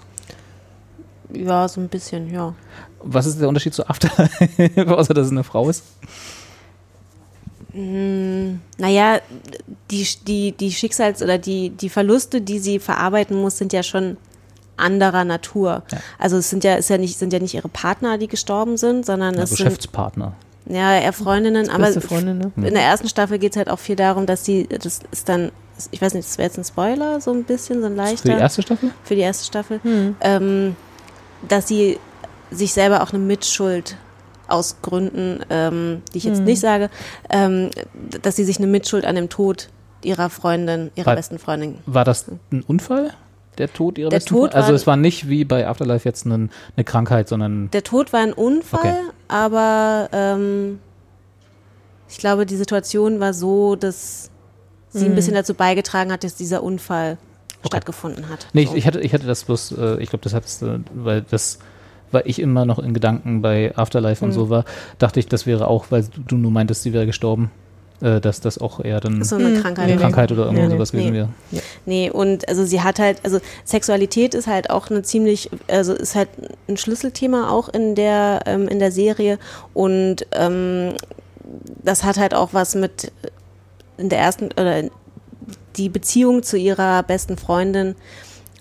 Ja, 1.33 1.67
so 1.67 1.79
ein 1.81 1.87
bisschen, 1.89 2.31
ja. 2.33 2.53
Was 3.01 3.25
ist 3.25 3.39
der 3.39 3.47
Unterschied 3.47 3.73
zu 3.73 3.87
Afterlife, 3.87 4.87
außer 4.97 5.13
dass 5.13 5.27
es 5.27 5.31
eine 5.31 5.43
Frau 5.43 5.69
ist? 5.69 5.83
Mm, 7.73 8.59
Naja, 8.77 9.19
die, 9.91 10.07
die, 10.27 10.51
die 10.53 10.71
Schicksals- 10.71 11.21
oder 11.21 11.37
die, 11.37 11.69
die 11.71 11.89
Verluste, 11.89 12.41
die 12.41 12.59
sie 12.59 12.79
verarbeiten 12.79 13.39
muss, 13.39 13.57
sind 13.57 13.73
ja 13.73 13.83
schon 13.83 14.17
anderer 14.77 15.23
Natur. 15.23 15.83
Also 16.19 16.37
es 16.37 16.49
sind 16.49 16.63
ja, 16.63 16.75
ist 16.75 16.89
ja 16.89 16.97
nicht, 16.97 17.17
sind 17.17 17.33
ja 17.33 17.39
nicht 17.39 17.53
ihre 17.55 17.67
Partner, 17.69 18.17
die 18.17 18.27
gestorben 18.27 18.77
sind, 18.77 19.05
sondern 19.05 19.35
Ja, 19.35 19.41
es 19.43 19.49
sind 19.49 19.57
Geschäftspartner. 19.65 20.33
ja 20.67 20.99
eher 20.99 21.13
Freundinnen. 21.13 21.69
Aber 21.69 21.91
Freundin, 21.99 22.37
ne? 22.37 22.51
in 22.57 22.73
der 22.75 22.83
ersten 22.83 23.09
Staffel 23.09 23.39
geht 23.39 23.53
es 23.53 23.57
halt 23.57 23.69
auch 23.69 23.79
viel 23.79 23.95
darum, 23.95 24.25
dass 24.27 24.45
sie, 24.45 24.67
das 24.67 24.99
ist 25.11 25.27
dann, 25.29 25.51
ich 25.91 26.01
weiß 26.01 26.13
nicht, 26.13 26.27
das 26.27 26.37
wäre 26.37 26.47
jetzt 26.47 26.57
ein 26.59 26.63
Spoiler, 26.63 27.19
so 27.21 27.31
ein 27.31 27.43
bisschen, 27.43 27.81
so 27.81 27.87
ein 27.87 27.95
leichter. 27.95 28.29
Für 28.29 28.35
die 28.35 28.41
erste 28.41 28.61
Staffel? 28.61 28.91
Für 29.03 29.15
die 29.15 29.21
erste 29.21 29.45
Staffel. 29.45 29.79
Hm. 29.83 30.15
Ähm, 30.21 30.75
dass 31.47 31.67
sie 31.67 31.97
sich 32.51 32.71
selber 32.73 33.01
auch 33.01 33.09
eine 33.11 33.19
Mitschuld 33.19 33.95
aus 34.47 34.77
Gründen, 34.81 35.39
ähm, 35.49 36.01
die 36.13 36.19
ich 36.19 36.23
jetzt 36.23 36.39
Hm. 36.39 36.45
nicht 36.45 36.59
sage, 36.59 36.89
ähm, 37.29 37.69
dass 38.21 38.35
sie 38.35 38.43
sich 38.43 38.57
eine 38.57 38.67
Mitschuld 38.67 39.05
an 39.05 39.15
dem 39.15 39.29
Tod 39.29 39.69
ihrer 40.03 40.29
Freundin, 40.29 40.91
ihrer 40.95 41.07
War- 41.07 41.15
besten 41.15 41.39
Freundin. 41.39 41.79
War 41.85 42.05
das 42.05 42.27
ein 42.51 42.63
Unfall? 42.67 43.11
Der 43.57 43.73
Tod 43.73 43.97
ihrer 43.97 44.09
Der 44.09 44.17
besten 44.17 44.29
Tod 44.29 44.39
Freundin? 44.51 44.57
Also 44.61 44.73
es 44.73 44.85
war 44.87 44.95
nicht 44.97 45.27
wie 45.29 45.43
bei 45.43 45.67
Afterlife 45.67 46.07
jetzt 46.07 46.25
eine, 46.25 46.49
eine 46.75 46.83
Krankheit, 46.83 47.27
sondern 47.27 47.71
Der 47.71 47.83
Tod 47.83 48.13
war 48.13 48.19
ein 48.21 48.33
Unfall, 48.33 48.79
Okay. 48.81 48.95
aber 49.27 50.09
ähm, 50.13 50.79
ich 52.09 52.17
glaube, 52.19 52.45
die 52.45 52.55
Situation 52.55 53.19
war 53.19 53.33
so, 53.33 53.75
dass 53.75 54.29
sie 54.89 55.05
ein 55.05 55.11
Mhm. 55.11 55.15
bisschen 55.15 55.33
dazu 55.33 55.53
beigetragen 55.53 56.11
hat, 56.11 56.23
dass 56.23 56.35
dieser 56.35 56.63
Unfall 56.63 57.17
stattgefunden 57.65 58.29
hat. 58.29 58.47
Nee, 58.53 58.65
So. 58.65 58.71
ich, 58.73 58.77
ich, 58.77 58.87
hatte, 58.87 58.99
ich 59.01 59.13
hatte 59.13 59.25
das 59.27 59.43
bloß, 59.43 59.71
äh, 59.73 60.01
ich 60.01 60.09
glaube, 60.09 60.23
das 60.23 60.33
hattest 60.33 60.61
du, 60.61 60.83
weil 60.93 61.23
das, 61.23 61.59
weil 62.11 62.23
ich 62.25 62.39
immer 62.39 62.65
noch 62.65 62.79
in 62.79 62.93
Gedanken 62.93 63.41
bei 63.41 63.73
Afterlife 63.75 64.23
und 64.23 64.31
Mhm. 64.31 64.35
so 64.35 64.49
war, 64.49 64.65
dachte 64.99 65.19
ich, 65.19 65.27
das 65.27 65.45
wäre 65.45 65.67
auch, 65.67 65.87
weil 65.89 66.05
du, 66.27 66.35
nur 66.37 66.51
meintest, 66.51 66.83
sie 66.83 66.93
wäre 66.93 67.05
gestorben, 67.05 67.51
äh, 68.01 68.21
dass 68.21 68.39
das 68.41 68.57
auch 68.59 68.79
eher 68.83 68.99
dann 68.99 69.23
So 69.23 69.35
eine 69.37 69.49
Hm. 69.55 69.61
Krankheit. 69.61 69.85
eine 69.89 69.97
Krankheit 69.97 70.31
oder 70.31 70.43
irgendwo 70.45 70.61
Nee, 70.63 70.67
nee. 70.69 70.73
sowas 70.75 70.91
gewesen 70.91 71.11
Nee. 71.11 71.17
wäre. 71.17 71.29
Nee, 71.85 72.09
und 72.11 72.47
also 72.47 72.63
sie 72.65 72.81
hat 72.81 72.99
halt, 72.99 73.19
also 73.23 73.39
Sexualität 73.65 74.33
ist 74.35 74.47
halt 74.47 74.69
auch 74.69 74.89
eine 74.89 75.01
ziemlich, 75.01 75.49
also 75.67 75.93
ist 75.93 76.15
halt 76.15 76.29
ein 76.69 76.77
Schlüsselthema 76.77 77.49
auch 77.49 77.69
in 77.69 77.95
der, 77.95 78.41
ähm, 78.45 78.67
in 78.67 78.79
der 78.79 78.91
Serie 78.91 79.39
und 79.73 80.25
ähm, 80.31 80.93
das 81.83 82.03
hat 82.03 82.17
halt 82.17 82.33
auch 82.33 82.49
was 82.53 82.75
mit 82.75 83.11
in 83.97 84.09
der 84.09 84.19
ersten 84.19 84.45
oder 84.51 84.83
die 85.77 85.89
Beziehung 85.89 86.43
zu 86.43 86.57
ihrer 86.57 87.03
besten 87.03 87.37
Freundin 87.37 87.95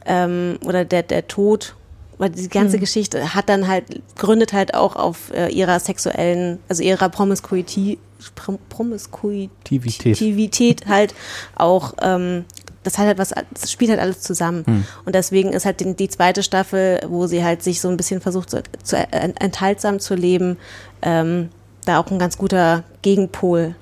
ähm, 0.06 0.58
oder 0.64 0.84
der, 0.84 1.02
der 1.02 1.26
Tod 1.26 1.74
weil 2.18 2.30
die 2.30 2.48
ganze 2.48 2.74
Hm. 2.74 2.80
Geschichte 2.80 3.34
hat 3.34 3.48
dann 3.48 3.68
halt, 3.68 3.84
gründet 4.16 4.52
halt 4.52 4.74
auch 4.74 4.96
auf 4.96 5.32
äh, 5.34 5.48
ihrer 5.48 5.78
sexuellen, 5.80 6.58
also 6.68 6.82
ihrer 6.82 7.08
Promiskuität, 7.08 7.98
Prom 8.34 8.58
Promiskuität 8.70 10.86
halt 10.86 11.14
auch, 11.54 11.94
ähm, 12.02 12.44
das 12.82 12.98
hat 12.98 13.06
halt 13.06 13.18
was, 13.18 13.32
das 13.52 13.70
spielt 13.70 13.90
halt 13.90 14.00
alles 14.00 14.20
zusammen. 14.20 14.64
Hm. 14.66 14.84
Und 15.04 15.14
deswegen 15.14 15.52
ist 15.52 15.64
halt 15.66 15.80
die, 15.80 15.94
die 15.94 16.08
zweite 16.08 16.42
Staffel, 16.42 17.00
wo 17.08 17.26
sie 17.26 17.44
halt 17.44 17.62
sich 17.62 17.80
so 17.80 17.88
ein 17.88 17.96
bisschen 17.96 18.20
versucht, 18.20 18.50
zu, 18.50 18.62
zu 18.82 18.96
ent- 18.96 19.40
enthaltsam 19.40 20.00
zu 20.00 20.14
leben, 20.14 20.56
ähm, 21.02 21.50
da 21.84 22.00
auch 22.00 22.10
ein 22.10 22.18
ganz 22.18 22.38
guter 22.38 22.84
Gegenpol 23.02 23.74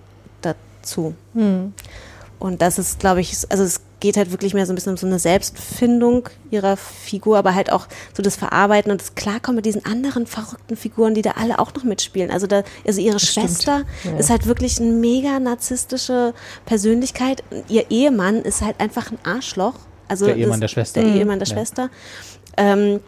dazu. 0.42 1.14
Hm. 1.34 1.72
Und 2.38 2.60
das 2.62 2.78
ist, 2.78 2.98
glaube 2.98 3.20
ich, 3.20 3.34
also 3.50 3.62
es 3.62 3.80
geht 4.04 4.18
halt 4.18 4.30
wirklich 4.32 4.52
mehr 4.52 4.66
so 4.66 4.72
ein 4.72 4.74
bisschen 4.74 4.92
um 4.92 4.96
so 4.98 5.06
eine 5.06 5.18
Selbstfindung 5.18 6.28
ihrer 6.50 6.76
Figur, 6.76 7.38
aber 7.38 7.54
halt 7.54 7.72
auch 7.72 7.86
so 8.14 8.22
das 8.22 8.36
Verarbeiten 8.36 8.92
und 8.92 9.00
das 9.00 9.14
Klarkommen 9.14 9.56
mit 9.56 9.64
diesen 9.64 9.82
anderen 9.86 10.26
verrückten 10.26 10.76
Figuren, 10.76 11.14
die 11.14 11.22
da 11.22 11.30
alle 11.40 11.58
auch 11.58 11.72
noch 11.74 11.84
mitspielen. 11.84 12.30
Also 12.30 12.46
da, 12.46 12.64
also 12.86 13.00
ihre 13.00 13.18
stimmt. 13.18 13.46
Schwester 13.48 13.84
Ja. 14.04 14.16
ist 14.18 14.28
halt 14.28 14.46
wirklich 14.46 14.78
eine 14.78 14.90
mega 14.90 15.40
narzisstische 15.40 16.34
Persönlichkeit. 16.66 17.42
Ihr 17.68 17.90
Ehemann 17.90 18.42
ist 18.42 18.60
halt 18.60 18.78
einfach 18.78 19.10
ein 19.10 19.18
Arschloch. 19.24 19.74
Also 20.06 20.26
Der 20.26 20.36
Ehemann 20.36 20.60
das- 20.60 20.60
der 20.60 20.68
Schwester. 20.68 21.00
Der 21.00 21.10
Mhm. 21.10 21.16
Ehemann 21.16 21.38
der 21.38 21.48
Ja. 21.48 21.54
Schwester. 21.54 21.88
Ähm, 22.58 23.00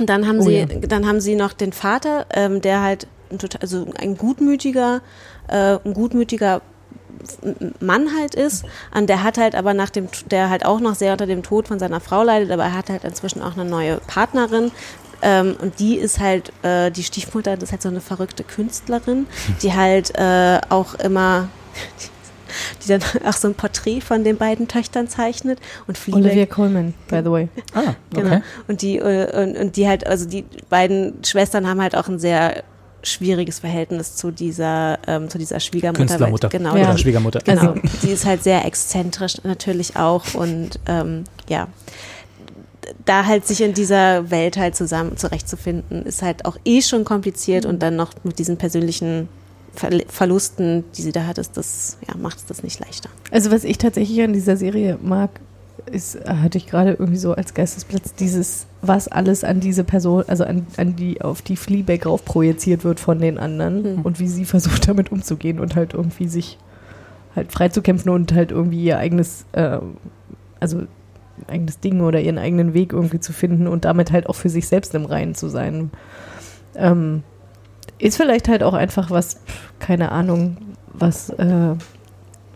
und 0.00 0.08
dann 0.10 0.26
haben 0.26 0.40
Oh 0.40 0.42
sie, 0.42 0.56
ja. 0.58 0.66
dann 0.66 1.06
haben 1.06 1.20
sie 1.20 1.36
noch 1.36 1.52
den 1.52 1.72
Vater, 1.72 2.26
ähm, 2.34 2.60
der 2.60 2.82
halt 2.82 3.06
ein 3.30 3.38
total, 3.38 3.60
also 3.62 3.86
ein 3.96 4.16
gutmütiger, 4.16 5.00
äh, 5.46 5.76
ein 5.84 5.94
gutmütiger 5.94 6.60
Mann 7.80 8.08
halt 8.18 8.34
ist, 8.34 8.64
und 8.94 9.08
der 9.08 9.22
hat 9.22 9.38
halt 9.38 9.54
aber 9.54 9.74
nach 9.74 9.90
dem, 9.90 10.08
der 10.30 10.50
halt 10.50 10.64
auch 10.64 10.80
noch 10.80 10.94
sehr 10.94 11.12
unter 11.12 11.26
dem 11.26 11.42
Tod 11.42 11.68
von 11.68 11.78
seiner 11.78 12.00
Frau 12.00 12.22
leidet, 12.22 12.50
aber 12.50 12.64
er 12.64 12.74
hat 12.74 12.90
halt 12.90 13.04
inzwischen 13.04 13.42
auch 13.42 13.56
eine 13.56 13.64
neue 13.68 13.98
Partnerin. 14.06 14.70
Ähm, 15.22 15.56
und 15.60 15.78
die 15.80 15.96
ist 15.96 16.18
halt, 16.18 16.50
äh, 16.62 16.90
die 16.90 17.02
Stiefmutter, 17.02 17.56
das 17.56 17.64
ist 17.64 17.72
halt 17.72 17.82
so 17.82 17.88
eine 17.90 18.00
verrückte 18.00 18.42
Künstlerin, 18.42 19.26
die 19.62 19.74
halt 19.74 20.16
äh, 20.18 20.60
auch 20.70 20.94
immer, 20.94 21.48
die 22.82 22.88
dann 22.88 23.02
auch 23.26 23.34
so 23.34 23.48
ein 23.48 23.54
Porträt 23.54 24.00
von 24.00 24.24
den 24.24 24.38
beiden 24.38 24.66
Töchtern 24.66 25.08
zeichnet 25.08 25.58
und 25.86 25.98
Fleabag 25.98 26.24
Olivia 26.24 26.46
Colman, 26.46 26.94
by 27.08 27.20
the 27.22 27.30
way. 27.30 27.48
Ah, 27.74 27.94
Genau. 28.14 28.40
Und 28.66 28.80
die, 28.80 28.96
äh, 28.96 29.42
und, 29.42 29.56
und 29.58 29.76
die 29.76 29.86
halt, 29.86 30.06
also 30.06 30.26
die 30.26 30.46
beiden 30.70 31.22
Schwestern 31.24 31.68
haben 31.68 31.82
halt 31.82 31.94
auch 31.94 32.08
ein 32.08 32.18
sehr 32.18 32.62
schwieriges 33.02 33.58
Verhältnis 33.60 34.16
zu 34.16 34.30
dieser, 34.30 34.98
ähm, 35.06 35.28
zu 35.28 35.38
dieser 35.38 35.60
Schwiegermutter. 35.60 35.98
Künstlermutter. 36.06 36.52
Weil, 36.52 36.58
genau, 36.58 36.72
Oder 36.74 36.94
die- 36.94 37.02
Schwiegermutter. 37.02 37.40
Genau. 37.44 37.60
Also- 37.72 37.74
Die 38.02 38.10
ist 38.10 38.26
halt 38.26 38.42
sehr 38.42 38.64
exzentrisch 38.64 39.36
natürlich 39.44 39.96
auch 39.96 40.34
und 40.34 40.78
ähm, 40.86 41.24
ja. 41.48 41.68
Da 43.04 43.26
halt 43.26 43.46
sich 43.46 43.60
in 43.60 43.72
dieser 43.74 44.30
Welt 44.30 44.56
halt 44.56 44.74
zusammen 44.74 45.16
zurechtzufinden, 45.16 46.04
ist 46.06 46.22
halt 46.22 46.44
auch 46.44 46.56
eh 46.64 46.82
schon 46.82 47.04
kompliziert 47.04 47.64
und 47.66 47.80
dann 47.82 47.94
noch 47.96 48.12
mit 48.24 48.38
diesen 48.38 48.56
persönlichen 48.56 49.28
Ver 49.72 49.90
Verlusten, 50.08 50.82
die 50.96 51.02
sie 51.02 51.12
da 51.12 51.26
hat, 51.26 51.38
ist 51.38 51.56
das, 51.56 51.96
ja, 52.08 52.16
macht 52.16 52.38
es 52.38 52.46
das 52.46 52.64
nicht 52.64 52.80
leichter. 52.80 53.08
Also 53.30 53.52
was 53.52 53.62
ich 53.62 53.78
tatsächlich 53.78 54.20
an 54.22 54.32
dieser 54.32 54.56
Serie 54.56 54.98
mag, 55.00 55.30
ist, 55.86 56.16
äh, 56.16 56.28
hatte 56.28 56.58
ich 56.58 56.66
gerade 56.66 56.92
irgendwie 56.92 57.16
so 57.18 57.34
als 57.34 57.54
Geistesplatz, 57.54 58.14
dieses, 58.14 58.66
was 58.82 59.08
alles 59.08 59.44
an 59.44 59.60
diese 59.60 59.84
Person, 59.84 60.24
also 60.26 60.44
an, 60.44 60.66
an 60.76 60.96
die, 60.96 61.20
auf 61.22 61.42
die 61.42 61.56
Fleabag 61.56 62.06
rauf 62.06 62.24
projiziert 62.24 62.84
wird 62.84 63.00
von 63.00 63.18
den 63.18 63.38
anderen 63.38 63.96
Mhm. 63.96 64.02
und 64.02 64.20
wie 64.20 64.28
sie 64.28 64.44
versucht 64.44 64.88
damit 64.88 65.12
umzugehen 65.12 65.60
und 65.60 65.76
halt 65.76 65.94
irgendwie 65.94 66.28
sich 66.28 66.58
halt 67.36 67.52
freizukämpfen 67.52 68.10
und 68.10 68.32
halt 68.32 68.50
irgendwie 68.50 68.84
ihr 68.84 68.98
eigenes, 68.98 69.44
ähm, 69.52 69.96
also 70.58 70.82
eigenes 71.46 71.80
Ding 71.80 72.00
oder 72.00 72.20
ihren 72.20 72.38
eigenen 72.38 72.74
Weg 72.74 72.92
irgendwie 72.92 73.20
zu 73.20 73.32
finden 73.32 73.66
und 73.66 73.84
damit 73.84 74.12
halt 74.12 74.28
auch 74.28 74.34
für 74.34 74.48
sich 74.50 74.66
selbst 74.68 74.94
im 74.94 75.04
Reinen 75.04 75.34
zu 75.34 75.48
sein. 75.48 75.90
Ähm, 76.74 77.22
ist 77.98 78.16
vielleicht 78.16 78.48
halt 78.48 78.62
auch 78.62 78.74
einfach 78.74 79.10
was, 79.10 79.40
keine 79.78 80.12
Ahnung, 80.12 80.56
was 80.92 81.30
äh, 81.30 81.74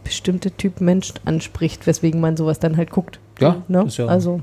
bestimmte 0.05 0.51
Typ 0.53 0.81
Mensch 0.81 1.13
anspricht, 1.25 1.87
weswegen 1.87 2.21
man 2.21 2.37
sowas 2.37 2.59
dann 2.61 2.77
halt 2.77 2.91
guckt. 2.91 3.19
Ja, 3.41 3.63
ne? 3.69 3.85
ist 3.85 3.97
ja- 3.97 4.07
Also, 4.07 4.41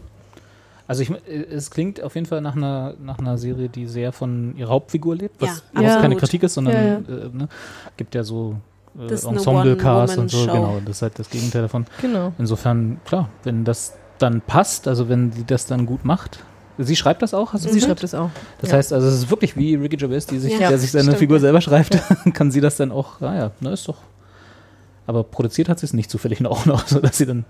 Also 0.88 1.04
ich, 1.04 1.10
äh, 1.12 1.46
es 1.56 1.72
klingt 1.72 2.04
auf 2.04 2.16
jeden 2.16 2.28
Fall 2.28 2.42
nach 2.42 2.56
einer, 2.58 2.96
nach 3.02 3.18
einer 3.20 3.38
Serie, 3.38 3.70
die 3.70 3.86
sehr 3.88 4.12
von 4.12 4.54
ihrer 4.58 4.72
Hauptfigur 4.72 5.16
lebt, 5.16 5.40
was 5.42 5.64
Ja, 5.74 5.80
absolut. 5.82 6.02
keine 6.02 6.16
Kritik 6.18 6.44
ist, 6.44 6.56
sondern 6.56 6.74
Ja, 6.74 6.82
ja. 6.84 6.96
Äh, 6.98 7.30
ne, 7.32 7.48
gibt 7.96 8.14
ja 8.14 8.24
so 8.24 8.58
äh, 9.00 9.08
Das 9.08 9.24
Ensemble-Cast 9.24 10.18
und 10.18 10.30
so, 10.30 10.46
genau, 10.48 10.82
das 10.86 10.98
ist 10.98 11.02
halt 11.04 11.18
das 11.20 11.30
Gegenteil 11.30 11.62
davon. 11.62 11.86
Genau. 12.02 12.34
Insofern, 12.38 13.00
klar, 13.06 13.30
wenn 13.44 13.64
das 13.64 13.94
dann 14.18 14.42
passt, 14.42 14.88
also 14.90 15.08
wenn 15.08 15.32
sie 15.32 15.46
das 15.46 15.66
dann 15.66 15.86
gut 15.86 16.04
macht. 16.04 16.44
Sie 16.78 16.96
schreibt 16.96 17.22
das 17.22 17.34
auch, 17.34 17.54
hast 17.54 17.66
du 17.66 17.70
Sie 17.70 17.80
schreibt 17.80 18.04
es 18.04 18.14
auch. 18.16 18.30
Das 18.60 18.72
Ja. 18.72 18.78
heißt, 18.78 18.92
also 18.92 19.08
es 19.08 19.14
ist 19.16 19.30
wirklich 19.30 19.56
wie 19.56 19.76
Ricky 19.76 19.96
Gervais, 19.98 20.26
die 20.30 20.40
sich, 20.40 20.60
Ja, 20.60 20.68
der 20.70 20.78
sich 20.78 20.92
seine 20.92 21.04
stimmt, 21.04 21.18
Figur 21.20 21.38
ja. 21.38 21.42
selber 21.42 21.62
schreibt, 21.62 21.98
kann 22.34 22.52
sie 22.52 22.60
das 22.60 22.76
dann 22.78 22.92
auch, 22.92 23.22
ah 23.22 23.34
ja, 23.36 23.52
na 23.62 23.72
ist 23.72 23.88
doch. 23.88 23.98
Aber 25.12 25.26
produziert 25.26 25.68
hat 25.68 25.78
sie 25.80 25.86
es 25.86 25.92
nicht 25.92 26.10
zufällig 26.10 26.46
auch 26.46 26.66
noch, 26.66 26.88
so 26.94 27.00
dass 27.02 27.18
sie 27.18 27.26
dann. 27.26 27.44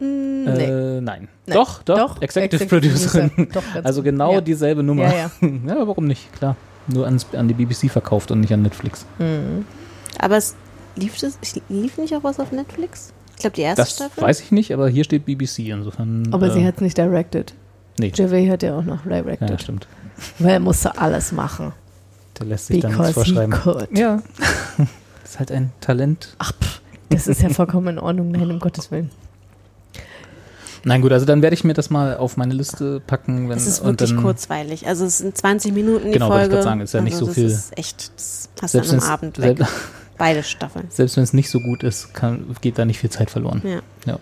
Mm, 0.00 0.44
nee. 0.44 0.64
Äh, 0.64 1.00
nein. 1.00 1.28
Nee. 1.46 1.54
Doch, 1.54 1.82
doch, 1.84 1.96
Doch, 1.96 2.22
Executive, 2.22 2.64
Executive 2.64 2.66
Producerin. 2.92 3.30
Producer. 3.30 3.60
Doch, 3.76 3.84
also 3.84 4.02
genau 4.02 4.32
Ja. 4.34 4.40
dieselbe 4.40 4.82
Nummer. 4.82 5.04
Ja, 5.04 5.30
ja, 5.40 5.86
warum 5.86 6.06
nicht? 6.08 6.32
Klar. 6.32 6.56
Nur 6.88 7.04
ans, 7.06 7.24
an 7.34 7.46
die 7.46 7.54
BBC 7.54 7.88
verkauft 7.88 8.32
und 8.32 8.40
nicht 8.40 8.52
an 8.52 8.62
Netflix. 8.62 9.06
Mhm. 9.20 9.64
Aber 10.18 10.36
es 10.38 10.56
lief, 10.96 11.16
das, 11.20 11.38
lief 11.68 11.98
nicht 11.98 12.14
auch 12.16 12.24
was 12.24 12.40
auf 12.40 12.50
Netflix? 12.50 13.12
Ich 13.36 13.42
glaube, 13.42 13.54
die 13.54 13.62
erste 13.62 13.82
Das 13.82 13.92
Staffel. 13.94 14.22
weiß 14.24 14.40
ich 14.40 14.50
nicht, 14.50 14.72
aber 14.74 14.88
hier 14.88 15.04
steht 15.04 15.24
BBC, 15.24 15.68
insofern. 15.68 16.28
Aber 16.32 16.46
äh, 16.48 16.52
sie 16.52 16.66
hat 16.66 16.76
es 16.76 16.80
nicht 16.80 16.98
directed. 16.98 17.54
Nee. 18.00 18.10
Gervais 18.10 18.50
hat 18.50 18.64
ja 18.64 18.76
auch 18.76 18.82
noch 18.84 19.02
directed. 19.04 19.48
Ja, 19.50 19.58
stimmt. 19.58 19.86
Weil 20.40 20.54
er 20.54 20.60
musste 20.60 20.98
alles 20.98 21.30
machen. 21.30 21.72
Der 22.38 22.46
lässt 22.46 22.66
sich 22.66 22.80
da 22.80 22.88
nichts 22.88 22.98
Because 23.08 23.24
he 23.24 23.32
vorschreiben. 23.34 23.52
could. 23.52 23.88
Ja. 23.98 24.22
das 25.22 25.30
ist 25.32 25.38
halt 25.38 25.52
ein 25.52 25.70
Talent. 25.80 26.34
Ach, 26.38 26.52
pff, 26.52 26.80
das 27.10 27.26
ist 27.26 27.42
ja 27.42 27.48
vollkommen 27.50 27.88
in 27.88 27.98
Ordnung. 27.98 28.30
Nein, 28.30 28.50
um 28.50 28.58
Gottes 28.60 28.90
Willen. 28.90 29.10
Nein, 30.84 31.02
gut, 31.02 31.12
also 31.12 31.26
dann 31.26 31.42
werde 31.42 31.54
ich 31.54 31.64
mir 31.64 31.74
das 31.74 31.90
mal 31.90 32.16
auf 32.16 32.36
meine 32.36 32.54
Liste 32.54 33.00
packen. 33.00 33.48
Wenn, 33.48 33.56
Es 33.58 33.66
ist 33.66 33.80
und 33.80 33.86
wirklich 34.00 34.10
dann, 34.10 34.22
kurzweilig. 34.22 34.86
Also 34.86 35.04
es 35.06 35.18
sind 35.18 35.36
20 35.36 35.72
Minuten 35.74 36.06
die 36.06 36.12
Genau, 36.12 36.28
wollte 36.30 36.42
ich 36.44 36.48
Folge. 36.50 36.54
grad 36.54 36.64
sagen, 36.64 36.80
ist 36.80 36.94
ja 36.94 37.00
nicht 37.00 37.14
also 37.14 37.26
so 37.26 37.30
das 37.32 37.34
viel. 37.34 37.46
ist 37.46 37.76
echt, 37.78 38.12
das 38.16 38.48
hast 38.62 38.72
Selbst 38.72 38.92
wenn's- 38.92 39.02
einem 39.04 39.12
Abend 39.12 39.38
weg. 39.38 39.56
selbst- 39.58 39.74
Beide 40.16 40.42
Staffeln. 40.42 40.86
Selbst 40.90 41.16
wenn 41.16 41.24
es 41.24 41.32
nicht 41.32 41.50
so 41.50 41.58
gut 41.60 41.82
ist, 41.82 42.12
kann, 42.14 42.56
geht 42.60 42.78
da 42.78 42.84
nicht 42.84 42.98
viel 42.98 43.10
Zeit 43.10 43.30
verloren. 43.30 43.62
Ja. 43.64 43.80
Ja. 44.06 44.18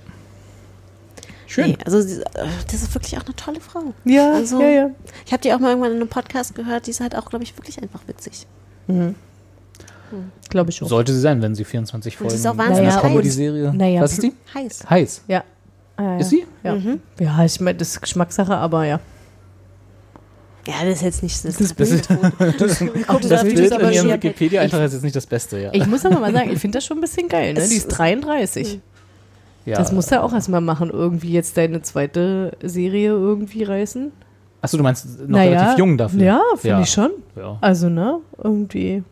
Schön. 1.47 1.69
Nee, 1.71 1.79
also 1.85 1.99
äh, 1.99 2.23
das 2.71 2.83
ist 2.83 2.95
wirklich 2.95 3.17
auch 3.19 3.25
eine 3.25 3.35
tolle 3.37 3.61
Frau. 3.61 3.95
Ja, 4.05 4.33
also, 4.35 4.61
ja, 4.61 4.69
ja. 4.69 4.91
Ich 5.25 5.33
habe 5.33 5.43
die 5.43 5.53
auch 5.55 5.59
mal 5.59 5.69
irgendwann 5.71 5.93
in 5.93 5.99
einem 5.99 6.09
Podcast 6.09 6.55
gehört, 6.55 6.87
die 6.87 6.91
ist 6.91 7.01
halt 7.01 7.15
auch, 7.17 7.31
glaube 7.31 7.45
ich, 7.45 7.57
wirklich 7.57 7.81
einfach 7.83 8.01
witzig. 8.07 8.47
Mhm. 8.89 9.15
Glaube 10.49 10.71
ich 10.71 10.77
schon. 10.77 10.89
Sollte 10.89 11.13
sie 11.13 11.21
sein, 11.21 11.41
wenn 11.43 11.55
sie 11.55 11.65
24 11.65 12.15
Und 12.15 12.19
Folgen 12.19 12.31
sie 12.31 12.37
ist 12.37 12.47
auch 12.47 12.53
in 12.53 12.59
wahnsinnig 12.59 12.93
heiß. 12.95 13.03
Comedy-Serie. 13.03 13.73
Naja, 13.75 14.01
Was 14.03 14.13
ist 14.13 14.23
die? 14.23 14.33
Heiß. 14.55 14.91
Heiß. 14.91 15.23
Ja. 15.29 15.45
Ah, 15.97 16.03
ja. 16.03 16.17
Ist 16.19 16.31
sie? 16.31 16.45
Ja. 16.63 16.75
Mhm. 16.75 17.01
Ja, 17.19 17.45
ich 17.45 17.61
meine, 17.61 17.79
das 17.79 17.89
ist 17.91 18.01
Geschmackssache, 18.03 18.55
aber 18.57 18.85
ja. 18.85 19.01
Ja, 20.67 20.75
das 20.85 20.97
ist 20.97 21.03
jetzt 21.03 21.23
nicht 21.23 21.45
das, 21.45 21.57
Das, 21.57 21.75
Bild. 21.75 22.09
das, 22.59 22.79
Gucken, 22.81 23.29
das 23.29 23.45
wie 23.45 23.55
Bild 23.55 23.71
das 23.71 23.79
in 23.79 23.85
aber 23.85 23.93
ihrem 23.93 24.11
Wikipedia-Eintrag 24.11 24.83
ist 24.85 24.95
jetzt 24.95 25.03
nicht 25.05 25.15
das 25.15 25.27
Beste, 25.27 25.59
ja. 25.61 25.71
Ich 25.73 25.87
muss 25.87 26.05
aber 26.05 26.19
mal 26.19 26.33
sagen, 26.33 26.51
ich 26.53 26.59
finde 26.61 26.79
das 26.79 26.85
schon 26.85 26.99
ein 26.99 27.01
bisschen 27.01 27.29
geil. 27.29 27.55
Ne? 27.55 27.61
Die 27.61 27.67
ist 27.67 27.73
ist- 27.87 27.89
33. 27.89 28.81
ja. 29.65 29.77
Das 29.79 29.93
musst 29.93 30.11
du 30.11 30.21
auch 30.21 30.33
erstmal 30.33 30.61
machen, 30.61 30.91
irgendwie 30.91 31.31
jetzt 31.31 31.57
deine 31.57 31.83
zweite 31.83 32.57
Serie 32.63 33.11
irgendwie 33.11 33.63
reißen. 33.63 34.11
Achso, 34.61 34.77
du 34.77 34.83
meinst 34.83 35.21
noch 35.21 35.29
Naja, 35.29 35.51
relativ 35.61 35.79
jung 35.79 35.97
dafür. 35.99 36.21
Ja, 36.23 36.41
finde 36.57 36.69
Ja. 36.69 36.81
ich 36.83 36.91
schon. 36.91 37.11
Ja. 37.37 37.59
Also, 37.61 37.89
ne, 37.89 38.19
irgendwie, 38.43 39.05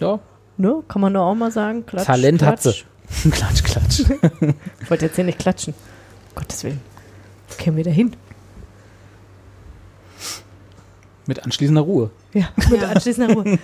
ja. 0.00 0.18
ne, 0.56 0.82
kann 0.88 1.00
man 1.00 1.14
doch 1.14 1.26
auch 1.26 1.34
mal 1.34 1.50
sagen. 1.50 1.84
Klatsch, 1.86 2.06
Talent 2.06 2.42
hat 2.42 2.60
klatsch. 2.60 2.84
sie. 3.10 3.30
klatsch, 3.30 3.62
klatsch. 3.64 4.02
Ich 4.80 4.90
wollte 4.90 5.06
jetzt 5.06 5.16
hier 5.16 5.24
nicht 5.24 5.38
klatschen. 5.38 5.74
Gottes 6.34 6.64
Willen. 6.64 6.80
Wo 7.48 7.56
kämen 7.56 7.76
wir 7.76 7.84
da 7.84 7.90
hin? 7.90 8.12
Mit 11.26 11.44
anschließender 11.44 11.82
Ruhe. 11.82 12.10
Ja, 12.32 12.48
mit 12.70 12.82
anschließender 12.82 13.34
Ruhe. 13.34 13.44
Wir 13.44 13.58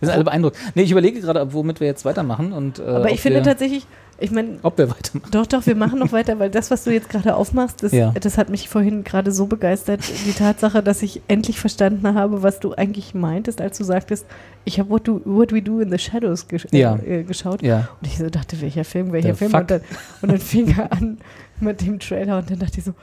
sind 0.00 0.10
alle 0.10 0.24
beeindruckt. 0.24 0.56
Nee, 0.74 0.82
ich 0.82 0.90
überlege 0.90 1.20
gerade, 1.20 1.52
womit 1.52 1.78
wir 1.78 1.86
jetzt 1.86 2.04
weitermachen. 2.04 2.52
Und, 2.52 2.80
äh, 2.80 2.82
Aber 2.82 3.10
ich 3.10 3.20
finde 3.20 3.42
tatsächlich, 3.42 3.86
ich 4.18 4.30
meine, 4.30 4.58
Ob 4.62 4.78
wir 4.78 4.88
weitermachen. 4.90 5.30
Doch, 5.30 5.46
doch, 5.46 5.66
wir 5.66 5.74
machen 5.76 5.98
noch 5.98 6.12
weiter, 6.12 6.38
weil 6.38 6.50
das, 6.50 6.70
was 6.70 6.84
du 6.84 6.90
jetzt 6.92 7.08
gerade 7.08 7.34
aufmachst, 7.36 7.82
das, 7.82 7.92
Ja. 7.92 8.12
das 8.18 8.38
hat 8.38 8.48
mich 8.48 8.68
vorhin 8.68 9.04
gerade 9.04 9.30
so 9.32 9.46
begeistert. 9.46 10.00
Die 10.26 10.32
Tatsache, 10.32 10.82
dass 10.82 11.02
ich 11.02 11.20
endlich 11.28 11.60
verstanden 11.60 12.14
habe, 12.14 12.42
was 12.42 12.60
du 12.60 12.72
eigentlich 12.74 13.14
meintest, 13.14 13.60
als 13.60 13.78
du 13.78 13.84
sagtest, 13.84 14.24
ich 14.64 14.78
habe 14.78 14.90
What, 14.90 15.08
What 15.24 15.52
We 15.52 15.62
Do 15.62 15.80
in 15.80 15.90
the 15.90 15.98
Shadows 15.98 16.48
gesch 16.48 16.66
Ja. 16.72 16.96
äh, 16.96 17.22
geschaut. 17.24 17.62
Ja. 17.62 17.88
Und 18.00 18.06
ich 18.08 18.16
so 18.18 18.30
dachte, 18.30 18.60
welcher 18.60 18.84
Film, 18.84 19.12
welcher 19.12 19.34
The 19.34 19.38
Film? 19.38 19.54
Und 19.54 19.70
dann, 19.70 19.80
und 20.22 20.30
dann 20.32 20.40
fing 20.40 20.74
er 20.76 20.92
an 20.92 21.18
mit 21.60 21.80
dem 21.82 21.98
Trailer 22.00 22.38
und 22.38 22.50
dann 22.50 22.58
dachte 22.58 22.78
ich 22.78 22.84
so, 22.84 22.94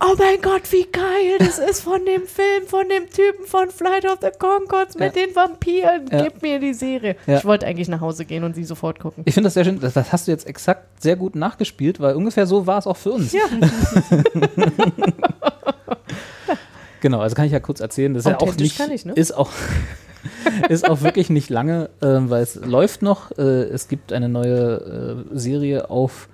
oh 0.00 0.14
mein 0.18 0.40
Gott, 0.42 0.70
wie 0.70 0.86
geil, 0.90 1.38
das 1.38 1.58
ist 1.58 1.80
von 1.80 2.04
dem 2.04 2.26
Film, 2.26 2.66
von 2.66 2.88
dem 2.88 3.08
Typen 3.10 3.46
von 3.46 3.70
Flight 3.70 4.04
of 4.04 4.18
the 4.20 4.28
Conchords 4.38 4.96
mit 4.98 5.16
den 5.16 5.34
Vampiren. 5.34 6.06
Ja. 6.10 6.22
Gib 6.22 6.42
mir 6.42 6.58
die 6.58 6.74
Serie. 6.74 7.16
Ja. 7.26 7.38
Ich 7.38 7.44
wollte 7.44 7.66
eigentlich 7.66 7.88
nach 7.88 8.00
Hause 8.00 8.24
gehen 8.24 8.44
und 8.44 8.54
sie 8.54 8.64
sofort 8.64 9.00
gucken. 9.00 9.22
Ich 9.26 9.34
finde 9.34 9.46
das 9.46 9.54
sehr 9.54 9.64
schön. 9.64 9.80
Das, 9.80 9.94
das 9.94 10.12
hast 10.12 10.26
du 10.26 10.32
jetzt 10.32 10.46
exakt 10.46 11.02
sehr 11.02 11.16
gut 11.16 11.36
nachgespielt, 11.36 12.00
weil 12.00 12.14
ungefähr 12.14 12.46
so 12.46 12.66
war 12.66 12.78
es 12.78 12.86
auch 12.86 12.96
für 12.96 13.12
uns. 13.12 13.32
Ja. 13.32 13.44
Genau, 17.04 17.20
also 17.20 17.36
kann 17.36 17.44
ich 17.44 17.52
ja 17.52 17.60
kurz 17.60 17.80
erzählen. 17.80 18.14
Das 18.14 18.24
ist 18.24 18.30
ja 18.30 18.40
auch 18.40 18.56
nicht, 18.56 18.80
ich, 18.80 19.04
ne? 19.04 19.12
ist 19.12 19.36
auch 19.36 19.50
ist 20.70 20.88
auch 20.88 21.02
wirklich 21.02 21.28
nicht 21.28 21.50
lange, 21.50 21.90
ähm, 22.00 22.30
weil 22.30 22.42
es 22.42 22.54
läuft 22.54 23.02
noch. 23.02 23.30
Äh, 23.36 23.64
es 23.64 23.88
gibt 23.88 24.10
eine 24.10 24.30
neue 24.30 25.26
äh, 25.32 25.38
Serie 25.38 25.90
auf. 25.90 26.30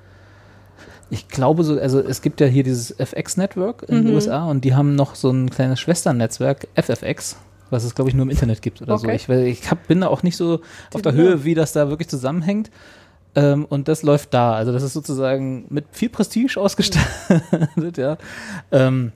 Ich 1.11 1.29
glaube 1.29 1.65
so, 1.65 1.79
also 1.79 1.99
es 2.01 2.23
gibt 2.23 2.41
ja 2.41 2.47
hier 2.47 2.63
dieses 2.63 2.93
FX 2.99 3.37
Network 3.37 3.83
in 3.89 3.97
den 3.97 4.05
Mhm. 4.09 4.15
USA 4.15 4.45
und 4.47 4.65
die 4.65 4.75
haben 4.75 4.95
noch 4.95 5.15
so 5.17 5.31
ein 5.31 5.51
kleines 5.51 5.81
Schwesternetzwerk 5.81 6.69
FFX, 6.77 7.37
was 7.71 7.83
es 7.85 7.95
glaube 7.95 8.11
ich 8.11 8.15
nur 8.15 8.23
im 8.25 8.31
Internet 8.31 8.63
gibt 8.63 8.81
oder 8.81 8.97
so. 8.97 9.07
Okay. 9.07 9.17
Ich, 9.17 9.27
weiß- 9.29 9.43
ich 9.43 9.71
hab, 9.71 9.89
bin 9.89 10.03
da 10.03 10.07
auch 10.09 10.23
nicht 10.23 10.37
so 10.37 10.61
auf 10.95 11.03
der 11.03 11.13
Ja. 11.13 11.19
Höhe, 11.19 11.45
wie 11.45 11.55
das 11.55 11.73
da 11.73 11.89
wirklich 11.89 12.09
zusammenhängt. 12.09 12.71
Ähm, 13.35 13.65
und 13.65 13.87
das 13.89 14.03
läuft 14.03 14.35
da. 14.35 14.55
Also 14.55 14.73
das 14.73 14.83
ist 14.83 14.93
sozusagen 14.93 15.67
mit 15.69 15.85
viel 15.93 16.09
Prestige 16.09 16.61
ausgestattet, 16.61 17.97
ja. 17.97 18.17
Ähm, 18.73 19.13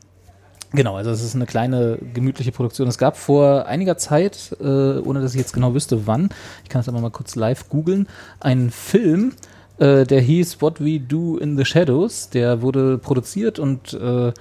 Genau, 0.72 0.96
also 0.96 1.12
es 1.12 1.22
ist 1.22 1.36
eine 1.36 1.46
kleine, 1.46 1.98
gemütliche 2.14 2.50
Produktion. 2.50 2.88
Es 2.88 2.98
gab 2.98 3.16
vor 3.16 3.66
einiger 3.66 3.96
Zeit, 3.96 4.56
äh, 4.60 4.64
ohne 4.98 5.20
dass 5.20 5.32
ich 5.32 5.38
jetzt 5.38 5.52
genau 5.52 5.72
wüsste, 5.72 6.08
wann, 6.08 6.30
ich 6.64 6.68
kann 6.68 6.80
es 6.80 6.88
aber 6.88 7.00
mal 7.00 7.12
kurz 7.12 7.36
live 7.36 7.68
googeln, 7.68 8.08
einen 8.40 8.72
Film, 8.72 9.34
äh, 9.78 10.04
der 10.04 10.20
hieß 10.20 10.60
What 10.62 10.80
We 10.84 11.00
Do 11.00 11.36
in 11.38 11.56
the 11.56 11.64
Shadows. 11.64 12.30
Der 12.30 12.62
wurde 12.62 12.98
produziert 12.98 13.58
und 13.58 13.92
äh, 13.94 14.32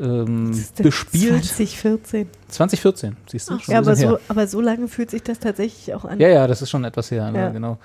ähm, 0.00 0.58
bespielt. 0.78 1.44
2014. 1.44 2.28
2014, 2.48 3.16
siehst 3.30 3.50
du? 3.50 3.54
Ach, 3.54 3.60
schon 3.60 3.72
ja, 3.74 3.78
aber 3.80 3.94
so, 3.96 4.18
aber 4.28 4.46
so 4.46 4.60
lange 4.60 4.88
fühlt 4.88 5.10
sich 5.10 5.22
das 5.22 5.38
tatsächlich 5.38 5.94
auch 5.94 6.04
an. 6.06 6.18
Ja, 6.18 6.28
ja, 6.28 6.46
das 6.46 6.62
ist 6.62 6.70
schon 6.70 6.84
etwas 6.84 7.10
her, 7.10 7.30
ne, 7.30 7.38
Ja. 7.38 7.48
genau. 7.50 7.76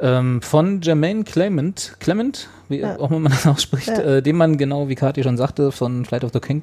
Ähm, 0.00 0.42
von 0.42 0.82
Jermaine 0.82 1.22
Clement, 1.22 1.96
Clement, 2.00 2.48
wie 2.68 2.80
Ja. 2.80 2.98
auch 2.98 3.10
immer 3.10 3.20
man 3.20 3.32
das 3.32 3.46
ausspricht, 3.46 3.86
Ja. 3.88 3.94
äh, 4.16 4.22
dem 4.22 4.36
man 4.36 4.58
genau, 4.58 4.88
wie 4.88 4.96
Kathi 4.96 5.22
schon 5.22 5.36
sagte, 5.36 5.70
von 5.72 6.04
Flight 6.04 6.24
of 6.24 6.32
the 6.34 6.40
Con 6.40 6.62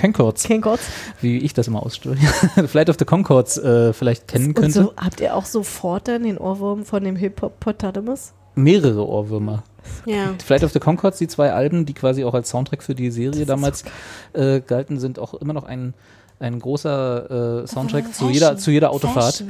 Concords, 0.00 0.48
Concords. 0.48 0.82
wie 1.20 1.38
ich 1.38 1.52
das 1.52 1.68
immer 1.68 1.84
ausspreche, 1.84 2.26
Flight 2.66 2.88
of 2.88 2.96
the 2.98 3.04
Concords 3.04 3.58
äh, 3.58 3.92
vielleicht 3.92 4.26
kennen 4.28 4.46
Und 4.48 4.54
könnte. 4.54 4.72
so, 4.82 4.92
habt 4.96 5.20
ihr 5.20 5.36
auch 5.36 5.44
sofort 5.44 6.08
dann 6.08 6.22
den 6.24 6.38
Ohrwurm 6.38 6.84
von 6.86 7.04
dem 7.04 7.16
Hip-Hop-Potamus? 7.16 8.32
Mehrere 8.62 9.06
Ohrwürmer. 9.06 9.62
Ja. 10.06 10.34
Flight 10.44 10.62
of 10.64 10.72
the 10.72 10.78
Concords, 10.78 11.18
die 11.18 11.28
zwei 11.28 11.52
Alben, 11.52 11.86
die 11.86 11.94
quasi 11.94 12.24
auch 12.24 12.34
als 12.34 12.50
Soundtrack 12.50 12.82
für 12.82 12.94
die 12.94 13.10
Serie 13.10 13.46
damals 13.46 13.84
äh, 14.32 14.60
galten, 14.60 14.98
sind 14.98 15.18
auch 15.18 15.34
immer 15.34 15.52
noch 15.52 15.64
ein, 15.64 15.94
ein 16.38 16.58
großer 16.58 17.62
äh, 17.62 17.66
Soundtrack 17.66 18.14
zu, 18.14 18.30
jeder, 18.30 18.56
zu 18.56 18.70
jeder 18.70 18.90
Autofahrt. 18.92 19.44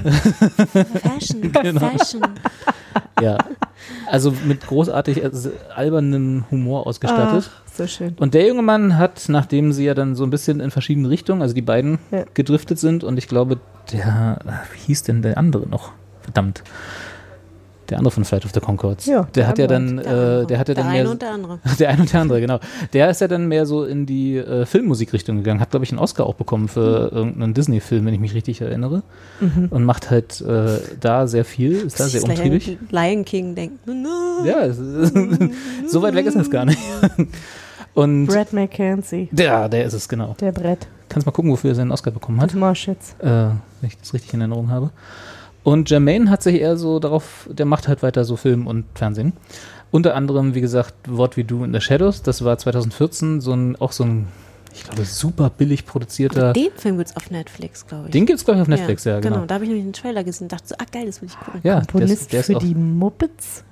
Fashion. 1.02 1.52
Genau. 1.62 1.80
Fashion. 1.80 2.22
Ja. 3.20 3.38
Also 4.06 4.32
mit 4.46 4.66
großartig 4.66 5.22
äh, 5.22 5.30
albernem 5.74 6.44
Humor 6.50 6.86
ausgestattet. 6.86 7.50
Ach, 7.52 7.72
so 7.72 7.86
schön. 7.86 8.14
Und 8.18 8.34
der 8.34 8.46
junge 8.46 8.62
Mann 8.62 8.96
hat, 8.98 9.24
nachdem 9.28 9.72
sie 9.72 9.84
ja 9.84 9.94
dann 9.94 10.14
so 10.14 10.24
ein 10.24 10.30
bisschen 10.30 10.60
in 10.60 10.70
verschiedene 10.70 11.08
Richtungen, 11.10 11.42
also 11.42 11.54
die 11.54 11.62
beiden 11.62 11.98
Ja. 12.10 12.24
gedriftet 12.34 12.78
sind 12.78 13.04
und 13.04 13.18
ich 13.18 13.28
glaube, 13.28 13.58
der, 13.92 14.38
wie 14.72 14.78
hieß 14.86 15.02
denn 15.04 15.22
der 15.22 15.38
andere 15.38 15.68
noch? 15.68 15.92
Verdammt. 16.22 16.62
Der 17.90 17.98
andere 17.98 18.12
von 18.12 18.24
Flight 18.24 18.44
of 18.44 18.52
the 18.54 18.60
Concords. 18.60 19.06
Ja, 19.06 19.24
der 19.34 19.48
hat 19.48 19.58
ja 19.58 19.66
der 19.66 19.78
dann, 19.80 19.98
äh, 19.98 20.46
der 20.46 20.58
hat 20.58 20.68
ja 20.68 20.74
Der 20.74 20.84
dann 20.84 20.86
eine 20.86 21.02
mehr, 21.02 21.10
und 21.10 21.20
der 21.22 21.30
andere. 21.32 21.58
der 21.78 21.88
eine 21.88 22.00
und 22.00 22.12
der 22.12 22.20
andere, 22.20 22.40
genau. 22.40 22.60
Der 22.92 23.10
ist 23.10 23.20
ja 23.20 23.28
dann 23.28 23.48
mehr 23.48 23.66
so 23.66 23.84
in 23.84 24.06
die 24.06 24.36
äh, 24.36 24.64
Filmmusikrichtung 24.64 25.38
gegangen, 25.38 25.60
hat, 25.60 25.70
glaube 25.70 25.84
ich, 25.84 25.90
einen 25.90 25.98
Oscar 25.98 26.24
auch 26.26 26.34
bekommen 26.34 26.68
für 26.68 27.10
irgendeinen 27.12 27.52
Disney-Film, 27.52 28.06
wenn 28.06 28.14
ich 28.14 28.20
mich 28.20 28.34
richtig 28.34 28.60
erinnere. 28.60 29.02
Mhm. 29.40 29.66
Und 29.70 29.84
macht 29.84 30.10
halt 30.10 30.40
äh, 30.40 30.78
da 31.00 31.26
sehr 31.26 31.44
viel, 31.44 31.72
ist 31.72 31.98
da 31.98 32.04
sehr 32.04 32.22
umtriebig. 32.22 32.78
an 32.80 32.88
Lion 32.90 33.24
King 33.24 33.54
denken. 33.54 34.06
Ja, 34.44 34.72
so 35.88 36.02
weit 36.02 36.14
weg 36.14 36.26
ist 36.26 36.36
es 36.36 36.50
gar 36.50 36.64
nicht. 36.64 36.78
Und 37.94 38.26
Brad 38.26 38.52
McKenzie. 38.52 39.28
der, 39.32 39.68
der 39.68 39.84
ist 39.84 39.94
es, 39.94 40.08
genau. 40.08 40.36
Der 40.40 40.52
Brett. 40.52 40.86
Kannst 41.08 41.26
mal 41.26 41.32
gucken, 41.32 41.50
wofür 41.50 41.70
er 41.72 41.74
seinen 41.74 41.90
Oscar 41.90 42.12
bekommen 42.12 42.40
hat, 42.40 42.50
Das 42.50 42.56
Marschitz. 42.56 43.16
äh, 43.18 43.26
wenn 43.26 43.52
ich 43.82 43.98
das 43.98 44.14
richtig 44.14 44.32
in 44.32 44.40
Erinnerung 44.40 44.70
habe. 44.70 44.90
Und 45.62 45.90
Jermaine 45.90 46.30
hat 46.30 46.42
sich 46.42 46.60
eher 46.60 46.76
so 46.76 46.98
darauf, 46.98 47.48
der 47.52 47.66
macht 47.66 47.86
halt 47.88 48.02
weiter 48.02 48.24
so 48.24 48.36
Film 48.36 48.66
und 48.66 48.84
Fernsehen. 48.94 49.34
Unter 49.90 50.14
anderem, 50.14 50.54
wie 50.54 50.60
gesagt, 50.60 50.94
What 51.06 51.36
We 51.36 51.44
Do 51.44 51.64
in 51.64 51.72
the 51.74 51.80
Shadows, 51.80 52.22
das 52.22 52.44
war 52.44 52.56
2014 52.56 53.40
so 53.40 53.52
ein, 53.52 53.76
auch 53.76 53.92
so 53.92 54.04
ein 54.04 54.28
ich 54.72 54.84
glaube, 54.84 55.04
super 55.04 55.50
billig 55.50 55.84
produzierter. 55.84 56.52
Den 56.52 56.70
Film 56.76 56.96
gibt 56.98 57.10
es 57.10 57.16
auf 57.16 57.30
Netflix, 57.30 57.86
glaube 57.86 58.06
ich. 58.06 58.12
Den 58.12 58.24
gibt's, 58.24 58.44
glaub 58.44 58.56
ich, 58.56 58.62
auf 58.62 58.68
Netflix, 58.68 59.04
ja, 59.04 59.18
genau. 59.18 59.44
Da 59.46 59.56
habe 59.56 59.64
ich 59.64 59.68
nämlich 59.68 59.84
einen 59.84 59.92
Trailer 59.92 60.22
gesehen 60.22 60.44
und 60.44 60.52
dachte 60.52 60.68
so, 60.68 60.74
ah 60.78 60.84
geil, 60.90 61.06
das 61.06 61.20
will 61.20 61.28
ich 61.28 61.38
gucken. 61.38 61.60
Ja, 61.64 61.80
der 61.80 62.02
ist, 62.02 62.32
der 62.32 62.40
ist 62.40 62.46
für 62.46 62.54
die 62.54 62.74
Muppets. 62.74 63.64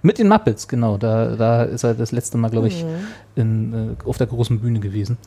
Mit 0.00 0.18
den 0.18 0.28
Muppets, 0.28 0.66
genau. 0.66 0.96
Da, 0.96 1.36
da 1.36 1.62
ist 1.64 1.82
er 1.84 1.94
das 1.94 2.12
letzte 2.12 2.38
Mal, 2.38 2.50
glaube 2.50 2.68
ich, 2.68 2.84
Mhm. 2.84 2.88
in, 3.36 3.72
äh, 3.72 4.08
auf 4.08 4.18
der 4.18 4.26
großen 4.26 4.60
Bühne 4.60 4.80
gewesen. 4.80 5.18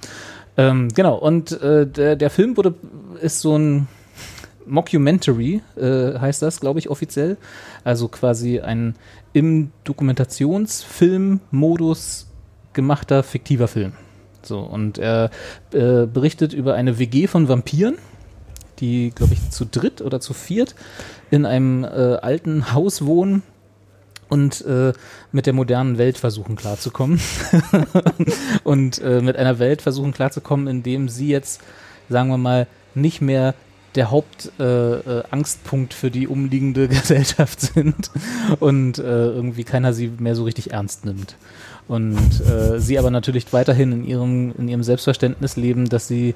Ähm, 0.57 0.89
genau, 0.93 1.15
und 1.15 1.51
äh, 1.61 1.85
der, 1.85 2.15
der 2.15 2.29
Film 2.31 2.57
wurde, 2.57 2.73
ist 3.21 3.41
so 3.41 3.55
ein 3.57 3.87
Mockumentary, 4.67 5.61
äh, 5.75 6.19
heißt 6.19 6.41
das, 6.41 6.59
glaube 6.59 6.79
ich, 6.79 6.89
offiziell. 6.89 7.37
Also 7.83 8.07
quasi 8.07 8.59
ein 8.59 8.95
im 9.33 9.71
Dokumentationsfilm-Modus 9.83 12.27
gemachter 12.73 13.21
fiktiver 13.23 13.67
Film. 13.67 13.93
So, 14.41 14.59
und 14.59 14.97
er 14.97 15.29
äh, 15.73 16.05
berichtet 16.05 16.53
über 16.53 16.75
eine 16.75 16.99
WG 16.99 17.27
von 17.27 17.49
Vampiren, 17.49 17.97
die, 18.79 19.11
glaube 19.11 19.33
ich, 19.33 19.49
zu 19.49 19.65
dritt 19.65 20.01
oder 20.01 20.19
zu 20.19 20.33
viert 20.33 20.75
in 21.31 21.45
einem 21.45 21.83
äh, 21.83 21.87
alten 21.87 22.73
Haus 22.73 23.05
wohnen 23.05 23.43
und 24.29 24.65
äh, 24.65 24.93
mit 25.31 25.45
der 25.45 25.53
modernen 25.53 25.97
Welt 25.97 26.17
versuchen 26.17 26.55
klarzukommen. 26.55 27.19
und 28.63 28.99
äh, 28.99 29.21
mit 29.21 29.37
einer 29.37 29.59
Welt 29.59 29.81
versuchen 29.81 30.13
klarzukommen, 30.13 30.67
in 30.67 30.83
dem 30.83 31.09
sie 31.09 31.29
jetzt, 31.29 31.61
sagen 32.09 32.29
wir 32.29 32.37
mal, 32.37 32.67
nicht 32.95 33.21
mehr 33.21 33.53
der 33.95 34.11
Hauptangstpunkt 34.11 35.91
äh, 35.91 35.95
äh, 35.95 35.99
für 35.99 36.11
die 36.11 36.27
umliegende 36.27 36.87
Gesellschaft 36.89 37.61
sind 37.61 38.11
und 38.59 38.99
äh, 38.99 39.01
irgendwie 39.01 39.63
keiner 39.63 39.93
sie 39.93 40.11
mehr 40.19 40.35
so 40.35 40.43
richtig 40.43 40.71
ernst 40.71 41.05
nimmt. 41.05 41.35
Und 41.87 42.41
äh, 42.41 42.79
sie 42.79 42.99
aber 42.99 43.11
natürlich 43.11 43.53
weiterhin 43.53 43.93
in 43.93 44.05
ihrem, 44.05 44.53
in 44.57 44.67
ihrem 44.67 44.83
Selbstverständnis 44.83 45.55
leben, 45.55 45.87
dass 45.87 46.07
sie 46.07 46.35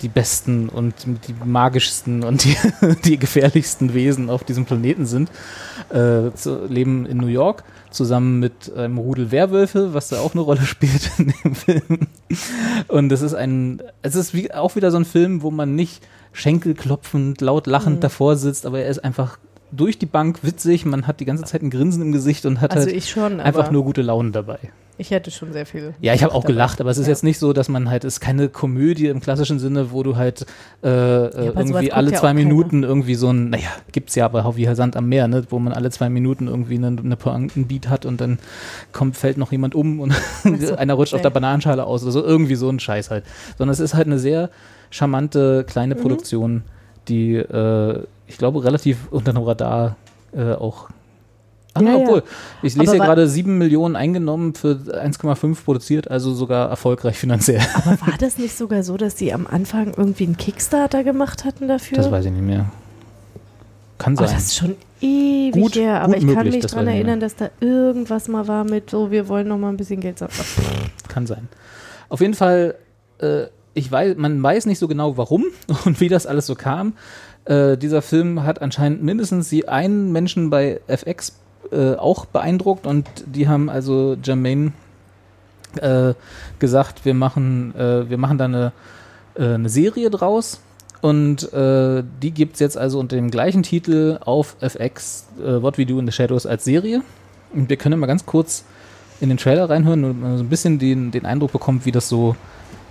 die 0.00 0.08
besten 0.08 0.68
und 0.68 0.94
die 1.06 1.34
magischsten 1.44 2.22
und 2.22 2.44
die, 2.44 2.56
die 3.04 3.18
gefährlichsten 3.18 3.94
Wesen 3.94 4.30
auf 4.30 4.44
diesem 4.44 4.64
Planeten 4.64 5.06
sind. 5.06 5.30
Äh, 5.92 6.30
leben 6.68 7.06
in 7.06 7.18
New 7.18 7.26
York 7.26 7.64
zusammen 7.90 8.38
mit 8.38 8.74
einem 8.74 8.98
Rudel 8.98 9.30
Werwölfe, 9.30 9.92
was 9.92 10.08
da 10.08 10.20
auch 10.20 10.32
eine 10.32 10.42
Rolle 10.42 10.62
spielt 10.66 11.10
in 11.18 11.34
dem 11.44 11.54
Film. 11.54 12.06
Und 12.88 13.12
es 13.12 13.22
ist 13.22 13.34
ein, 13.34 13.82
es 14.02 14.14
ist 14.14 14.34
wie, 14.34 14.52
auch 14.52 14.76
wieder 14.76 14.90
so 14.90 14.98
ein 14.98 15.04
Film, 15.04 15.42
wo 15.42 15.50
man 15.50 15.74
nicht 15.74 16.02
schenkelklopfend, 16.32 17.40
laut 17.40 17.66
lachend 17.66 17.96
Mhm. 17.96 18.00
davor 18.00 18.36
sitzt, 18.36 18.66
aber 18.66 18.80
er 18.80 18.88
ist 18.88 19.04
einfach 19.04 19.38
durch 19.70 19.98
die 19.98 20.06
Bank 20.06 20.40
witzig, 20.42 20.84
man 20.84 21.06
hat 21.06 21.20
die 21.20 21.24
ganze 21.24 21.44
Zeit 21.44 21.62
ein 21.62 21.70
Grinsen 21.70 22.02
im 22.02 22.12
Gesicht 22.12 22.44
und 22.46 22.60
hat 22.60 22.72
Also 22.72 22.90
halt 22.90 23.04
schon, 23.04 23.40
einfach 23.40 23.70
nur 23.70 23.84
gute 23.84 24.02
Laune 24.02 24.30
dabei. 24.30 24.58
Ich 24.98 25.10
hätte 25.10 25.30
schon 25.30 25.54
sehr 25.54 25.64
viel. 25.64 25.94
Ja, 26.00 26.12
ich 26.12 26.22
habe 26.22 26.34
auch 26.34 26.42
dabei. 26.42 26.52
gelacht, 26.52 26.80
aber 26.82 26.90
es 26.90 26.98
ist 26.98 27.06
jetzt 27.06 27.24
nicht 27.24 27.38
so, 27.38 27.54
dass 27.54 27.70
man 27.70 27.88
halt, 27.88 28.04
es 28.04 28.14
ist 28.14 28.20
keine 28.20 28.50
Komödie 28.50 29.06
im 29.06 29.20
klassischen 29.20 29.58
Sinne, 29.58 29.90
wo 29.90 30.02
du 30.02 30.16
halt 30.16 30.44
äh, 30.84 30.88
äh, 30.88 31.30
sowas 31.32 31.54
irgendwie 31.56 31.92
alle 31.92 32.12
ja 32.12 32.18
zwei 32.18 32.34
Minuten 32.34 32.82
irgendwie 32.82 33.14
so 33.14 33.30
ein, 33.30 33.48
naja, 33.48 33.70
gibt's 33.90 34.14
ja 34.14 34.26
aber 34.26 34.44
auch 34.44 34.56
wie 34.56 34.72
Sand 34.74 34.94
am 34.96 35.08
Meer, 35.08 35.28
ne, 35.28 35.44
wo 35.48 35.58
man 35.58 35.72
alle 35.72 35.90
zwei 35.90 36.10
Minuten 36.10 36.46
irgendwie 36.46 36.76
eine, 36.76 36.88
eine 36.88 37.16
Pointenbeat 37.16 37.88
hat 37.88 38.04
und 38.04 38.20
dann 38.20 38.38
kommt, 38.92 39.16
fällt 39.16 39.38
noch 39.38 39.50
jemand 39.50 39.74
um 39.74 39.98
und 39.98 40.12
so, 40.60 40.76
einer 40.76 40.94
rutscht 40.94 41.14
auf 41.14 41.20
nee. 41.20 41.22
der 41.22 41.30
Bananenschale 41.30 41.84
aus 41.84 42.02
oder 42.02 42.12
so, 42.12 42.22
irgendwie 42.22 42.56
so 42.56 42.68
ein 42.68 42.78
Scheiß 42.78 43.10
halt. 43.10 43.24
Sondern 43.56 43.72
es 43.72 43.80
ist 43.80 43.94
halt 43.94 44.06
eine 44.06 44.18
sehr 44.18 44.50
charmante 44.92 45.64
kleine 45.64 45.94
Mhm. 45.96 46.00
Produktion, 46.00 46.62
die, 47.08 47.34
äh, 47.34 48.04
ich 48.28 48.38
glaube, 48.38 48.62
relativ 48.64 48.98
unter 49.10 49.32
dem 49.32 49.42
Radar 49.42 49.96
äh, 50.36 50.52
auch 50.52 50.88
Ah, 51.74 51.80
Ja, 51.80 51.88
ja. 51.92 51.96
obwohl, 51.96 52.22
ich 52.62 52.74
Aber 52.74 52.82
lese 52.82 52.92
hier 52.92 53.00
wa- 53.00 53.06
gerade 53.06 53.26
7 53.26 53.56
Millionen 53.56 53.96
eingenommen, 53.96 54.54
für 54.54 54.78
1,5 54.92 55.64
produziert, 55.64 56.10
also 56.10 56.34
sogar 56.34 56.68
erfolgreich 56.68 57.16
finanziell. 57.16 57.62
Aber 57.74 57.98
war 58.02 58.18
das 58.18 58.36
nicht 58.36 58.54
sogar 58.58 58.82
so, 58.82 58.98
dass 58.98 59.16
sie 59.16 59.32
am 59.32 59.46
Anfang 59.46 59.94
irgendwie 59.96 60.24
einen 60.24 60.36
Kickstarter 60.36 61.02
gemacht 61.02 61.46
hatten 61.46 61.68
dafür? 61.68 61.96
Das 61.96 62.10
weiß 62.10 62.26
ich 62.26 62.30
nicht 62.32 62.44
mehr. 62.44 62.66
Kann 63.96 64.12
Oh, 64.14 64.16
sein. 64.26 64.34
das 64.34 64.44
ist 64.44 64.56
schon 64.56 64.74
ewig 65.00 65.62
Gut- 65.62 65.76
her, 65.76 66.02
aber 66.02 66.14
ich 66.18 66.26
kann 66.26 66.34
möglich, 66.34 66.54
mich 66.56 66.62
das 66.62 66.72
daran 66.72 66.88
ich 66.88 66.94
erinnern, 66.96 67.20
dass 67.20 67.36
da 67.36 67.48
irgendwas 67.60 68.28
mal 68.28 68.46
war 68.48 68.64
mit 68.64 68.90
so, 68.90 69.10
wir 69.10 69.28
wollen 69.28 69.48
noch 69.48 69.56
mal 69.56 69.70
ein 69.70 69.76
bisschen 69.78 70.00
Geld 70.00 70.18
sammeln. 70.18 70.36
Kann 71.08 71.26
sein. 71.26 71.48
Auf 72.10 72.20
jeden 72.20 72.34
Fall, 72.34 72.74
äh, 73.18 73.44
ich 73.74 73.90
weiß, 73.90 74.16
man 74.16 74.42
weiß 74.42 74.66
nicht 74.66 74.78
so 74.78 74.88
genau 74.88 75.16
warum 75.16 75.44
und 75.84 76.00
wie 76.00 76.08
das 76.08 76.26
alles 76.26 76.46
so 76.46 76.54
kam. 76.54 76.94
Äh, 77.44 77.76
dieser 77.76 78.02
Film 78.02 78.44
hat 78.44 78.62
anscheinend 78.62 79.02
mindestens 79.02 79.48
die 79.48 79.68
einen 79.68 80.12
Menschen 80.12 80.50
bei 80.50 80.80
FX 80.86 81.36
äh, 81.70 81.94
auch 81.94 82.26
beeindruckt 82.26 82.86
und 82.86 83.06
die 83.26 83.48
haben 83.48 83.68
also 83.68 84.16
Jermaine 84.22 84.72
äh, 85.80 86.14
gesagt, 86.58 87.04
wir 87.04 87.14
machen, 87.14 87.74
äh, 87.74 88.08
wir 88.08 88.18
machen 88.18 88.38
da 88.38 88.44
eine, 88.44 88.72
äh, 89.34 89.54
eine 89.54 89.68
Serie 89.68 90.10
draus. 90.10 90.60
Und 91.00 91.52
äh, 91.52 92.04
die 92.22 92.30
gibt's 92.30 92.60
jetzt 92.60 92.78
also 92.78 93.00
unter 93.00 93.16
dem 93.16 93.32
gleichen 93.32 93.64
Titel 93.64 94.18
auf 94.20 94.54
FX, 94.60 95.26
What 95.36 95.76
We 95.76 95.84
Do 95.84 95.98
in 95.98 96.06
the 96.06 96.12
Shadows 96.12 96.46
als 96.46 96.62
Serie. 96.62 97.02
Und 97.52 97.68
wir 97.68 97.76
können 97.76 97.98
mal 97.98 98.06
ganz 98.06 98.24
kurz 98.24 98.64
in 99.20 99.28
den 99.28 99.36
Trailer 99.36 99.68
reinhören 99.68 100.04
und 100.04 100.36
so 100.38 100.44
ein 100.44 100.48
bisschen 100.48 100.78
den, 100.78 101.10
den 101.10 101.24
Eindruck 101.24 101.50
bekommt, 101.50 101.86
wie 101.86 101.92
das 101.92 102.08
so, 102.08 102.36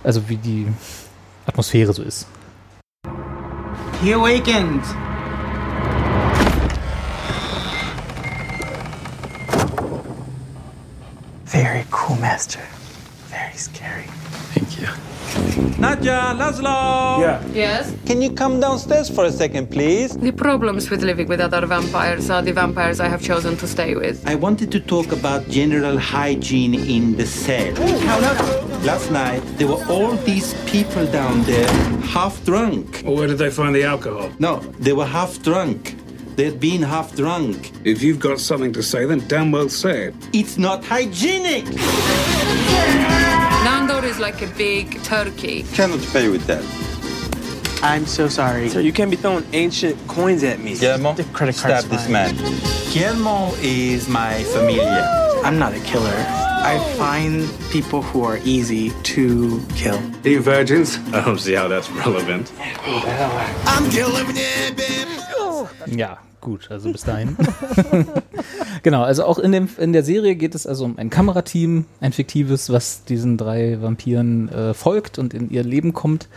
also 0.04 0.28
wie 0.28 0.36
die 0.36 0.66
Atmosphäre 1.46 1.92
so 1.92 2.02
ist. 2.02 2.26
He 4.02 4.12
awakened. 4.12 4.82
Very 11.44 11.84
cool, 11.90 12.16
Master. 12.16 12.60
Very 13.28 13.56
scary. 13.56 14.08
Thank 14.62 14.80
you. 14.80 14.86
Nadja, 15.80 16.36
Laszlo! 16.38 17.20
Yeah. 17.20 17.42
Yes? 17.52 17.92
Can 18.06 18.22
you 18.22 18.30
come 18.30 18.60
downstairs 18.60 19.08
for 19.10 19.24
a 19.24 19.32
second, 19.32 19.70
please? 19.70 20.16
The 20.16 20.30
problems 20.30 20.88
with 20.88 21.02
living 21.02 21.26
with 21.26 21.40
other 21.40 21.66
vampires 21.66 22.30
are 22.30 22.42
the 22.42 22.52
vampires 22.52 23.00
I 23.00 23.08
have 23.08 23.22
chosen 23.22 23.56
to 23.56 23.66
stay 23.66 23.96
with. 23.96 24.24
I 24.28 24.36
wanted 24.36 24.70
to 24.72 24.78
talk 24.80 25.10
about 25.10 25.48
general 25.48 25.98
hygiene 25.98 26.74
in 26.74 27.16
the 27.16 27.26
cell. 27.26 27.72
Last 28.84 29.10
night, 29.10 29.40
there 29.58 29.66
were 29.66 29.84
all 29.88 30.14
these 30.18 30.54
people 30.70 31.06
down 31.06 31.42
there, 31.42 31.68
half 32.02 32.44
drunk. 32.44 33.02
Well, 33.04 33.16
where 33.16 33.26
did 33.26 33.38
they 33.38 33.50
find 33.50 33.74
the 33.74 33.82
alcohol? 33.84 34.30
No, 34.38 34.60
they 34.78 34.92
were 34.92 35.06
half 35.06 35.42
drunk. 35.42 35.96
They'd 36.36 36.60
been 36.60 36.82
half 36.82 37.16
drunk. 37.16 37.72
If 37.84 38.02
you've 38.02 38.20
got 38.20 38.38
something 38.38 38.72
to 38.74 38.82
say, 38.82 39.06
then 39.06 39.26
damn 39.26 39.50
well 39.50 39.68
say 39.68 40.08
it. 40.08 40.14
It's 40.32 40.56
not 40.56 40.84
hygienic! 40.84 41.64
Nandor 44.12 44.14
is 44.14 44.20
like 44.20 44.42
a 44.42 44.46
big 44.56 45.02
turkey. 45.02 45.64
Cannot 45.74 46.00
pay 46.12 46.28
with 46.28 46.44
that. 46.46 46.62
I'm 47.82 48.06
so 48.06 48.28
sorry. 48.28 48.68
Sir, 48.68 48.80
you 48.80 48.92
can't 48.92 49.10
be 49.10 49.16
throwing 49.16 49.44
ancient 49.52 49.96
coins 50.06 50.44
at 50.44 50.60
me. 50.60 50.76
Guillermo, 50.78 51.14
The 51.14 51.24
credit 51.24 51.56
card's 51.56 51.84
stab 51.84 51.90
this 51.90 52.08
man. 52.08 52.36
Guillermo 52.92 53.52
is 53.60 54.08
my 54.08 54.44
familia. 54.44 55.04
I'm 55.44 55.58
not 55.58 55.72
a 55.74 55.80
killer. 55.80 56.14
I 56.64 56.78
find 56.96 57.48
people 57.70 58.02
who 58.02 58.22
are 58.22 58.38
easy 58.44 58.90
to 59.14 59.60
kill. 59.74 59.98
Are 60.24 60.28
you 60.28 60.40
virgins? 60.40 60.98
I 61.12 61.24
don't 61.24 61.40
see 61.40 61.54
how 61.54 61.66
that's 61.66 61.90
relevant. 61.90 62.52
I'm 63.66 63.90
killing 63.90 64.26
it, 64.30 64.76
baby. 64.76 65.98
Ja, 65.98 66.18
gut, 66.42 66.70
also 66.70 66.92
bis 66.92 67.04
dahin. 67.04 67.36
genau, 68.82 69.02
also 69.02 69.24
auch 69.24 69.38
in, 69.38 69.52
dem, 69.52 69.68
in 69.78 69.94
der 69.94 70.02
Serie 70.02 70.34
geht 70.34 70.54
es 70.54 70.66
also 70.66 70.84
um 70.84 70.98
ein 70.98 71.08
Kamerateam, 71.08 71.86
ein 72.00 72.12
fiktives, 72.12 72.70
was 72.70 73.04
diesen 73.04 73.38
drei 73.38 73.80
Vampiren 73.80 74.50
äh, 74.50 74.74
folgt 74.74 75.18
und 75.18 75.32
in 75.32 75.48
ihr 75.48 75.64
Leben 75.64 75.94
kommt. 75.94 76.28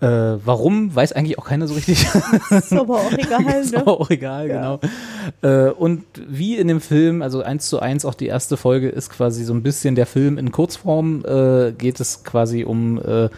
Äh, 0.00 0.38
warum, 0.44 0.94
weiß 0.94 1.12
eigentlich 1.12 1.38
auch 1.38 1.46
keiner 1.46 1.66
so 1.66 1.74
richtig. 1.74 2.06
Ist 2.50 2.72
aber 2.72 2.96
auch 2.96 3.12
egal, 3.12 3.44
Ist 3.60 3.72
ne? 3.72 3.78
aber 3.78 4.00
auch 4.00 4.10
egal, 4.10 4.48
genau. 4.48 4.80
Äh, 5.42 5.70
und 5.70 6.04
wie 6.28 6.56
in 6.56 6.68
dem 6.68 6.80
Film, 6.80 7.22
also 7.22 7.42
eins 7.42 7.68
zu 7.68 7.80
eins, 7.80 8.04
auch 8.04 8.14
die 8.14 8.26
erste 8.26 8.56
Folge 8.56 8.88
ist 8.88 9.10
quasi 9.10 9.44
so 9.44 9.54
ein 9.54 9.62
bisschen 9.62 9.94
der 9.94 10.06
Film 10.06 10.36
in 10.38 10.52
Kurzform, 10.52 11.24
äh, 11.24 11.72
geht 11.72 12.00
es 12.00 12.24
quasi 12.24 12.64
um 12.64 12.98
äh, 12.98 13.28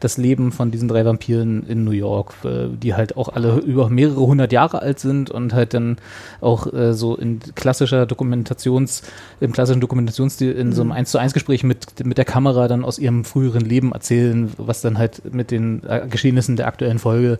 das 0.00 0.16
Leben 0.16 0.52
von 0.52 0.70
diesen 0.70 0.88
drei 0.88 1.04
Vampiren 1.04 1.66
in 1.66 1.84
New 1.84 1.90
York, 1.92 2.34
äh, 2.44 2.68
die 2.70 2.94
halt 2.94 3.16
auch 3.16 3.28
alle 3.28 3.58
über 3.58 3.88
mehrere 3.88 4.20
hundert 4.20 4.52
Jahre 4.52 4.82
alt 4.82 4.98
sind 5.00 5.30
und 5.30 5.54
halt 5.54 5.74
dann 5.74 5.96
auch 6.40 6.72
äh, 6.72 6.92
so 6.94 7.16
in 7.16 7.40
klassischer 7.54 8.06
Dokumentations, 8.06 9.02
im 9.40 9.52
klassischen 9.52 9.80
Dokumentationsstil 9.80 10.52
in 10.52 10.72
so 10.72 10.82
einem 10.82 10.90
Mhm. 10.90 10.96
1 10.96 11.10
zu 11.10 11.18
1 11.18 11.32
Gespräch 11.32 11.64
mit, 11.64 12.04
mit 12.04 12.18
der 12.18 12.24
Kamera 12.24 12.68
dann 12.68 12.84
aus 12.84 12.98
ihrem 12.98 13.24
früheren 13.24 13.62
Leben 13.62 13.92
erzählen, 13.92 14.52
was 14.56 14.80
dann 14.80 14.98
halt 14.98 15.32
mit 15.32 15.50
den 15.50 15.82
äh, 15.86 16.06
Geschehnissen 16.08 16.56
der 16.56 16.66
aktuellen 16.66 16.98
Folge 16.98 17.38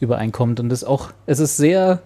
übereinkommt. 0.00 0.60
Und 0.60 0.68
das 0.68 0.82
ist 0.82 0.88
auch, 0.88 1.10
es 1.26 1.38
ist 1.38 1.56
sehr 1.56 2.00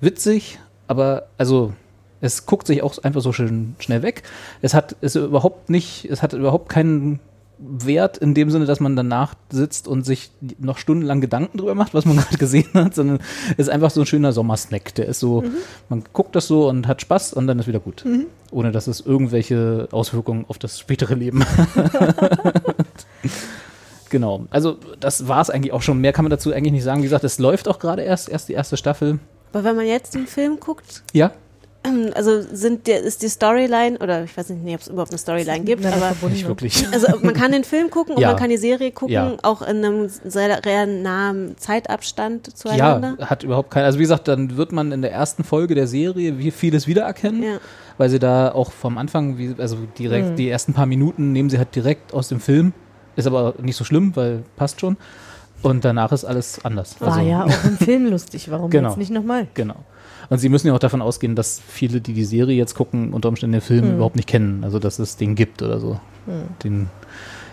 witzig, 0.00 0.58
aber 0.86 1.24
also 1.36 1.72
es 2.20 2.46
guckt 2.46 2.66
sich 2.66 2.82
auch 2.82 2.98
einfach 3.02 3.20
so 3.20 3.32
schön 3.32 3.76
schnell 3.78 4.02
weg. 4.02 4.22
Es 4.62 4.74
hat 4.74 4.96
es 5.00 5.14
überhaupt 5.16 5.70
nicht, 5.70 6.06
es 6.10 6.22
hat 6.22 6.32
überhaupt 6.32 6.68
keinen 6.68 7.20
Wert 7.58 8.18
in 8.18 8.34
dem 8.34 8.50
Sinne, 8.50 8.66
dass 8.66 8.78
man 8.80 8.94
danach 8.96 9.34
sitzt 9.50 9.88
und 9.88 10.04
sich 10.06 10.30
noch 10.58 10.78
stundenlang 10.78 11.20
Gedanken 11.20 11.58
drüber 11.58 11.74
macht, 11.74 11.92
was 11.94 12.04
man 12.04 12.16
gerade 12.18 12.38
gesehen 12.38 12.68
hat, 12.74 12.94
sondern 12.94 13.18
es 13.52 13.66
ist 13.66 13.68
einfach 13.68 13.90
so 13.90 14.00
ein 14.00 14.06
schöner 14.06 14.32
Sommersnack. 14.32 14.94
Der 14.94 15.06
ist 15.06 15.20
so, 15.20 15.42
Mhm. 15.42 15.50
man 15.88 16.04
guckt 16.12 16.36
das 16.36 16.46
so 16.46 16.68
und 16.68 16.86
hat 16.86 17.00
Spaß 17.02 17.32
und 17.32 17.46
dann 17.46 17.58
ist 17.58 17.66
wieder 17.66 17.80
gut. 17.80 18.04
Mhm. 18.04 18.26
Ohne 18.50 18.70
dass 18.72 18.86
es 18.86 19.00
irgendwelche 19.00 19.88
Auswirkungen 19.92 20.44
auf 20.48 20.58
das 20.58 20.78
spätere 20.78 21.14
Leben 21.14 21.44
hat. 21.44 21.68
Genau. 24.10 24.46
Also, 24.50 24.78
das 25.00 25.28
war 25.28 25.40
es 25.42 25.50
eigentlich 25.50 25.72
auch 25.74 25.82
schon. 25.82 26.00
Mehr 26.00 26.14
kann 26.14 26.24
man 26.24 26.30
dazu 26.30 26.50
eigentlich 26.52 26.72
nicht 26.72 26.84
sagen. 26.84 27.00
Wie 27.00 27.04
gesagt, 27.04 27.24
es 27.24 27.38
läuft 27.38 27.68
auch 27.68 27.78
gerade 27.78 28.02
erst, 28.02 28.30
erst 28.30 28.48
die 28.48 28.54
erste 28.54 28.78
Staffel. 28.78 29.18
Aber 29.52 29.64
wenn 29.64 29.76
man 29.76 29.86
jetzt 29.86 30.14
den 30.14 30.26
Film 30.26 30.58
guckt, 30.60 31.02
Ja? 31.12 31.32
Ähm, 31.88 32.10
also 32.14 32.40
sind 32.42 32.86
der, 32.86 33.00
ist 33.02 33.22
die 33.22 33.28
Storyline, 33.28 33.98
oder 33.98 34.24
ich 34.24 34.36
weiß 34.36 34.50
nicht, 34.50 34.74
ob 34.74 34.80
es 34.80 34.88
überhaupt 34.88 35.10
eine 35.10 35.18
Storyline 35.18 35.64
gibt, 35.64 35.82
Miteinander 35.82 36.14
aber. 36.20 36.28
Nicht 36.30 36.46
wirklich. 36.46 36.86
also 36.92 37.08
man 37.22 37.34
kann 37.34 37.52
den 37.52 37.64
Film 37.64 37.90
gucken 37.90 38.14
und 38.16 38.20
Ja. 38.20 38.28
man 38.28 38.36
kann 38.38 38.50
die 38.50 38.56
Serie 38.56 38.90
gucken, 38.92 39.12
Ja. 39.14 39.36
auch 39.42 39.62
in 39.62 39.84
einem 39.84 40.08
sehr, 40.08 40.60
sehr 40.62 40.86
nahen 40.86 41.56
Zeitabstand 41.58 42.56
zueinander. 42.56 43.16
Ja, 43.18 43.26
hat 43.30 43.42
überhaupt 43.42 43.70
keinen. 43.70 43.84
Also 43.84 43.98
wie 43.98 44.02
gesagt, 44.02 44.28
dann 44.28 44.56
wird 44.56 44.72
man 44.72 44.92
in 44.92 45.02
der 45.02 45.12
ersten 45.12 45.44
Folge 45.44 45.74
der 45.74 45.86
Serie 45.86 46.38
wie 46.38 46.50
vieles 46.50 46.86
wiedererkennen, 46.86 47.42
Ja. 47.42 47.58
weil 47.96 48.08
sie 48.10 48.18
da 48.18 48.52
auch 48.52 48.72
vom 48.72 48.98
Anfang, 48.98 49.38
wie, 49.38 49.54
also 49.58 49.76
direkt 49.98 50.30
Mhm. 50.30 50.36
die 50.36 50.48
ersten 50.48 50.72
paar 50.74 50.86
Minuten 50.86 51.32
nehmen 51.32 51.50
sie 51.50 51.58
halt 51.58 51.74
direkt 51.74 52.12
aus 52.14 52.28
dem 52.28 52.40
Film. 52.40 52.72
Ist 53.16 53.26
aber 53.26 53.54
nicht 53.60 53.76
so 53.76 53.84
schlimm, 53.84 54.14
weil 54.14 54.44
passt 54.56 54.80
schon. 54.80 54.96
Und 55.60 55.84
danach 55.84 56.12
ist 56.12 56.24
alles 56.24 56.64
anders. 56.64 57.00
War 57.00 57.16
Also- 57.16 57.28
ja 57.28 57.44
auch 57.44 57.64
im 57.64 57.76
Film 57.78 58.06
lustig. 58.06 58.48
Warum 58.50 58.70
Genau. 58.70 58.90
jetzt 58.90 58.98
nicht 58.98 59.10
nochmal? 59.10 59.48
Genau. 59.54 59.74
Und 60.30 60.38
sie 60.38 60.48
müssen 60.48 60.66
ja 60.66 60.74
auch 60.74 60.78
davon 60.78 61.00
ausgehen, 61.00 61.34
dass 61.34 61.60
viele, 61.66 62.00
die 62.00 62.12
die 62.12 62.24
Serie 62.24 62.56
jetzt 62.56 62.74
gucken, 62.74 63.12
unter 63.14 63.28
Umständen 63.30 63.52
den 63.52 63.60
Film 63.62 63.84
Hm. 63.84 63.94
überhaupt 63.96 64.16
nicht 64.16 64.28
kennen. 64.28 64.62
Also 64.64 64.78
dass 64.78 64.98
es 64.98 65.16
den 65.16 65.34
gibt 65.34 65.62
oder 65.62 65.80
so. 65.80 66.00
Hm. 66.26 66.42
Den, 66.62 66.90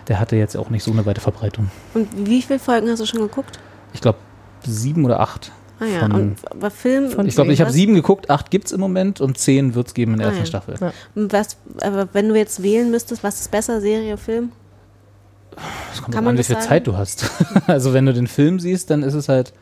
der 0.08 0.20
hatte 0.20 0.36
jetzt 0.36 0.56
auch 0.56 0.68
nicht 0.70 0.82
so 0.84 0.90
eine 0.92 1.06
weite 1.06 1.20
Verbreitung. 1.20 1.70
Und 1.94 2.08
wie 2.28 2.42
viele 2.42 2.58
Folgen 2.58 2.88
hast 2.90 3.00
du 3.00 3.06
schon 3.06 3.20
geguckt? 3.20 3.58
Ich 3.94 4.00
glaube 4.02 4.18
sieben 4.66 5.04
oder 5.04 5.20
acht. 5.20 5.52
Ah 5.78 5.84
ja, 5.84 6.00
von- 6.00 6.12
und 6.12 6.36
aber 6.50 6.70
Film. 6.70 7.06
ich 7.26 7.34
glaube, 7.34 7.52
ich 7.52 7.60
habe 7.60 7.70
sieben 7.70 7.94
geguckt, 7.94 8.30
acht 8.30 8.50
gibt 8.50 8.66
es 8.66 8.72
im 8.72 8.80
Moment 8.80 9.20
und 9.20 9.36
zehn 9.38 9.74
wird 9.74 9.88
es 9.88 9.94
geben 9.94 10.12
in 10.12 10.18
der 10.18 10.28
Ah, 10.28 10.30
ersten 10.30 10.44
ja. 10.44 10.46
Staffel. 10.46 10.74
Ja. 10.80 10.92
Was, 11.14 11.56
aber 11.82 12.08
wenn 12.14 12.28
du 12.30 12.34
jetzt 12.34 12.62
wählen 12.62 12.90
müsstest, 12.90 13.22
was 13.22 13.40
ist 13.40 13.50
besser, 13.50 13.80
Serie, 13.82 14.16
Film? 14.16 14.52
Es 15.92 16.02
kommt 16.02 16.14
Kann 16.14 16.26
an, 16.26 16.36
wie 16.38 16.42
viel 16.42 16.56
sagen? 16.56 16.66
Zeit 16.68 16.86
du 16.86 16.96
hast. 16.96 17.30
also 17.66 17.92
wenn 17.94 18.06
du 18.06 18.12
den 18.14 18.26
Film 18.26 18.58
siehst, 18.60 18.90
dann 18.90 19.02
ist 19.02 19.14
es 19.14 19.28
halt, 19.28 19.52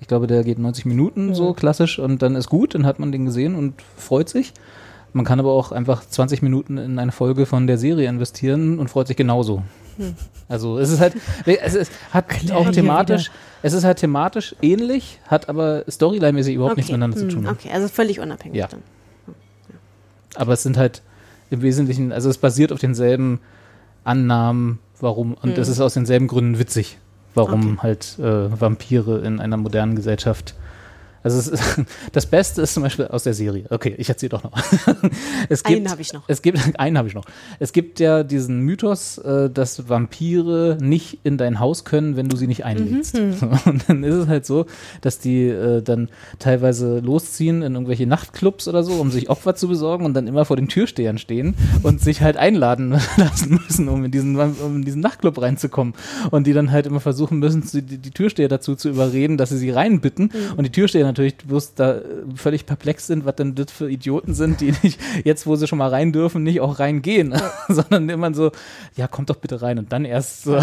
ich 0.00 0.08
glaube, 0.08 0.26
der 0.26 0.44
geht 0.44 0.58
90 0.58 0.84
Minuten 0.86 1.34
so 1.34 1.54
klassisch 1.54 1.98
und 1.98 2.20
dann 2.22 2.34
ist 2.36 2.48
gut, 2.48 2.74
dann 2.74 2.84
hat 2.86 2.98
man 2.98 3.10
den 3.12 3.24
gesehen 3.24 3.54
und 3.54 3.74
freut 3.96 4.28
sich. 4.28 4.52
Man 5.12 5.24
kann 5.24 5.38
aber 5.38 5.52
auch 5.52 5.70
einfach 5.72 6.04
20 6.06 6.42
Minuten 6.42 6.76
in 6.76 6.98
eine 6.98 7.12
Folge 7.12 7.46
von 7.46 7.66
der 7.66 7.78
Serie 7.78 8.08
investieren 8.08 8.78
und 8.80 8.88
freut 8.88 9.06
sich 9.06 9.16
genauso. 9.16 9.62
Hm. 9.96 10.14
Also 10.48 10.78
es 10.78 10.90
ist 10.90 11.00
halt, 11.00 11.14
es 11.46 11.74
ist, 11.74 11.92
hat 12.10 12.24
auch 12.52 12.64
hier 12.64 12.72
thematisch, 12.72 13.30
es 13.62 13.72
ist 13.72 13.84
halt 13.84 13.98
thematisch 13.98 14.56
ähnlich, 14.60 15.20
hat 15.28 15.48
aber 15.48 15.84
storyline-mäßig 15.88 16.54
überhaupt 16.56 16.76
nichts 16.76 16.90
Okay. 16.90 16.98
miteinander 16.98 17.16
zu 17.16 17.22
Hm, 17.28 17.30
tun. 17.30 17.46
Okay, 17.46 17.70
also 17.72 17.86
völlig 17.88 18.18
unabhängig 18.20 18.58
Ja. 18.58 18.66
dann. 18.66 18.82
Aber 20.34 20.52
es 20.54 20.62
sind 20.64 20.76
halt 20.76 21.02
im 21.50 21.62
Wesentlichen, 21.62 22.10
also 22.12 22.28
es 22.28 22.38
basiert 22.38 22.72
auf 22.72 22.80
denselben 22.80 23.38
Annahmen, 24.02 24.80
warum, 25.00 25.34
und 25.34 25.54
Hm. 25.56 25.62
es 25.62 25.68
ist 25.68 25.80
aus 25.80 25.94
denselben 25.94 26.26
Gründen 26.26 26.58
witzig, 26.58 26.98
warum 27.34 27.72
Okay. 27.72 27.78
halt 27.82 28.18
äh, 28.18 28.60
Vampire 28.60 29.18
in 29.20 29.40
einer 29.40 29.56
modernen 29.56 29.96
Gesellschaft. 29.96 30.54
Also 31.24 31.38
es 31.38 31.48
ist, 31.48 31.80
das 32.12 32.26
Beste 32.26 32.62
ist 32.62 32.74
zum 32.74 32.82
Beispiel 32.82 33.06
aus 33.06 33.24
der 33.24 33.32
Serie. 33.32 33.64
Okay, 33.70 33.94
ich 33.96 34.08
erzähle 34.10 34.28
doch 34.28 34.44
noch. 34.44 34.52
es 35.48 35.64
Einen 35.64 35.76
gibt, 35.76 35.90
habe 35.90 36.02
ich 36.02 36.12
noch. 36.12 36.22
Es 36.28 36.42
gibt, 36.42 36.58
einen 36.78 36.98
habe 36.98 37.08
ich 37.08 37.14
noch. 37.14 37.24
Es 37.58 37.72
gibt 37.72 37.98
ja 37.98 38.22
diesen 38.22 38.60
Mythos, 38.60 39.16
äh, 39.18 39.48
dass 39.48 39.88
Vampire 39.88 40.76
nicht 40.80 41.20
in 41.24 41.38
dein 41.38 41.60
Haus 41.60 41.84
können, 41.84 42.16
wenn 42.16 42.28
du 42.28 42.36
sie 42.36 42.46
nicht 42.46 42.66
einlädst. 42.66 43.14
Mhm. 43.18 43.36
Und 43.64 43.88
dann 43.88 44.04
ist 44.04 44.14
es 44.14 44.28
halt 44.28 44.44
so, 44.44 44.66
dass 45.00 45.18
die 45.18 45.48
äh, 45.48 45.80
dann 45.80 46.10
teilweise 46.38 46.98
losziehen 46.98 47.62
in 47.62 47.72
irgendwelche 47.72 48.06
Nachtclubs 48.06 48.68
oder 48.68 48.84
so, 48.84 48.92
um 48.92 49.10
sich 49.10 49.30
Opfer 49.30 49.54
zu 49.54 49.66
besorgen 49.66 50.04
und 50.04 50.12
dann 50.12 50.26
immer 50.26 50.44
vor 50.44 50.56
den 50.56 50.68
Türstehern 50.68 51.16
stehen 51.16 51.54
und 51.82 52.02
sich 52.02 52.20
halt 52.20 52.36
einladen 52.36 53.00
lassen 53.16 53.60
müssen, 53.64 53.88
um 53.88 54.04
in 54.04 54.10
diesen, 54.10 54.38
um 54.38 54.76
in 54.76 54.84
diesen 54.84 55.00
Nachtclub 55.00 55.40
reinzukommen. 55.40 55.94
Und 56.30 56.46
die 56.46 56.52
dann 56.52 56.70
halt 56.70 56.86
immer 56.86 57.00
versuchen 57.00 57.38
müssen, 57.38 57.64
die, 57.72 57.96
die 57.96 58.10
Türsteher 58.10 58.48
dazu 58.48 58.76
zu 58.76 58.90
überreden, 58.90 59.38
dass 59.38 59.48
sie 59.48 59.58
sie 59.58 59.70
reinbitten. 59.70 60.26
Mhm. 60.26 60.58
Und 60.58 60.64
die 60.64 60.72
Türsteher 60.72 61.13
natürlich 61.14 61.36
bloß 61.36 61.74
da 61.74 61.94
äh, 61.94 62.02
völlig 62.34 62.66
perplex 62.66 63.06
sind, 63.06 63.24
was 63.24 63.36
denn 63.36 63.54
das 63.54 63.70
für 63.70 63.90
Idioten 63.90 64.34
sind, 64.34 64.60
die 64.60 64.72
nicht 64.82 65.00
jetzt, 65.24 65.46
wo 65.46 65.56
sie 65.56 65.66
schon 65.66 65.78
mal 65.78 65.88
rein 65.88 66.12
dürfen, 66.12 66.42
nicht 66.42 66.60
auch 66.60 66.78
reingehen, 66.78 67.34
sondern 67.68 68.08
immer 68.08 68.34
so, 68.34 68.50
ja, 68.96 69.06
kommt 69.06 69.30
doch 69.30 69.36
bitte 69.36 69.62
rein 69.62 69.78
und 69.78 69.92
dann 69.92 70.04
erst 70.04 70.42
so. 70.42 70.58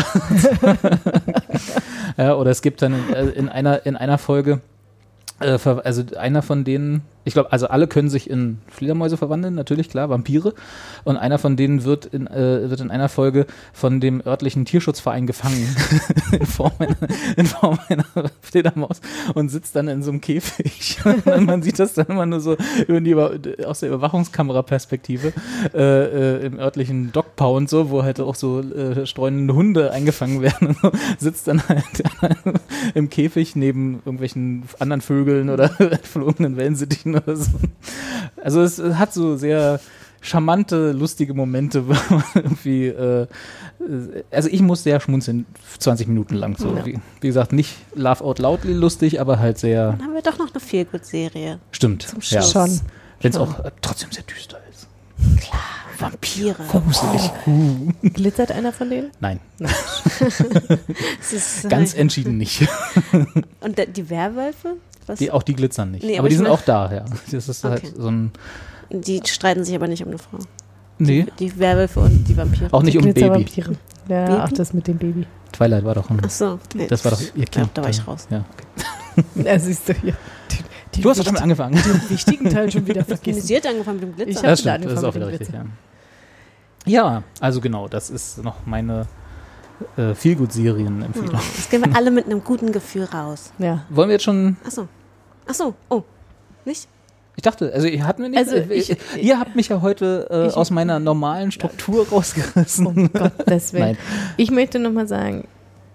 ja, 2.17 2.35
oder 2.35 2.51
es 2.51 2.61
gibt 2.61 2.81
dann 2.81 2.93
in, 2.93 3.13
äh, 3.13 3.29
in 3.29 3.49
einer, 3.49 3.85
in 3.85 3.95
einer 3.95 4.17
Folge, 4.17 4.61
äh, 5.39 5.57
also 5.83 6.03
einer 6.17 6.41
von 6.41 6.63
denen, 6.63 7.01
ich 7.23 7.33
glaube, 7.33 7.51
also 7.51 7.67
alle 7.67 7.87
können 7.87 8.09
sich 8.09 8.29
in 8.29 8.59
Fledermäuse 8.67 9.17
verwandeln, 9.17 9.53
natürlich, 9.53 9.89
klar, 9.89 10.09
Vampire. 10.09 10.53
Und 11.03 11.17
einer 11.17 11.37
von 11.37 11.55
denen 11.55 11.83
wird 11.83 12.05
in, 12.07 12.27
äh, 12.27 12.69
wird 12.69 12.81
in 12.81 12.89
einer 12.89 13.09
Folge 13.09 13.45
von 13.73 13.99
dem 13.99 14.21
örtlichen 14.25 14.65
Tierschutzverein 14.65 15.27
gefangen 15.27 15.75
in, 16.31 16.45
Form 16.45 16.71
einer, 16.79 16.97
in 17.37 17.45
Form 17.45 17.79
einer 17.89 18.05
Fledermaus 18.41 19.01
und 19.35 19.49
sitzt 19.49 19.75
dann 19.75 19.87
in 19.87 20.01
so 20.01 20.11
einem 20.11 20.21
Käfig. 20.21 20.99
Und 21.25 21.45
man 21.45 21.61
sieht 21.61 21.79
das 21.79 21.93
dann 21.93 22.07
immer 22.07 22.25
nur 22.25 22.39
so 22.39 22.57
über 22.87 22.99
die, 22.99 23.65
aus 23.65 23.81
der 23.81 23.89
Überwachungskameraperspektive 23.89 25.33
äh, 25.73 26.37
äh, 26.37 26.45
im 26.45 26.59
örtlichen 26.59 27.11
Dogpound 27.11 27.69
so, 27.69 27.89
wo 27.89 28.03
halt 28.03 28.19
auch 28.19 28.35
so 28.35 28.61
äh, 28.61 29.05
streunende 29.05 29.53
Hunde 29.53 29.91
eingefangen 29.91 30.41
werden 30.41 30.69
und 30.69 30.77
so, 30.81 30.91
sitzt 31.17 31.47
dann 31.47 31.67
halt 31.67 32.03
im 32.95 33.09
Käfig 33.09 33.55
neben 33.55 34.01
irgendwelchen 34.05 34.63
anderen 34.79 35.01
Vögeln 35.01 35.49
oder 35.49 35.79
entflogenen 35.79 36.57
Wellensittichen 36.57 37.10
oder 37.23 37.35
so. 37.35 37.51
Also 38.43 38.61
es 38.61 38.79
äh, 38.79 38.95
hat 38.95 39.13
so 39.13 39.37
sehr 39.37 39.79
charmante, 40.21 40.91
lustige 40.91 41.33
Momente, 41.33 41.87
wo 41.87 41.93
man 42.13 42.23
irgendwie, 42.35 42.87
äh, 42.87 43.27
also 44.29 44.49
ich 44.49 44.61
muss 44.61 44.83
sehr 44.83 44.99
schmunzeln, 44.99 45.45
20 45.79 46.07
Minuten 46.07 46.35
lang. 46.35 46.55
So. 46.57 46.75
Ja. 46.75 46.85
Wie, 46.85 46.99
wie 47.19 47.27
gesagt, 47.27 47.53
nicht 47.53 47.75
laugh 47.95 48.21
out 48.21 48.39
loudly 48.39 48.73
lustig, 48.73 49.19
aber 49.19 49.39
halt 49.39 49.57
sehr, 49.57 49.91
Dann 49.93 50.03
haben 50.03 50.13
wir 50.13 50.21
doch 50.21 50.37
noch 50.37 50.51
eine 50.51 50.59
Feelgood-Serie. 50.59 51.59
stimmt. 51.71 52.03
Zum 52.03 52.19
ja. 52.21 52.41
Schluss. 52.41 52.51
Schon. 52.51 52.81
Wenn 53.21 53.31
es 53.31 53.37
auch 53.37 53.59
äh, 53.59 53.71
trotzdem 53.81 54.11
sehr 54.11 54.23
düster 54.23 54.59
ist. 54.71 54.87
Vampire. 55.99 56.55
Gruselig. 56.69 57.31
Glitzert 58.13 58.51
einer 58.51 58.73
von 58.73 58.89
denen? 58.89 59.11
Nein. 59.19 59.39
Nein. 59.59 59.71
Es 61.19 61.31
ist, 61.31 61.65
äh, 61.65 61.69
Ganz 61.69 61.93
entschieden 61.93 62.37
nicht. 62.37 62.67
Und 63.59 63.77
die 63.95 64.09
Werwölfe? 64.09 64.77
Was? 65.07 65.19
Die, 65.19 65.31
auch 65.31 65.43
die 65.43 65.55
glitzern 65.55 65.91
nicht. 65.91 66.03
Nee, 66.03 66.13
aber, 66.13 66.19
aber 66.19 66.29
die 66.29 66.35
sind 66.35 66.47
auch 66.47 66.61
da, 66.61 66.91
ja. 66.93 67.05
Das 67.31 67.47
ist 67.49 67.63
halt 67.63 67.83
Okay. 67.83 67.93
so 67.97 68.09
ein. 68.09 68.31
Die 68.91 69.21
streiten 69.25 69.63
sich 69.63 69.73
aber 69.75 69.87
nicht 69.87 70.03
um 70.03 70.09
eine 70.09 70.17
Frau. 70.17 70.39
Nee, 70.99 71.25
Die 71.39 71.57
Werwölfe 71.57 71.99
und 72.01 72.25
die 72.27 72.37
Vampire. 72.37 72.67
auch 72.71 72.83
nicht 72.83 72.97
um 72.97 73.03
ein 73.05 73.13
Baby. 73.13 73.45
Ja, 73.55 74.25
Baby? 74.25 74.37
ach, 74.39 74.51
das 74.51 74.73
mit 74.73 74.87
dem 74.87 74.97
Baby. 74.97 75.25
Twilight 75.51 75.83
war 75.83 75.95
doch 75.95 76.09
ein. 76.09 76.21
Ach 76.23 76.29
so. 76.29 76.59
Nee. 76.75 76.87
Das 76.87 77.03
war 77.03 77.11
doch 77.11 77.21
ihr 77.21 77.45
Kind. 77.45 77.55
Ja, 77.55 77.69
da 77.73 77.81
war 77.83 77.89
ich 77.89 78.07
raus. 78.07 78.27
Ja. 78.29 78.45
Ja, 79.35 79.59
siehst 79.59 79.89
du 79.89 79.93
hier. 79.93 80.13
Die, 80.51 80.57
die 80.95 81.01
Du 81.01 81.09
hast 81.09 81.19
doch 81.19 81.25
damit 81.25 81.41
angefangen. 81.41 81.73
Den 81.75 82.09
wichtigen 82.09 82.49
Teil 82.49 82.71
schon 82.71 82.87
wieder 82.87 83.03
vergessen. 83.05 83.41
Sie 83.41 83.57
hat 83.57 83.65
angefangen 83.65 83.99
mit 83.99 84.09
dem 84.09 84.15
Glitzer. 84.15 84.31
Ich 84.31 84.37
hab 84.37 84.43
Das 84.43 84.61
wieder 84.63 84.73
stimmt, 84.75 84.85
das 84.85 84.93
ist 84.93 84.97
angefangen 85.03 85.11
auch 85.11 85.15
wieder 85.15 85.25
mit 85.25 85.35
dem 85.35 85.55
richtig, 85.55 85.55
ja. 86.85 87.03
Ja, 87.13 87.23
also 87.41 87.59
genau, 87.61 87.87
das 87.89 88.09
ist 88.09 88.41
noch 88.43 88.65
meine 88.65 89.07
äh, 89.97 90.13
Feelgood-Serien-Empfehlung. 90.15 91.29
Oh, 91.33 91.39
das 91.55 91.69
gehen 91.69 91.83
wir 91.85 91.95
alle 91.95 92.11
mit 92.11 92.25
einem 92.25 92.43
guten 92.43 92.71
Gefühl 92.71 93.03
raus. 93.05 93.51
Ja. 93.57 93.85
Wollen 93.89 94.09
wir 94.09 94.13
jetzt 94.13 94.23
schon. 94.23 94.57
Ach 94.65 94.71
so. 94.71 94.87
Ach 95.47 95.53
so. 95.53 95.73
Oh. 95.89 96.03
Nicht? 96.65 96.87
Ich 97.37 97.43
dachte, 97.43 97.71
also 97.73 97.87
ihr 97.87 98.05
hatten 98.05 98.21
wir 98.23 98.29
nicht. 98.29 98.37
Also 98.39 98.55
äh, 98.55 98.73
ich- 98.73 98.95
ihr 99.19 99.39
habt 99.39 99.55
mich 99.55 99.69
ja 99.69 99.81
heute 99.81 100.27
äh, 100.29 100.47
Ich- 100.47 100.53
aus 100.55 100.69
meiner 100.69 100.99
normalen 100.99 101.51
Struktur 101.51 102.07
rausgerissen. 102.09 102.85
Um 102.85 103.11
Gottes 103.11 103.73
Willen. 103.73 103.83
Nein. 103.85 103.97
Ich 104.37 104.51
möchte 104.51 104.77
nochmal 104.79 105.07
sagen, 105.07 105.47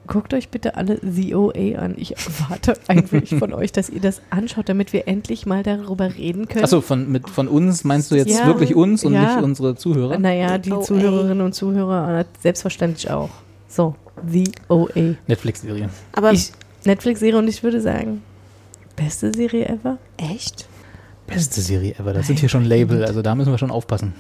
guckt 0.08 0.32
euch 0.34 0.48
bitte 0.48 0.76
alle 0.76 0.98
The 1.02 1.34
OA 1.34 1.78
an. 1.78 1.94
Ich 1.98 2.16
erwarte 2.16 2.74
eigentlich 2.88 3.34
von 3.38 3.52
euch, 3.52 3.70
dass 3.70 3.90
ihr 3.90 4.00
das 4.00 4.22
anschaut, 4.30 4.68
damit 4.68 4.92
wir 4.92 5.06
endlich 5.08 5.46
mal 5.46 5.62
darüber 5.62 6.14
reden 6.16 6.48
können. 6.48 6.64
Achso, 6.64 6.80
von, 6.80 7.12
mit, 7.12 7.28
von 7.28 7.48
uns 7.48 7.84
meinst 7.84 8.10
du 8.10 8.14
jetzt 8.16 8.30
Ja, 8.36 8.46
wirklich 8.46 8.74
uns 8.74 9.04
und 9.04 9.12
ja. 9.12 9.34
nicht 9.36 9.44
unsere 9.44 9.76
Zuhörer? 9.76 10.18
Naja, 10.18 10.58
die 10.58 10.72
OA. 10.72 10.82
Zuhörerinnen 10.82 11.42
und 11.42 11.54
Zuhörer 11.54 12.20
äh, 12.20 12.24
selbstverständlich 12.40 13.10
auch. 13.10 13.30
So, 13.76 13.94
The 14.26 14.50
OA. 14.68 15.16
Netflix-Serien. 15.26 15.90
Aber 16.12 16.32
Ich, 16.32 16.50
Netflix-Serie 16.84 17.38
und 17.38 17.46
ich 17.48 17.62
würde 17.62 17.80
sagen, 17.82 18.22
beste 18.96 19.32
Serie 19.34 19.66
ever. 19.68 19.98
echt? 20.16 20.66
Beste 21.26 21.60
Serie 21.60 21.94
ever. 21.98 22.12
Das 22.14 22.26
sind 22.28 22.38
hier 22.38 22.48
schon 22.48 22.64
Label, 22.64 23.04
also 23.04 23.20
da 23.20 23.34
müssen 23.34 23.50
wir 23.52 23.58
schon 23.58 23.70
aufpassen. 23.70 24.14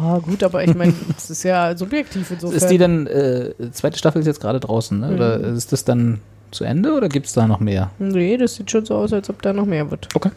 Ja, 0.00 0.18
gut, 0.18 0.42
aber 0.42 0.64
ich 0.64 0.74
meine, 0.74 0.92
das 1.14 1.30
ist 1.30 1.44
ja 1.44 1.76
subjektiv 1.76 2.28
insofern. 2.30 2.56
Ist 2.56 2.66
die 2.68 2.78
dann, 2.78 3.06
äh, 3.06 3.52
zweite 3.70 3.96
Staffel 3.98 4.20
ist 4.20 4.26
jetzt 4.26 4.40
gerade 4.40 4.58
draußen, 4.58 4.98
ne? 4.98 5.14
oder 5.14 5.38
Mhm. 5.38 5.56
ist 5.56 5.70
das 5.72 5.84
dann 5.84 6.20
zu 6.50 6.64
Ende 6.64 6.94
oder 6.94 7.08
gibt 7.08 7.26
es 7.26 7.32
da 7.34 7.46
noch 7.46 7.60
mehr? 7.60 7.90
Nee, 8.00 8.36
das 8.36 8.56
sieht 8.56 8.70
schon 8.70 8.84
so 8.84 8.96
aus, 8.96 9.12
als 9.12 9.30
ob 9.30 9.42
da 9.42 9.52
noch 9.52 9.66
mehr 9.66 9.88
wird. 9.90 10.08
Okay. 10.14 10.30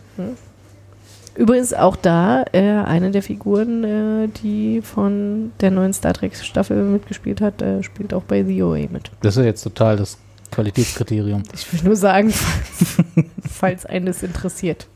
Übrigens 1.38 1.72
auch 1.73 1.95
da 1.95 2.45
äh, 2.51 2.61
eine 2.61 3.11
der 3.11 3.22
Figuren, 3.22 3.84
äh, 3.84 4.27
die 4.43 4.81
von 4.81 5.51
der 5.61 5.69
neuen 5.69 5.93
Star 5.93 6.14
Trek 6.14 6.35
Staffel 6.35 6.81
mitgespielt 6.84 7.41
hat, 7.41 7.61
äh, 7.61 7.84
spielt 7.84 8.11
auch 8.14 8.23
bei 8.23 8.43
The 8.43 8.64
OA 8.64 8.88
mit. 8.89 9.11
Das 9.22 9.35
ist 9.38 9.41
ja 9.41 9.45
jetzt 9.45 9.61
total 9.61 9.97
das 9.97 10.18
Qualitätskriterium. 10.51 11.43
Ich 11.53 11.72
will 11.72 11.81
nur 11.84 11.95
sagen, 11.95 12.34
falls 13.47 13.85
eines 13.85 14.23
interessiert. 14.23 14.88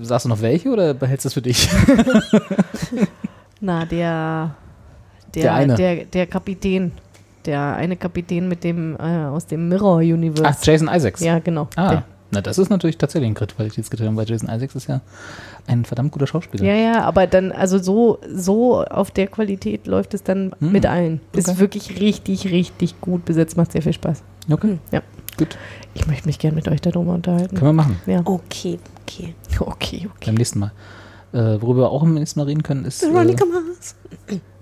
Sagst 0.00 0.24
du 0.24 0.30
noch 0.30 0.40
welche 0.40 0.70
oder 0.70 0.94
behältst 0.94 1.26
du 1.26 1.28
es 1.28 1.34
für 1.34 1.42
dich? 1.42 1.68
Na, 3.60 3.84
der, 3.84 4.54
der, 5.34 5.42
Der 5.42 5.54
eine. 5.54 5.74
der, 5.74 6.04
der 6.06 6.26
Kapitän. 6.26 6.92
Der 7.44 7.76
eine 7.76 7.96
Kapitän 7.96 8.48
mit 8.48 8.64
dem 8.64 8.96
äh, 8.96 9.26
aus 9.26 9.44
dem 9.46 9.68
Mirror 9.68 9.98
Universe. 9.98 10.44
Ach, 10.46 10.56
Jason 10.64 10.88
Isaacs. 10.88 11.20
Ja, 11.20 11.38
genau. 11.38 11.68
Ah, 11.76 11.88
Der. 11.90 12.04
Na 12.34 12.40
das 12.42 12.58
ist 12.58 12.68
natürlich 12.68 12.98
tatsächlich 12.98 13.30
ein 13.30 13.34
Qualitätskriterium, 13.34 14.16
weil 14.16 14.28
Jason 14.28 14.48
Isaacs 14.48 14.74
ist 14.74 14.88
ja 14.88 15.00
ein 15.66 15.84
verdammt 15.84 16.12
guter 16.12 16.26
Schauspieler. 16.26 16.64
Ja, 16.64 16.74
ja, 16.74 17.00
aber 17.02 17.26
dann, 17.26 17.52
also 17.52 17.78
so, 17.78 18.18
so 18.32 18.82
auf 18.84 19.10
der 19.10 19.28
Qualität 19.28 19.86
läuft 19.86 20.12
es 20.14 20.22
dann 20.22 20.52
Hm. 20.58 20.72
mit 20.72 20.84
allen. 20.86 21.20
Ist 21.32 21.48
Okay. 21.48 21.58
wirklich 21.60 22.00
richtig, 22.00 22.50
richtig 22.50 23.00
gut 23.00 23.24
besetzt, 23.24 23.56
macht 23.56 23.72
sehr 23.72 23.82
viel 23.82 23.92
Spaß. 23.92 24.22
Okay. 24.50 24.78
Ja. 24.92 25.02
Gut. 25.38 25.56
Ich 25.94 26.06
möchte 26.06 26.26
mich 26.26 26.38
gerne 26.38 26.54
mit 26.56 26.68
euch 26.68 26.80
darüber 26.80 27.12
unterhalten. 27.14 27.56
Können 27.56 27.68
wir 27.70 27.72
machen. 27.72 27.96
Ja. 28.06 28.20
Okay, 28.24 28.78
okay. 29.02 29.34
Okay, 29.58 30.08
okay. 30.14 30.26
Beim 30.26 30.34
nächsten 30.34 30.58
Mal. 30.60 30.72
Äh, 31.32 31.60
worüber 31.60 31.82
wir 31.82 31.90
auch 31.90 32.02
im 32.04 32.14
nächsten 32.14 32.38
Mal 32.40 32.46
reden 32.46 32.62
können, 32.62 32.84
ist. 32.84 33.02
Äh, 33.02 33.12
Veronica 33.12 33.44
Mars. 33.44 33.96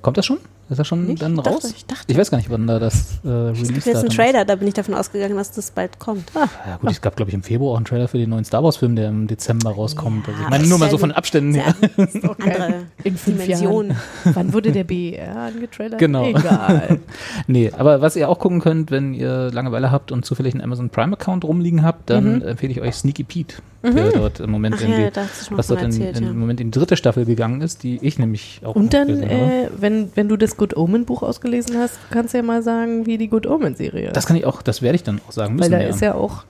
kommt 0.01 0.17
das 0.17 0.25
schon? 0.27 0.39
Ist 0.73 0.79
das 0.79 0.87
schon 0.89 1.07
Nicht? 1.07 1.23
dann 1.23 1.33
Ich 1.35 1.43
dachte, 1.43 1.51
raus? 1.51 1.73
ich 1.77 1.87
dachte. 1.87 2.05
ich 2.11 2.19
weiß 2.19 2.31
gar 2.31 2.39
nicht, 2.39 2.51
wann 2.51 2.67
da 2.67 2.79
das 2.79 3.21
äh, 3.25 3.29
Es 3.51 3.59
gibt 3.59 3.69
Release 3.71 3.91
jetzt 3.91 3.97
einen 3.99 4.09
ist. 4.09 4.17
Trailer, 4.17 4.45
da 4.45 4.57
bin 4.57 4.67
ich 4.69 4.75
davon 4.75 4.95
ausgegangen, 4.95 5.37
dass 5.37 5.53
das 5.53 5.71
bald 5.71 5.99
kommt. 5.99 6.31
Ah, 6.35 6.49
Ja 6.67 6.77
gut, 6.79 6.91
es 6.91 7.01
gab 7.01 7.15
glaube 7.15 7.31
ich 7.31 7.35
im 7.35 7.43
Februar 7.43 7.73
auch 7.73 7.77
einen 7.77 7.85
Trailer 7.85 8.09
für 8.09 8.19
den 8.19 8.31
neuen 8.31 8.45
Star 8.45 8.65
Wars 8.65 8.77
Film, 8.79 8.97
der 8.97 9.09
im 9.09 9.27
Dezember 9.29 9.71
rauskommt. 9.71 10.29
also 10.29 10.43
ich 10.43 10.49
meine 10.49 10.67
nur 10.67 10.79
mal 10.79 10.91
so 10.91 10.99
von 10.99 11.13
Abständen 11.13 11.55
her. 11.55 11.75
andere 11.97 12.75
In 13.05 13.17
fünf 13.17 13.43
Dimensionen. 13.43 13.91
Jahren. 14.25 14.35
Wann 14.35 14.53
wurde 14.53 14.73
der 14.73 14.85
BER 14.85 15.37
angetrailert? 15.37 15.99
Genau. 15.99 16.25
Egal. 16.27 16.99
nee, 17.47 17.71
aber 17.77 18.01
was 18.01 18.17
ihr 18.17 18.29
auch 18.29 18.39
gucken 18.39 18.61
könnt, 18.61 18.91
wenn 18.91 19.15
ihr 19.15 19.51
Langeweile 19.53 19.91
habt 19.91 20.11
und 20.13 20.25
zufällig 20.25 20.55
einen 20.55 20.63
Amazon 20.63 20.89
Prime 20.91 21.13
Account 21.15 21.45
rumliegen 21.45 21.83
habt, 21.85 22.09
dann 22.11 22.37
Mhm. 22.37 22.43
empfehle 22.43 22.73
ich 22.73 22.81
euch 22.81 22.95
Sneaky 22.95 23.25
Pete, 23.25 23.57
Mhm. 23.83 23.97
der 23.97 24.13
dort 24.13 24.41
im 24.41 24.51
Moment 24.51 24.77
Ach 24.79 24.83
in 24.83 24.91
ja, 24.93 25.11
die, 25.11 25.17
was 25.51 25.67
dort 25.67 25.81
in, 25.81 25.87
erzählt, 25.87 26.19
in, 26.19 26.25
ja. 26.25 26.31
im 26.31 26.39
Moment 26.39 26.61
in 26.61 26.71
die 26.71 26.79
dritte 26.79 26.97
Staffel 26.97 27.25
gegangen 27.25 27.61
ist, 27.63 27.83
die 27.83 27.99
ich 28.03 28.19
nämlich 28.19 28.61
auch 28.65 28.77
Und 28.77 28.95
dann, 28.95 29.23
äh, 29.23 29.69
wenn, 29.77 30.11
wenn 30.15 30.29
du 30.29 30.37
das 30.37 30.57
Good 30.57 30.77
Omen 30.77 31.05
Buch 31.05 31.23
ausgelesen 31.23 31.77
hast, 31.79 31.99
kannst 32.11 32.33
du 32.35 32.39
ja 32.39 32.43
mal 32.45 32.63
sagen, 32.63 33.07
wie 33.07 33.19
die 33.19 33.29
Good 33.29 33.47
Omen 33.47 33.75
Serie 33.75 34.07
ist. 34.09 34.17
Das 34.17 34.27
kann 34.27 34.37
ich 34.37 34.45
auch, 34.47 34.63
das 34.63 34.83
werde 34.83 34.97
ich 34.97 35.03
dann 35.03 35.21
auch 35.27 35.33
sagen 35.33 35.55
Weil 35.59 35.69
müssen. 35.69 35.73
da 35.73 35.79
ist 35.81 36.01
ja 36.01 36.15
auch 36.15 36.45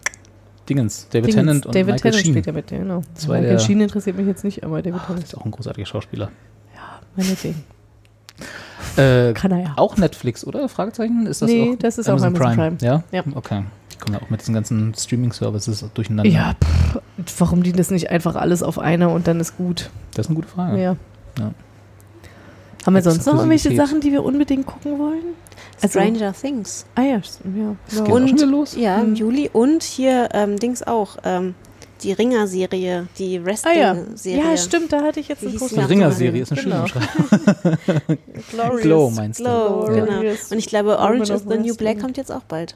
Dingens, 0.69 1.09
David 1.11 1.29
Dingens, 1.29 1.35
Tennant 1.35 1.67
und 1.67 1.75
David 1.75 1.87
Michael 1.95 2.01
Tennant 2.13 2.23
Sheen. 2.23 2.33
spielt 2.35 2.47
ja 2.47 2.53
mit, 2.53 2.71
ja, 2.71 2.79
genau. 2.79 3.03
Zwei 3.15 3.39
Michael 3.41 3.57
der- 3.57 3.59
Sheen 3.65 3.81
interessiert 3.81 4.17
mich 4.17 4.27
jetzt 4.27 4.45
nicht, 4.45 4.63
aber 4.65 4.83
David 4.83 5.01
Tennant 5.07 5.25
ist 5.25 5.37
auch 5.37 5.45
ein 5.45 5.51
großartiger 5.51 5.87
Schauspieler. 5.87 6.31
meinetwegen. 7.17 7.65
Äh, 8.97 9.33
Kann 9.33 9.51
er 9.53 9.59
ja. 9.61 9.73
Auch 9.77 9.97
Netflix, 9.97 10.47
oder? 10.47 10.69
Fragezeichen? 10.69 11.27
Ist 11.27 11.41
das 11.43 11.49
Nee, 11.49 11.73
auch 11.73 11.79
das 11.79 11.99
ist 11.99 12.09
auch 12.09 12.13
Amazon 12.23 12.35
Prime. 12.35 12.77
Ja? 12.83 13.03
Ja. 13.11 13.23
Okay. 13.35 13.63
Kommen 14.03 14.15
ja 14.15 14.23
auch 14.23 14.31
mit 14.31 14.41
diesen 14.41 14.55
ganzen 14.55 14.95
Streaming-Services 14.95 15.85
durcheinander. 15.95 16.29
Ja, 16.31 16.55
pff, 17.25 17.35
warum 17.41 17.63
die 17.63 17.73
das 17.73 17.91
nicht 17.91 18.11
einfach 18.11 18.35
alles 18.37 18.63
auf 18.63 18.79
einer 18.79 19.11
und 19.11 19.27
dann 19.29 19.39
ist 19.41 19.57
gut? 19.57 19.91
Das 20.15 20.27
ist 20.27 20.31
eine 20.31 20.37
gute 20.37 20.49
Frage. 20.49 20.77
Ja. 20.83 20.97
Ja. 21.39 21.53
Haben 22.85 22.95
wir 22.95 23.03
sonst 23.03 23.25
noch 23.27 23.35
irgendwelche. 23.37 23.75
Sachen, 23.77 24.01
die 24.01 24.11
wir 24.11 24.25
unbedingt 24.25 24.67
gucken 24.67 24.99
wollen? 24.99 25.23
Also- 25.81 26.01
Stranger 26.01 26.33
Things. 26.33 26.85
Ah 26.97 27.03
ja, 27.03 27.09
ja. 27.09 27.21
Das 27.89 28.03
geht 28.05 28.13
auch 28.13 28.19
schon 28.19 28.27
wieder 28.27 28.47
los? 28.47 28.77
Ja, 28.77 28.97
im 29.01 29.07
Hm. 29.09 29.15
Juli. 29.15 29.51
Und 29.53 29.83
hier 29.85 30.29
ähm, 30.35 30.59
Dings 30.59 30.83
auch. 30.83 31.17
Ähm, 31.25 31.55
die 32.03 32.11
Ringer-Serie, 32.13 33.07
die 33.17 33.37
Ah 33.37 33.39
ja. 33.39 33.45
Wrestling-Serie. 33.47 34.45
ja, 34.51 34.57
stimmt, 34.57 34.93
da 34.93 35.03
hatte 35.03 35.21
ich 35.21 35.29
jetzt 35.29 35.45
einen 35.47 35.57
Post. 35.57 35.77
die 35.77 35.81
Ringer-Serie 35.81 36.43
ist 36.43 36.51
eine 36.51 36.61
Genau. 36.63 36.87
schöne. 36.89 37.07
Glow 38.83 39.11
meinst 39.11 39.39
du? 39.39 39.45
Glow, 39.45 39.85
genau. 39.87 40.19
Und 40.51 40.59
ich 40.59 40.67
glaube, 40.67 40.99
Orange 40.99 41.31
is 41.33 41.45
the 41.49 41.59
New. 41.59 41.77
Black 41.77 42.01
kommt 42.01 42.17
jetzt 42.17 42.33
auch 42.33 42.43
bald. 42.43 42.75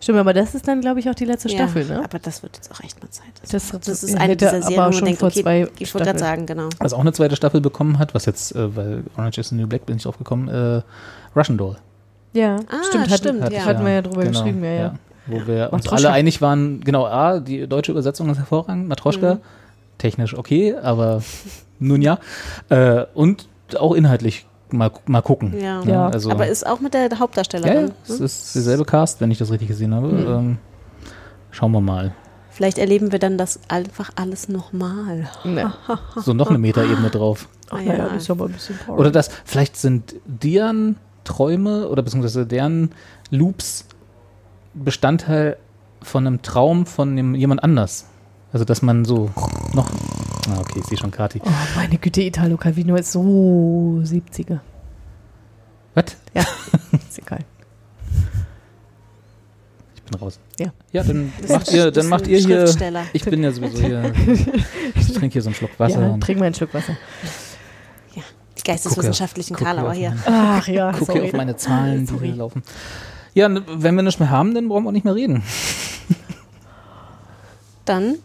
Stimmt, 0.00 0.18
aber 0.18 0.32
das 0.32 0.54
ist 0.54 0.66
dann, 0.66 0.80
glaube 0.80 0.98
ich, 1.00 1.08
auch 1.10 1.14
die 1.14 1.26
letzte 1.26 1.48
Ja, 1.50 1.56
Staffel, 1.58 1.84
ne? 1.86 2.02
Aber 2.02 2.18
das 2.18 2.42
wird 2.42 2.56
jetzt 2.56 2.72
auch 2.72 2.80
echt 2.80 3.02
mal 3.02 3.10
Zeit. 3.10 3.26
Das, 3.50 3.70
Das 3.84 4.02
ist 4.02 4.14
ja, 4.14 4.20
eine 4.20 4.34
dieser 4.36 4.52
aber 4.54 4.62
Serien, 4.62 4.76
wo 4.78 4.82
man 4.84 4.92
schon 4.94 5.04
denkt, 5.04 5.20
vor 5.20 5.28
okay, 5.28 5.42
zwei 5.42 5.68
ich 5.78 5.94
wollte 5.94 6.06
gerade 6.06 6.18
Staffeln. 6.18 6.18
sagen, 6.18 6.46
genau. 6.46 6.68
Was 6.78 6.92
auch 6.94 7.00
eine 7.00 7.12
zweite 7.12 7.36
Staffel 7.36 7.60
bekommen 7.60 7.98
hat, 7.98 8.14
was 8.14 8.24
jetzt, 8.26 8.54
äh, 8.56 8.74
weil 8.76 9.04
Orange 9.16 9.38
is 9.38 9.50
the 9.50 9.54
New 9.56 9.66
Black 9.66 9.84
bin 9.86 9.96
ich 9.96 10.02
drauf 10.04 10.16
gekommen, 10.18 10.48
äh, 10.48 10.80
Russian 11.36 11.58
Doll. 11.58 11.76
Ja, 12.32 12.56
Ah, 12.68 12.82
stimmt, 12.88 13.04
hatten, 13.10 13.14
stimmt, 13.18 13.42
Hatte 13.42 13.54
ja. 13.54 13.64
hatten 13.64 13.84
wir 13.84 13.92
ja 13.92 14.02
drüber 14.02 14.22
genau, 14.22 14.38
geschrieben, 14.40 14.64
ja, 14.64 14.72
ja. 14.72 14.94
Wo 15.26 15.46
wir 15.46 15.72
uns 15.72 15.86
alle 15.88 16.10
einig 16.10 16.40
waren, 16.40 16.80
genau, 16.80 17.04
A, 17.06 17.38
die 17.40 17.66
deutsche 17.66 17.92
Übersetzung 17.92 18.30
ist 18.30 18.38
hervorragend, 18.38 18.88
Matroschka, 18.88 19.34
Mhm. 19.34 19.38
technisch 19.98 20.36
okay, 20.36 20.74
aber 20.80 21.22
nun 21.78 22.00
ja. 22.02 22.18
Äh, 22.68 23.04
und 23.14 23.48
auch 23.78 23.94
inhaltlich 23.94 24.46
mal, 24.72 24.90
mal 25.06 25.22
gucken. 25.22 25.58
Ja. 25.60 25.84
Ne? 25.84 26.04
Also, 26.06 26.30
aber 26.30 26.46
ist 26.46 26.66
auch 26.66 26.80
mit 26.80 26.94
der 26.94 27.08
ja, 27.08 27.18
Hauptdarstellerin. 27.18 27.88
ja, 27.88 27.94
es 28.08 28.18
ne? 28.18 28.24
ist 28.24 28.54
derselbe 28.54 28.84
Cast, 28.84 29.20
wenn 29.20 29.30
ich 29.30 29.38
das 29.38 29.50
richtig 29.50 29.68
gesehen 29.68 29.94
habe. 29.94 30.08
Mhm. 30.08 30.26
Ähm, 30.26 30.58
schauen 31.50 31.72
wir 31.72 31.80
mal. 31.80 32.12
Vielleicht 32.50 32.78
erleben 32.78 33.12
wir 33.12 33.18
dann 33.18 33.38
das 33.38 33.60
einfach 33.68 34.10
alles 34.16 34.48
nochmal. 34.48 35.28
Ne. 35.44 35.72
So 36.16 36.34
noch 36.34 36.48
eine 36.48 36.58
Metaebene 36.58 37.10
drauf. 37.10 37.48
Ach, 37.70 37.78
Ah, 37.78 37.80
ja, 37.80 37.94
ja. 37.94 38.08
das 38.08 38.24
ist 38.24 38.30
aber 38.30 38.46
ein 38.46 38.52
bisschen 38.52 38.78
traurig. 38.78 39.00
Oder 39.00 39.10
das, 39.12 39.30
vielleicht 39.44 39.76
sind 39.76 40.16
deren 40.26 40.96
Träume 41.24 41.88
oder 41.88 42.02
beziehungsweise 42.02 42.44
deren 42.46 42.90
Loops 43.30 43.86
Bestandteil 44.74 45.56
von 46.02 46.26
einem 46.26 46.42
Traum 46.42 46.86
von 46.86 47.16
dem, 47.16 47.34
jemand 47.34 47.62
anders. 47.62 48.06
Also, 48.52 48.64
dass 48.64 48.82
man 48.82 49.04
so 49.04 49.30
noch. 49.74 49.88
Ah, 50.48 50.60
okay, 50.60 50.80
ich 50.80 50.86
sehe 50.86 50.98
schon 50.98 51.10
Kati. 51.10 51.40
Oh, 51.44 51.50
meine 51.76 51.98
Güte, 51.98 52.22
Italo 52.22 52.56
Calvino 52.56 52.94
ist 52.96 53.12
so 53.12 53.20
70er. 54.02 54.60
Was? 55.94 56.04
Ja, 56.34 56.42
ist 57.08 57.18
egal. 57.18 57.40
Ich 59.94 60.02
bin 60.02 60.14
raus. 60.20 60.40
Ja. 60.58 60.72
Ja, 60.92 61.02
dann 61.04 61.32
Das 61.42 61.50
macht 61.50 61.72
ihr, 61.72 61.90
dann 61.90 62.08
macht 62.08 62.26
ihr 62.26 62.38
hier. 62.38 62.64
Ich 63.12 63.24
bin 63.24 63.42
ja 63.42 63.52
sowieso 63.52 63.78
hier. 63.80 64.12
Ich 64.94 65.12
trinke 65.16 65.32
hier 65.34 65.42
so 65.42 65.48
einen 65.48 65.54
Schluck 65.56 65.70
Wasser. 65.78 66.00
Ja, 66.00 66.16
trink 66.18 66.38
mal 66.38 66.46
einen 66.46 66.54
Schluck 66.54 66.72
Wasser. 66.74 66.96
Die 68.14 68.62
geisteswissenschaftlichen 68.62 69.56
Gucke- 69.56 69.64
Karlauer 69.64 69.92
hier. 69.94 70.14
Ach 70.26 70.66
ja, 70.68 70.92
Gucke 70.92 71.06
sorry. 71.12 71.22
auf 71.28 71.32
meine 71.32 71.56
Zahlen, 71.56 72.06
die 72.06 72.26
hier 72.26 72.36
laufen. 72.36 72.62
Ja, 73.34 73.48
wenn 73.48 73.94
wir 73.94 74.02
nichts 74.02 74.20
mehr 74.20 74.30
haben, 74.30 74.54
dann 74.54 74.68
brauchen 74.68 74.84
wir 74.84 74.88
auch 74.88 74.92
nicht 74.92 75.04
mehr 75.04 75.14
reden. 75.14 75.42
Dann. 77.84 78.16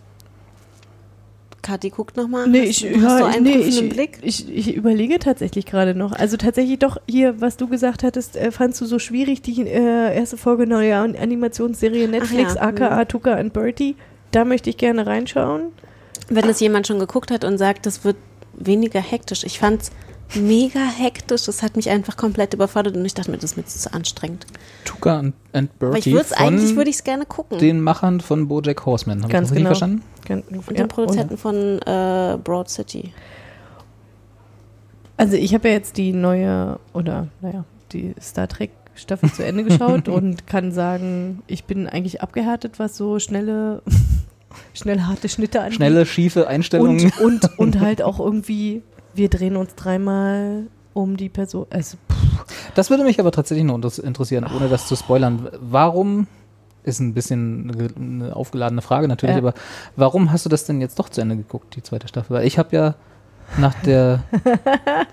Kathi 1.65 1.89
guckt 1.89 2.15
nochmal. 2.15 2.47
Nee, 2.47 2.67
hast, 2.67 2.83
ich, 2.83 3.01
hast 3.01 3.35
ja, 3.35 3.39
nee, 3.41 3.57
ich, 3.57 3.89
Blick? 3.89 4.19
Ich, 4.21 4.47
ich 4.55 4.75
überlege 4.75 5.17
tatsächlich 5.17 5.65
gerade 5.65 5.95
noch. 5.95 6.11
Also 6.11 6.37
tatsächlich 6.37 6.77
doch 6.77 6.97
hier, 7.09 7.41
was 7.41 7.57
du 7.57 7.67
gesagt 7.67 8.03
hattest, 8.03 8.37
äh, 8.37 8.51
fandst 8.51 8.79
du 8.81 8.85
so 8.85 8.99
schwierig, 8.99 9.41
die 9.41 9.63
äh, 9.63 10.15
erste 10.15 10.37
Folge 10.37 10.67
neuer 10.67 10.99
An- 10.99 11.15
Animationsserie 11.15 12.07
Netflix, 12.07 12.53
ja, 12.53 12.61
aka 12.61 13.01
mhm. 13.01 13.07
Tuka 13.07 13.33
and 13.33 13.51
Bertie. 13.51 13.95
Da 14.29 14.45
möchte 14.45 14.69
ich 14.69 14.77
gerne 14.77 15.07
reinschauen. 15.07 15.71
Wenn 16.29 16.47
es 16.47 16.59
jemand 16.59 16.85
schon 16.85 16.99
geguckt 16.99 17.31
hat 17.31 17.43
und 17.43 17.57
sagt, 17.57 17.87
das 17.87 18.05
wird 18.05 18.17
weniger 18.53 19.01
hektisch. 19.01 19.43
Ich 19.43 19.57
fand's 19.57 19.89
mega 20.33 20.79
hektisch. 20.79 21.45
Das 21.45 21.61
hat 21.61 21.75
mich 21.75 21.89
einfach 21.89 22.17
komplett 22.17 22.53
überfordert 22.53 22.95
und 22.95 23.05
ich 23.05 23.13
dachte 23.13 23.31
mir, 23.31 23.37
das 23.37 23.51
ist 23.51 23.57
mir 23.57 23.65
zu 23.65 23.93
anstrengend. 23.93 24.45
Tuka 24.83 25.19
and, 25.19 25.35
and 25.53 25.69
Aber 25.79 25.89
ich 25.89 26.05
Bertie 26.05 26.13
würde 26.13 26.25
es 26.25 26.33
eigentlich, 26.33 26.75
würde 26.75 26.89
ich 26.89 26.97
es 26.97 27.03
gerne 27.03 27.25
gucken. 27.25 27.59
den 27.59 27.81
Machern 27.81 28.21
von 28.21 28.47
BoJack 28.47 28.85
Horseman. 28.85 29.19
Habe 29.19 29.27
ich 29.27 29.31
Ganz 29.31 29.49
das 29.49 29.57
richtig 29.57 29.79
genau. 29.79 30.01
verstanden? 30.29 30.67
Und 30.67 30.77
ja, 30.77 30.83
den 30.83 30.87
Produzenten 30.87 31.37
von 31.37 31.79
äh, 31.81 32.37
Broad 32.43 32.69
City. 32.69 33.13
Also 35.17 35.37
ich 35.37 35.53
habe 35.53 35.67
ja 35.69 35.75
jetzt 35.75 35.97
die 35.97 36.11
neue, 36.11 36.79
oder 36.93 37.27
naja, 37.41 37.63
die 37.93 38.15
Star 38.19 38.47
Trek 38.47 38.71
Staffel 38.95 39.31
zu 39.31 39.45
Ende 39.45 39.63
geschaut 39.63 40.07
und 40.07 40.47
kann 40.47 40.71
sagen, 40.71 41.43
ich 41.47 41.65
bin 41.65 41.87
eigentlich 41.87 42.21
abgehärtet, 42.21 42.79
was 42.79 42.97
so 42.97 43.19
schnelle, 43.19 43.81
schnell 44.73 45.01
harte 45.01 45.29
Schnitte 45.29 45.61
angeht. 45.61 45.75
Schnelle, 45.75 46.05
schiefe 46.05 46.47
Einstellungen. 46.47 47.11
Und, 47.19 47.43
und, 47.43 47.49
und 47.59 47.79
halt 47.79 48.01
auch 48.01 48.19
irgendwie, 48.19 48.81
wir 49.15 49.29
drehen 49.29 49.55
uns 49.55 49.75
dreimal 49.75 50.63
um 50.93 51.17
die 51.17 51.29
Person. 51.29 51.65
Also, 51.69 51.97
Das 52.75 52.89
würde 52.89 53.03
mich 53.03 53.19
aber 53.19 53.31
tatsächlich 53.31 53.65
noch 53.65 53.75
inter- 53.75 54.03
interessieren, 54.03 54.45
ohne 54.55 54.69
das 54.69 54.87
zu 54.87 54.95
spoilern. 54.95 55.49
Warum, 55.59 56.27
ist 56.83 56.99
ein 56.99 57.13
bisschen 57.13 57.69
eine, 57.69 57.77
ge- 57.77 57.95
eine 57.97 58.35
aufgeladene 58.35 58.81
Frage 58.81 59.07
natürlich, 59.07 59.35
Ja. 59.35 59.41
aber 59.41 59.53
warum 59.95 60.31
hast 60.31 60.45
du 60.45 60.49
das 60.49 60.65
denn 60.65 60.79
jetzt 60.81 60.99
doch 60.99 61.09
zu 61.09 61.21
Ende 61.21 61.35
geguckt, 61.35 61.75
die 61.75 61.83
zweite 61.83 62.07
Staffel? 62.07 62.37
Weil 62.37 62.47
ich 62.47 62.57
habe 62.57 62.75
ja 62.75 62.95
nach 63.57 63.73
der 63.83 64.23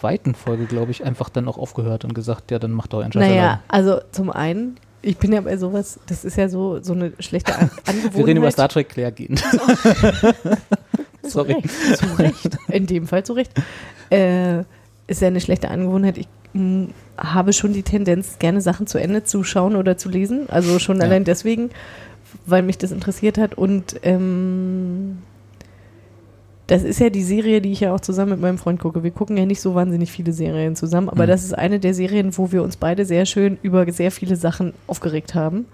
zweiten 0.00 0.34
Folge, 0.34 0.66
glaube 0.66 0.90
ich, 0.90 1.04
einfach 1.04 1.28
dann 1.28 1.48
auch 1.48 1.58
aufgehört 1.58 2.04
und 2.04 2.14
gesagt, 2.14 2.50
ja, 2.50 2.58
dann 2.58 2.72
macht 2.72 2.92
doch 2.92 3.00
ein 3.00 3.12
Scheiß 3.12 3.20
naja, 3.22 3.42
alleine. 3.42 3.60
also 3.68 4.00
zum 4.12 4.30
einen, 4.30 4.76
ich 5.02 5.18
bin 5.18 5.32
ja 5.32 5.40
bei 5.40 5.56
sowas, 5.56 6.00
das 6.06 6.24
ist 6.24 6.36
ja 6.36 6.48
so, 6.48 6.82
so 6.82 6.92
eine 6.92 7.12
schlechte 7.20 7.54
An 7.54 7.70
Angewohnheit. 7.86 8.16
Wir 8.16 8.26
reden 8.26 8.38
über 8.38 8.50
Star 8.50 8.68
Trek 8.68 8.88
Claire 8.88 9.12
gehend. 9.12 9.42
Sorry. 11.28 11.56
Zu 11.96 12.18
Recht. 12.18 12.58
In 12.68 12.86
dem 12.86 13.06
Fall 13.06 13.24
zu 13.24 13.32
Recht. 13.34 13.52
Äh, 14.10 14.60
ist 15.06 15.20
ja 15.22 15.28
eine 15.28 15.40
schlechte 15.40 15.70
Angewohnheit. 15.70 16.18
Ich 16.18 16.28
mh, 16.52 16.88
habe 17.16 17.52
schon 17.52 17.72
die 17.72 17.82
Tendenz, 17.82 18.38
gerne 18.38 18.60
Sachen 18.60 18.86
zu 18.86 18.98
Ende 18.98 19.24
zu 19.24 19.42
schauen 19.44 19.76
oder 19.76 19.96
zu 19.96 20.08
lesen. 20.08 20.48
Also 20.50 20.78
schon 20.78 20.98
Ja. 20.98 21.04
allein 21.04 21.24
deswegen, 21.24 21.70
weil 22.46 22.62
mich 22.62 22.78
das 22.78 22.92
interessiert 22.92 23.38
hat. 23.38 23.54
Und 23.54 23.96
ähm, 24.02 25.18
das 26.68 26.82
ist 26.82 27.00
ja 27.00 27.08
die 27.08 27.22
Serie, 27.22 27.62
die 27.62 27.72
ich 27.72 27.80
ja 27.80 27.94
auch 27.94 28.00
zusammen 28.00 28.32
mit 28.32 28.40
meinem 28.42 28.58
Freund 28.58 28.78
gucke. 28.78 29.02
Wir 29.02 29.10
gucken 29.10 29.38
ja 29.38 29.46
nicht 29.46 29.60
so 29.62 29.74
wahnsinnig 29.74 30.12
viele 30.12 30.34
Serien 30.34 30.76
zusammen, 30.76 31.08
aber 31.08 31.24
Mhm. 31.24 31.28
das 31.28 31.42
ist 31.42 31.54
eine 31.56 31.80
der 31.80 31.94
Serien, 31.94 32.36
wo 32.36 32.52
wir 32.52 32.62
uns 32.62 32.76
beide 32.76 33.06
sehr 33.06 33.24
schön 33.24 33.56
über 33.62 33.90
sehr 33.90 34.10
viele 34.12 34.36
Sachen 34.36 34.74
aufgeregt 34.86 35.34
haben. 35.34 35.64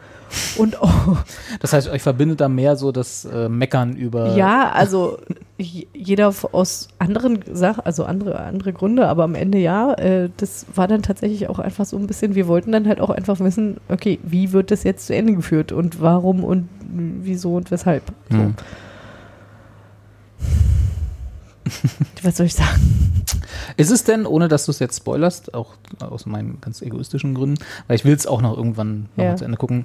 Und 0.56 0.76
oh, 0.80 1.16
Das 1.60 1.72
heißt, 1.72 1.88
euch 1.88 2.00
verbindet 2.02 2.40
da 2.40 2.48
mehr 2.48 2.76
so 2.76 2.92
das 2.92 3.24
äh, 3.24 3.48
Meckern 3.48 3.96
über. 3.96 4.36
ja, 4.36 4.70
also 4.70 5.18
jeder 5.58 6.32
aus 6.52 6.88
anderen 6.98 7.40
Sachen, 7.52 7.84
also 7.84 8.04
andere, 8.04 8.38
andere 8.40 8.72
Gründe, 8.72 9.08
aber 9.08 9.24
am 9.24 9.34
Ende 9.34 9.58
ja, 9.58 9.94
äh, 9.94 10.30
das 10.36 10.66
war 10.76 10.86
dann 10.86 11.02
tatsächlich 11.02 11.48
auch 11.48 11.58
einfach 11.58 11.86
so 11.86 11.96
ein 11.96 12.06
bisschen, 12.06 12.36
wir 12.36 12.46
wollten 12.46 12.70
dann 12.70 12.86
halt 12.86 13.00
auch 13.00 13.10
einfach 13.10 13.38
wissen, 13.40 13.78
okay, 13.88 14.20
wie 14.22 14.52
wird 14.52 14.70
das 14.70 14.84
jetzt 14.84 15.06
zu 15.08 15.14
Ende 15.14 15.34
geführt 15.34 15.72
und 15.72 16.00
warum 16.00 16.44
und 16.44 16.68
wieso 17.22 17.54
und 17.56 17.72
weshalb. 17.72 18.04
So. 18.30 18.38
Hm. 18.38 18.54
Was 22.22 22.36
soll 22.36 22.46
ich 22.46 22.54
sagen? 22.54 22.80
Ist 23.76 23.90
es 23.90 24.04
denn, 24.04 24.26
ohne 24.26 24.48
dass 24.48 24.66
du 24.66 24.70
es 24.70 24.78
jetzt 24.78 24.98
spoilerst, 24.98 25.54
auch 25.54 25.74
aus 26.00 26.26
meinen 26.26 26.60
ganz 26.60 26.82
egoistischen 26.82 27.34
Gründen, 27.34 27.62
weil 27.86 27.96
ich 27.96 28.04
will 28.04 28.14
es 28.14 28.26
auch 28.26 28.42
noch 28.42 28.56
irgendwann 28.56 29.08
noch 29.16 29.24
Ja. 29.24 29.30
mal 29.30 29.36
zu 29.38 29.44
Ende 29.44 29.56
gucken. 29.56 29.84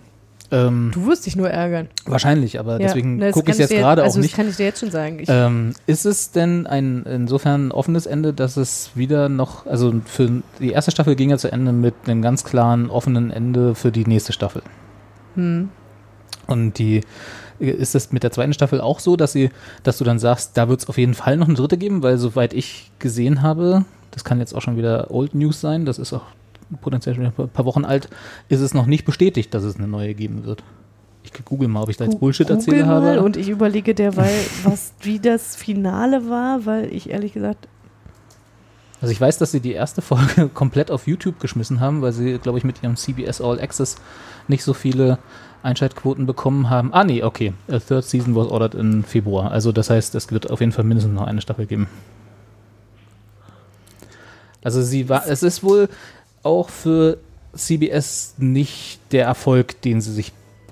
Ähm, 0.51 0.89
Du 0.93 1.06
wirst 1.06 1.27
dich 1.27 1.35
nur 1.35 1.49
ärgern. 1.49 1.89
wahrscheinlich, 2.06 2.60
aber 2.60 2.73
Ja, 2.73 2.88
deswegen 2.88 3.19
das 3.19 3.34
gucke 3.34 3.51
ich 3.51 3.60
es 3.60 3.69
jetzt 3.69 3.69
gerade 3.80 4.01
also 4.01 4.14
auch 4.14 4.18
das 4.18 4.23
nicht. 4.23 4.35
kann 4.35 4.49
ich 4.49 4.56
dir 4.56 4.65
jetzt 4.65 4.80
schon 4.80 4.89
sagen. 4.89 5.23
Ähm, 5.27 5.76
ist 5.85 6.06
es 6.06 6.31
denn 6.31 6.65
ein 6.65 7.03
insofern 7.03 7.68
ein 7.68 7.72
offenes 7.72 8.07
Ende, 8.07 8.34
dass 8.34 8.57
es 8.57 8.89
wieder 8.95 9.30
noch, 9.30 9.68
also 9.68 9.93
für 10.06 10.41
die 10.60 10.72
erste 10.72 10.89
Staffel 10.89 11.15
ging 11.15 11.30
ja 11.30 11.38
zu 11.38 11.51
Ende 11.51 11.72
mit 11.72 11.93
einem 12.07 12.23
ganz 12.23 12.43
klaren 12.43 12.89
offenen 12.89 13.30
Ende 13.30 13.76
für 13.76 13.91
die 13.91 14.06
nächste 14.06 14.34
Staffel. 14.34 14.64
hm. 15.35 15.69
Und 16.47 16.80
die 16.80 17.01
ist 17.60 17.95
es 17.95 18.11
mit 18.11 18.23
der 18.23 18.31
zweiten 18.31 18.53
Staffel 18.53 18.81
auch 18.81 18.99
so, 18.99 19.15
dass 19.15 19.34
sie, 19.34 19.49
dass 19.84 19.98
du 19.98 20.03
dann 20.03 20.19
sagst, 20.19 20.57
da 20.57 20.69
wird 20.69 20.81
es 20.81 20.90
auf 20.90 20.98
jeden 20.98 21.14
Fall 21.14 21.38
noch 21.38 21.48
eine 21.48 21.56
dritte 21.56 21.77
geben, 21.77 22.03
weil 22.03 22.18
soweit 22.18 22.53
ich 22.53 22.91
gesehen 22.99 23.41
habe, 23.41 23.86
das 24.11 24.23
kann 24.23 24.40
jetzt 24.40 24.53
auch 24.53 24.61
schon 24.61 24.77
wieder 24.77 25.11
Old 25.11 25.36
News 25.36 25.61
sein, 25.61 25.86
das 25.86 25.99
ist 25.99 26.14
auch 26.14 26.23
potenziell 26.81 27.15
schon 27.15 27.26
ein 27.26 27.49
paar 27.49 27.65
Wochen 27.65 27.86
alt, 27.86 28.10
ist 28.48 28.61
es 28.61 28.73
noch 28.73 28.86
nicht 28.86 29.06
bestätigt, 29.06 29.53
dass 29.53 29.64
es 29.64 29.77
eine 29.77 29.88
neue 29.88 30.14
geben 30.14 30.45
wird. 30.45 30.64
Ich 31.23 31.34
google 31.45 31.68
mal, 31.68 31.84
ob 31.84 31.90
ich 31.90 31.98
da 31.98 32.06
jetzt 32.06 32.19
Bullshit 32.19 32.49
erzähle 32.49 32.86
habe. 32.88 33.22
Und 33.22 33.38
ich 33.38 33.49
überlege 33.49 33.94
derweil, 33.94 34.34
was, 34.64 34.94
wie 35.02 35.19
das 35.19 35.56
Finale 35.56 36.30
war, 36.30 36.65
weil 36.65 36.94
ich 36.94 37.10
ehrlich 37.10 37.34
gesagt, 37.34 37.68
Also 39.02 39.11
ich 39.11 39.19
weiß, 39.19 39.38
dass 39.38 39.52
sie 39.52 39.60
die 39.60 39.73
erste 39.73 40.02
Folge 40.02 40.49
komplett 40.53 40.91
auf 40.91 41.07
YouTube 41.07 41.40
geschmissen 41.40 41.80
haben, 41.80 42.02
weil 42.02 42.14
sie, 42.14 42.38
glaube 42.38 42.57
ich, 42.57 42.64
mit 42.64 42.81
ihrem 42.84 42.95
CBS 42.95 43.41
All 43.41 43.60
Access 43.60 43.98
nicht 44.48 44.64
so 44.64 44.73
viele 44.73 45.19
Einschaltquoten 45.64 46.26
bekommen 46.26 46.69
haben. 46.69 46.94
Ah 46.94 47.03
nee, 47.03 47.23
okay. 47.23 47.53
A 47.68 47.80
third 47.80 48.06
season 48.06 48.36
was 48.36 48.48
ordered 48.48 48.76
in 48.76 49.03
Februar. 49.03 49.52
Also 49.52 49.72
das 49.72 49.90
heißt, 49.90 50.15
es 50.15 50.31
wird 50.31 50.49
auf 50.49 50.60
jeden 50.60 50.72
Fall 50.72 50.86
mindestens 50.86 51.14
noch 51.14 51.27
eine 51.27 51.41
Staffel 51.41 51.65
geben. 51.65 51.88
Also 54.64 54.81
sie 54.81 55.10
war, 55.10 55.27
es 55.27 55.44
ist 55.44 55.64
wohl 55.64 55.90
auch 56.44 56.69
für 56.69 57.18
CBS 57.56 58.36
nicht 58.38 58.99
der 59.11 59.26
Erfolg, 59.26 59.81
den 59.81 60.02
sie 60.02 60.14
sich 60.14 60.31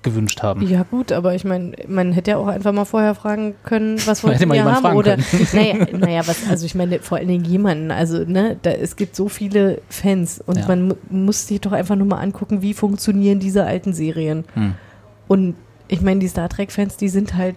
gewünscht 0.10 0.42
haben. 0.44 0.62
ja 0.68 0.84
gut, 0.84 1.12
aber 1.12 1.36
ich 1.36 1.44
meine, 1.44 1.74
man 1.88 2.12
hätte 2.14 2.32
ja 2.32 2.38
auch 2.38 2.48
einfach 2.48 2.72
mal 2.72 2.86
vorher 2.86 3.16
fragen 3.16 3.56
können, 3.64 3.98
was 4.06 4.24
wir 4.24 4.34
jemanden 4.34 4.66
haben 4.66 4.96
oder 4.96 5.18
naja, 5.54 5.76
naja, 5.98 6.22
was, 6.26 6.48
also 6.50 6.66
ich 6.66 6.76
meine 6.76 7.00
vor 7.00 7.18
allen 7.18 7.28
Dingen 7.28 7.46
jemanden, 7.46 7.92
also 7.92 8.24
ne, 8.26 8.58
da, 8.62 8.72
es 8.72 8.96
gibt 8.96 9.16
so 9.16 9.30
viele 9.30 9.82
Fans 9.90 10.42
und 10.46 10.58
Ja. 10.58 10.68
man 10.68 10.88
mu- 10.90 10.96
muss 11.10 11.48
sich 11.48 11.62
doch 11.62 11.72
einfach 11.72 11.96
nur 11.96 12.08
mal 12.08 12.20
angucken, 12.20 12.62
wie 12.62 12.74
funktionieren 12.74 13.40
diese 13.40 13.64
alten 13.66 13.94
Serien. 13.94 14.46
Hm. 14.54 14.74
Und 15.28 15.56
ich 15.90 16.02
meine, 16.02 16.20
die 16.20 16.28
Star 16.28 16.50
Trek-Fans, 16.50 16.98
die 16.98 17.10
sind 17.10 17.36
halt 17.36 17.56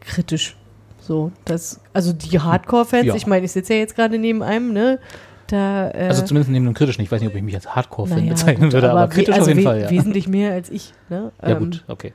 kritisch. 0.00 0.56
So, 1.00 1.32
das, 1.44 1.80
also 1.92 2.12
die 2.12 2.38
Hardcore-Fans, 2.40 3.06
Ja. 3.06 3.14
ich 3.14 3.26
meine, 3.26 3.44
ich 3.44 3.52
sitze 3.52 3.74
ja 3.74 3.80
jetzt 3.80 3.94
gerade 3.94 4.18
neben 4.18 4.42
einem, 4.42 4.72
ne? 4.72 4.98
Da, 5.46 5.90
äh, 5.90 6.08
Also 6.08 6.22
zumindest 6.24 6.50
neben 6.50 6.64
dem 6.64 6.74
kritischen. 6.74 7.02
Ich 7.02 7.12
weiß 7.12 7.20
nicht, 7.20 7.30
ob 7.30 7.36
ich 7.36 7.42
mich 7.42 7.54
als 7.54 7.74
Hardcore-Fan 7.74 8.18
naja, 8.18 8.30
bezeichnen 8.32 8.72
würde, 8.72 8.90
aber, 8.90 9.04
we- 9.10 9.14
kritisch 9.14 9.34
also 9.34 9.42
auf 9.42 9.48
jeden 9.48 9.60
we- 9.60 9.64
Fall. 9.64 9.80
Ja, 9.82 9.90
Wesentlich 9.90 10.26
mehr 10.28 10.52
als 10.52 10.70
ich. 10.70 10.92
Ne? 11.10 11.32
ja 11.42 11.48
Ähm, 11.48 11.58
gut, 11.58 11.84
okay. 11.88 12.12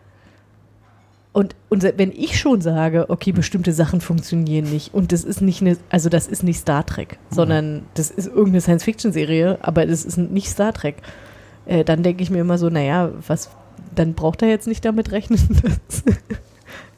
Und, 1.32 1.56
und 1.70 1.84
wenn 1.84 2.12
ich 2.12 2.40
schon 2.40 2.60
sage, 2.60 3.06
okay, 3.10 3.32
bestimmte 3.32 3.72
Sachen 3.72 4.02
funktionieren 4.02 4.66
nicht 4.70 4.94
und 4.96 5.12
das 5.12 5.24
ist 5.24 5.42
nicht 5.42 5.62
eine, 5.62 5.78
also 5.90 6.10
das 6.10 6.28
ist 6.28 6.42
nicht 6.44 6.60
Star 6.60 6.84
Trek, 6.86 7.20
Mhm. 7.30 7.36
sondern 7.36 7.82
das 7.94 8.10
ist 8.10 8.26
irgendeine 8.28 8.62
Science-Fiction-Serie, 8.62 9.60
aber 9.62 9.86
das 9.86 10.06
ist 10.06 10.18
nicht 10.18 10.50
Star 10.50 10.74
Trek, 10.74 10.96
äh, 11.68 11.84
dann 11.86 12.02
denke 12.02 12.24
ich 12.24 12.32
mir 12.32 12.40
immer 12.40 12.58
so, 12.58 12.70
naja, 12.70 13.12
was, 13.28 13.52
dann 13.94 14.16
braucht 14.16 14.42
er 14.42 14.50
jetzt 14.50 14.66
nicht 14.68 14.84
damit 14.84 15.12
rechnen, 15.12 15.40
dass 15.88 16.04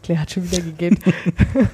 Claire 0.01 0.21
hat 0.21 0.31
schon 0.31 0.49
wieder 0.49 0.61
da- 0.89 0.95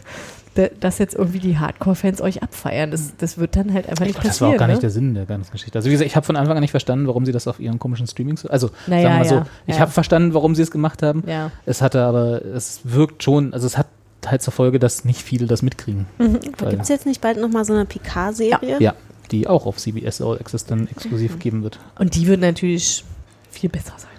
dass 0.79 0.97
jetzt 0.97 1.15
irgendwie 1.15 1.39
die 1.39 1.57
Hardcore-Fans 1.57 2.21
euch 2.21 2.43
abfeiern. 2.43 2.91
Das, 2.91 3.13
das 3.17 3.38
wird 3.38 3.55
dann 3.55 3.73
halt 3.73 3.88
einfach 3.89 4.05
nicht 4.05 4.17
Das 4.17 4.23
war 4.25 4.29
passieren. 4.31 4.53
auch 4.55 4.57
gar 4.59 4.67
nicht 4.67 4.75
ne? 4.77 4.81
der 4.81 4.89
Sinn 4.89 5.13
der 5.13 5.25
ganzen 5.25 5.51
Geschichte. 5.51 5.77
Also 5.77 5.88
wie 5.88 5.91
gesagt, 5.93 6.09
ich 6.09 6.15
habe 6.15 6.25
von 6.25 6.35
Anfang 6.35 6.55
an 6.57 6.61
nicht 6.61 6.71
verstanden, 6.71 7.07
warum 7.07 7.25
sie 7.25 7.31
das 7.31 7.47
auf 7.47 7.59
ihren 7.59 7.79
komischen 7.79 8.07
Streamings, 8.07 8.45
also 8.45 8.69
Naja, 8.88 9.03
sagen 9.03 9.13
wir 9.13 9.19
mal 9.19 9.25
so, 9.29 9.35
ja, 9.35 9.45
ich 9.67 9.75
ja. 9.75 9.81
habe 9.81 9.91
verstanden, 9.91 10.34
warum 10.34 10.55
sie 10.55 10.61
es 10.61 10.71
gemacht 10.71 11.03
haben. 11.03 11.23
Ja. 11.27 11.51
Es 11.65 11.81
hatte 11.81 12.01
aber, 12.03 12.43
es 12.45 12.81
wirkt 12.84 13.23
schon, 13.23 13.53
also 13.53 13.65
es 13.67 13.77
hat 13.77 13.88
halt 14.25 14.41
zur 14.41 14.51
Folge, 14.53 14.79
dass 14.79 15.05
nicht 15.05 15.21
viele 15.21 15.45
das 15.47 15.61
mitkriegen. 15.61 16.05
Mhm. 16.17 16.39
Gibt 16.41 16.81
es 16.81 16.89
jetzt 16.89 17.05
nicht 17.05 17.21
bald 17.21 17.39
nochmal 17.39 17.63
so 17.65 17.73
eine 17.73 17.85
Picard-Serie? 17.85 18.77
Ja, 18.79 18.93
die 19.31 19.47
auch 19.47 19.65
auf 19.65 19.77
CBS 19.77 20.21
All 20.21 20.38
Access 20.39 20.65
dann 20.65 20.88
exklusiv 20.88 21.35
Mhm. 21.35 21.39
geben 21.39 21.63
wird. 21.63 21.79
Und 21.99 22.15
die 22.15 22.27
wird 22.27 22.41
natürlich 22.41 23.03
viel 23.51 23.69
besser 23.69 23.93
sein. 23.97 24.11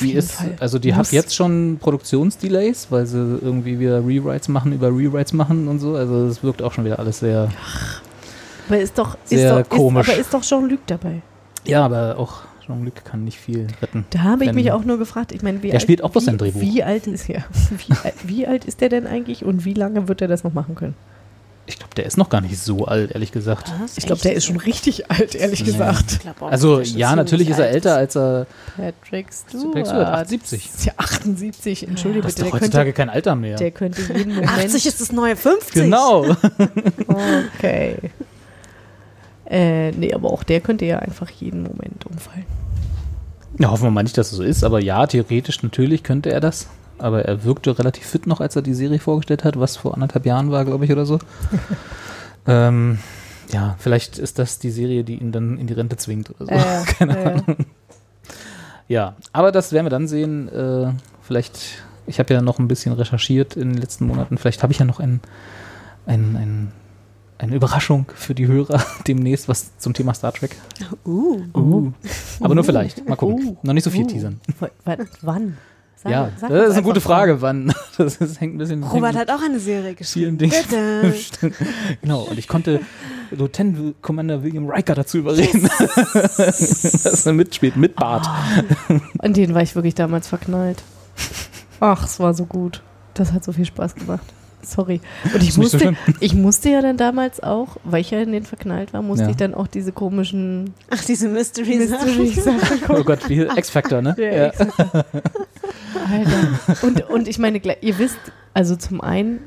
Die 0.00 0.12
ist, 0.12 0.32
Fall. 0.32 0.56
also 0.58 0.78
die 0.78 0.94
hat 0.94 1.12
jetzt 1.12 1.34
schon 1.34 1.78
Produktionsdelays, 1.80 2.86
weil 2.90 3.06
sie 3.06 3.38
irgendwie 3.42 3.78
wieder 3.78 3.98
Rewrites 4.04 4.48
machen 4.48 4.72
über 4.72 4.88
Rewrites 4.88 5.32
machen 5.32 5.68
und 5.68 5.80
so. 5.80 5.94
Also 5.96 6.26
es 6.26 6.42
wirkt 6.42 6.62
auch 6.62 6.72
schon 6.72 6.84
wieder 6.84 6.98
alles 6.98 7.18
sehr, 7.18 7.50
Aber 8.68 8.78
ist 8.78 8.96
doch, 8.98 9.18
sehr 9.24 9.58
ist 9.60 9.70
doch, 9.70 9.76
komisch. 9.76 10.08
Ist, 10.08 10.12
aber 10.14 10.20
ist 10.20 10.34
doch 10.34 10.42
Jean-Luc 10.42 10.80
dabei. 10.86 11.20
ja, 11.66 11.84
aber 11.84 12.18
auch 12.18 12.40
Jean-Luc 12.66 13.04
kann 13.04 13.24
nicht 13.24 13.38
viel 13.38 13.66
retten. 13.82 14.06
Da 14.10 14.20
habe 14.20 14.44
ich 14.44 14.52
mich 14.52 14.72
auch 14.72 14.84
nur 14.84 14.96
gefragt, 14.98 15.32
ich 15.32 15.42
meine, 15.42 15.62
wie 15.62 15.72
alt, 15.72 15.82
spielt 15.82 16.02
auch 16.02 16.10
bloß 16.10 16.22
wie, 16.22 16.26
sein 16.26 16.38
Drehbuch. 16.38 16.60
Wie 16.60 16.82
alt 16.82 17.06
ist 17.06 17.28
er? 17.28 17.44
Wie, 17.70 17.94
wie 18.28 18.46
alt 18.46 18.64
ist 18.64 18.80
der 18.80 18.88
denn 18.88 19.06
eigentlich 19.06 19.44
und 19.44 19.64
wie 19.64 19.74
lange 19.74 20.08
wird 20.08 20.22
er 20.22 20.28
das 20.28 20.42
noch 20.44 20.54
machen 20.54 20.74
können? 20.74 20.94
Ich 21.64 21.78
glaube, 21.78 21.94
der 21.94 22.06
ist 22.06 22.18
noch 22.18 22.28
gar 22.28 22.40
nicht 22.40 22.58
so 22.58 22.86
alt, 22.86 23.12
ehrlich 23.12 23.30
gesagt. 23.30 23.72
Ich 23.96 24.04
glaube, 24.04 24.20
der 24.20 24.34
ist 24.34 24.44
schon 24.46 24.56
richtig 24.56 25.10
alt, 25.10 25.34
ehrlich 25.36 25.60
Ja. 25.60 25.66
gesagt. 25.66 26.18
Also 26.40 26.80
ja, 26.80 27.14
natürlich 27.14 27.48
ist 27.50 27.58
er 27.60 27.70
älter 27.70 27.94
als 27.96 28.16
er. 28.16 28.46
Patrick 28.76 29.32
Stewart. 29.32 29.66
Patrick 29.66 29.86
Stewart, 29.86 30.06
78. 30.08 30.70
Ist 30.74 30.84
ja 30.86 30.92
78, 30.96 31.86
entschuldige 31.88 32.22
Das 32.22 32.32
ist 32.32 32.36
bitte. 32.36 32.46
doch 32.50 32.52
der 32.58 32.60
heutzutage 32.66 32.92
könnte, 32.92 32.96
kein 32.96 33.10
Alter 33.10 33.36
mehr. 33.36 33.56
Der 33.58 33.70
könnte 33.70 34.02
jeden 34.12 34.34
Moment. 34.34 34.50
80 34.50 34.86
ist 34.86 35.00
das 35.00 35.12
neue 35.12 35.36
50. 35.36 35.72
Genau. 35.74 36.26
Okay. 37.58 37.96
Äh, 39.48 39.90
nee, 39.92 40.12
aber 40.14 40.30
auch 40.32 40.42
der 40.42 40.60
könnte 40.60 40.84
ja 40.84 40.98
einfach 40.98 41.30
jeden 41.30 41.62
Moment 41.62 42.06
umfallen. 42.06 42.46
Ja, 43.58 43.70
hoffen 43.70 43.84
wir 43.84 43.90
mal 43.90 44.02
nicht, 44.02 44.16
dass 44.16 44.32
es 44.32 44.38
so 44.38 44.42
ist, 44.42 44.64
aber 44.64 44.80
ja, 44.80 45.06
theoretisch 45.06 45.62
natürlich 45.62 46.02
könnte 46.02 46.32
er 46.32 46.40
das. 46.40 46.66
Aber 47.02 47.24
er 47.24 47.42
wirkte 47.42 47.76
relativ 47.76 48.06
fit 48.06 48.28
noch, 48.28 48.40
als 48.40 48.54
er 48.54 48.62
die 48.62 48.74
Serie 48.74 49.00
vorgestellt 49.00 49.42
hat, 49.42 49.58
was 49.58 49.76
vor 49.76 49.94
anderthalb 49.94 50.24
Jahren 50.24 50.52
war, 50.52 50.64
glaube 50.64 50.84
ich, 50.84 50.92
oder 50.92 51.04
so. 51.04 51.18
ähm, 52.46 52.98
ja, 53.52 53.74
vielleicht 53.80 54.18
ist 54.18 54.38
das 54.38 54.60
die 54.60 54.70
Serie, 54.70 55.02
die 55.02 55.16
ihn 55.16 55.32
dann 55.32 55.58
in 55.58 55.66
die 55.66 55.74
Rente 55.74 55.96
zwingt 55.96 56.30
oder 56.30 56.46
so. 56.46 56.52
Äh, 56.52 56.84
Keine 56.98 57.18
äh. 57.18 57.28
Ahnung. 57.28 57.56
Ja, 58.86 59.16
aber 59.32 59.50
das 59.50 59.72
werden 59.72 59.86
wir 59.86 59.90
dann 59.90 60.06
sehen. 60.06 60.48
Äh, 60.48 60.92
vielleicht, 61.22 61.82
ich 62.06 62.20
habe 62.20 62.32
ja 62.34 62.40
noch 62.40 62.60
ein 62.60 62.68
bisschen 62.68 62.92
recherchiert 62.92 63.56
in 63.56 63.72
den 63.72 63.78
letzten 63.78 64.06
Monaten. 64.06 64.38
Vielleicht 64.38 64.62
habe 64.62 64.72
ich 64.72 64.78
ja 64.78 64.84
noch 64.84 65.00
ein, 65.00 65.20
ein, 66.06 66.36
ein, 66.36 66.72
eine 67.38 67.56
Überraschung 67.56 68.06
für 68.14 68.36
die 68.36 68.46
Hörer 68.46 68.80
demnächst, 69.08 69.48
was 69.48 69.76
zum 69.78 69.92
Thema 69.92 70.14
Star 70.14 70.32
Trek. 70.32 70.54
Uh. 71.04 71.42
Uh. 71.52 71.92
Aber 72.38 72.54
nur 72.54 72.62
vielleicht. 72.62 73.08
Mal 73.08 73.16
gucken. 73.16 73.44
Uh. 73.44 73.56
Noch 73.62 73.74
nicht 73.74 73.84
so 73.84 73.90
viel 73.90 74.04
Uh. 74.04 74.08
teasern. 74.08 74.40
W 74.60 74.68
wann? 75.22 75.56
Sag- 76.02 76.10
ja, 76.12 76.30
sag 76.36 76.50
das 76.50 76.68
ist 76.70 76.72
eine 76.74 76.82
gute 76.82 77.00
Frage, 77.00 77.40
wann. 77.42 77.72
Das 77.98 78.16
ist, 78.16 78.40
hängt 78.40 78.54
ein 78.54 78.58
bisschen. 78.58 78.82
Robert 78.82 79.14
hat 79.14 79.30
auch 79.30 79.42
eine 79.42 79.60
Serie 79.60 79.94
geschrieben. 79.94 80.38
Bitte. 80.38 81.14
genau, 82.00 82.22
und 82.22 82.38
ich 82.38 82.48
konnte 82.48 82.80
Lieutenant 83.30 83.94
Commander 84.02 84.42
William 84.42 84.68
Riker 84.68 84.94
dazu 84.94 85.18
überreden, 85.18 85.68
dass 86.36 87.26
er 87.26 87.32
mitspielt, 87.34 87.76
mit 87.76 87.94
Bart. 87.96 88.26
An 89.18 89.32
den 89.34 89.54
war 89.54 89.62
ich 89.62 89.74
wirklich 89.74 89.94
damals 89.94 90.26
verknallt. 90.28 90.82
Ach, 91.80 92.04
es 92.06 92.18
war 92.18 92.32
so 92.34 92.46
gut. 92.46 92.82
Das 93.14 93.32
hat 93.32 93.44
so 93.44 93.52
viel 93.52 93.66
Spaß 93.66 93.94
gemacht. 93.94 94.24
Sorry. 94.64 95.00
Und 95.34 95.42
ich 95.42 95.54
so 95.54 95.60
musste, 95.60 95.78
schlimm. 95.80 95.96
ich 96.20 96.34
musste 96.34 96.70
ja 96.70 96.80
dann 96.82 96.96
damals 96.96 97.42
auch, 97.42 97.76
weil 97.84 98.00
ich 98.00 98.12
ja 98.12 98.20
in 98.20 98.30
den 98.32 98.44
verknallt 98.44 98.92
war, 98.92 99.02
musste 99.02 99.24
Ja. 99.24 99.30
ich 99.30 99.36
dann 99.36 99.54
auch 99.54 99.66
diese 99.66 99.90
komischen 99.92 100.72
Ach, 100.88 101.04
diese 101.04 101.28
Mystery-Sachen. 101.28 102.32
Gucken. 102.86 102.96
Oh 102.96 103.02
Gott, 103.04 103.28
wie 103.28 103.40
X-Factor, 103.42 104.00
ne? 104.02 104.14
Ja, 104.18 104.46
X-Factor. 104.48 105.04
Alter. 106.10 106.86
Und, 106.86 107.08
und 107.10 107.28
ich 107.28 107.38
meine, 107.38 107.60
ihr 107.80 107.98
wisst, 107.98 108.18
also 108.54 108.76
zum 108.76 109.00
einen 109.00 109.40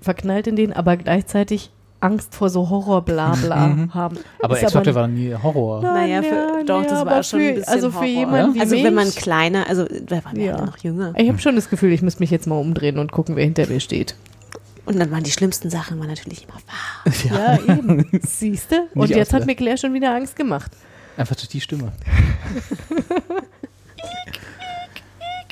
verknallt 0.00 0.46
in 0.46 0.56
den, 0.56 0.72
aber 0.72 0.96
gleichzeitig 0.96 1.70
Angst 2.00 2.32
vor 2.36 2.48
so 2.48 2.70
Horror-Blabla 2.70 3.66
Mhm. 3.66 3.94
haben. 3.94 4.18
Aber 4.40 4.56
Ist 4.56 4.62
X-Factor 4.62 4.94
war 4.94 5.08
nie 5.08 5.34
Horror. 5.34 5.82
Naja, 5.82 6.22
für, 6.22 6.28
ja, 6.28 6.62
doch, 6.64 6.82
ja, 6.84 6.88
das 6.88 7.04
war 7.04 7.22
schon 7.24 7.40
für- 7.40 7.46
ein 7.48 7.54
bisschen 7.56 7.72
also 7.74 7.90
für 7.90 8.04
jemanden 8.04 8.54
wie 8.54 8.60
Also 8.60 8.76
wenn 8.76 8.94
man 8.94 9.06
mich- 9.06 9.16
kleiner, 9.16 9.68
also 9.68 9.84
da 10.06 10.24
waren 10.24 10.36
wir 10.36 10.44
Ja. 10.44 10.54
alle 10.54 10.66
noch 10.66 10.76
jünger. 10.78 11.12
Ich 11.16 11.28
habe 11.28 11.40
schon 11.40 11.56
das 11.56 11.68
Gefühl, 11.68 11.90
ich 11.92 12.00
müsste 12.02 12.22
mich 12.22 12.30
jetzt 12.30 12.46
mal 12.46 12.54
umdrehen 12.56 12.98
und 12.98 13.10
gucken, 13.10 13.34
wer 13.34 13.44
hinter 13.44 13.66
mir 13.66 13.80
steht. 13.80 14.14
Und 14.86 14.98
dann 15.00 15.10
waren 15.10 15.24
die 15.24 15.32
schlimmsten 15.32 15.70
Sachen 15.70 15.98
waren 15.98 16.06
natürlich 16.08 16.44
immer 16.44 16.54
wahr. 17.34 17.58
Ja, 17.66 17.74
eben. 17.74 18.06
Siehst 18.22 18.70
du? 18.70 18.76
Und 18.94 19.10
jetzt 19.10 19.32
hat 19.34 19.44
mir 19.44 19.56
Claire 19.56 19.76
schon 19.76 19.92
wieder 19.92 20.14
Angst 20.14 20.36
gemacht. 20.36 20.70
Einfach 21.16 21.34
durch 21.34 21.48
die 21.48 21.60
Stimme. 21.60 21.90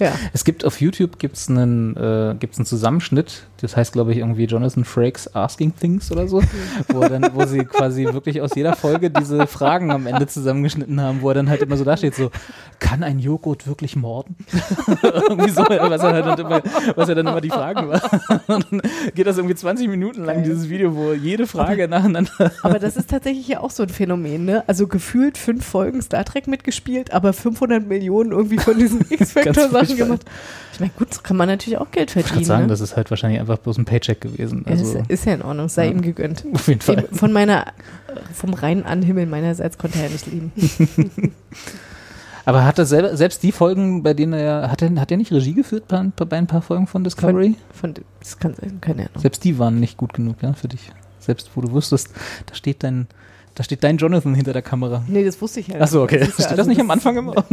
Ja. 0.00 0.12
Es 0.32 0.44
gibt 0.44 0.64
auf 0.64 0.80
YouTube 0.80 1.18
gibt's 1.18 1.48
einen, 1.48 1.96
äh, 1.96 2.34
gibt's 2.38 2.58
einen 2.58 2.66
Zusammenschnitt, 2.66 3.44
das 3.60 3.76
heißt, 3.76 3.92
glaube 3.92 4.12
ich, 4.12 4.18
irgendwie 4.18 4.44
Jonathan 4.44 4.84
Frakes 4.84 5.34
Asking 5.34 5.74
Things 5.76 6.10
oder 6.10 6.26
so, 6.26 6.42
wo, 6.88 7.00
dann, 7.00 7.30
wo 7.34 7.44
sie 7.44 7.58
quasi 7.64 8.04
wirklich 8.04 8.40
aus 8.40 8.54
jeder 8.54 8.74
Folge 8.74 9.10
diese 9.10 9.46
Fragen 9.46 9.90
am 9.90 10.06
Ende 10.06 10.26
zusammengeschnitten 10.26 11.00
haben, 11.00 11.20
wo 11.20 11.28
er 11.28 11.34
dann 11.34 11.50
halt 11.50 11.60
immer 11.62 11.76
so 11.76 11.84
dasteht, 11.84 12.14
so, 12.14 12.30
kann 12.78 13.02
ein 13.02 13.18
Joghurt 13.18 13.66
wirklich 13.66 13.96
morden? 13.96 14.36
irgendwie 15.02 15.50
so, 15.50 15.62
was 15.62 16.02
er, 16.02 16.12
halt 16.12 16.26
dann 16.26 16.38
immer, 16.38 16.62
was 16.96 17.08
er 17.08 17.14
dann 17.14 17.26
immer 17.26 17.40
die 17.40 17.50
Fragen 17.50 17.88
war. 17.88 18.02
Und 18.46 18.66
dann 18.70 18.82
geht 19.14 19.26
das 19.26 19.36
irgendwie 19.36 19.54
20 19.54 19.88
Minuten 19.88 20.24
lang, 20.24 20.42
dieses 20.42 20.68
Video, 20.70 20.96
wo 20.96 21.12
jede 21.12 21.46
Frage 21.46 21.86
nacheinander. 21.88 22.52
Aber 22.62 22.78
das 22.78 22.96
ist 22.96 23.10
tatsächlich 23.10 23.46
ja 23.46 23.60
auch 23.60 23.70
so 23.70 23.82
ein 23.82 23.90
Phänomen, 23.90 24.46
ne? 24.46 24.64
Also 24.66 24.86
gefühlt 24.86 25.36
fünf 25.36 25.66
Folgen 25.66 26.00
Star 26.00 26.24
Trek 26.24 26.46
mitgespielt, 26.46 27.12
aber 27.12 27.32
500 27.32 27.86
Millionen 27.86 28.32
irgendwie 28.32 28.58
von 28.58 28.78
diesen 28.78 29.04
X-Factor-Sachen 29.10 29.89
gemacht. 29.96 30.20
Ich 30.72 30.80
meine, 30.80 30.92
gut, 30.96 31.12
so 31.12 31.20
kann 31.22 31.36
man 31.36 31.48
natürlich 31.48 31.78
auch 31.78 31.90
Geld 31.90 32.10
Ich 32.10 32.16
würde 32.16 32.28
verdienen. 32.28 32.46
sagen, 32.46 32.62
ne? 32.62 32.68
das 32.68 32.80
ist 32.80 32.96
halt 32.96 33.10
wahrscheinlich 33.10 33.40
einfach 33.40 33.58
bloß 33.58 33.78
ein 33.78 33.84
Paycheck 33.84 34.20
gewesen. 34.20 34.64
Ja, 34.66 34.72
Also, 34.72 34.98
ist, 34.98 35.10
ist 35.10 35.24
ja 35.26 35.34
in 35.34 35.42
Ordnung, 35.42 35.68
sei 35.68 35.86
Ja. 35.86 35.90
ihm 35.92 36.02
gegönnt. 36.02 36.44
Auf 36.54 36.68
jeden 36.68 36.80
Fall. 36.80 37.08
Von 37.12 37.32
meiner, 37.32 37.66
vom 38.34 38.54
reinen 38.54 38.84
Anhimmel 38.84 39.26
meinerseits 39.26 39.76
konnte 39.78 39.98
er 39.98 40.04
ja 40.06 40.10
nicht 40.10 40.26
lieben. 40.26 40.52
aber 42.44 42.64
hat 42.64 42.78
er 42.78 42.86
selber, 42.86 43.16
selbst 43.16 43.42
die 43.42 43.52
Folgen, 43.52 44.02
bei 44.02 44.14
denen 44.14 44.32
er, 44.32 44.70
hat 44.70 44.82
er, 44.82 44.90
hat 44.98 45.10
er 45.10 45.16
nicht 45.18 45.32
Regie 45.32 45.54
geführt 45.54 45.84
bei, 45.88 46.02
bei 46.24 46.36
ein 46.38 46.46
paar 46.46 46.62
Folgen 46.62 46.86
von 46.86 47.04
Discovery? 47.04 47.56
Von, 47.72 47.94
von, 47.94 48.04
das 48.20 48.38
kann 48.38 48.54
sein, 48.54 48.80
keine 48.80 49.02
Ahnung. 49.08 49.20
Selbst 49.20 49.44
die 49.44 49.58
waren 49.58 49.78
nicht 49.80 49.96
gut 49.96 50.14
genug, 50.14 50.36
ja, 50.42 50.52
für 50.54 50.68
dich. 50.68 50.90
Selbst 51.18 51.50
wo 51.54 51.60
du 51.60 51.70
wusstest, 51.72 52.08
da 52.46 52.54
steht 52.54 52.82
dein, 52.82 53.06
da 53.54 53.62
steht 53.64 53.82
dein 53.84 53.96
Jonathan 53.98 54.34
hinter 54.34 54.52
der 54.52 54.62
Kamera. 54.62 55.02
Nee, 55.08 55.24
das 55.24 55.40
wusste 55.40 55.60
ich 55.60 55.68
ja. 55.68 55.80
Achso, 55.80 56.02
okay. 56.02 56.18
Das 56.18 56.28
ja- 56.28 56.34
steht 56.34 56.46
also 56.46 56.56
das 56.56 56.66
nicht 56.66 56.80
am 56.80 56.88
das- 56.88 56.96
Anfang 56.96 57.16
immer? 57.16 57.34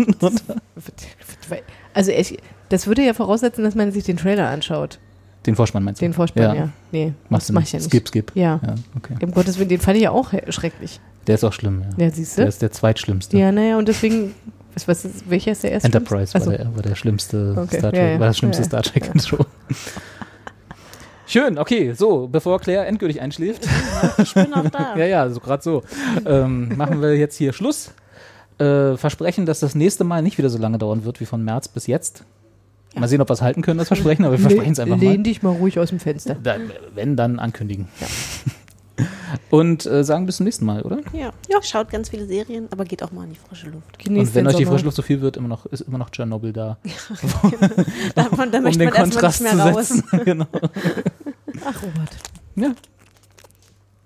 Also 1.94 2.12
ich, 2.12 2.38
das 2.70 2.86
würde 2.86 3.04
ja 3.04 3.14
voraussetzen, 3.14 3.64
dass 3.64 3.74
man 3.74 3.92
sich 3.92 4.04
den 4.04 4.18
Trailer 4.18 4.48
anschaut. 4.50 5.00
Den 5.48 5.56
Vorspann 5.56 5.84
meinst 5.84 6.02
du? 6.02 6.06
Den 6.06 6.14
Vorspann, 6.14 6.56
ja. 6.56 6.70
Nee, 6.92 7.14
Machst 7.30 7.50
das 7.50 7.54
mach 7.54 7.62
nicht. 7.62 7.70
ich 7.70 7.74
ja 7.74 7.80
nicht. 7.80 7.90
Skip, 7.90 8.08
skip. 8.10 8.32
Ja. 8.36 8.60
Ja, 8.64 8.76
okay. 8.96 9.16
Um 9.24 9.32
Gottes 9.32 9.58
Willen, 9.58 9.70
den 9.70 9.80
fand 9.80 9.98
ich 9.98 10.04
ja 10.04 10.12
auch 10.12 10.32
schrecklich. 10.50 11.00
Der 11.26 11.36
ist 11.36 11.44
auch 11.44 11.54
schlimm, 11.54 11.84
ja. 11.98 12.06
Ja, 12.06 12.12
siehst 12.12 12.38
du? 12.38 12.42
Der 12.42 12.50
ist 12.50 12.62
der 12.62 12.72
zweitschlimmste. 12.72 13.38
Ja, 13.38 13.52
naja, 13.52 13.78
und 13.78 13.88
deswegen, 13.88 14.36
was, 14.86 15.06
ist, 15.06 15.30
welcher 15.30 15.54
ist 15.54 15.64
der 15.64 15.72
erste? 15.72 15.88
Enterprise 15.88 16.34
war, 16.34 16.42
Achso. 16.42 16.52
der, 16.52 16.76
war 16.76 16.84
der 16.84 16.96
schlimmste 16.96 17.56
Okay, 17.58 17.80
Star 17.80 17.92
Trek, 17.92 18.00
ja, 18.02 18.08
ja. 18.10 18.20
war 18.20 18.28
das 18.28 18.38
schlimmste 18.38 18.62
Ja, 18.64 18.68
Star 18.68 18.82
Trek 18.84 19.06
ja. 19.08 19.12
Intro. 19.14 19.46
Schön, 21.28 21.58
okay, 21.58 21.92
so, 21.92 22.28
bevor 22.32 22.60
Claire 22.60 22.86
endgültig 22.86 23.22
einschläft. 23.22 23.68
Ich 24.18 24.34
bin 24.34 24.54
auch 24.54 24.70
da. 24.70 24.96
ja, 24.98 25.06
ja, 25.06 25.30
so 25.30 25.42
gerade 25.42 25.62
so. 25.62 25.84
Ähm, 26.26 26.78
machen 26.78 27.02
wir 27.02 27.18
jetzt 27.18 27.36
hier 27.36 27.52
Schluss. 27.52 27.92
Äh, 28.60 28.96
versprechen, 28.96 29.46
dass 29.46 29.60
das 29.60 29.76
nächste 29.76 30.06
Mal 30.06 30.22
nicht 30.22 30.38
wieder 30.38 30.50
so 30.50 30.58
lange 30.58 30.78
dauern 30.78 31.04
wird 31.04 31.20
wie 31.20 31.26
von 31.26 31.44
März 31.44 31.68
bis 31.68 31.86
jetzt. 31.86 32.24
Mal 32.96 33.08
sehen, 33.08 33.22
ob 33.22 33.30
wir 33.30 33.34
es 33.34 33.42
halten 33.42 33.62
können, 33.62 33.78
das 33.78 33.90
Versprechen, 33.90 34.26
aber 34.26 34.38
wir 34.38 34.40
versprechen 34.40 34.72
es 34.72 34.80
einfach 34.80 34.98
Lehn 34.98 35.18
mal. 35.18 35.24
dich 35.24 35.44
mal 35.44 35.52
ruhig 35.52 35.78
aus 35.78 35.90
dem 35.90 36.00
Fenster. 36.00 36.36
Dann, 36.42 36.72
wenn, 36.96 37.16
dann 37.16 37.40
ankündigen. 37.40 37.88
Und 39.50 39.86
äh, 39.86 40.04
sagen 40.04 40.26
bis 40.26 40.38
zum 40.38 40.46
nächsten 40.46 40.66
Mal, 40.66 40.82
oder? 40.82 41.00
Ja. 41.14 41.32
ja, 41.50 41.62
schaut 41.62 41.90
ganz 41.90 42.10
viele 42.10 42.26
Serien, 42.26 42.68
aber 42.72 42.84
geht 42.86 43.04
auch 43.04 43.12
mal 43.12 43.24
in 43.26 43.32
die 43.32 43.36
frische 43.36 43.70
Luft. 43.70 44.08
Und 44.08 44.36
wenn 44.36 44.48
euch 44.48 44.56
die 44.56 44.66
Frische 44.66 44.86
Luft 44.86 44.96
zu 44.96 45.02
viel 45.02 45.22
wird, 45.22 45.38
immer 45.38 45.48
noch, 45.48 45.66
ist 45.68 45.82
immer 45.82 45.98
noch 45.98 46.10
Tschernobyl 46.10 46.54
da. 46.54 46.78
Davon- 48.16 48.52
da 48.52 48.58
um 48.58 48.64
möchte 48.64 48.80
den 48.80 48.90
man 48.90 48.96
erstmal 48.96 49.04
Kontrast 49.04 49.42
nicht 49.42 49.52
zu 49.52 49.56
mehr 49.58 49.66
raus. 49.66 49.88
setzen. 49.90 50.04
genau. 50.26 50.48
Ach, 51.66 51.84
Robert. 51.84 52.18
Ja. 52.56 52.76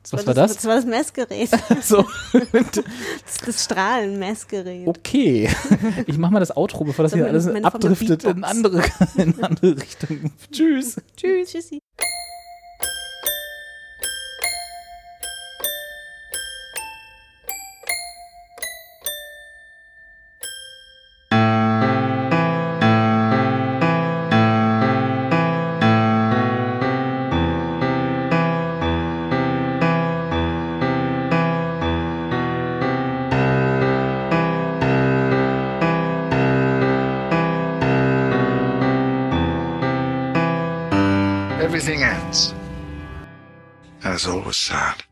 Was 0.10 0.28
war 0.28 0.34
das? 0.34 0.56
Das 0.56 0.66
war 0.66 0.76
das 0.76 0.86
Messgerät. 0.86 1.50
So. 1.82 2.06
Das, 2.34 2.84
das 3.46 3.64
Strahlenmessgerät. 3.64 4.86
Okay. 4.86 5.50
Ich 6.06 6.18
mach 6.18 6.30
mal 6.32 6.42
das 6.42 6.56
Outro, 6.58 6.84
bevor 6.84 7.04
das 7.04 7.12
So 7.14 7.18
hier 7.18 7.28
alles 7.28 7.48
abdriftet 7.48 8.26
in 8.26 8.44
andere, 8.44 8.82
in 9.16 9.42
andere 9.42 9.78
Richtungen. 9.78 10.34
Tschüss. 10.52 10.98
Tschüss. 11.16 11.52
Tschüssi. 11.52 11.80
And 44.24 44.30
it's 44.30 44.40
always 44.40 44.58
sad. 44.58 45.11